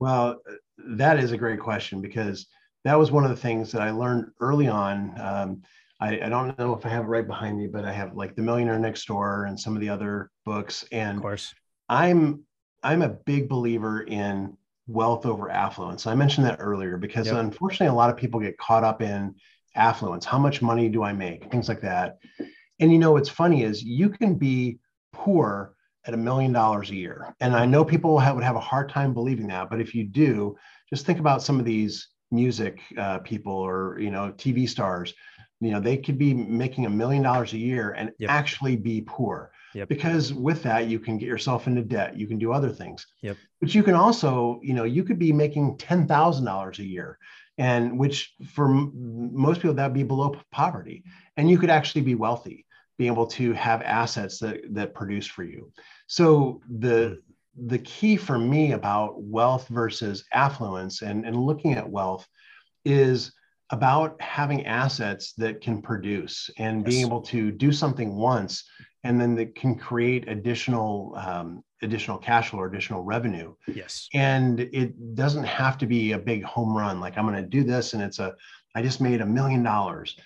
Well, 0.00 0.40
that 0.78 1.18
is 1.18 1.32
a 1.32 1.38
great 1.38 1.60
question 1.60 2.00
because 2.00 2.46
that 2.84 2.98
was 2.98 3.10
one 3.10 3.24
of 3.24 3.30
the 3.30 3.36
things 3.36 3.72
that 3.72 3.82
I 3.82 3.90
learned 3.90 4.30
early 4.40 4.68
on. 4.68 5.14
Um, 5.20 5.62
I, 6.00 6.20
I, 6.20 6.28
don't 6.28 6.56
know 6.58 6.74
if 6.74 6.86
I 6.86 6.90
have 6.90 7.04
it 7.04 7.08
right 7.08 7.26
behind 7.26 7.58
me, 7.58 7.66
but 7.66 7.84
I 7.84 7.92
have 7.92 8.14
like 8.14 8.36
The 8.36 8.42
Millionaire 8.42 8.78
Next 8.78 9.06
Door 9.06 9.46
and 9.46 9.58
some 9.58 9.74
of 9.74 9.80
the 9.80 9.88
other 9.88 10.30
books. 10.44 10.84
And 10.92 11.18
of 11.18 11.22
course, 11.22 11.52
I'm 11.88 12.44
I'm 12.84 13.02
a 13.02 13.08
big 13.08 13.48
believer 13.48 14.02
in 14.02 14.56
wealth 14.86 15.26
over 15.26 15.50
affluence. 15.50 16.06
I 16.06 16.14
mentioned 16.14 16.46
that 16.46 16.58
earlier 16.60 16.96
because 16.96 17.26
yep. 17.26 17.36
unfortunately, 17.36 17.88
a 17.88 17.94
lot 17.94 18.10
of 18.10 18.16
people 18.16 18.38
get 18.38 18.56
caught 18.58 18.84
up 18.84 19.02
in 19.02 19.34
affluence. 19.74 20.24
How 20.24 20.38
much 20.38 20.62
money 20.62 20.88
do 20.88 21.02
I 21.02 21.12
make? 21.12 21.50
Things 21.50 21.68
like 21.68 21.80
that. 21.80 22.18
And 22.78 22.92
you 22.92 22.98
know, 22.98 23.12
what's 23.12 23.28
funny 23.28 23.64
is 23.64 23.82
you 23.82 24.08
can 24.08 24.34
be 24.34 24.78
poor 25.12 25.74
at 26.06 26.14
a 26.14 26.16
million 26.16 26.52
dollars 26.52 26.90
a 26.90 26.94
year. 26.94 27.34
And 27.40 27.54
I 27.54 27.66
know 27.66 27.84
people 27.84 28.18
have, 28.18 28.34
would 28.34 28.44
have 28.44 28.56
a 28.56 28.60
hard 28.60 28.88
time 28.88 29.12
believing 29.12 29.48
that, 29.48 29.68
but 29.70 29.80
if 29.80 29.94
you 29.94 30.04
do, 30.04 30.56
just 30.88 31.04
think 31.04 31.18
about 31.18 31.42
some 31.42 31.58
of 31.58 31.64
these 31.64 32.08
music 32.30 32.80
uh, 32.98 33.18
people 33.18 33.52
or 33.52 33.98
you 33.98 34.10
know 34.10 34.32
TV 34.36 34.68
stars. 34.68 35.14
You 35.60 35.72
know, 35.72 35.80
they 35.80 35.96
could 35.96 36.18
be 36.18 36.34
making 36.34 36.86
a 36.86 36.90
million 36.90 37.22
dollars 37.22 37.52
a 37.52 37.58
year 37.58 37.90
and 37.90 38.12
yep. 38.18 38.30
actually 38.30 38.76
be 38.76 39.02
poor. 39.04 39.50
Yep. 39.74 39.88
Because 39.88 40.32
with 40.32 40.62
that, 40.62 40.86
you 40.86 41.00
can 41.00 41.18
get 41.18 41.26
yourself 41.26 41.66
into 41.66 41.82
debt. 41.82 42.16
You 42.16 42.28
can 42.28 42.38
do 42.38 42.52
other 42.52 42.70
things. 42.70 43.04
Yep. 43.22 43.36
But 43.60 43.74
you 43.74 43.82
can 43.82 43.94
also, 43.94 44.60
you 44.62 44.72
know, 44.72 44.84
you 44.84 45.02
could 45.02 45.18
be 45.18 45.32
making 45.32 45.78
ten 45.78 46.06
thousand 46.06 46.44
dollars 46.44 46.78
a 46.78 46.84
year, 46.84 47.18
and 47.58 47.98
which 47.98 48.34
for 48.52 48.66
m- 48.66 48.92
most 49.32 49.60
people 49.60 49.74
that 49.74 49.86
would 49.86 49.94
be 49.94 50.04
below 50.04 50.36
poverty, 50.52 51.04
and 51.36 51.50
you 51.50 51.58
could 51.58 51.70
actually 51.70 52.02
be 52.02 52.14
wealthy, 52.14 52.64
be 52.98 53.06
able 53.06 53.26
to 53.26 53.52
have 53.52 53.80
assets 53.82 54.38
that 54.40 54.60
that 54.74 54.94
produce 54.94 55.26
for 55.26 55.44
you. 55.44 55.72
So 56.06 56.60
the 56.68 57.18
the 57.66 57.78
key 57.78 58.16
for 58.16 58.38
me 58.38 58.72
about 58.72 59.20
wealth 59.22 59.66
versus 59.68 60.24
affluence 60.32 61.02
and, 61.02 61.26
and 61.26 61.36
looking 61.36 61.74
at 61.74 61.88
wealth 61.88 62.26
is 62.84 63.32
about 63.70 64.20
having 64.20 64.64
assets 64.66 65.32
that 65.34 65.60
can 65.60 65.82
produce 65.82 66.50
and 66.58 66.80
yes. 66.80 66.88
being 66.88 67.06
able 67.06 67.20
to 67.20 67.50
do 67.50 67.72
something 67.72 68.16
once 68.16 68.64
and 69.04 69.20
then 69.20 69.34
that 69.34 69.54
can 69.54 69.74
create 69.74 70.28
additional 70.28 71.14
um, 71.16 71.62
additional 71.82 72.18
cash 72.18 72.50
flow 72.50 72.60
or 72.60 72.66
additional 72.66 73.02
revenue 73.02 73.54
yes 73.66 74.08
and 74.14 74.60
it 74.60 75.14
doesn't 75.14 75.44
have 75.44 75.78
to 75.78 75.86
be 75.86 76.12
a 76.12 76.18
big 76.18 76.42
home 76.42 76.76
run 76.76 76.98
like 76.98 77.16
i'm 77.16 77.26
going 77.26 77.40
to 77.40 77.48
do 77.48 77.62
this 77.62 77.92
and 77.92 78.02
it's 78.02 78.18
a 78.18 78.34
i 78.74 78.82
just 78.82 79.00
made 79.00 79.20
a 79.20 79.26
million 79.26 79.62
dollars 79.62 80.16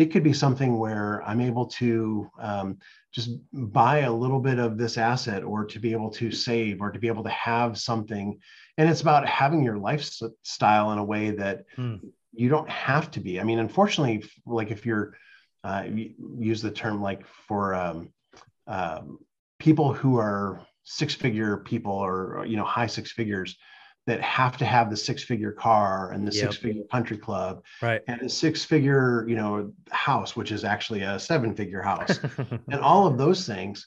it 0.00 0.10
could 0.10 0.22
be 0.22 0.32
something 0.32 0.78
where 0.78 1.22
i'm 1.26 1.40
able 1.40 1.66
to 1.66 2.30
um, 2.40 2.78
just 3.12 3.30
buy 3.52 3.98
a 3.98 4.12
little 4.12 4.40
bit 4.40 4.58
of 4.58 4.78
this 4.78 4.96
asset 4.96 5.42
or 5.44 5.64
to 5.64 5.78
be 5.78 5.92
able 5.92 6.10
to 6.10 6.30
save 6.30 6.80
or 6.80 6.90
to 6.90 6.98
be 6.98 7.08
able 7.08 7.22
to 7.24 7.30
have 7.30 7.78
something 7.78 8.38
and 8.78 8.88
it's 8.88 9.02
about 9.02 9.28
having 9.28 9.62
your 9.62 9.76
lifestyle 9.76 10.92
in 10.92 10.98
a 10.98 11.04
way 11.04 11.30
that 11.30 11.64
hmm. 11.76 11.96
you 12.32 12.48
don't 12.48 12.70
have 12.70 13.10
to 13.10 13.20
be 13.20 13.38
i 13.40 13.44
mean 13.44 13.58
unfortunately 13.58 14.24
like 14.46 14.70
if 14.70 14.86
you're 14.86 15.14
uh, 15.62 15.84
you 15.86 16.14
use 16.38 16.62
the 16.62 16.70
term 16.70 17.02
like 17.02 17.26
for 17.46 17.74
um, 17.74 18.10
um, 18.66 19.18
people 19.58 19.92
who 19.92 20.16
are 20.16 20.66
six 20.84 21.14
figure 21.14 21.58
people 21.58 21.92
or 21.92 22.46
you 22.46 22.56
know 22.56 22.64
high 22.64 22.86
six 22.86 23.12
figures 23.12 23.58
that 24.10 24.20
have 24.20 24.56
to 24.56 24.64
have 24.64 24.90
the 24.90 24.96
six 24.96 25.22
figure 25.22 25.52
car 25.52 26.10
and 26.10 26.26
the 26.26 26.32
yep. 26.32 26.46
six 26.46 26.56
figure 26.56 26.82
country 26.90 27.16
club 27.16 27.62
right. 27.80 28.02
and 28.08 28.20
the 28.22 28.28
six 28.28 28.64
figure 28.64 29.24
you 29.28 29.36
know 29.36 29.72
house 29.92 30.34
which 30.34 30.50
is 30.50 30.64
actually 30.64 31.02
a 31.02 31.16
seven 31.16 31.54
figure 31.54 31.80
house. 31.80 32.18
And 32.72 32.80
all 32.80 33.06
of 33.06 33.16
those 33.18 33.46
things 33.46 33.86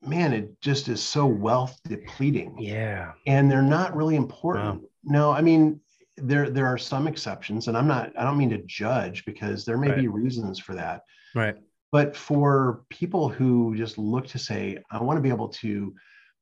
man 0.00 0.32
it 0.32 0.58
just 0.62 0.88
is 0.88 1.02
so 1.02 1.26
wealth 1.26 1.78
depleting. 1.86 2.56
Yeah. 2.58 3.12
And 3.26 3.50
they're 3.50 3.60
not 3.60 3.94
really 3.94 4.16
important. 4.16 4.80
Wow. 4.80 4.88
no 5.04 5.32
i 5.32 5.42
mean 5.42 5.80
there 6.16 6.48
there 6.48 6.66
are 6.66 6.78
some 6.78 7.06
exceptions 7.06 7.68
and 7.68 7.76
i'm 7.76 7.86
not 7.86 8.10
i 8.18 8.24
don't 8.24 8.38
mean 8.38 8.50
to 8.50 8.62
judge 8.64 9.24
because 9.26 9.64
there 9.66 9.76
may 9.76 9.90
right. 9.90 10.00
be 10.00 10.08
reasons 10.08 10.58
for 10.58 10.74
that. 10.76 11.02
Right. 11.34 11.56
But 11.92 12.16
for 12.16 12.84
people 12.88 13.28
who 13.28 13.74
just 13.76 13.98
look 13.98 14.26
to 14.28 14.38
say, 14.38 14.78
I 14.90 15.02
want 15.02 15.18
to 15.18 15.22
be 15.22 15.28
able 15.28 15.48
to 15.48 15.94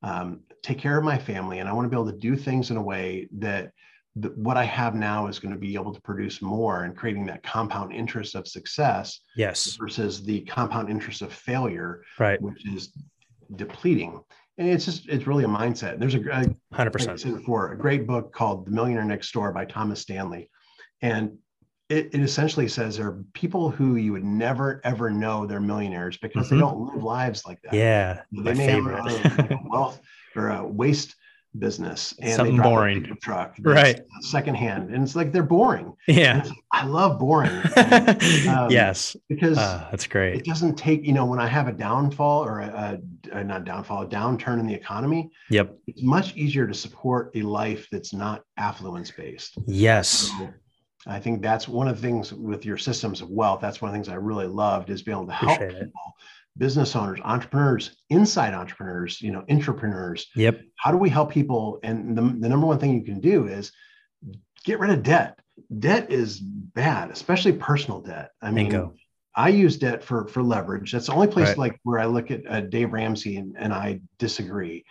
um, 0.03 0.41
take 0.67 0.79
care 0.79 0.99
of 0.99 1.05
my 1.05 1.17
family 1.17 1.61
and 1.61 1.69
I 1.69 1.73
want 1.73 1.85
to 1.85 1.89
be 1.89 1.95
able 1.95 2.11
to 2.11 2.19
do 2.19 2.35
things 2.35 2.73
in 2.73 2.77
a 2.77 2.83
way 2.83 3.29
that 3.39 3.71
the, 4.17 4.31
what 4.31 4.57
I 4.57 4.65
have 4.65 4.97
now 4.97 5.29
is 5.29 5.39
going 5.39 5.55
to 5.55 5.61
be 5.61 5.75
able 5.75 5.95
to 5.95 6.01
produce 6.01 6.43
more 6.43 6.83
and 6.83 6.97
creating 6.97 7.25
that 7.27 7.45
compound 7.45 7.93
interest 7.93 8.35
of 8.35 8.49
success. 8.49 9.21
Yes. 9.37 9.77
Versus 9.77 10.25
the 10.25 10.41
compound 10.41 10.91
interest 10.91 11.23
of 11.23 11.33
failure, 11.33 12.03
right. 12.19 12.41
which 12.43 12.67
is 12.67 12.93
depleting. 13.55 14.21
And 14.59 14.69
it's 14.69 14.87
just, 14.87 15.09
it's 15.09 15.29
really 15.29 15.45
a 15.45 15.49
mindset. 15.49 16.01
There's 16.01 16.15
a, 16.15 16.19
a 16.19 16.47
100% 16.75 17.37
before, 17.37 17.73
a 17.73 17.79
great 17.79 18.05
book 18.05 18.33
called 18.33 18.67
The 18.67 18.73
Millionaire 18.73 19.05
Next 19.05 19.31
Door 19.33 19.53
by 19.53 19.67
Thomas 19.67 20.01
Stanley. 20.01 20.51
And 21.01 21.39
it, 21.89 22.07
it, 22.13 22.23
essentially 22.23 22.67
says 22.67 22.97
there 22.97 23.07
are 23.07 23.25
people 23.35 23.71
who 23.71 23.95
you 23.95 24.11
would 24.13 24.25
never 24.25 24.81
ever 24.83 25.09
know 25.09 25.47
they're 25.47 25.61
millionaires 25.61 26.17
because 26.17 26.47
mm-hmm. 26.47 26.57
they 26.57 26.61
don't 26.61 26.95
live 26.95 27.03
lives 27.05 27.47
like 27.47 27.63
that. 27.63 27.75
Yeah, 27.75 28.23
they 28.33 28.55
may 28.55 28.67
favorite. 28.67 29.07
have 29.07 29.59
wealth 29.67 30.01
or 30.39 30.51
a 30.51 30.67
waste 30.67 31.15
business 31.59 32.15
and 32.21 32.35
something 32.35 32.57
boring 32.57 33.11
a 33.11 33.15
truck, 33.17 33.57
right? 33.61 34.01
Secondhand, 34.21 34.91
and 34.91 35.03
it's 35.03 35.17
like 35.17 35.33
they're 35.33 35.43
boring. 35.43 35.95
Yeah, 36.07 36.45
I 36.73 36.87
love 36.87 37.19
boring. 37.19 37.51
um, 38.49 38.71
yes, 38.71 39.17
because 39.29 39.59
uh, 39.59 39.89
that's 39.91 40.07
great. 40.07 40.37
It 40.37 40.45
doesn't 40.45 40.77
take 40.77 41.05
you 41.05 41.13
know 41.13 41.27
when 41.27 41.39
I 41.39 41.47
have 41.47 41.69
a 41.69 41.73
downfall 41.73 42.45
or 42.45 42.61
a, 42.61 43.01
a, 43.33 43.39
a 43.39 43.45
not 43.45 43.65
downfall, 43.65 44.03
a 44.03 44.07
downturn 44.07 44.61
in 44.61 44.67
the 44.67 44.75
economy. 44.75 45.31
Yep, 45.51 45.77
it's 45.87 46.03
much 46.03 46.37
easier 46.37 46.67
to 46.67 46.75
support 46.75 47.31
a 47.35 47.43
life 47.43 47.89
that's 47.91 48.13
not 48.13 48.43
affluence 48.57 49.11
based. 49.11 49.59
Yes. 49.67 50.09
So, 50.09 50.49
I 51.09 51.21
think 51.21 51.41
that's 51.41 51.69
one 51.69 51.87
of 51.87 51.97
the 51.97 52.03
things 52.03 52.33
with 52.33 52.65
your 52.65 52.77
systems 52.77 53.21
of 53.21 53.31
wealth. 53.31 53.61
That's 53.61 53.81
one 53.81 53.89
of 53.89 53.93
the 53.93 53.97
things 53.97 54.09
I 54.09 54.17
really 54.17 54.49
loved 54.49 54.91
is 54.91 55.03
being 55.03 55.17
able 55.17 55.29
to 55.29 55.33
help 55.33 55.61
people. 55.61 56.15
Business 56.57 56.97
owners, 56.97 57.21
entrepreneurs, 57.23 57.97
inside 58.11 58.55
entrepreneurs, 58.55 59.21
you 59.21 59.33
know, 59.33 59.45
entrepreneurs. 59.51 60.27
Yep. 60.35 60.61
How 60.77 60.91
do 60.91 60.97
we 60.97 61.11
help 61.11 61.31
people? 61.31 61.79
And 61.83 62.17
the, 62.17 62.23
the 62.23 62.49
number 62.49 62.67
one 62.67 62.79
thing 62.79 62.95
you 62.95 63.05
can 63.05 63.21
do 63.21 63.47
is 63.47 63.73
get 64.65 64.79
rid 64.79 64.91
of 64.91 65.03
debt. 65.03 65.39
Debt 65.79 66.11
is 66.11 66.41
bad, 66.41 67.11
especially 67.11 67.53
personal 67.53 68.01
debt. 68.01 68.31
I 68.43 68.51
mean, 68.51 68.67
Bingo. 68.67 68.95
I 69.35 69.51
use 69.51 69.77
debt 69.77 70.03
for 70.03 70.27
for 70.29 70.43
leverage. 70.43 70.93
That's 70.93 71.07
the 71.07 71.13
only 71.13 71.29
place 71.29 71.49
right. 71.49 71.59
like 71.59 71.81
where 71.83 71.99
I 71.99 72.07
look 72.07 72.31
at 72.31 72.41
uh, 72.49 72.63
Dave 72.63 72.93
Ramsey 72.93 73.37
and, 73.37 73.55
and 73.59 73.73
I 73.73 74.01
disagree 74.19 74.85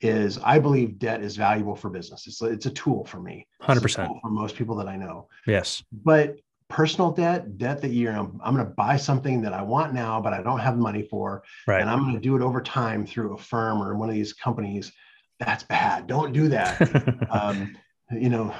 is 0.00 0.38
I 0.38 0.58
believe 0.58 0.98
debt 0.98 1.22
is 1.22 1.36
valuable 1.36 1.76
for 1.76 1.90
business. 1.90 2.26
It's 2.26 2.42
it's 2.42 2.66
a 2.66 2.70
tool 2.70 3.04
for 3.04 3.20
me. 3.20 3.46
100% 3.62 4.20
for 4.20 4.30
most 4.30 4.56
people 4.56 4.76
that 4.76 4.88
I 4.88 4.96
know. 4.96 5.28
Yes. 5.46 5.82
But 5.92 6.36
personal 6.74 7.12
debt, 7.12 7.56
debt 7.56 7.80
that 7.80 7.92
you 7.92 8.10
know, 8.10 8.32
I'm 8.42 8.52
going 8.52 8.66
to 8.66 8.72
buy 8.72 8.96
something 8.96 9.40
that 9.42 9.52
I 9.52 9.62
want 9.62 9.94
now, 9.94 10.20
but 10.20 10.32
I 10.32 10.42
don't 10.42 10.58
have 10.58 10.76
money 10.76 11.04
for, 11.04 11.44
right. 11.68 11.80
and 11.80 11.88
I'm 11.88 12.00
going 12.00 12.14
to 12.14 12.20
do 12.20 12.34
it 12.34 12.42
over 12.42 12.60
time 12.60 13.06
through 13.06 13.32
Affirm 13.34 13.80
or 13.80 13.94
one 13.94 14.08
of 14.08 14.16
these 14.16 14.32
companies. 14.32 14.90
That's 15.38 15.62
bad. 15.62 16.08
Don't 16.08 16.32
do 16.32 16.48
that. 16.48 17.28
um, 17.30 17.76
you 18.10 18.28
know, 18.28 18.52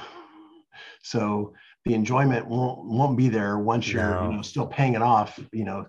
so 1.03 1.53
the 1.83 1.93
enjoyment 1.93 2.47
won't 2.47 2.85
won't 2.85 3.17
be 3.17 3.27
there 3.27 3.59
once 3.59 3.91
you're 3.91 4.09
no. 4.09 4.29
you 4.29 4.35
know 4.37 4.41
still 4.41 4.65
paying 4.65 4.95
it 4.95 5.01
off. 5.01 5.37
You 5.51 5.65
know, 5.65 5.85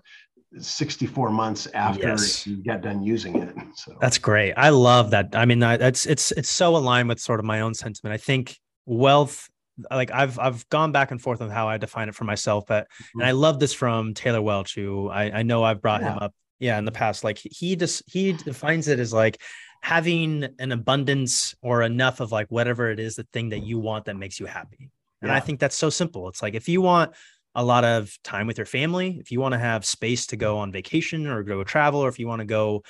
64 0.59 1.29
months 1.29 1.67
after 1.73 2.09
yes. 2.09 2.45
you 2.45 2.57
get 2.57 2.81
done 2.81 3.03
using 3.03 3.41
it. 3.41 3.55
So 3.75 3.95
that's 4.01 4.17
great. 4.17 4.53
I 4.57 4.69
love 4.69 5.11
that. 5.11 5.29
I 5.33 5.45
mean, 5.45 5.59
that's 5.59 6.05
it's 6.05 6.31
it's 6.33 6.49
so 6.49 6.75
aligned 6.75 7.07
with 7.07 7.21
sort 7.21 7.39
of 7.39 7.45
my 7.45 7.61
own 7.61 7.73
sentiment. 7.73 8.13
I 8.13 8.17
think 8.17 8.57
wealth, 8.85 9.49
like 9.91 10.11
I've 10.11 10.39
I've 10.39 10.67
gone 10.69 10.91
back 10.91 11.11
and 11.11 11.21
forth 11.21 11.41
on 11.41 11.49
how 11.49 11.67
I 11.67 11.77
define 11.77 12.09
it 12.09 12.15
for 12.15 12.23
myself, 12.23 12.65
but 12.67 12.85
mm-hmm. 12.85 13.21
and 13.21 13.27
I 13.27 13.31
love 13.31 13.59
this 13.59 13.73
from 13.73 14.13
Taylor 14.13 14.41
Welch, 14.41 14.75
who 14.75 15.09
I, 15.09 15.39
I 15.39 15.43
know 15.43 15.63
I've 15.63 15.81
brought 15.81 16.01
yeah. 16.01 16.13
him 16.13 16.19
up, 16.19 16.33
yeah, 16.59 16.77
in 16.77 16.85
the 16.85 16.91
past. 16.91 17.23
Like 17.23 17.37
he 17.37 17.75
just 17.75 18.03
he 18.07 18.33
defines 18.33 18.87
it 18.87 18.99
as 18.99 19.13
like 19.13 19.41
having 19.81 20.47
an 20.59 20.71
abundance 20.71 21.55
or 21.61 21.83
enough 21.83 22.19
of 22.19 22.31
like 22.31 22.47
whatever 22.49 22.89
it 22.89 22.99
is, 22.99 23.15
the 23.15 23.27
thing 23.33 23.49
that 23.49 23.63
you 23.63 23.79
want 23.79 24.05
that 24.05 24.15
makes 24.15 24.39
you 24.39 24.45
happy. 24.45 24.89
And 25.21 25.29
yeah. 25.29 25.35
I 25.35 25.39
think 25.39 25.59
that's 25.59 25.77
so 25.77 25.89
simple. 25.89 26.27
It's 26.29 26.41
like 26.41 26.55
if 26.55 26.67
you 26.67 26.81
want 26.81 27.13
a 27.55 27.63
lot 27.63 27.83
of 27.83 28.15
time 28.23 28.47
with 28.47 28.57
your 28.57 28.65
family, 28.65 29.17
if 29.19 29.31
you 29.31 29.39
want 29.39 29.53
to 29.53 29.59
have 29.59 29.85
space 29.85 30.27
to 30.27 30.35
go 30.35 30.59
on 30.59 30.71
vacation 30.71 31.25
or 31.25 31.43
go 31.43 31.63
travel, 31.63 32.01
or 32.01 32.09
if 32.09 32.19
you 32.19 32.27
want 32.27 32.39
to 32.39 32.45
go, 32.45 32.83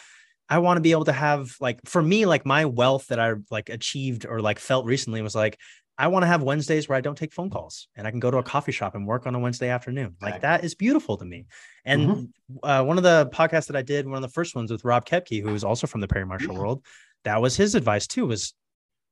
I 0.49 0.59
want 0.59 0.77
to 0.77 0.81
be 0.81 0.91
able 0.91 1.05
to 1.05 1.13
have 1.13 1.55
like 1.59 1.79
for 1.85 2.01
me, 2.01 2.25
like 2.25 2.45
my 2.45 2.65
wealth 2.65 3.07
that 3.07 3.19
I 3.19 3.33
like 3.51 3.69
achieved 3.69 4.25
or 4.25 4.41
like 4.41 4.59
felt 4.59 4.85
recently 4.85 5.21
was 5.21 5.35
like, 5.35 5.57
I 5.97 6.07
want 6.07 6.23
to 6.23 6.27
have 6.27 6.43
Wednesdays 6.43 6.87
where 6.87 6.97
I 6.97 7.01
don't 7.01 7.17
take 7.17 7.33
phone 7.33 7.49
calls 7.49 7.87
and 7.95 8.05
I 8.05 8.11
can 8.11 8.19
go 8.19 8.29
to 8.29 8.37
a 8.37 8.43
coffee 8.43 8.71
shop 8.71 8.93
and 8.93 9.07
work 9.07 9.25
on 9.25 9.33
a 9.33 9.39
Wednesday 9.39 9.69
afternoon. 9.69 10.15
Like 10.21 10.41
that 10.41 10.63
is 10.63 10.75
beautiful 10.75 11.17
to 11.17 11.25
me. 11.25 11.45
And 11.85 12.01
mm-hmm. 12.01 12.69
uh, 12.69 12.83
one 12.83 12.97
of 12.97 13.03
the 13.03 13.29
podcasts 13.33 13.67
that 13.67 13.75
I 13.75 13.81
did, 13.81 14.05
one 14.05 14.15
of 14.15 14.21
the 14.21 14.33
first 14.33 14.55
ones 14.55 14.71
with 14.71 14.85
Rob 14.85 15.05
Kepke, 15.07 15.41
who 15.41 15.53
is 15.55 15.63
also 15.63 15.87
from 15.87 16.01
the 16.01 16.07
Perry 16.07 16.25
Marshall 16.25 16.53
yeah. 16.53 16.59
world, 16.59 16.85
that 17.23 17.41
was 17.41 17.57
his 17.57 17.73
advice 17.73 18.05
too, 18.05 18.27
was 18.27 18.53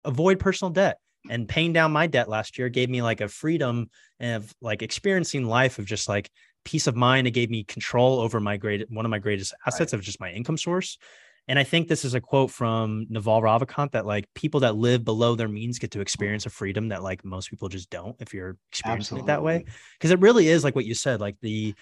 avoid 0.04 0.40
personal 0.40 0.72
debt 0.72 1.00
and 1.30 1.48
paying 1.48 1.74
down 1.74 1.92
my 1.92 2.08
debt 2.08 2.30
last 2.30 2.58
year 2.58 2.70
gave 2.70 2.90
me 2.90 3.02
like 3.02 3.22
a 3.22 3.28
freedom 3.28 3.90
of 4.20 4.54
like 4.62 4.82
experiencing 4.82 5.46
life 5.46 5.80
of 5.80 5.86
just 5.86 6.08
like 6.08 6.30
peace 6.64 6.88
of 6.88 6.96
mind. 6.96 7.28
It 7.28 7.32
gave 7.32 7.50
me 7.50 7.64
control 7.64 8.20
over 8.20 8.40
my 8.40 8.58
great 8.58 8.90
one 8.90 9.06
of 9.06 9.10
my 9.10 9.20
greatest 9.20 9.54
assets 9.66 9.94
right. 9.94 10.00
of 10.00 10.06
just 10.06 10.20
my 10.20 10.32
income 10.32 10.58
source. 10.58 10.98
And 11.48 11.60
I 11.60 11.64
think 11.64 11.88
this 11.88 12.04
is 12.04 12.16
a 12.16 12.22
quote 12.22 12.50
from 12.50 13.06
Naval 13.10 13.42
Ravikant 13.42 13.92
that 13.92 14.06
like 14.06 14.26
people 14.34 14.62
that 14.62 14.76
live 14.76 15.06
below 15.06 15.36
their 15.36 15.48
means 15.48 15.78
get 15.78 15.92
to 15.92 16.02
experience 16.02 16.46
a 16.46 16.50
freedom 16.50 16.90
that 16.90 17.04
like 17.04 17.24
most 17.24 17.50
people 17.50 17.70
just 17.70 17.90
don't 17.90 18.16
if 18.20 18.34
you're 18.34 18.58
experiencing 18.72 19.18
Absolutely. 19.18 19.26
it 19.26 19.28
that 19.28 19.44
way. 19.44 19.66
Because 19.98 20.12
it 20.12 20.20
really 20.20 20.48
is 20.48 20.64
like 20.64 20.76
what 20.76 20.86
you 20.86 20.96
said, 20.96 21.22
like 21.22 21.36
the 21.42 21.76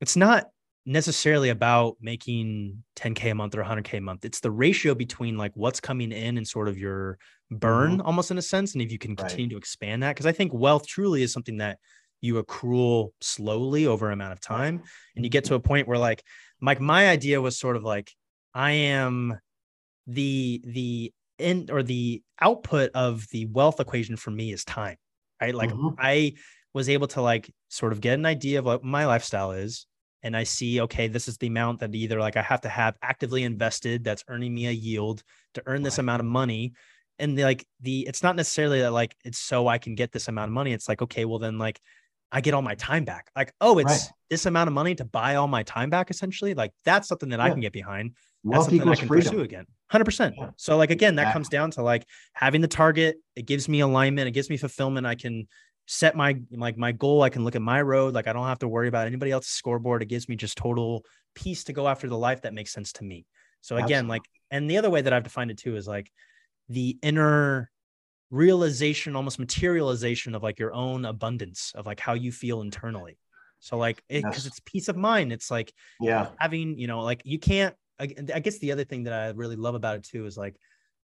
it's 0.00 0.16
not 0.16 0.46
necessarily 0.86 1.50
about 1.50 1.96
making 2.00 2.82
10k 2.96 3.30
a 3.30 3.34
month 3.34 3.54
or 3.54 3.62
100k 3.62 3.98
a 3.98 4.00
month 4.00 4.24
it's 4.24 4.40
the 4.40 4.50
ratio 4.50 4.94
between 4.94 5.36
like 5.36 5.52
what's 5.54 5.78
coming 5.78 6.10
in 6.10 6.38
and 6.38 6.48
sort 6.48 6.68
of 6.68 6.78
your 6.78 7.18
burn 7.50 7.98
mm-hmm. 7.98 8.06
almost 8.06 8.30
in 8.30 8.38
a 8.38 8.42
sense 8.42 8.72
and 8.72 8.80
if 8.80 8.90
you 8.90 8.98
can 8.98 9.14
continue 9.14 9.44
right. 9.44 9.50
to 9.50 9.56
expand 9.58 10.02
that 10.02 10.14
because 10.14 10.24
i 10.24 10.32
think 10.32 10.54
wealth 10.54 10.86
truly 10.86 11.22
is 11.22 11.32
something 11.32 11.58
that 11.58 11.78
you 12.22 12.38
accrue 12.38 13.12
slowly 13.20 13.86
over 13.86 14.06
an 14.06 14.14
amount 14.14 14.32
of 14.32 14.40
time 14.40 14.82
and 15.16 15.24
you 15.24 15.30
get 15.30 15.44
to 15.44 15.54
a 15.54 15.60
point 15.60 15.86
where 15.86 15.98
like 15.98 16.22
like 16.62 16.80
my 16.80 17.08
idea 17.08 17.40
was 17.40 17.58
sort 17.58 17.76
of 17.76 17.82
like 17.82 18.10
i 18.54 18.70
am 18.72 19.38
the 20.06 20.60
the 20.64 21.12
end 21.38 21.70
or 21.70 21.82
the 21.82 22.22
output 22.40 22.90
of 22.94 23.26
the 23.30 23.46
wealth 23.46 23.80
equation 23.80 24.16
for 24.16 24.30
me 24.30 24.52
is 24.52 24.64
time, 24.64 24.96
right? 25.40 25.54
Like 25.54 25.70
mm-hmm. 25.70 25.98
I 25.98 26.34
was 26.72 26.88
able 26.88 27.08
to 27.08 27.22
like 27.22 27.50
sort 27.68 27.92
of 27.92 28.00
get 28.00 28.18
an 28.18 28.26
idea 28.26 28.58
of 28.60 28.64
what 28.64 28.84
my 28.84 29.06
lifestyle 29.06 29.52
is 29.52 29.86
and 30.22 30.36
I 30.36 30.44
see, 30.44 30.80
okay, 30.82 31.08
this 31.08 31.28
is 31.28 31.38
the 31.38 31.46
amount 31.46 31.80
that 31.80 31.94
either 31.94 32.20
like 32.20 32.36
I 32.36 32.42
have 32.42 32.60
to 32.62 32.68
have 32.68 32.96
actively 33.02 33.42
invested 33.42 34.04
that's 34.04 34.24
earning 34.28 34.54
me 34.54 34.66
a 34.66 34.70
yield 34.70 35.22
to 35.54 35.62
earn 35.66 35.82
this 35.82 35.94
right. 35.94 36.00
amount 36.04 36.20
of 36.20 36.26
money. 36.26 36.74
And 37.18 37.38
the, 37.38 37.44
like 37.44 37.66
the, 37.80 38.06
it's 38.06 38.22
not 38.22 38.36
necessarily 38.36 38.80
that 38.80 38.92
like 38.92 39.16
it's 39.24 39.38
so 39.38 39.66
I 39.66 39.78
can 39.78 39.94
get 39.94 40.12
this 40.12 40.28
amount 40.28 40.50
of 40.50 40.54
money. 40.54 40.72
It's 40.72 40.88
like, 40.88 41.02
okay, 41.02 41.24
well 41.24 41.38
then 41.38 41.58
like 41.58 41.80
I 42.32 42.40
get 42.40 42.54
all 42.54 42.62
my 42.62 42.74
time 42.76 43.04
back. 43.04 43.30
Like, 43.34 43.52
oh, 43.60 43.78
it's 43.78 43.90
right. 43.90 44.12
this 44.28 44.46
amount 44.46 44.68
of 44.68 44.74
money 44.74 44.94
to 44.94 45.04
buy 45.04 45.34
all 45.34 45.48
my 45.48 45.62
time 45.62 45.90
back 45.90 46.10
essentially. 46.10 46.54
Like 46.54 46.72
that's 46.84 47.08
something 47.08 47.30
that 47.30 47.38
yeah. 47.38 47.46
I 47.46 47.50
can 47.50 47.60
get 47.60 47.72
behind. 47.72 48.12
That's 48.44 48.56
Wealth 48.56 48.70
something 48.70 48.88
I 48.88 48.94
can 48.94 49.08
freedom. 49.08 49.32
pursue 49.32 49.42
again. 49.42 49.66
100%. 49.92 50.34
Yeah. 50.36 50.50
So 50.56 50.76
like, 50.76 50.90
again, 50.90 51.16
that 51.16 51.28
yeah. 51.28 51.32
comes 51.32 51.48
down 51.48 51.72
to 51.72 51.82
like 51.82 52.06
having 52.32 52.60
the 52.60 52.68
target. 52.68 53.16
It 53.36 53.46
gives 53.46 53.68
me 53.68 53.80
alignment. 53.80 54.28
It 54.28 54.30
gives 54.30 54.48
me 54.48 54.56
fulfillment. 54.56 55.06
I 55.06 55.16
can 55.16 55.48
set 55.86 56.14
my 56.14 56.40
like 56.52 56.78
my 56.78 56.92
goal. 56.92 57.22
I 57.22 57.30
can 57.30 57.44
look 57.44 57.56
at 57.56 57.62
my 57.62 57.82
road. 57.82 58.14
Like 58.14 58.28
I 58.28 58.32
don't 58.32 58.46
have 58.46 58.60
to 58.60 58.68
worry 58.68 58.86
about 58.86 59.08
anybody 59.08 59.32
else's 59.32 59.52
scoreboard. 59.52 60.02
It 60.02 60.06
gives 60.06 60.28
me 60.28 60.36
just 60.36 60.56
total 60.56 61.04
peace 61.34 61.64
to 61.64 61.72
go 61.72 61.88
after 61.88 62.08
the 62.08 62.16
life 62.16 62.42
that 62.42 62.54
makes 62.54 62.72
sense 62.72 62.92
to 62.94 63.04
me. 63.04 63.26
So 63.60 63.76
again, 63.76 64.04
Absolutely. 64.04 64.10
like, 64.10 64.22
and 64.52 64.70
the 64.70 64.78
other 64.78 64.88
way 64.88 65.02
that 65.02 65.12
I've 65.12 65.24
defined 65.24 65.50
it 65.50 65.58
too 65.58 65.76
is 65.76 65.86
like 65.86 66.10
the 66.68 66.96
inner 67.02 67.70
realization, 68.30 69.16
almost 69.16 69.38
materialization 69.38 70.34
of 70.34 70.42
like 70.42 70.58
your 70.58 70.72
own 70.72 71.04
abundance 71.04 71.72
of 71.74 71.86
like 71.86 72.00
how 72.00 72.14
you 72.14 72.32
feel 72.32 72.60
internally. 72.60 73.18
So 73.58 73.76
like, 73.76 74.02
it, 74.08 74.24
yes. 74.24 74.46
it's 74.46 74.60
peace 74.60 74.88
of 74.88 74.96
mind. 74.96 75.32
It's 75.32 75.50
like, 75.50 75.72
yeah, 76.00 76.28
having, 76.38 76.78
you 76.78 76.86
know, 76.86 77.02
like 77.02 77.22
you 77.24 77.38
can't, 77.38 77.74
I, 77.98 78.14
I 78.34 78.40
guess 78.40 78.58
the 78.58 78.72
other 78.72 78.84
thing 78.84 79.04
that 79.04 79.12
I 79.12 79.28
really 79.30 79.56
love 79.56 79.74
about 79.74 79.96
it 79.96 80.04
too 80.04 80.26
is 80.26 80.36
like, 80.36 80.56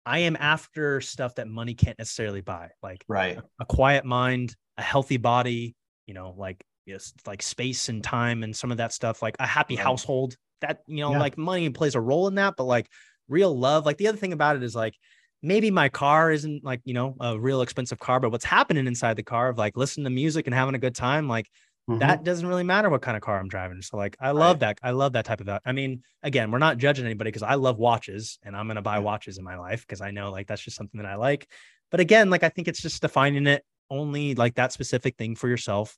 I 0.06 0.20
am 0.20 0.36
after 0.40 1.00
stuff 1.00 1.36
that 1.36 1.48
money 1.48 1.76
can't 1.76 1.98
necessarily 1.98 2.42
buy, 2.42 2.72
like 2.82 3.06
right. 3.08 3.38
a, 3.38 3.44
a 3.62 3.66
quiet 3.66 4.04
mind, 4.04 4.56
a 4.78 4.82
healthy 4.82 5.18
body, 5.18 5.76
you 6.08 6.14
know, 6.14 6.34
like 6.38 6.64
yes, 6.86 7.14
like 7.28 7.42
space 7.42 7.88
and 7.88 8.04
time 8.04 8.44
and 8.44 8.56
some 8.56 8.72
of 8.72 8.78
that 8.78 8.94
stuff, 8.94 9.22
like 9.22 9.36
a 9.40 9.46
happy 9.46 9.76
right. 9.76 9.84
household. 9.84 10.36
That 10.62 10.82
you 10.86 10.98
know, 10.98 11.14
yeah. 11.14 11.20
like 11.20 11.38
money 11.38 11.70
plays 11.70 11.96
a 11.96 12.02
role 12.02 12.28
in 12.28 12.36
that, 12.36 12.56
but 12.56 12.66
like 12.66 12.88
real 13.28 13.58
love. 13.58 13.86
Like 13.86 13.98
the 13.98 14.08
other 14.08 14.18
thing 14.18 14.34
about 14.34 14.56
it 14.56 14.64
is 14.64 14.76
like 14.76 14.94
maybe 15.42 15.72
my 15.72 15.90
car 15.90 16.32
isn't 16.32 16.64
like 16.64 16.82
you 16.86 16.94
know 16.94 17.16
a 17.20 17.40
real 17.40 17.62
expensive 17.62 18.00
car, 18.00 18.20
but 18.20 18.32
what's 18.32 18.46
happening 18.46 18.88
inside 18.88 19.16
the 19.16 19.24
car 19.24 19.50
of 19.50 19.58
like 19.58 19.78
listening 19.78 20.06
to 20.06 20.10
music 20.10 20.48
and 20.48 20.54
having 20.54 20.76
a 20.76 20.80
good 20.80 20.96
time, 20.96 21.28
like 21.28 21.50
Mm-hmm. 21.90 22.00
that 22.00 22.24
doesn't 22.24 22.48
really 22.48 22.64
matter 22.64 22.90
what 22.90 23.02
kind 23.02 23.18
of 23.18 23.24
car 23.24 23.38
I'm 23.40 23.48
driving. 23.48 23.82
So 23.82 23.98
like 23.98 24.16
I 24.20 24.32
love 24.32 24.58
right. 24.58 24.60
that. 24.60 24.78
I 24.82 24.92
love 24.92 25.14
that 25.14 25.26
type 25.26 25.40
of 25.40 25.48
that. 25.48 25.62
I 25.66 25.72
mean, 25.72 26.04
again, 26.24 26.52
we're 26.52 26.58
not 26.60 26.78
judging 26.78 27.06
anybody 27.06 27.30
because 27.30 27.44
I 27.44 27.56
love 27.56 27.78
watches 27.78 28.40
and 28.44 28.56
I'm 28.56 28.68
gonna 28.68 28.82
buy 28.82 29.00
watches 29.00 29.38
in 29.38 29.44
my 29.44 29.58
life 29.58 29.82
because 29.82 30.02
I 30.02 30.12
know 30.12 30.32
like 30.32 30.48
that's 30.48 30.62
just 30.62 30.78
something 30.78 31.02
that 31.02 31.08
I 31.08 31.16
like. 31.16 31.48
But 31.90 32.00
again, 32.00 32.30
like 32.30 32.44
I 32.44 32.50
think 32.50 32.68
it's 32.68 32.82
just 32.82 33.02
defining 33.02 33.48
it 33.48 33.66
only 33.90 34.36
like 34.36 34.56
that 34.56 34.72
specific 34.72 35.18
thing 35.18 35.36
for 35.36 35.50
yourself 35.50 35.98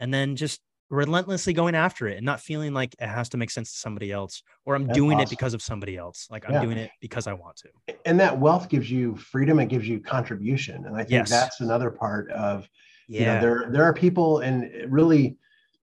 and 0.00 0.12
then 0.12 0.36
just 0.36 0.60
relentlessly 0.94 1.52
going 1.52 1.74
after 1.74 2.06
it 2.08 2.16
and 2.16 2.24
not 2.24 2.40
feeling 2.40 2.72
like 2.72 2.94
it 2.98 3.06
has 3.06 3.28
to 3.30 3.36
make 3.36 3.50
sense 3.50 3.72
to 3.72 3.78
somebody 3.78 4.12
else 4.12 4.42
or 4.64 4.74
I'm 4.74 4.86
That's 4.86 4.96
doing 4.96 5.16
awesome. 5.16 5.24
it 5.24 5.30
because 5.30 5.54
of 5.54 5.62
somebody 5.62 5.96
else. 5.96 6.28
Like 6.30 6.46
I'm 6.46 6.54
yeah. 6.54 6.62
doing 6.62 6.78
it 6.78 6.90
because 7.00 7.26
I 7.26 7.32
want 7.32 7.56
to. 7.56 7.96
And 8.04 8.18
that 8.20 8.38
wealth 8.38 8.68
gives 8.68 8.90
you 8.90 9.16
freedom, 9.16 9.58
it 9.58 9.66
gives 9.66 9.86
you 9.88 10.00
contribution. 10.00 10.86
And 10.86 10.96
I 10.96 11.00
think 11.00 11.10
yes. 11.10 11.30
that's 11.30 11.60
another 11.60 11.90
part 11.90 12.30
of 12.30 12.68
yeah. 13.08 13.20
you 13.20 13.26
know 13.26 13.40
there 13.40 13.70
there 13.70 13.82
are 13.84 13.92
people 13.92 14.38
and 14.38 14.90
really 14.90 15.36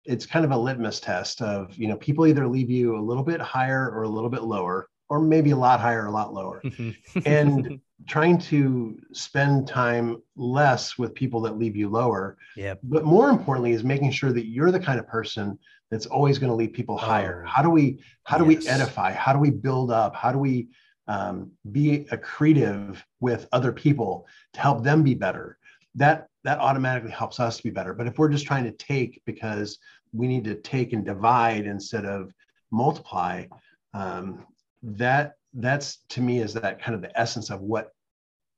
it's 0.04 0.26
kind 0.26 0.44
of 0.44 0.50
a 0.50 0.56
litmus 0.56 1.00
test 1.00 1.40
of 1.40 1.74
you 1.76 1.88
know 1.88 1.96
people 1.96 2.26
either 2.26 2.46
leave 2.46 2.70
you 2.70 2.96
a 2.96 3.00
little 3.00 3.22
bit 3.22 3.40
higher 3.40 3.90
or 3.90 4.02
a 4.02 4.08
little 4.08 4.30
bit 4.30 4.42
lower 4.42 4.88
or 5.08 5.20
maybe 5.20 5.50
a 5.50 5.56
lot 5.56 5.80
higher, 5.80 6.06
a 6.06 6.10
lot 6.10 6.32
lower. 6.32 6.60
Mm-hmm. 6.64 7.18
and 7.24 7.80
trying 8.06 8.38
to 8.38 8.98
spend 9.12 9.66
time 9.66 10.22
less 10.36 10.98
with 10.98 11.14
people 11.14 11.40
that 11.42 11.58
leave 11.58 11.76
you 11.76 11.88
lower. 11.88 12.36
Yeah. 12.56 12.74
But 12.82 13.04
more 13.04 13.30
importantly 13.30 13.72
is 13.72 13.82
making 13.82 14.10
sure 14.10 14.32
that 14.32 14.46
you're 14.46 14.70
the 14.70 14.80
kind 14.80 14.98
of 14.98 15.06
person 15.08 15.58
that's 15.90 16.06
always 16.06 16.38
going 16.38 16.50
to 16.50 16.56
lead 16.56 16.74
people 16.74 16.96
higher. 16.96 17.44
Oh, 17.46 17.50
how 17.50 17.62
do 17.62 17.70
we 17.70 18.00
how 18.24 18.38
do 18.38 18.50
yes. 18.50 18.64
we 18.64 18.68
edify? 18.68 19.12
How 19.12 19.32
do 19.32 19.38
we 19.38 19.50
build 19.50 19.90
up? 19.90 20.14
How 20.14 20.32
do 20.32 20.38
we 20.38 20.68
um, 21.08 21.50
be 21.72 22.06
accretive 22.10 22.98
with 23.20 23.48
other 23.52 23.72
people 23.72 24.26
to 24.54 24.60
help 24.60 24.82
them 24.82 25.02
be 25.02 25.14
better? 25.14 25.58
That 25.94 26.28
that 26.44 26.58
automatically 26.58 27.10
helps 27.10 27.40
us 27.40 27.56
to 27.56 27.62
be 27.62 27.70
better. 27.70 27.94
But 27.94 28.06
if 28.06 28.18
we're 28.18 28.28
just 28.28 28.46
trying 28.46 28.64
to 28.64 28.72
take 28.72 29.22
because 29.24 29.78
we 30.12 30.28
need 30.28 30.44
to 30.44 30.54
take 30.54 30.92
and 30.92 31.04
divide 31.04 31.66
instead 31.66 32.04
of 32.04 32.32
multiply, 32.70 33.46
um, 33.94 34.44
that 34.82 35.35
that's 35.54 35.98
to 36.10 36.20
me 36.20 36.40
is 36.40 36.54
that 36.54 36.82
kind 36.82 36.94
of 36.94 37.02
the 37.02 37.18
essence 37.18 37.50
of 37.50 37.60
what 37.60 37.90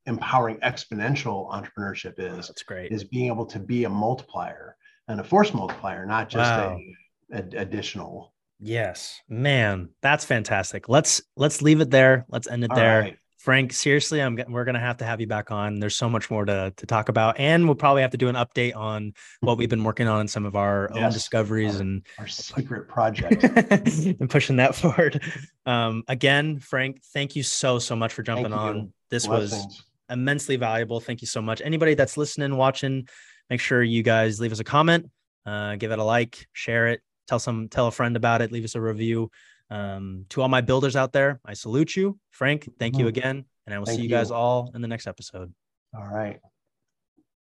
empowering 0.07 0.57
exponential 0.59 1.51
entrepreneurship 1.51 2.15
is. 2.19 2.49
That's 2.49 2.63
great. 2.63 2.91
Is 2.91 3.05
being 3.05 3.27
able 3.27 3.47
to 3.47 3.59
be 3.59 3.85
a 3.85 3.89
multiplier 3.89 4.77
and 5.07 5.21
a 5.21 5.25
force 5.25 5.55
multiplier, 5.55 6.07
not 6.07 6.29
just 6.29 6.51
wow. 6.51 6.79
a, 7.33 7.39
a 7.39 7.61
additional. 7.61 8.33
Yes, 8.61 9.21
man, 9.29 9.91
that's 10.03 10.25
fantastic. 10.25 10.89
Let's 10.89 11.23
let's 11.37 11.63
leave 11.63 11.81
it 11.81 11.91
there. 11.91 12.27
Let's 12.29 12.49
end 12.49 12.65
it 12.65 12.71
All 12.71 12.77
there. 12.77 13.01
Right. 13.01 13.17
Frank, 13.39 13.73
seriously, 13.73 14.21
I'm 14.21 14.37
we're 14.49 14.65
gonna 14.65 14.81
have 14.81 14.97
to 14.97 15.05
have 15.05 15.21
you 15.21 15.29
back 15.29 15.53
on. 15.53 15.79
There's 15.79 15.95
so 15.95 16.11
much 16.11 16.29
more 16.29 16.45
to 16.45 16.73
to 16.77 16.87
talk 16.87 17.09
about, 17.09 17.39
and 17.39 17.67
we'll 17.67 17.77
probably 17.77 18.03
have 18.03 18.11
to 18.11 18.17
do 18.17 18.29
an 18.29 18.35
update 18.35 18.75
on 18.75 19.13
what 19.41 19.59
we've 19.59 19.69
been 19.69 19.85
working 19.85 20.09
on 20.09 20.21
and 20.21 20.31
some 20.31 20.45
of 20.45 20.57
our 20.57 20.91
yes, 20.93 21.05
own 21.05 21.13
discoveries 21.13 21.77
our, 21.77 21.83
and 21.83 22.07
our 22.19 22.27
secret 22.27 22.89
project 22.89 23.45
and 24.21 24.29
pushing 24.29 24.57
that 24.57 24.75
forward. 24.75 25.23
Um, 25.67 26.03
again, 26.09 26.59
Frank, 26.59 27.01
thank 27.15 27.37
you 27.37 27.45
so 27.45 27.79
so 27.79 27.95
much 27.95 28.13
for 28.13 28.25
jumping 28.25 28.53
on. 28.53 28.93
This 29.09 29.29
Blessings. 29.29 29.65
was 29.67 29.85
immensely 30.11 30.57
valuable. 30.57 30.99
Thank 30.99 31.21
you 31.21 31.29
so 31.29 31.41
much. 31.41 31.63
Anybody 31.65 31.95
that's 31.95 32.17
listening, 32.17 32.57
watching, 32.57 33.09
make 33.51 33.61
sure 33.61 33.85
you 33.85 34.03
guys 34.03 34.41
leave 34.41 34.53
us 34.53 34.59
a 34.59 34.65
comment, 34.65 35.11
uh, 35.47 35.77
give 35.77 35.93
it 35.93 36.01
a 36.01 36.05
like, 36.05 36.49
share 36.53 36.89
it, 36.89 37.03
tell 37.29 37.39
some 37.39 37.69
tell 37.69 37.87
a 37.87 37.93
friend 37.93 38.17
about 38.17 38.43
it, 38.43 38.51
leave 38.51 38.65
us 38.65 38.75
a 38.75 38.81
review. 38.81 39.31
Um, 39.71 40.25
to 40.31 40.43
all 40.43 40.49
my 40.49 40.61
builders 40.61 40.97
out 40.97 41.13
there, 41.13 41.41
I 41.45 41.55
salute 41.55 41.95
you. 41.95 42.19
Frank, 42.31 42.69
thank 42.79 42.97
you 42.97 43.01
mm-hmm. 43.01 43.09
again. 43.09 43.45
And 43.67 43.75
I 43.75 43.79
will 43.79 43.87
thank 43.87 43.99
see 43.99 44.03
you 44.03 44.09
guys 44.09 44.31
all 44.31 44.71
in 44.75 44.81
the 44.81 44.89
next 44.89 45.07
episode. 45.07 45.53
All 45.95 46.09
right. 46.09 46.41